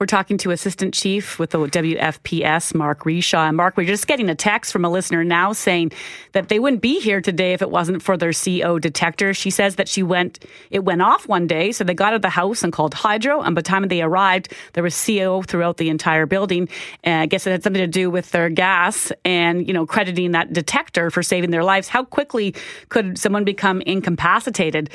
We're 0.00 0.06
talking 0.06 0.38
to 0.38 0.52
Assistant 0.52 0.94
Chief 0.94 1.40
with 1.40 1.50
the 1.50 1.58
WFPS, 1.58 2.72
Mark 2.72 3.02
Reshaw. 3.02 3.48
And 3.48 3.56
Mark, 3.56 3.76
we're 3.76 3.84
just 3.84 4.06
getting 4.06 4.30
a 4.30 4.34
text 4.36 4.72
from 4.72 4.84
a 4.84 4.88
listener 4.88 5.24
now 5.24 5.52
saying 5.52 5.90
that 6.34 6.48
they 6.48 6.60
wouldn't 6.60 6.82
be 6.82 7.00
here 7.00 7.20
today 7.20 7.52
if 7.52 7.62
it 7.62 7.70
wasn't 7.72 8.00
for 8.00 8.16
their 8.16 8.30
CO 8.32 8.78
detector. 8.78 9.34
She 9.34 9.50
says 9.50 9.74
that 9.74 9.88
she 9.88 10.04
went, 10.04 10.44
it 10.70 10.84
went 10.84 11.02
off 11.02 11.26
one 11.26 11.48
day, 11.48 11.72
so 11.72 11.82
they 11.82 11.94
got 11.94 12.12
out 12.12 12.14
of 12.14 12.22
the 12.22 12.30
house 12.30 12.62
and 12.62 12.72
called 12.72 12.94
Hydro. 12.94 13.40
And 13.40 13.56
by 13.56 13.60
the 13.60 13.64
time 13.64 13.88
they 13.88 14.00
arrived, 14.00 14.54
there 14.74 14.84
was 14.84 14.94
CO 15.04 15.42
throughout 15.42 15.78
the 15.78 15.88
entire 15.88 16.26
building. 16.26 16.68
And 17.02 17.22
I 17.22 17.26
guess 17.26 17.44
it 17.44 17.50
had 17.50 17.64
something 17.64 17.82
to 17.82 17.88
do 17.88 18.08
with 18.08 18.30
their 18.30 18.50
gas 18.50 19.10
and, 19.24 19.66
you 19.66 19.74
know, 19.74 19.84
crediting 19.84 20.30
that 20.30 20.52
detector 20.52 21.10
for 21.10 21.24
saving 21.24 21.50
their 21.50 21.64
lives. 21.64 21.88
How 21.88 22.04
quickly 22.04 22.54
could 22.88 23.18
someone 23.18 23.42
become 23.42 23.80
incapacitated 23.80 24.90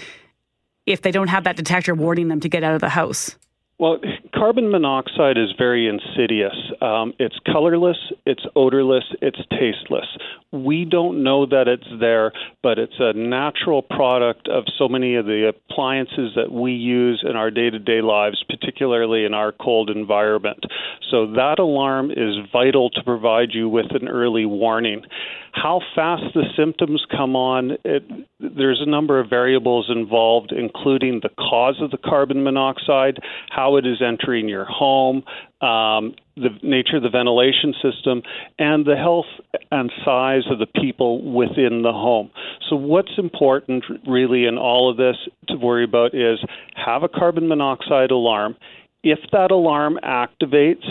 if 0.86 1.02
they 1.02 1.12
don't 1.12 1.28
have 1.28 1.44
that 1.44 1.58
detector 1.58 1.94
warning 1.94 2.30
them 2.30 2.40
to 2.40 2.48
get 2.48 2.64
out 2.64 2.74
of 2.74 2.80
the 2.80 2.88
house? 2.88 3.36
Well, 3.80 4.00
carbon 4.36 4.70
monoxide 4.70 5.38
is 5.38 5.50
very 5.58 5.88
insidious. 5.88 6.56
Um, 6.80 7.14
it's 7.18 7.36
colorless, 7.52 7.98
it's 8.26 8.46
odorless, 8.56 9.04
it's 9.22 9.40
tasteless. 9.50 10.06
We 10.52 10.86
don't 10.86 11.24
know 11.24 11.48
that 11.48 11.68
it's 11.68 11.88
there, 12.00 12.32
but 12.62 12.78
it's 12.78 13.00
a 13.00 13.14
natural 13.14 13.82
product 13.82 14.48
of 14.48 14.66
so 14.78 14.88
many 14.88 15.16
of 15.16 15.26
the 15.26 15.50
appliances 15.50 16.34
that 16.36 16.52
we 16.52 16.74
use 16.74 17.26
in 17.28 17.36
our 17.36 17.50
day 17.50 17.72
to 17.72 17.80
day 17.80 18.02
lives, 18.02 18.44
particularly 18.48 19.26
in 19.26 19.34
our 19.34 19.52
cold 19.52 19.90
environment. 19.90 20.64
So 21.10 21.28
that 21.34 21.60
alarm 21.60 22.12
is 22.12 22.36
vital 22.52 22.90
to 22.92 23.04
provide 23.04 23.50
you 23.54 23.70
with 23.70 23.88
an 23.92 24.08
early 24.08 24.46
warning. 24.46 25.04
How 25.52 25.82
fast 25.94 26.24
the 26.34 26.46
symptoms 26.58 27.06
come 27.16 27.36
on, 27.36 27.78
it, 27.86 28.04
there's 28.40 28.82
a 28.84 28.90
number 28.90 29.20
of 29.20 29.30
variables 29.30 29.92
involved, 29.96 30.52
including 30.52 31.20
the 31.22 31.30
cause 31.30 31.80
of 31.80 31.92
the 31.92 31.98
carbon 31.98 32.44
monoxide, 32.44 33.20
how 33.52 33.76
it 33.76 33.86
is 33.86 34.02
entering 34.02 34.50
your 34.50 34.66
home, 34.66 35.24
um, 35.62 36.16
the 36.36 36.50
nature 36.64 36.98
of 36.98 37.04
the 37.04 37.10
ventilation 37.10 37.76
system, 37.84 38.24
and 38.58 38.86
the 38.86 38.96
health 38.96 39.28
and 39.72 39.92
size 40.04 40.44
of 40.50 40.58
the 40.58 40.66
people 40.66 41.22
within 41.34 41.84
the 41.84 41.94
home. 41.94 42.32
So, 42.68 42.76
what's 42.76 43.18
important 43.20 43.84
really 44.08 44.46
in 44.46 44.58
all 44.58 44.90
of 44.90 44.98
this 44.98 45.18
to 45.50 45.56
worry 45.56 45.84
about 45.84 46.16
is 46.16 46.40
have 46.76 47.04
a 47.04 47.10
carbon 47.10 47.48
monoxide 47.48 48.10
alarm. 48.10 48.56
If 49.04 49.20
that 49.32 49.52
alarm 49.52 50.00
activates, 50.04 50.86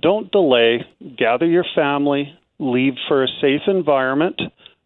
don't 0.00 0.30
delay, 0.30 0.84
gather 1.16 1.46
your 1.46 1.64
family, 1.74 2.32
leave 2.58 2.94
for 3.08 3.24
a 3.24 3.28
safe 3.40 3.62
environment, 3.66 4.40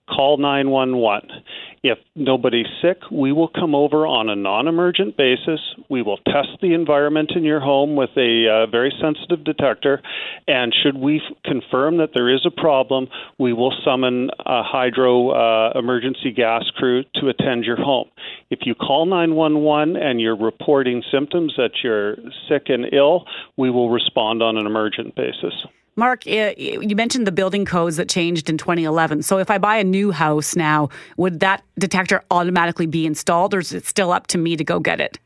call 0.08 0.38
911. 0.38 1.42
If 1.82 1.98
nobody's 2.14 2.66
sick, 2.82 2.98
we 3.12 3.32
will 3.32 3.48
come 3.48 3.74
over 3.74 4.06
on 4.06 4.28
a 4.28 4.34
non 4.34 4.66
emergent 4.66 5.16
basis. 5.16 5.60
We 5.88 6.02
will 6.02 6.16
test 6.18 6.58
the 6.60 6.74
environment 6.74 7.32
in 7.36 7.44
your 7.44 7.60
home 7.60 7.94
with 7.94 8.10
a 8.16 8.48
uh, 8.48 8.70
very 8.70 8.92
sensitive 9.00 9.44
detector. 9.44 10.02
And 10.48 10.74
should 10.82 10.96
we 10.96 11.16
f- 11.16 11.36
confirm 11.44 11.98
that 11.98 12.10
there 12.14 12.32
is 12.32 12.44
a 12.44 12.50
problem, 12.50 13.08
we 13.38 13.52
will 13.52 13.72
summon 13.84 14.30
a 14.40 14.62
hydro 14.62 15.30
uh, 15.30 15.78
emergency 15.78 16.32
gas 16.32 16.64
crew 16.76 17.04
to 17.16 17.28
attend 17.28 17.64
your 17.64 17.76
home. 17.76 18.08
If 18.50 18.60
you 18.62 18.74
call 18.74 19.06
911 19.06 19.96
and 19.96 20.20
you're 20.20 20.36
reporting 20.36 21.02
symptoms 21.12 21.54
that 21.56 21.70
you're 21.84 22.16
sick 22.48 22.64
and 22.66 22.92
ill, 22.92 23.26
we 23.56 23.70
will 23.70 23.90
respond 23.90 24.42
on 24.42 24.56
an 24.56 24.66
emergent 24.66 25.14
basis. 25.14 25.54
Mark, 25.96 26.26
you 26.26 26.94
mentioned 26.94 27.26
the 27.26 27.32
building 27.32 27.64
codes 27.64 27.96
that 27.96 28.08
changed 28.08 28.50
in 28.50 28.58
2011. 28.58 29.22
So 29.22 29.38
if 29.38 29.50
I 29.50 29.56
buy 29.56 29.76
a 29.76 29.84
new 29.84 30.12
house 30.12 30.54
now, 30.54 30.90
would 31.16 31.40
that 31.40 31.64
detector 31.78 32.22
automatically 32.30 32.86
be 32.86 33.06
installed, 33.06 33.54
or 33.54 33.60
is 33.60 33.72
it 33.72 33.86
still 33.86 34.12
up 34.12 34.26
to 34.28 34.38
me 34.38 34.56
to 34.56 34.64
go 34.64 34.78
get 34.78 35.00
it? 35.00 35.18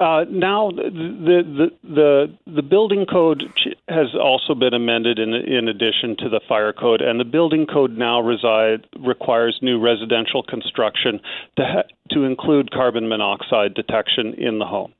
Uh, 0.00 0.24
now 0.28 0.72
the, 0.72 0.90
the 0.90 1.70
the 1.84 2.52
the 2.52 2.62
building 2.62 3.06
code 3.06 3.44
has 3.88 4.08
also 4.20 4.52
been 4.52 4.74
amended 4.74 5.20
in 5.20 5.32
in 5.32 5.68
addition 5.68 6.16
to 6.18 6.28
the 6.28 6.40
fire 6.48 6.72
code, 6.72 7.00
and 7.00 7.20
the 7.20 7.24
building 7.24 7.66
code 7.66 7.96
now 7.96 8.20
reside 8.20 8.84
requires 8.98 9.56
new 9.62 9.78
residential 9.78 10.42
construction 10.42 11.20
to 11.56 11.62
ha- 11.64 11.88
to 12.10 12.24
include 12.24 12.72
carbon 12.72 13.08
monoxide 13.08 13.74
detection 13.74 14.34
in 14.34 14.58
the 14.58 14.64
home. 14.64 14.92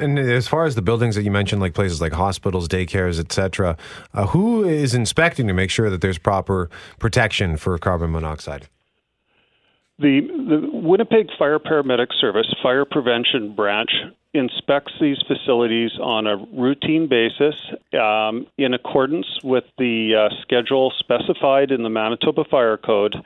And 0.00 0.18
as 0.18 0.48
far 0.48 0.64
as 0.64 0.74
the 0.74 0.82
buildings 0.82 1.14
that 1.14 1.22
you 1.22 1.30
mentioned, 1.30 1.60
like 1.60 1.74
places 1.74 2.00
like 2.00 2.12
hospitals, 2.12 2.68
daycares, 2.68 3.18
etc., 3.20 3.76
uh, 4.14 4.26
who 4.26 4.64
is 4.64 4.94
inspecting 4.94 5.46
to 5.46 5.52
make 5.52 5.70
sure 5.70 5.90
that 5.90 6.00
there's 6.00 6.18
proper 6.18 6.70
protection 6.98 7.56
for 7.56 7.76
carbon 7.78 8.10
monoxide? 8.10 8.68
The, 9.98 10.20
the 10.22 10.70
Winnipeg 10.72 11.28
Fire 11.38 11.58
Paramedic 11.58 12.08
Service 12.18 12.52
Fire 12.62 12.86
Prevention 12.86 13.54
Branch 13.54 13.90
inspects 14.32 14.92
these 15.00 15.18
facilities 15.26 15.90
on 16.00 16.26
a 16.26 16.36
routine 16.36 17.08
basis 17.08 17.54
um, 18.00 18.46
in 18.56 18.72
accordance 18.72 19.26
with 19.42 19.64
the 19.76 20.14
uh, 20.14 20.34
schedule 20.42 20.92
specified 20.98 21.70
in 21.70 21.82
the 21.82 21.90
Manitoba 21.90 22.44
Fire 22.44 22.76
Code, 22.76 23.16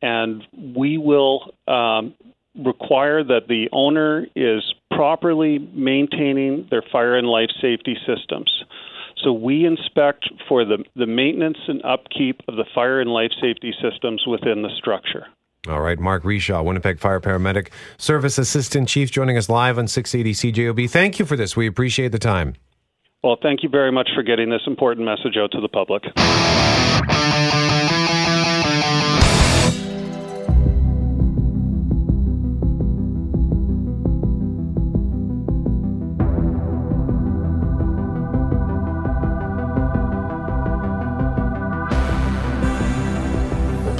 and 0.00 0.42
we 0.56 0.96
will 0.98 1.54
um, 1.68 2.14
require 2.54 3.24
that 3.24 3.48
the 3.48 3.68
owner 3.72 4.26
is 4.36 4.62
properly 4.90 5.58
maintaining 5.74 6.66
their 6.70 6.82
fire 6.92 7.16
and 7.16 7.26
life 7.26 7.50
safety 7.60 7.96
systems. 8.06 8.64
So 9.22 9.32
we 9.32 9.64
inspect 9.64 10.28
for 10.48 10.64
the, 10.64 10.84
the 10.96 11.06
maintenance 11.06 11.58
and 11.68 11.82
upkeep 11.84 12.40
of 12.48 12.56
the 12.56 12.64
fire 12.74 13.00
and 13.00 13.10
life 13.10 13.30
safety 13.40 13.72
systems 13.80 14.24
within 14.26 14.62
the 14.62 14.70
structure. 14.76 15.26
All 15.68 15.80
right, 15.80 15.98
Mark 15.98 16.24
Reshaw, 16.24 16.64
Winnipeg 16.64 16.98
Fire 16.98 17.20
Paramedic 17.20 17.68
Service 17.96 18.36
Assistant 18.36 18.88
Chief, 18.88 19.12
joining 19.12 19.36
us 19.36 19.48
live 19.48 19.78
on 19.78 19.86
680 19.86 20.52
CJOB. 20.52 20.90
Thank 20.90 21.20
you 21.20 21.24
for 21.24 21.36
this. 21.36 21.56
We 21.56 21.68
appreciate 21.68 22.10
the 22.10 22.18
time. 22.18 22.54
Well, 23.22 23.36
thank 23.40 23.62
you 23.62 23.68
very 23.68 23.92
much 23.92 24.08
for 24.12 24.24
getting 24.24 24.50
this 24.50 24.62
important 24.66 25.06
message 25.06 25.36
out 25.36 25.52
to 25.52 25.60
the 25.60 25.68
public. 25.68 26.02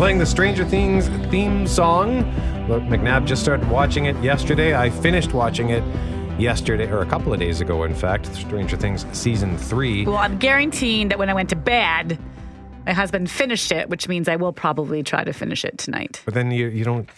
Playing 0.02 0.18
the 0.18 0.26
Stranger 0.26 0.64
Things 0.64 1.06
theme 1.30 1.64
song. 1.64 2.24
Look, 2.66 2.82
McNab 2.82 3.24
just 3.24 3.40
started 3.40 3.70
watching 3.70 4.06
it 4.06 4.20
yesterday. 4.20 4.74
I 4.74 4.90
finished 4.90 5.32
watching 5.32 5.68
it 5.68 5.84
yesterday, 6.40 6.90
or 6.90 7.02
a 7.02 7.06
couple 7.06 7.32
of 7.32 7.38
days 7.38 7.60
ago, 7.60 7.84
in 7.84 7.94
fact. 7.94 8.26
Stranger 8.34 8.76
Things 8.76 9.06
season 9.12 9.56
three. 9.56 10.04
Well, 10.04 10.16
I'm 10.16 10.38
guaranteeing 10.38 11.10
that 11.10 11.20
when 11.20 11.30
I 11.30 11.34
went 11.34 11.50
to 11.50 11.56
bed, 11.56 12.18
my 12.84 12.92
husband 12.92 13.30
finished 13.30 13.70
it, 13.70 13.90
which 13.90 14.08
means 14.08 14.26
I 14.26 14.34
will 14.34 14.52
probably 14.52 15.04
try 15.04 15.22
to 15.22 15.32
finish 15.32 15.64
it 15.64 15.78
tonight. 15.78 16.20
But 16.24 16.34
then 16.34 16.50
you 16.50 16.66
you 16.66 16.82
don't. 16.82 17.08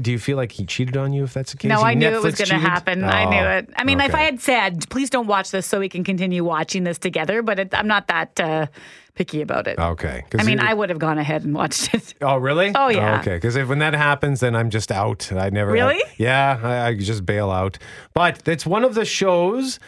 Do 0.00 0.10
you 0.10 0.18
feel 0.18 0.36
like 0.36 0.52
he 0.52 0.64
cheated 0.64 0.96
on 0.96 1.12
you 1.12 1.24
if 1.24 1.34
that's 1.34 1.52
the 1.52 1.58
case? 1.58 1.68
No, 1.68 1.78
He 1.78 1.84
I 1.84 1.94
knew 1.94 2.08
it 2.08 2.22
was 2.22 2.34
going 2.34 2.48
to 2.48 2.58
happen. 2.58 3.04
I 3.04 3.24
knew 3.26 3.36
Oh, 3.46 3.58
it. 3.58 3.70
I 3.76 3.84
mean, 3.84 4.00
if. 4.00 4.14
I 4.14 4.22
had 4.22 4.40
said, 4.40 4.88
please 4.90 5.08
don't 5.08 5.26
watch 5.28 5.50
this 5.52 5.66
so 5.66 5.78
we 5.78 5.88
can 5.88 6.02
continue 6.02 6.42
watching 6.44 6.84
this 6.84 6.98
together, 6.98 7.42
but 7.42 7.58
it, 7.60 7.74
I'm 7.74 7.86
not 7.86 8.08
that 8.08 8.40
uh, 8.40 8.66
picky 9.14 9.40
about 9.40 9.68
it. 9.68 9.78
Okay. 9.78 10.24
I 10.36 10.42
mean, 10.42 10.58
I 10.58 10.74
would 10.74 10.90
have 10.90 10.98
gone 10.98 11.18
ahead 11.18 11.44
and 11.44 11.54
watched 11.54 11.94
it. 11.94 12.14
Oh, 12.22 12.36
really? 12.38 12.72
Oh, 12.74 12.88
yeah. 12.88 13.20
okay. 13.20 13.36
Because 13.36 13.56
when 13.56 13.78
that 13.78 13.94
happens, 13.94 14.40
then 14.40 14.56
I'm 14.56 14.70
just 14.70 14.90
out. 14.90 15.30
I 15.32 15.50
never. 15.50 15.70
Really? 15.70 16.02
yeah, 16.16 16.58
I, 16.62 16.88
I 16.88 16.94
just 16.96 17.24
bail 17.24 17.50
out. 17.50 17.78
But 18.14 18.48
it's 18.48 18.66
one 18.66 18.84
of 18.84 18.94
the 18.94 19.04
shows 19.04 19.78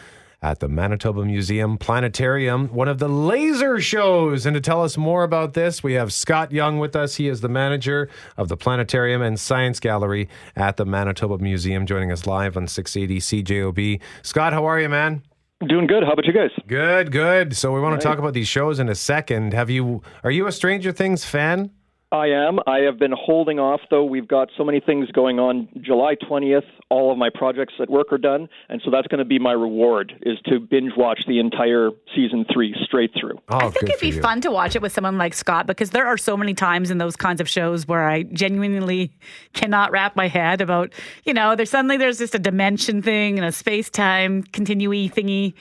at 0.41 0.59
the 0.59 0.67
Manitoba 0.67 1.25
Museum 1.25 1.77
Planetarium, 1.77 2.67
one 2.67 2.87
of 2.87 2.99
the 2.99 3.07
laser 3.07 3.79
shows. 3.79 4.45
And 4.45 4.53
to 4.53 4.61
tell 4.61 4.83
us 4.83 4.97
more 4.97 5.23
about 5.23 5.53
this, 5.53 5.81
we 5.81 5.93
have 5.93 6.13
Scott 6.13 6.51
Young 6.51 6.77
with 6.77 6.95
us. 6.95 7.15
He 7.15 7.27
is 7.27 7.41
the 7.41 7.49
manager 7.49 8.09
of 8.37 8.47
the 8.47 8.57
Planetarium 8.57 9.21
and 9.21 9.39
Science 9.39 9.79
Gallery 9.79 10.29
at 10.55 10.77
the 10.77 10.85
Manitoba 10.85 11.39
Museum, 11.39 11.85
joining 11.85 12.11
us 12.11 12.27
live 12.27 12.55
on 12.55 12.67
680 12.67 13.43
CJOB. 13.43 13.99
Scott, 14.21 14.53
how 14.53 14.65
are 14.65 14.79
you, 14.79 14.89
man? 14.89 15.23
Doing 15.67 15.87
good. 15.87 16.03
How 16.03 16.11
about 16.11 16.25
you 16.25 16.33
guys? 16.33 16.51
Good, 16.67 17.11
good. 17.11 17.55
So 17.55 17.73
we 17.73 17.81
want 17.81 17.99
to 17.99 18.05
talk 18.05 18.19
about 18.19 18.33
these 18.33 18.47
shows 18.47 18.79
in 18.79 18.89
a 18.89 18.95
second. 18.95 19.53
Have 19.53 19.71
you 19.71 20.03
are 20.23 20.29
you 20.29 20.45
a 20.45 20.51
Stranger 20.51 20.91
Things 20.91 21.25
fan? 21.25 21.71
I 22.11 22.27
am. 22.27 22.59
I 22.67 22.79
have 22.79 22.99
been 22.99 23.13
holding 23.13 23.59
off, 23.59 23.81
though. 23.89 24.05
We've 24.05 24.27
got 24.27 24.49
so 24.55 24.63
many 24.63 24.79
things 24.79 25.11
going 25.11 25.39
on. 25.39 25.67
July 25.81 26.15
20th, 26.29 26.61
all 26.89 27.11
of 27.11 27.17
my 27.17 27.29
projects 27.33 27.73
at 27.79 27.89
work 27.89 28.13
are 28.13 28.17
done, 28.17 28.47
and 28.69 28.81
so 28.83 28.91
that's 28.91 29.07
going 29.07 29.19
to 29.19 29.25
be 29.25 29.39
my 29.39 29.51
reward: 29.51 30.13
is 30.21 30.37
to 30.45 30.59
binge 30.59 30.93
watch 30.95 31.19
the 31.27 31.39
entire 31.39 31.91
season 32.15 32.45
three 32.51 32.75
straight 32.83 33.11
through. 33.19 33.37
Oh, 33.49 33.57
I 33.57 33.69
think 33.69 33.89
it'd 33.89 33.99
be 33.99 34.11
fun 34.11 34.41
to 34.41 34.51
watch 34.51 34.75
it 34.75 34.81
with 34.81 34.93
someone 34.93 35.17
like 35.17 35.33
Scott 35.33 35.67
because 35.67 35.89
there 35.91 36.05
are 36.05 36.17
so 36.17 36.37
many 36.37 36.53
times 36.53 36.91
in 36.91 36.97
those 36.97 37.15
kinds 37.15 37.41
of 37.41 37.49
shows 37.49 37.87
where 37.87 38.07
I 38.07 38.23
genuinely 38.23 39.11
cannot 39.53 39.91
wrap 39.91 40.15
my 40.15 40.27
head 40.27 40.61
about, 40.61 40.93
you 41.25 41.33
know, 41.33 41.55
there's 41.55 41.69
suddenly 41.69 41.97
there's 41.97 42.19
just 42.19 42.35
a 42.35 42.39
dimension 42.39 43.01
thing 43.01 43.37
and 43.37 43.45
a 43.45 43.51
space 43.51 43.89
time 43.89 44.43
continuity 44.43 45.09
thingy. 45.09 45.53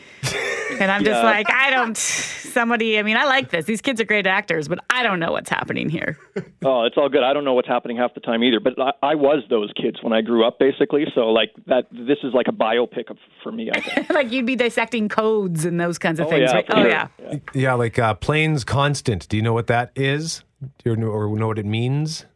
And 0.78 0.90
I'm 0.90 1.04
just 1.04 1.22
like, 1.22 1.50
I 1.50 1.70
don't, 1.70 1.96
somebody, 1.96 2.98
I 2.98 3.02
mean, 3.02 3.16
I 3.16 3.24
like 3.24 3.50
this. 3.50 3.64
These 3.64 3.80
kids 3.80 4.00
are 4.00 4.04
great 4.04 4.26
actors, 4.26 4.68
but 4.68 4.78
I 4.90 5.02
don't 5.02 5.20
know 5.20 5.32
what's 5.32 5.48
happening 5.48 5.88
here. 5.88 6.18
Oh, 6.64 6.82
it's 6.84 6.96
all 6.96 7.08
good. 7.08 7.22
I 7.22 7.32
don't 7.32 7.44
know 7.44 7.54
what's 7.54 7.68
happening 7.68 7.96
half 7.96 8.14
the 8.14 8.20
time 8.20 8.42
either, 8.42 8.60
but 8.60 8.74
I, 8.78 8.92
I 9.02 9.14
was 9.14 9.44
those 9.48 9.72
kids 9.80 10.02
when 10.02 10.12
I 10.12 10.22
grew 10.22 10.46
up, 10.46 10.58
basically. 10.58 11.06
So, 11.16 11.28
like 11.28 11.50
that, 11.66 11.86
this 11.90 12.18
is 12.22 12.34
like 12.34 12.46
a 12.46 12.52
biopic 12.52 13.10
of, 13.10 13.16
for 13.42 13.50
me. 13.50 13.70
I 13.74 13.80
think. 13.80 14.10
like 14.10 14.30
you'd 14.30 14.44
be 14.44 14.54
dissecting 14.54 15.08
codes 15.08 15.64
and 15.64 15.80
those 15.80 15.96
kinds 15.98 16.20
of 16.20 16.26
Oh, 16.26 16.30
things, 16.30 16.50
yeah, 16.50 16.54
right? 16.54 16.66
Oh, 16.70 16.82
sure. 16.82 16.88
yeah. 16.88 17.08
Yeah, 17.54 17.72
like 17.72 17.98
uh, 17.98 18.14
Planck's 18.16 18.64
Constant. 18.64 19.26
Do 19.28 19.38
you 19.38 19.42
know 19.42 19.54
what 19.54 19.66
that 19.68 19.92
is? 19.96 20.44
Do 20.84 20.90
you 20.90 20.96
know, 20.96 21.06
or 21.06 21.34
know 21.38 21.46
what 21.46 21.58
it 21.58 21.64
means? 21.64 22.26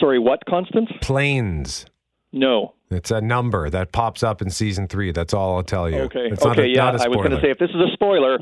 Sorry, 0.00 0.18
what 0.18 0.44
constant? 0.46 0.88
Planck's. 1.02 1.84
No. 2.32 2.74
It's 2.90 3.10
a 3.10 3.20
number 3.20 3.68
that 3.68 3.92
pops 3.92 4.22
up 4.22 4.40
in 4.40 4.48
season 4.48 4.88
three. 4.88 5.12
That's 5.12 5.34
all 5.34 5.56
I'll 5.56 5.62
tell 5.62 5.90
you. 5.90 5.98
Okay. 6.00 6.28
It's 6.32 6.42
not 6.42 6.58
okay. 6.58 6.70
a, 6.70 6.74
yeah, 6.74 6.84
not 6.90 7.00
a 7.00 7.04
I 7.04 7.08
was 7.08 7.16
going 7.16 7.30
to 7.32 7.40
say 7.40 7.50
if 7.50 7.58
this 7.58 7.70
is 7.70 7.76
a 7.76 7.92
spoiler. 7.92 8.38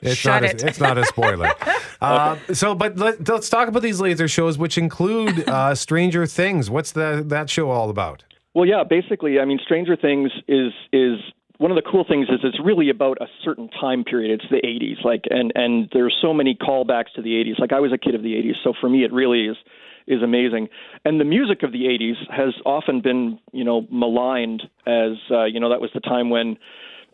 It's 0.00 0.16
Shut 0.16 0.42
not. 0.42 0.50
it. 0.50 0.62
A, 0.62 0.66
it's 0.66 0.80
not 0.80 0.98
a 0.98 1.04
spoiler. 1.04 1.52
uh, 2.00 2.36
so, 2.52 2.74
but 2.74 2.96
let, 2.96 3.28
us 3.28 3.48
talk 3.48 3.68
about 3.68 3.82
these 3.82 4.00
laser 4.00 4.26
shows, 4.26 4.58
which 4.58 4.76
include 4.76 5.48
uh, 5.48 5.74
Stranger 5.74 6.26
Things. 6.26 6.68
What's 6.68 6.92
the, 6.92 7.22
that 7.26 7.48
show 7.48 7.70
all 7.70 7.90
about? 7.90 8.24
Well, 8.56 8.64
yeah, 8.64 8.84
basically, 8.88 9.38
I 9.38 9.44
mean, 9.44 9.58
Stranger 9.62 9.96
Things 9.96 10.30
is 10.48 10.72
is 10.90 11.18
one 11.58 11.70
of 11.70 11.76
the 11.76 11.82
cool 11.82 12.06
things 12.08 12.28
is 12.30 12.40
it's 12.42 12.58
really 12.58 12.88
about 12.88 13.18
a 13.20 13.26
certain 13.44 13.68
time 13.68 14.02
period. 14.02 14.40
It's 14.40 14.50
the 14.50 14.66
80s, 14.66 15.04
like, 15.04 15.24
and 15.28 15.52
and 15.54 15.90
there's 15.92 16.16
so 16.22 16.32
many 16.32 16.54
callbacks 16.54 17.12
to 17.16 17.22
the 17.22 17.32
80s. 17.32 17.60
Like, 17.60 17.74
I 17.74 17.80
was 17.80 17.92
a 17.92 17.98
kid 17.98 18.14
of 18.14 18.22
the 18.22 18.32
80s, 18.32 18.54
so 18.64 18.72
for 18.80 18.88
me, 18.88 19.04
it 19.04 19.12
really 19.12 19.44
is 19.44 19.58
is 20.06 20.22
amazing. 20.22 20.68
And 21.04 21.20
the 21.20 21.24
music 21.26 21.64
of 21.64 21.72
the 21.72 21.84
80s 21.84 22.14
has 22.30 22.54
often 22.64 23.02
been, 23.02 23.38
you 23.52 23.64
know, 23.64 23.86
maligned 23.90 24.62
as, 24.86 25.18
uh, 25.30 25.44
you 25.44 25.60
know, 25.60 25.68
that 25.68 25.82
was 25.82 25.90
the 25.92 26.00
time 26.00 26.30
when 26.30 26.56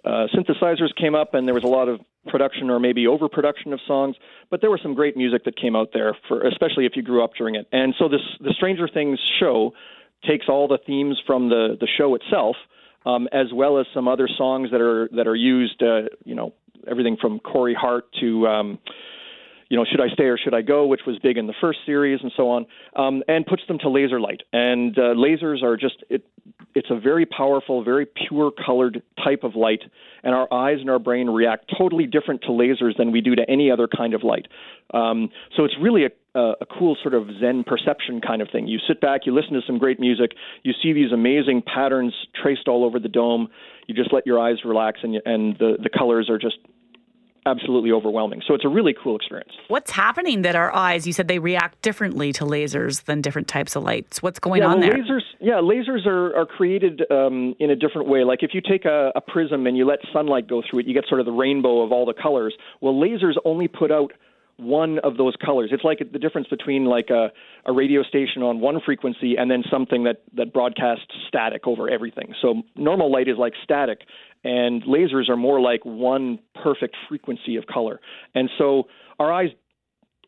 uh, 0.04 0.28
synthesizers 0.32 0.94
came 0.94 1.16
up 1.16 1.34
and 1.34 1.48
there 1.48 1.54
was 1.54 1.64
a 1.64 1.74
lot 1.78 1.88
of 1.88 1.98
production 2.28 2.70
or 2.70 2.78
maybe 2.78 3.08
overproduction 3.08 3.72
of 3.72 3.80
songs. 3.84 4.14
But 4.48 4.60
there 4.60 4.70
was 4.70 4.80
some 4.80 4.94
great 4.94 5.16
music 5.16 5.44
that 5.46 5.56
came 5.56 5.74
out 5.74 5.88
there 5.92 6.14
for, 6.28 6.42
especially 6.42 6.86
if 6.86 6.92
you 6.94 7.02
grew 7.02 7.24
up 7.24 7.32
during 7.36 7.56
it. 7.56 7.66
And 7.72 7.94
so 7.98 8.08
this 8.08 8.20
the 8.38 8.52
Stranger 8.52 8.86
Things 8.86 9.18
show 9.40 9.72
takes 10.26 10.46
all 10.48 10.68
the 10.68 10.78
themes 10.86 11.20
from 11.26 11.48
the 11.48 11.76
the 11.80 11.88
show 11.98 12.14
itself, 12.14 12.56
um, 13.04 13.28
as 13.32 13.46
well 13.52 13.78
as 13.78 13.86
some 13.94 14.08
other 14.08 14.28
songs 14.36 14.70
that 14.70 14.80
are 14.80 15.08
that 15.12 15.26
are 15.26 15.36
used. 15.36 15.82
Uh, 15.82 16.02
you 16.24 16.34
know, 16.34 16.52
everything 16.88 17.16
from 17.20 17.38
Corey 17.38 17.74
Hart 17.74 18.06
to 18.20 18.46
um, 18.46 18.78
you 19.72 19.78
know, 19.78 19.86
should 19.90 20.02
I 20.02 20.08
stay 20.12 20.24
or 20.24 20.36
should 20.36 20.52
I 20.52 20.60
go, 20.60 20.86
which 20.86 21.00
was 21.06 21.18
big 21.20 21.38
in 21.38 21.46
the 21.46 21.54
first 21.58 21.78
series, 21.86 22.20
and 22.22 22.30
so 22.36 22.50
on, 22.50 22.66
um, 22.94 23.22
and 23.26 23.46
puts 23.46 23.62
them 23.68 23.78
to 23.78 23.88
laser 23.88 24.20
light. 24.20 24.42
And 24.52 24.98
uh, 24.98 25.14
lasers 25.14 25.62
are 25.62 25.78
just 25.78 26.04
it. 26.10 26.26
It's 26.74 26.90
a 26.90 27.00
very 27.00 27.24
powerful, 27.24 27.82
very 27.82 28.04
pure 28.04 28.50
colored 28.50 29.02
type 29.24 29.44
of 29.44 29.56
light, 29.56 29.80
and 30.22 30.34
our 30.34 30.46
eyes 30.52 30.76
and 30.80 30.90
our 30.90 30.98
brain 30.98 31.30
react 31.30 31.72
totally 31.78 32.06
different 32.06 32.42
to 32.42 32.48
lasers 32.48 32.98
than 32.98 33.12
we 33.12 33.22
do 33.22 33.34
to 33.34 33.48
any 33.48 33.70
other 33.70 33.88
kind 33.88 34.12
of 34.12 34.22
light. 34.22 34.46
Um, 34.92 35.30
so 35.56 35.64
it's 35.64 35.76
really 35.80 36.04
a, 36.04 36.38
a, 36.38 36.52
a 36.60 36.66
cool 36.66 36.94
sort 37.00 37.14
of 37.14 37.28
Zen 37.40 37.64
perception 37.64 38.20
kind 38.20 38.42
of 38.42 38.50
thing. 38.50 38.68
You 38.68 38.78
sit 38.86 39.00
back, 39.00 39.22
you 39.24 39.34
listen 39.34 39.54
to 39.54 39.62
some 39.66 39.78
great 39.78 39.98
music, 39.98 40.32
you 40.64 40.74
see 40.82 40.92
these 40.92 41.12
amazing 41.12 41.62
patterns 41.62 42.12
traced 42.34 42.68
all 42.68 42.84
over 42.84 42.98
the 42.98 43.08
dome. 43.08 43.48
You 43.86 43.94
just 43.94 44.12
let 44.12 44.26
your 44.26 44.38
eyes 44.38 44.58
relax, 44.66 45.00
and 45.02 45.14
you, 45.14 45.22
and 45.24 45.56
the 45.58 45.78
the 45.82 45.88
colors 45.88 46.28
are 46.28 46.38
just 46.38 46.58
absolutely 47.46 47.90
overwhelming. 47.90 48.42
So 48.46 48.54
it's 48.54 48.64
a 48.64 48.68
really 48.68 48.94
cool 48.94 49.16
experience. 49.16 49.52
What's 49.68 49.90
happening 49.90 50.42
that 50.42 50.54
our 50.54 50.74
eyes, 50.74 51.06
you 51.06 51.12
said 51.12 51.28
they 51.28 51.38
react 51.38 51.80
differently 51.82 52.32
to 52.34 52.44
lasers 52.44 53.04
than 53.04 53.20
different 53.20 53.48
types 53.48 53.74
of 53.74 53.82
lights. 53.82 54.22
What's 54.22 54.38
going 54.38 54.62
yeah, 54.62 54.68
on 54.68 54.80
well, 54.80 54.90
there? 54.90 54.98
Lasers, 54.98 55.22
yeah, 55.40 55.54
lasers 55.54 56.06
are, 56.06 56.36
are 56.36 56.46
created 56.46 57.02
um, 57.10 57.54
in 57.58 57.70
a 57.70 57.76
different 57.76 58.08
way. 58.08 58.24
Like 58.24 58.42
if 58.42 58.50
you 58.54 58.60
take 58.60 58.84
a, 58.84 59.12
a 59.14 59.20
prism 59.20 59.66
and 59.66 59.76
you 59.76 59.86
let 59.86 59.98
sunlight 60.12 60.48
go 60.48 60.62
through 60.68 60.80
it, 60.80 60.86
you 60.86 60.94
get 60.94 61.04
sort 61.08 61.20
of 61.20 61.26
the 61.26 61.32
rainbow 61.32 61.82
of 61.82 61.92
all 61.92 62.06
the 62.06 62.14
colors. 62.14 62.54
Well, 62.80 62.94
lasers 62.94 63.34
only 63.44 63.68
put 63.68 63.90
out 63.90 64.12
one 64.56 64.98
of 65.00 65.16
those 65.16 65.34
colors. 65.44 65.70
It's 65.72 65.82
like 65.82 65.98
the 66.12 66.18
difference 66.18 66.46
between 66.48 66.84
like 66.84 67.10
a, 67.10 67.32
a 67.66 67.72
radio 67.72 68.02
station 68.02 68.42
on 68.42 68.60
one 68.60 68.80
frequency 68.84 69.36
and 69.36 69.50
then 69.50 69.64
something 69.70 70.04
that, 70.04 70.22
that 70.36 70.52
broadcasts 70.52 71.06
static 71.26 71.66
over 71.66 71.88
everything. 71.88 72.34
So 72.40 72.62
normal 72.76 73.10
light 73.10 73.28
is 73.28 73.36
like 73.38 73.54
static, 73.64 74.00
and 74.44 74.82
lasers 74.84 75.28
are 75.28 75.36
more 75.36 75.60
like 75.60 75.84
one 75.84 76.38
perfect 76.62 76.96
frequency 77.08 77.56
of 77.56 77.66
color. 77.66 78.00
And 78.34 78.50
so 78.58 78.84
our 79.18 79.32
eyes 79.32 79.50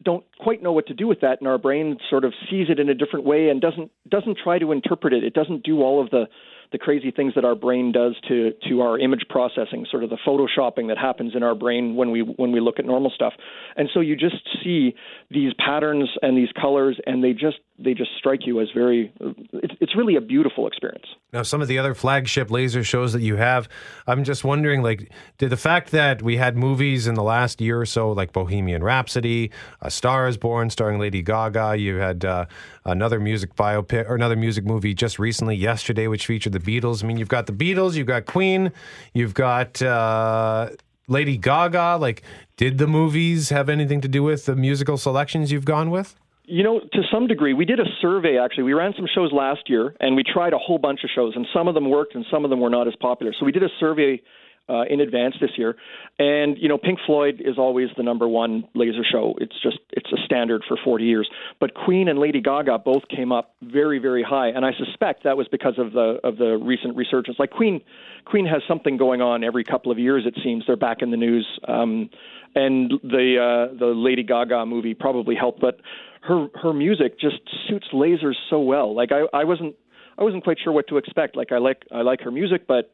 don't 0.02 0.24
quite 0.38 0.62
know 0.62 0.72
what 0.72 0.86
to 0.88 0.94
do 0.94 1.06
with 1.06 1.20
that 1.20 1.40
and 1.40 1.48
our 1.48 1.58
brain 1.58 1.96
sort 2.10 2.24
of 2.24 2.32
sees 2.50 2.66
it 2.68 2.78
in 2.78 2.88
a 2.88 2.94
different 2.94 3.24
way 3.24 3.48
and 3.48 3.60
doesn't 3.60 3.90
doesn't 4.08 4.38
try 4.42 4.58
to 4.58 4.72
interpret 4.72 5.12
it 5.12 5.22
it 5.24 5.34
doesn't 5.34 5.62
do 5.62 5.82
all 5.82 6.02
of 6.02 6.10
the 6.10 6.24
the 6.72 6.78
crazy 6.78 7.12
things 7.12 7.32
that 7.36 7.44
our 7.44 7.54
brain 7.54 7.92
does 7.92 8.16
to 8.28 8.52
to 8.68 8.80
our 8.80 8.98
image 8.98 9.24
processing 9.28 9.86
sort 9.90 10.02
of 10.02 10.10
the 10.10 10.18
photoshopping 10.26 10.88
that 10.88 10.98
happens 10.98 11.32
in 11.36 11.42
our 11.42 11.54
brain 11.54 11.94
when 11.94 12.10
we 12.10 12.20
when 12.20 12.50
we 12.50 12.60
look 12.60 12.78
at 12.78 12.84
normal 12.84 13.10
stuff 13.14 13.32
and 13.76 13.88
so 13.94 14.00
you 14.00 14.16
just 14.16 14.36
see 14.62 14.94
these 15.30 15.52
patterns 15.54 16.08
and 16.22 16.36
these 16.36 16.50
colors 16.60 16.98
and 17.06 17.22
they 17.22 17.32
just 17.32 17.58
they 17.78 17.94
just 17.94 18.10
strike 18.16 18.46
you 18.46 18.60
as 18.60 18.68
very 18.74 19.12
it's, 19.52 19.74
it's 19.80 19.96
really 19.96 20.16
a 20.16 20.20
beautiful 20.20 20.66
experience 20.66 21.06
Now, 21.32 21.42
some 21.42 21.60
of 21.60 21.66
the 21.66 21.78
other 21.78 21.94
flagship 21.94 22.48
laser 22.48 22.84
shows 22.84 23.12
that 23.12 23.20
you 23.20 23.34
have, 23.34 23.68
I'm 24.06 24.22
just 24.22 24.44
wondering, 24.44 24.82
like, 24.82 25.10
did 25.38 25.50
the 25.50 25.56
fact 25.56 25.90
that 25.90 26.22
we 26.22 26.36
had 26.36 26.56
movies 26.56 27.08
in 27.08 27.14
the 27.14 27.24
last 27.24 27.60
year 27.60 27.80
or 27.80 27.86
so, 27.86 28.12
like 28.12 28.32
Bohemian 28.32 28.84
Rhapsody, 28.84 29.50
A 29.80 29.90
Star 29.90 30.28
Is 30.28 30.36
Born, 30.36 30.70
starring 30.70 31.00
Lady 31.00 31.22
Gaga, 31.22 31.76
you 31.76 31.96
had 31.96 32.24
uh, 32.24 32.46
another 32.84 33.18
music 33.18 33.56
biopic 33.56 34.08
or 34.08 34.14
another 34.14 34.36
music 34.36 34.64
movie 34.64 34.94
just 34.94 35.18
recently, 35.18 35.56
yesterday, 35.56 36.06
which 36.06 36.26
featured 36.26 36.52
the 36.52 36.60
Beatles. 36.60 37.02
I 37.02 37.08
mean, 37.08 37.16
you've 37.16 37.28
got 37.28 37.46
the 37.46 37.52
Beatles, 37.52 37.94
you've 37.94 38.06
got 38.06 38.26
Queen, 38.26 38.70
you've 39.12 39.34
got 39.34 39.82
uh, 39.82 40.70
Lady 41.08 41.36
Gaga. 41.36 41.98
Like, 42.00 42.22
did 42.56 42.78
the 42.78 42.86
movies 42.86 43.48
have 43.48 43.68
anything 43.68 44.00
to 44.02 44.08
do 44.08 44.22
with 44.22 44.46
the 44.46 44.54
musical 44.54 44.96
selections 44.96 45.50
you've 45.50 45.64
gone 45.64 45.90
with? 45.90 46.14
You 46.46 46.62
know, 46.62 46.80
to 46.80 47.02
some 47.10 47.26
degree, 47.26 47.54
we 47.54 47.64
did 47.64 47.80
a 47.80 47.86
survey 48.02 48.38
actually. 48.38 48.64
We 48.64 48.74
ran 48.74 48.92
some 48.96 49.06
shows 49.12 49.32
last 49.32 49.68
year 49.68 49.94
and 50.00 50.14
we 50.14 50.22
tried 50.22 50.52
a 50.52 50.58
whole 50.58 50.78
bunch 50.78 51.00
of 51.02 51.10
shows, 51.14 51.32
and 51.36 51.46
some 51.54 51.68
of 51.68 51.74
them 51.74 51.88
worked 51.88 52.14
and 52.14 52.24
some 52.30 52.44
of 52.44 52.50
them 52.50 52.60
were 52.60 52.70
not 52.70 52.86
as 52.86 52.94
popular. 53.00 53.32
So 53.38 53.46
we 53.46 53.52
did 53.52 53.62
a 53.62 53.70
survey 53.80 54.20
uh, 54.68 54.82
in 54.88 55.00
advance 55.00 55.34
this 55.40 55.50
year. 55.56 55.76
And, 56.18 56.56
you 56.58 56.68
know, 56.68 56.78
Pink 56.78 56.98
Floyd 57.06 57.42
is 57.44 57.58
always 57.58 57.88
the 57.96 58.02
number 58.02 58.26
one 58.26 58.64
laser 58.74 59.04
show. 59.04 59.34
It's 59.38 59.54
just, 59.62 59.78
it's 59.90 60.10
a 60.12 60.16
standard 60.24 60.62
for 60.66 60.78
40 60.82 61.04
years. 61.04 61.28
But 61.60 61.74
Queen 61.74 62.08
and 62.08 62.18
Lady 62.18 62.40
Gaga 62.40 62.78
both 62.78 63.02
came 63.08 63.30
up 63.30 63.54
very, 63.62 63.98
very 63.98 64.22
high. 64.22 64.48
And 64.48 64.64
I 64.64 64.72
suspect 64.72 65.24
that 65.24 65.36
was 65.36 65.48
because 65.48 65.74
of 65.78 65.92
the, 65.92 66.18
of 66.24 66.38
the 66.38 66.56
recent 66.56 66.96
resurgence. 66.96 67.38
Like 67.38 67.50
Queen, 67.50 67.82
Queen 68.24 68.46
has 68.46 68.62
something 68.66 68.96
going 68.96 69.20
on 69.20 69.44
every 69.44 69.64
couple 69.64 69.92
of 69.92 69.98
years, 69.98 70.24
it 70.26 70.38
seems. 70.42 70.64
They're 70.66 70.76
back 70.76 71.02
in 71.02 71.10
the 71.10 71.16
news. 71.18 71.46
Um, 71.68 72.08
and 72.54 72.92
the, 73.02 73.68
uh, 73.72 73.78
the 73.78 73.86
Lady 73.86 74.22
Gaga 74.22 74.64
movie 74.64 74.94
probably 74.94 75.34
helped. 75.34 75.60
But 75.60 75.80
her, 76.24 76.48
her 76.62 76.72
music 76.72 77.18
just 77.20 77.36
suits 77.68 77.86
lasers 77.92 78.34
so 78.50 78.60
well. 78.60 78.94
Like 78.94 79.10
I, 79.12 79.26
I 79.36 79.44
wasn't, 79.44 79.74
I 80.18 80.24
wasn't 80.24 80.44
quite 80.44 80.58
sure 80.62 80.72
what 80.72 80.88
to 80.88 80.96
expect. 80.96 81.36
Like 81.36 81.52
I 81.52 81.58
like, 81.58 81.82
I 81.92 82.02
like 82.02 82.20
her 82.22 82.30
music, 82.30 82.66
but 82.66 82.92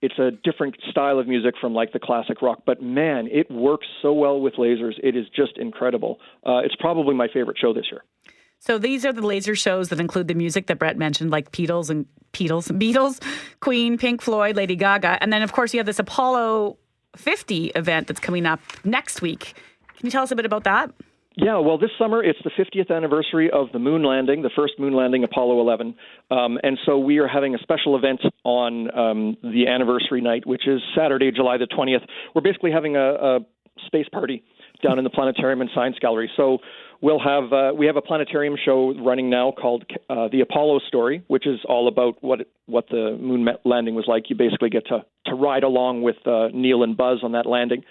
it's 0.00 0.18
a 0.18 0.32
different 0.42 0.76
style 0.90 1.18
of 1.18 1.28
music 1.28 1.54
from 1.60 1.74
like 1.74 1.92
the 1.92 2.00
classic 2.00 2.42
rock, 2.42 2.62
but 2.66 2.82
man, 2.82 3.28
it 3.30 3.50
works 3.50 3.86
so 4.02 4.12
well 4.12 4.40
with 4.40 4.54
lasers. 4.54 4.94
It 5.02 5.16
is 5.16 5.26
just 5.34 5.56
incredible. 5.58 6.18
Uh, 6.44 6.58
it's 6.58 6.74
probably 6.76 7.14
my 7.14 7.28
favorite 7.32 7.56
show 7.58 7.72
this 7.72 7.86
year. 7.90 8.02
So 8.58 8.78
these 8.78 9.04
are 9.04 9.12
the 9.12 9.22
laser 9.22 9.56
shows 9.56 9.88
that 9.88 9.98
include 10.00 10.28
the 10.28 10.34
music 10.34 10.66
that 10.66 10.78
Brett 10.78 10.96
mentioned, 10.96 11.30
like 11.30 11.50
Beatles 11.52 11.88
and 11.90 12.06
Beatles, 12.32 12.70
Beatles, 12.78 13.20
Queen, 13.60 13.96
Pink 13.96 14.22
Floyd, 14.22 14.56
Lady 14.56 14.76
Gaga, 14.76 15.18
and 15.20 15.32
then 15.32 15.42
of 15.42 15.52
course 15.52 15.72
you 15.72 15.78
have 15.78 15.86
this 15.86 15.98
Apollo 15.98 16.78
50 17.16 17.66
event 17.74 18.06
that's 18.08 18.20
coming 18.20 18.46
up 18.46 18.60
next 18.84 19.22
week. 19.22 19.54
Can 19.96 20.06
you 20.06 20.10
tell 20.10 20.22
us 20.22 20.30
a 20.30 20.36
bit 20.36 20.46
about 20.46 20.64
that? 20.64 20.92
Yeah, 21.36 21.58
well, 21.58 21.78
this 21.78 21.90
summer 21.98 22.22
it's 22.22 22.38
the 22.44 22.50
50th 22.50 22.94
anniversary 22.94 23.50
of 23.50 23.68
the 23.72 23.78
moon 23.78 24.02
landing, 24.02 24.42
the 24.42 24.50
first 24.54 24.74
moon 24.78 24.94
landing, 24.94 25.24
Apollo 25.24 25.60
11, 25.60 25.94
um, 26.30 26.58
and 26.62 26.78
so 26.84 26.98
we 26.98 27.18
are 27.18 27.28
having 27.28 27.54
a 27.54 27.58
special 27.58 27.96
event 27.96 28.20
on 28.44 28.90
um, 28.96 29.36
the 29.42 29.66
anniversary 29.66 30.20
night, 30.20 30.46
which 30.46 30.68
is 30.68 30.82
Saturday, 30.96 31.30
July 31.32 31.56
the 31.56 31.66
20th. 31.66 32.04
We're 32.34 32.42
basically 32.42 32.70
having 32.70 32.96
a, 32.96 33.14
a 33.14 33.38
space 33.86 34.08
party 34.12 34.42
down 34.82 34.98
in 34.98 35.04
the 35.04 35.10
planetarium 35.10 35.60
and 35.60 35.70
science 35.74 35.96
gallery. 36.00 36.30
So 36.36 36.58
we'll 37.00 37.20
have 37.20 37.52
uh, 37.52 37.72
we 37.76 37.86
have 37.86 37.96
a 37.96 38.02
planetarium 38.02 38.56
show 38.62 38.94
running 39.02 39.30
now 39.30 39.52
called 39.52 39.84
uh, 40.10 40.28
the 40.30 40.40
Apollo 40.40 40.80
Story, 40.88 41.24
which 41.28 41.46
is 41.46 41.60
all 41.68 41.88
about 41.88 42.22
what 42.22 42.42
it, 42.42 42.48
what 42.66 42.88
the 42.90 43.16
moon 43.20 43.46
landing 43.64 43.94
was 43.94 44.04
like. 44.06 44.28
You 44.28 44.36
basically 44.36 44.70
get 44.70 44.86
to 44.86 45.04
to 45.26 45.34
ride 45.34 45.62
along 45.62 46.02
with 46.02 46.16
uh, 46.26 46.48
Neil 46.52 46.82
and 46.82 46.96
Buzz 46.96 47.20
on 47.22 47.32
that 47.32 47.46
landing. 47.46 47.84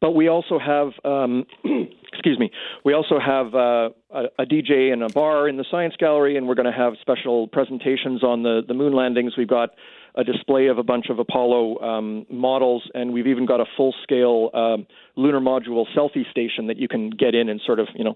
But 0.00 0.12
we 0.12 0.28
also 0.28 0.58
have, 0.58 0.92
um, 1.04 1.44
excuse 2.12 2.38
me, 2.38 2.50
we 2.84 2.94
also 2.94 3.18
have 3.18 3.54
uh, 3.54 3.90
a, 4.10 4.42
a 4.42 4.46
DJ 4.46 4.92
and 4.92 5.02
a 5.02 5.08
bar 5.08 5.48
in 5.48 5.56
the 5.56 5.64
science 5.70 5.94
gallery, 5.98 6.36
and 6.36 6.48
we're 6.48 6.54
going 6.54 6.70
to 6.70 6.76
have 6.76 6.94
special 7.00 7.48
presentations 7.48 8.24
on 8.24 8.42
the 8.42 8.62
the 8.66 8.74
moon 8.74 8.94
landings. 8.94 9.34
We've 9.36 9.48
got 9.48 9.70
a 10.14 10.24
display 10.24 10.66
of 10.66 10.78
a 10.78 10.82
bunch 10.82 11.06
of 11.10 11.18
Apollo 11.18 11.78
um, 11.80 12.26
models, 12.30 12.82
and 12.94 13.12
we've 13.12 13.26
even 13.26 13.46
got 13.46 13.60
a 13.60 13.66
full 13.76 13.94
scale 14.02 14.50
um, 14.54 14.86
lunar 15.16 15.40
module 15.40 15.84
selfie 15.96 16.28
station 16.30 16.66
that 16.66 16.78
you 16.78 16.88
can 16.88 17.10
get 17.10 17.34
in 17.34 17.48
and 17.48 17.60
sort 17.64 17.78
of, 17.78 17.88
you 17.94 18.04
know, 18.04 18.14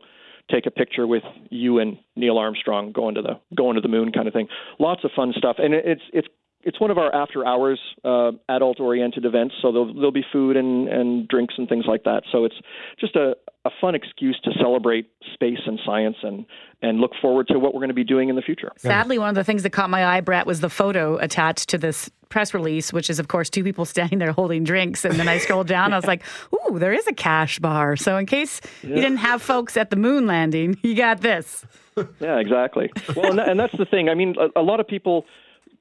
take 0.51 0.67
a 0.67 0.71
picture 0.71 1.07
with 1.07 1.23
you 1.51 1.79
and 1.79 1.99
Neil 2.17 2.37
Armstrong 2.37 2.93
going 2.93 3.15
to 3.15 3.23
the 3.23 3.41
going 3.57 3.77
to 3.77 3.81
the 3.81 3.89
moon 3.89 4.13
kind 4.13 4.27
of 4.27 4.35
thing. 4.35 4.49
Lots 4.79 5.05
of 5.05 5.11
fun 5.15 5.33
stuff, 5.37 5.57
and 5.59 5.75
it's 5.75 6.03
it's 6.13 6.29
it's 6.65 6.81
one 6.81 6.91
of 6.91 6.99
our 6.99 7.15
after 7.15 7.47
hours 7.47 7.79
uh, 8.05 8.33
adult 8.49 8.81
oriented 8.81 9.25
events. 9.25 9.55
So 9.63 9.71
there'll, 9.71 9.95
there'll 9.95 10.13
be 10.13 10.25
food 10.33 10.57
and, 10.57 10.89
and 10.89 11.29
drinks 11.29 11.55
and 11.59 11.69
things 11.69 11.85
like 11.87 12.05
that. 12.05 12.23
So 12.33 12.45
it's 12.45 12.55
just 12.99 13.17
a, 13.17 13.37
a 13.65 13.71
fun 13.81 13.95
excuse 13.95 14.39
to 14.45 14.51
celebrate 14.59 15.11
space 15.35 15.61
and 15.67 15.79
science 15.85 16.17
and, 16.23 16.47
and 16.83 17.01
look 17.01 17.13
forward 17.21 17.49
to 17.49 17.59
what 17.59 17.75
we're 17.75 17.81
going 17.81 17.89
to 17.89 17.95
be 17.95 18.05
doing 18.05 18.29
in 18.29 18.37
the 18.37 18.43
future. 18.43 18.73
Sadly, 18.77 19.19
one 19.19 19.29
of 19.29 19.35
the 19.35 19.45
things 19.45 19.63
that 19.63 19.71
caught 19.71 19.91
my 19.91 20.05
eye, 20.05 20.21
Brett, 20.21 20.47
was 20.47 20.61
the 20.61 20.71
photo 20.71 21.17
attached 21.19 21.69
to 21.71 21.79
this 21.79 22.11
press 22.29 22.55
release, 22.55 22.93
which 22.93 23.11
is, 23.11 23.19
of 23.19 23.29
course, 23.29 23.51
two 23.51 23.63
people 23.63 23.85
standing 23.95 24.19
there 24.19 24.33
holding 24.33 24.65
drinks. 24.65 25.05
And 25.05 25.15
then 25.15 25.29
I 25.29 25.39
scrolled 25.39 25.69
down, 25.69 25.93
I 25.93 25.97
was 25.97 26.07
like, 26.07 26.23
ooh, 26.53 26.79
there 26.79 26.93
is 26.93 27.07
a 27.07 27.15
cash 27.15 27.59
bar. 27.59 27.97
So 27.97 28.17
in 28.17 28.27
case 28.27 28.61
yeah. 28.83 28.91
you 28.91 28.97
didn't 28.97 29.19
have 29.19 29.43
folks 29.43 29.77
at 29.77 29.91
the 29.91 29.97
moon 29.97 30.27
landing, 30.27 30.79
you 30.83 30.95
got 30.95 31.21
this. 31.21 31.65
yeah, 32.21 32.39
exactly. 32.39 32.91
Well, 33.15 33.31
and, 33.31 33.39
that, 33.39 33.49
and 33.49 33.61
that's 33.61 33.77
the 33.77 33.85
thing. 33.85 34.09
I 34.09 34.15
mean, 34.15 34.35
a, 34.39 34.61
a 34.61 34.63
lot 34.63 34.81
of 34.81 34.89
people 34.89 35.27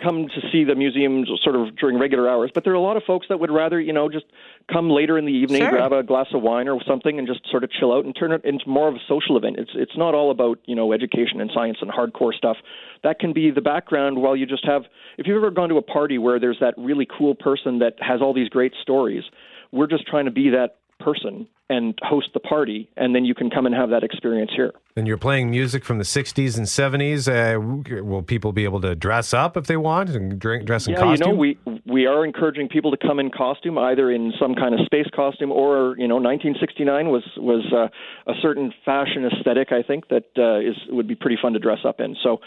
come 0.03 0.27
to 0.27 0.41
see 0.51 0.63
the 0.63 0.75
museums 0.75 1.30
sort 1.43 1.55
of 1.55 1.75
during 1.77 1.97
regular 1.97 2.30
hours, 2.30 2.51
but 2.53 2.63
there 2.63 2.73
are 2.73 2.77
a 2.77 2.81
lot 2.81 2.97
of 2.97 3.03
folks 3.03 3.27
that 3.30 3.39
would 3.39 3.51
rather, 3.51 3.80
you 3.80 3.93
know, 3.93 4.09
just 4.09 4.25
come 4.71 4.89
later 4.89 5.17
in 5.17 5.25
the 5.25 5.31
evening, 5.31 5.61
sure. 5.61 5.71
grab 5.71 5.93
a 5.93 6.03
glass 6.03 6.27
of 6.34 6.41
wine 6.41 6.67
or 6.67 6.81
something, 6.88 7.17
and 7.17 7.27
just 7.27 7.41
sort 7.49 7.63
of 7.63 7.71
chill 7.71 7.93
out 7.93 8.05
and 8.05 8.15
turn 8.15 8.31
it 8.31 8.43
into 8.43 8.67
more 8.67 8.88
of 8.88 8.95
a 8.95 8.99
social 9.07 9.38
event. 9.38 9.57
It's 9.57 9.71
it's 9.73 9.97
not 9.97 10.13
all 10.13 10.31
about 10.31 10.59
you 10.65 10.75
know 10.75 10.93
education 10.93 11.39
and 11.39 11.49
science 11.53 11.77
and 11.81 11.89
hardcore 11.89 12.34
stuff. 12.34 12.57
That 13.03 13.19
can 13.19 13.34
be 13.34 13.51
the 13.51 13.61
background 13.61 14.21
while 14.21 14.35
you 14.35 14.45
just 14.45 14.65
have. 14.65 14.84
If 15.17 15.27
you've 15.27 15.38
ever 15.38 15.51
gone 15.51 15.69
to 15.69 15.77
a 15.77 15.81
party 15.81 16.17
where 16.17 16.39
there's 16.39 16.57
that 16.59 16.73
really 16.77 17.07
cool 17.17 17.35
person 17.35 17.80
that 17.80 17.95
has 17.99 18.21
all 18.21 18.34
these 18.34 18.49
great 18.49 18.73
stories, 18.81 19.23
we're 19.71 19.88
just 19.88 20.05
trying 20.07 20.25
to 20.25 20.31
be 20.31 20.49
that 20.49 20.77
person 20.99 21.47
and 21.73 21.97
host 22.03 22.29
the 22.33 22.39
party, 22.39 22.89
and 22.95 23.15
then 23.15 23.25
you 23.25 23.33
can 23.33 23.49
come 23.49 23.65
and 23.65 23.73
have 23.73 23.89
that 23.89 24.03
experience 24.03 24.51
here. 24.55 24.71
And 24.95 25.07
you're 25.07 25.17
playing 25.17 25.49
music 25.49 25.83
from 25.83 25.97
the 25.97 26.03
60s 26.03 26.55
and 26.55 26.67
70s. 26.67 27.27
Uh, 27.27 28.03
will 28.03 28.21
people 28.21 28.51
be 28.51 28.63
able 28.63 28.79
to 28.81 28.95
dress 28.95 29.33
up 29.33 29.57
if 29.57 29.65
they 29.65 29.77
want 29.77 30.11
and 30.11 30.37
drink, 30.37 30.65
dress 30.65 30.85
in 30.85 30.93
yeah, 30.93 30.99
costume? 30.99 31.27
you 31.27 31.33
know, 31.33 31.39
we 31.39 31.57
we 31.85 32.05
are 32.05 32.23
encouraging 32.23 32.69
people 32.69 32.91
to 32.91 32.97
come 32.97 33.19
in 33.19 33.31
costume, 33.31 33.77
either 33.77 34.11
in 34.11 34.33
some 34.39 34.53
kind 34.53 34.75
of 34.75 34.85
space 34.85 35.07
costume 35.15 35.51
or 35.51 35.95
you 35.97 36.07
know, 36.07 36.15
1969 36.15 37.09
was 37.09 37.23
was 37.37 37.65
uh, 37.73 38.31
a 38.31 38.35
certain 38.41 38.71
fashion 38.85 39.25
aesthetic. 39.25 39.71
I 39.71 39.81
think 39.81 40.09
that 40.09 40.25
uh, 40.37 40.59
is 40.59 40.77
would 40.89 41.07
be 41.07 41.15
pretty 41.15 41.37
fun 41.41 41.53
to 41.53 41.59
dress 41.59 41.79
up 41.85 41.99
in. 41.99 42.15
So. 42.23 42.39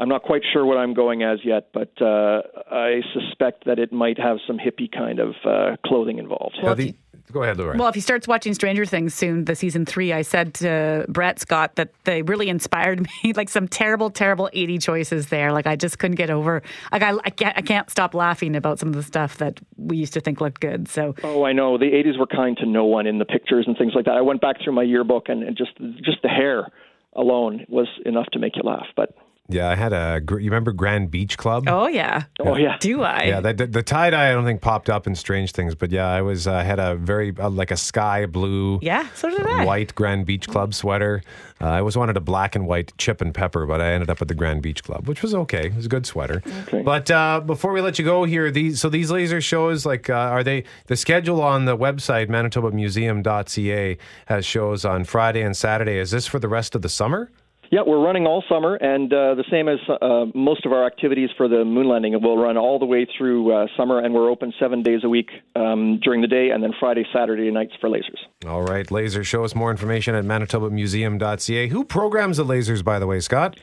I'm 0.00 0.08
not 0.08 0.22
quite 0.22 0.42
sure 0.52 0.64
what 0.64 0.78
I'm 0.78 0.94
going 0.94 1.24
as 1.24 1.40
yet, 1.42 1.70
but 1.74 1.90
uh, 2.00 2.42
I 2.70 3.00
suspect 3.12 3.64
that 3.64 3.80
it 3.80 3.92
might 3.92 4.16
have 4.16 4.36
some 4.46 4.56
hippie 4.56 4.88
kind 4.88 5.18
of 5.18 5.34
uh, 5.44 5.76
clothing 5.84 6.20
involved. 6.20 6.56
Well, 6.62 6.76
the, 6.76 6.94
Go 7.32 7.42
ahead, 7.42 7.58
Laura. 7.58 7.76
Well, 7.76 7.88
if 7.88 7.94
he 7.94 8.00
starts 8.00 8.26
watching 8.26 8.54
Stranger 8.54 8.67
Things 8.68 9.14
soon, 9.14 9.44
the 9.44 9.54
season 9.54 9.86
three, 9.86 10.12
I 10.12 10.22
said 10.22 10.54
to 10.54 11.06
Brett 11.08 11.38
Scott 11.40 11.76
that 11.76 11.90
they 12.04 12.22
really 12.22 12.48
inspired 12.48 13.00
me. 13.24 13.32
like 13.32 13.48
some 13.48 13.68
terrible, 13.68 14.10
terrible 14.10 14.50
80 14.52 14.78
choices 14.78 15.28
there. 15.28 15.52
Like 15.52 15.66
I 15.66 15.76
just 15.76 15.98
couldn't 15.98 16.16
get 16.16 16.30
over. 16.30 16.62
Like 16.92 17.02
I, 17.02 17.14
I 17.24 17.30
can't, 17.30 17.56
I 17.56 17.62
can't 17.62 17.90
stop 17.90 18.14
laughing 18.14 18.56
about 18.56 18.78
some 18.78 18.88
of 18.88 18.94
the 18.94 19.02
stuff 19.02 19.38
that 19.38 19.60
we 19.76 19.96
used 19.96 20.12
to 20.14 20.20
think 20.20 20.40
looked 20.40 20.60
good. 20.60 20.88
So. 20.88 21.14
Oh, 21.22 21.44
I 21.44 21.52
know. 21.52 21.78
The 21.78 21.86
80s 21.86 22.18
were 22.18 22.26
kind 22.26 22.56
to 22.58 22.66
no 22.66 22.84
one 22.84 23.06
in 23.06 23.18
the 23.18 23.24
pictures 23.24 23.64
and 23.66 23.76
things 23.76 23.92
like 23.94 24.04
that. 24.04 24.16
I 24.16 24.20
went 24.20 24.40
back 24.40 24.56
through 24.62 24.74
my 24.74 24.82
yearbook 24.82 25.28
and, 25.28 25.42
and 25.42 25.56
just 25.56 25.76
just 26.04 26.22
the 26.22 26.28
hair 26.28 26.70
alone 27.14 27.64
was 27.68 27.88
enough 28.04 28.26
to 28.32 28.38
make 28.38 28.56
you 28.56 28.62
laugh. 28.62 28.86
But 28.96 29.14
yeah, 29.50 29.70
I 29.70 29.76
had 29.76 29.94
a. 29.94 30.20
You 30.28 30.36
remember 30.36 30.72
Grand 30.72 31.10
Beach 31.10 31.38
Club? 31.38 31.64
Oh 31.68 31.86
yeah. 31.86 32.24
Oh 32.38 32.56
yeah. 32.56 32.76
Do 32.80 33.02
I? 33.02 33.24
Yeah, 33.24 33.40
the, 33.40 33.54
the, 33.54 33.66
the 33.66 33.82
tie 33.82 34.10
dye 34.10 34.30
I 34.30 34.32
don't 34.32 34.44
think 34.44 34.60
popped 34.60 34.90
up 34.90 35.06
in 35.06 35.14
Strange 35.14 35.52
Things, 35.52 35.74
but 35.74 35.90
yeah, 35.90 36.06
I 36.06 36.20
was 36.20 36.46
uh, 36.46 36.62
had 36.62 36.78
a 36.78 36.96
very 36.96 37.34
uh, 37.38 37.48
like 37.48 37.70
a 37.70 37.76
sky 37.76 38.26
blue. 38.26 38.78
Yeah, 38.82 39.08
so 39.14 39.30
did 39.30 39.46
I. 39.46 39.64
White 39.64 39.94
Grand 39.94 40.26
Beach 40.26 40.48
Club 40.48 40.74
sweater. 40.74 41.22
Uh, 41.60 41.68
I 41.68 41.78
always 41.78 41.96
wanted 41.96 42.18
a 42.18 42.20
black 42.20 42.54
and 42.56 42.66
white 42.66 42.92
chip 42.98 43.22
and 43.22 43.34
pepper, 43.34 43.64
but 43.64 43.80
I 43.80 43.92
ended 43.92 44.10
up 44.10 44.20
at 44.20 44.28
the 44.28 44.34
Grand 44.34 44.60
Beach 44.60 44.84
Club, 44.84 45.08
which 45.08 45.22
was 45.22 45.34
okay. 45.34 45.66
It 45.66 45.74
was 45.76 45.86
a 45.86 45.88
good 45.88 46.04
sweater. 46.04 46.42
Okay. 46.64 46.82
But 46.82 47.10
uh, 47.10 47.40
before 47.40 47.72
we 47.72 47.80
let 47.80 47.98
you 47.98 48.04
go 48.04 48.24
here, 48.24 48.50
these 48.50 48.80
so 48.80 48.90
these 48.90 49.10
laser 49.10 49.40
shows 49.40 49.86
like 49.86 50.10
uh, 50.10 50.14
are 50.14 50.44
they 50.44 50.64
the 50.88 50.96
schedule 50.96 51.40
on 51.40 51.64
the 51.64 51.76
website 51.76 52.28
manitobamuseum.ca 52.28 53.96
has 54.26 54.44
shows 54.44 54.84
on 54.84 55.04
Friday 55.04 55.40
and 55.40 55.56
Saturday. 55.56 55.96
Is 55.96 56.10
this 56.10 56.26
for 56.26 56.38
the 56.38 56.48
rest 56.48 56.74
of 56.74 56.82
the 56.82 56.88
summer? 56.90 57.30
Yeah, 57.70 57.80
we're 57.86 58.02
running 58.02 58.26
all 58.26 58.42
summer, 58.48 58.76
and 58.76 59.12
uh, 59.12 59.34
the 59.34 59.44
same 59.50 59.68
as 59.68 59.78
uh, 59.88 60.24
most 60.34 60.64
of 60.64 60.72
our 60.72 60.86
activities 60.86 61.28
for 61.36 61.48
the 61.48 61.64
moon 61.66 61.86
landing. 61.86 62.18
We'll 62.22 62.38
run 62.38 62.56
all 62.56 62.78
the 62.78 62.86
way 62.86 63.06
through 63.18 63.52
uh, 63.52 63.66
summer, 63.76 63.98
and 63.98 64.14
we're 64.14 64.30
open 64.30 64.54
seven 64.58 64.82
days 64.82 65.00
a 65.04 65.08
week 65.08 65.28
um, 65.54 66.00
during 66.02 66.22
the 66.22 66.28
day, 66.28 66.48
and 66.50 66.62
then 66.62 66.72
Friday, 66.80 67.04
Saturday 67.12 67.50
nights 67.50 67.72
for 67.78 67.90
lasers. 67.90 68.18
All 68.46 68.62
right, 68.62 68.90
laser. 68.90 69.22
Show 69.22 69.44
us 69.44 69.54
more 69.54 69.70
information 69.70 70.14
at 70.14 70.24
manitobamuseum.ca. 70.24 71.68
Who 71.68 71.84
programs 71.84 72.38
the 72.38 72.44
lasers, 72.44 72.82
by 72.82 72.98
the 72.98 73.06
way, 73.06 73.20
Scott? 73.20 73.58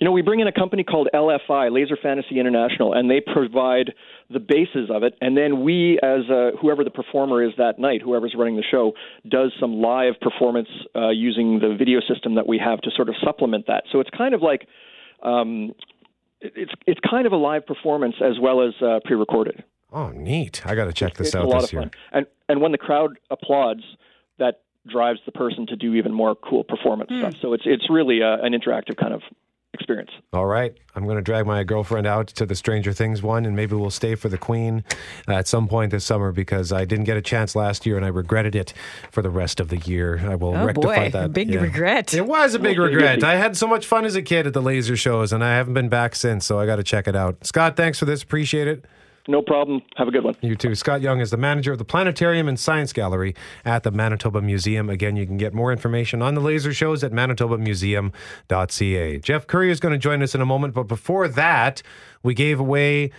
You 0.00 0.06
know, 0.06 0.12
we 0.12 0.22
bring 0.22 0.40
in 0.40 0.46
a 0.46 0.52
company 0.52 0.82
called 0.82 1.08
LFI, 1.12 1.70
Laser 1.70 1.98
Fantasy 2.02 2.40
International, 2.40 2.94
and 2.94 3.10
they 3.10 3.20
provide 3.20 3.92
the 4.32 4.40
basis 4.40 4.88
of 4.90 5.02
it. 5.02 5.14
And 5.20 5.36
then 5.36 5.62
we, 5.62 5.98
as 6.02 6.30
uh, 6.30 6.52
whoever 6.60 6.84
the 6.84 6.90
performer 6.90 7.42
is 7.42 7.50
that 7.58 7.78
night, 7.78 8.00
whoever's 8.00 8.34
running 8.38 8.56
the 8.56 8.62
show, 8.70 8.92
does 9.28 9.52
some 9.58 9.80
live 9.80 10.14
performance 10.20 10.68
uh, 10.94 11.08
using 11.10 11.58
the 11.58 11.74
video 11.76 11.98
system 12.00 12.36
that 12.36 12.46
we 12.46 12.58
have 12.58 12.80
to 12.82 12.90
sort 12.94 13.08
of 13.08 13.16
supplement 13.24 13.66
that. 13.66 13.84
So 13.90 13.98
it's 14.00 14.10
kind 14.16 14.34
of 14.34 14.40
like 14.42 14.68
um, 15.22 15.72
it's 16.40 16.72
it's 16.86 17.00
kind 17.08 17.26
of 17.26 17.32
a 17.32 17.36
live 17.36 17.66
performance 17.66 18.14
as 18.24 18.38
well 18.40 18.62
as 18.66 18.72
uh, 18.80 19.00
pre-recorded. 19.04 19.64
Oh, 19.92 20.10
neat! 20.10 20.64
I 20.64 20.74
got 20.76 20.84
to 20.84 20.92
check 20.92 21.14
this 21.14 21.28
it's 21.28 21.36
out 21.36 21.44
a 21.44 21.48
lot 21.48 21.62
this 21.62 21.70
of 21.70 21.72
year. 21.72 21.82
Fun. 21.82 21.90
And 22.12 22.26
and 22.48 22.60
when 22.60 22.72
the 22.72 22.78
crowd 22.78 23.18
applauds, 23.30 23.82
that 24.38 24.60
drives 24.86 25.18
the 25.26 25.32
person 25.32 25.66
to 25.66 25.76
do 25.76 25.94
even 25.94 26.12
more 26.12 26.34
cool 26.36 26.64
performance 26.64 27.10
Hmm. 27.10 27.18
stuff. 27.18 27.34
So 27.42 27.52
it's 27.52 27.64
it's 27.66 27.90
really 27.90 28.22
uh, 28.22 28.38
an 28.42 28.52
interactive 28.52 28.96
kind 28.96 29.12
of 29.12 29.22
experience. 29.74 30.10
All 30.32 30.46
right. 30.46 30.74
I'm 30.96 31.04
going 31.04 31.16
to 31.16 31.22
drag 31.22 31.46
my 31.46 31.62
girlfriend 31.64 32.06
out 32.06 32.26
to 32.28 32.44
the 32.46 32.54
Stranger 32.54 32.92
Things 32.92 33.22
one, 33.22 33.44
and 33.46 33.54
maybe 33.54 33.74
we'll 33.76 33.90
stay 33.90 34.14
for 34.14 34.28
the 34.28 34.36
Queen 34.38 34.84
uh, 35.28 35.32
at 35.34 35.46
some 35.48 35.68
point 35.68 35.90
this 35.92 36.04
summer 36.04 36.32
because 36.32 36.72
I 36.72 36.84
didn't 36.84 37.04
get 37.04 37.16
a 37.16 37.22
chance 37.22 37.54
last 37.54 37.86
year 37.86 37.96
and 37.96 38.04
I 38.04 38.08
regretted 38.08 38.54
it 38.56 38.72
for 39.10 39.22
the 39.22 39.30
rest 39.30 39.60
of 39.60 39.68
the 39.68 39.76
year. 39.78 40.20
I 40.28 40.34
will 40.34 40.56
Oh, 40.56 40.66
rectify 40.66 41.04
boy, 41.06 41.10
that. 41.10 41.24
a 41.24 41.28
big 41.40 41.54
regret. 41.54 42.12
It 42.14 42.26
was 42.26 42.54
a 42.54 42.58
big 42.58 42.78
regret. 42.78 43.22
I 43.24 43.36
had 43.36 43.56
so 43.56 43.66
much 43.66 43.86
fun 43.86 44.04
as 44.04 44.16
a 44.16 44.22
kid 44.22 44.46
at 44.46 44.52
the 44.54 44.62
laser 44.62 44.96
shows, 44.96 45.32
and 45.32 45.44
I 45.44 45.54
haven't 45.54 45.74
been 45.74 45.88
back 45.88 46.14
since, 46.16 46.44
so 46.44 46.58
I 46.58 46.66
got 46.66 46.76
to 46.76 46.82
check 46.84 47.06
it 47.08 47.14
out. 47.16 47.46
Scott, 47.46 47.76
thanks 47.76 47.98
for 47.98 48.04
this. 48.04 48.22
Appreciate 48.22 48.66
it. 48.68 48.84
No 49.30 49.42
problem. 49.42 49.82
Have 49.96 50.08
a 50.08 50.10
good 50.10 50.24
one. 50.24 50.34
You 50.40 50.56
too. 50.56 50.74
Scott 50.74 51.02
Young 51.02 51.20
is 51.20 51.30
the 51.30 51.36
manager 51.36 51.70
of 51.70 51.78
the 51.78 51.84
Planetarium 51.84 52.48
and 52.48 52.58
Science 52.58 52.92
Gallery 52.92 53.36
at 53.64 53.84
the 53.84 53.92
Manitoba 53.92 54.42
Museum. 54.42 54.90
Again, 54.90 55.14
you 55.14 55.24
can 55.24 55.36
get 55.36 55.54
more 55.54 55.70
information 55.70 56.20
on 56.20 56.34
the 56.34 56.40
laser 56.40 56.74
shows 56.74 57.04
at 57.04 57.12
manitobamuseum.ca. 57.12 59.18
Jeff 59.20 59.46
Curry 59.46 59.70
is 59.70 59.78
going 59.78 59.92
to 59.92 59.98
join 59.98 60.20
us 60.20 60.34
in 60.34 60.40
a 60.40 60.46
moment, 60.46 60.74
but 60.74 60.88
before 60.88 61.28
that, 61.28 61.80
we 62.24 62.34
gave 62.34 62.58
away 62.58 63.12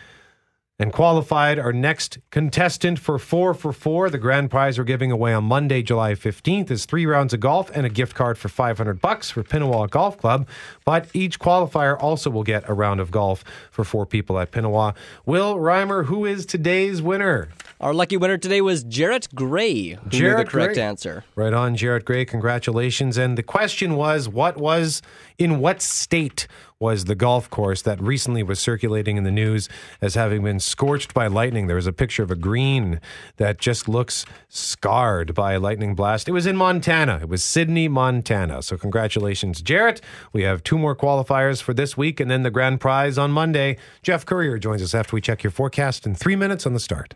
and 0.82 0.92
qualified 0.92 1.60
our 1.60 1.72
next 1.72 2.18
contestant 2.32 2.98
for 2.98 3.20
four 3.20 3.54
for 3.54 3.72
four. 3.72 4.10
The 4.10 4.18
grand 4.18 4.50
prize 4.50 4.80
we're 4.80 4.84
giving 4.84 5.12
away 5.12 5.32
on 5.32 5.44
Monday, 5.44 5.84
July 5.84 6.14
15th 6.16 6.72
is 6.72 6.86
three 6.86 7.06
rounds 7.06 7.36
of 7.36 7.40
golf 7.40 7.70
and 7.76 7.86
a 7.86 7.90
gift 7.90 8.16
card 8.16 8.36
for 8.36 8.50
500 8.50 9.00
bucks 9.00 9.30
for 9.30 9.44
Pinawa 9.44 9.88
Golf 9.92 10.18
Club. 10.18 10.48
But 10.84 11.08
each 11.14 11.40
qualifier 11.40 12.02
also 12.02 12.32
will 12.32 12.44
get 12.44 12.68
a 12.68 12.74
round 12.74 13.00
of 13.00 13.12
golf 13.12 13.44
for 13.70 13.84
four 13.84 14.08
people 14.08 14.40
at 14.40 14.52
Pinawa. 14.52 14.96
Will 15.24 15.58
Reimer, 15.58 16.06
who 16.06 16.26
is 16.26 16.48
today's 16.48 17.00
winner? 17.00 17.50
Our 17.82 17.96
lucky 17.96 18.16
winner 18.16 18.38
today 18.38 18.62
was 18.62 18.84
Jarrett 18.84 19.28
Gray, 19.34 19.94
who 19.94 20.10
knew 20.12 20.38
the 20.38 20.46
correct 20.46 20.76
Gray. 20.76 20.84
answer. 20.84 21.24
Right 21.34 21.52
on, 21.52 21.76
Jarrett 21.76 22.06
Gray. 22.06 22.26
Congratulations. 22.26 23.18
And 23.18 23.36
the 23.36 23.42
question 23.42 23.96
was 23.96 24.30
what 24.30 24.56
was, 24.56 25.02
in 25.40 25.60
what 25.60 25.82
state 25.82 26.48
was 26.78 27.06
the 27.06 27.16
golf 27.16 27.50
course 27.50 27.82
that 27.82 28.00
recently 28.00 28.44
was 28.44 28.60
circulating 28.60 29.18
in 29.18 29.24
the 29.24 29.32
news 29.32 29.68
as 30.00 30.14
having 30.14 30.44
been 30.44 30.60
scorched 30.60 31.16
by 31.16 31.26
lightning? 31.26 31.66
There 31.66 31.76
was 31.76 31.88
a 31.88 31.92
picture 31.92 32.22
of 32.22 32.30
a 32.30 32.36
green 32.36 33.02
that 33.38 33.58
just 33.58 33.90
looks 33.90 34.28
scarred 34.48 35.34
by 35.34 35.54
a 35.54 35.60
lightning 35.60 35.96
blast. 35.96 36.28
It 36.28 36.34
was 36.34 36.46
in 36.46 36.58
Montana. 36.58 37.18
It 37.24 37.30
was 37.30 37.44
Sidney, 37.44 37.88
Montana. 37.88 38.62
So, 38.62 38.78
congratulations, 38.78 39.60
Jarrett. 39.60 40.02
We 40.34 40.44
have 40.44 40.64
two 40.64 40.78
more 40.78 40.96
qualifiers 40.96 41.64
for 41.64 41.74
this 41.74 41.98
week 41.98 42.20
and 42.20 42.30
then 42.30 42.44
the 42.44 42.52
grand 42.52 42.80
prize 42.80 43.18
on 43.18 43.32
Monday. 43.32 43.78
Jeff 44.04 44.24
Courier 44.24 44.60
joins 44.60 44.84
us 44.84 44.94
after 44.94 45.16
we 45.16 45.22
check 45.22 45.42
your 45.42 45.50
forecast 45.50 46.06
in 46.06 46.14
three 46.14 46.36
minutes 46.36 46.68
on 46.68 46.76
the 46.76 46.80
start. 46.80 47.16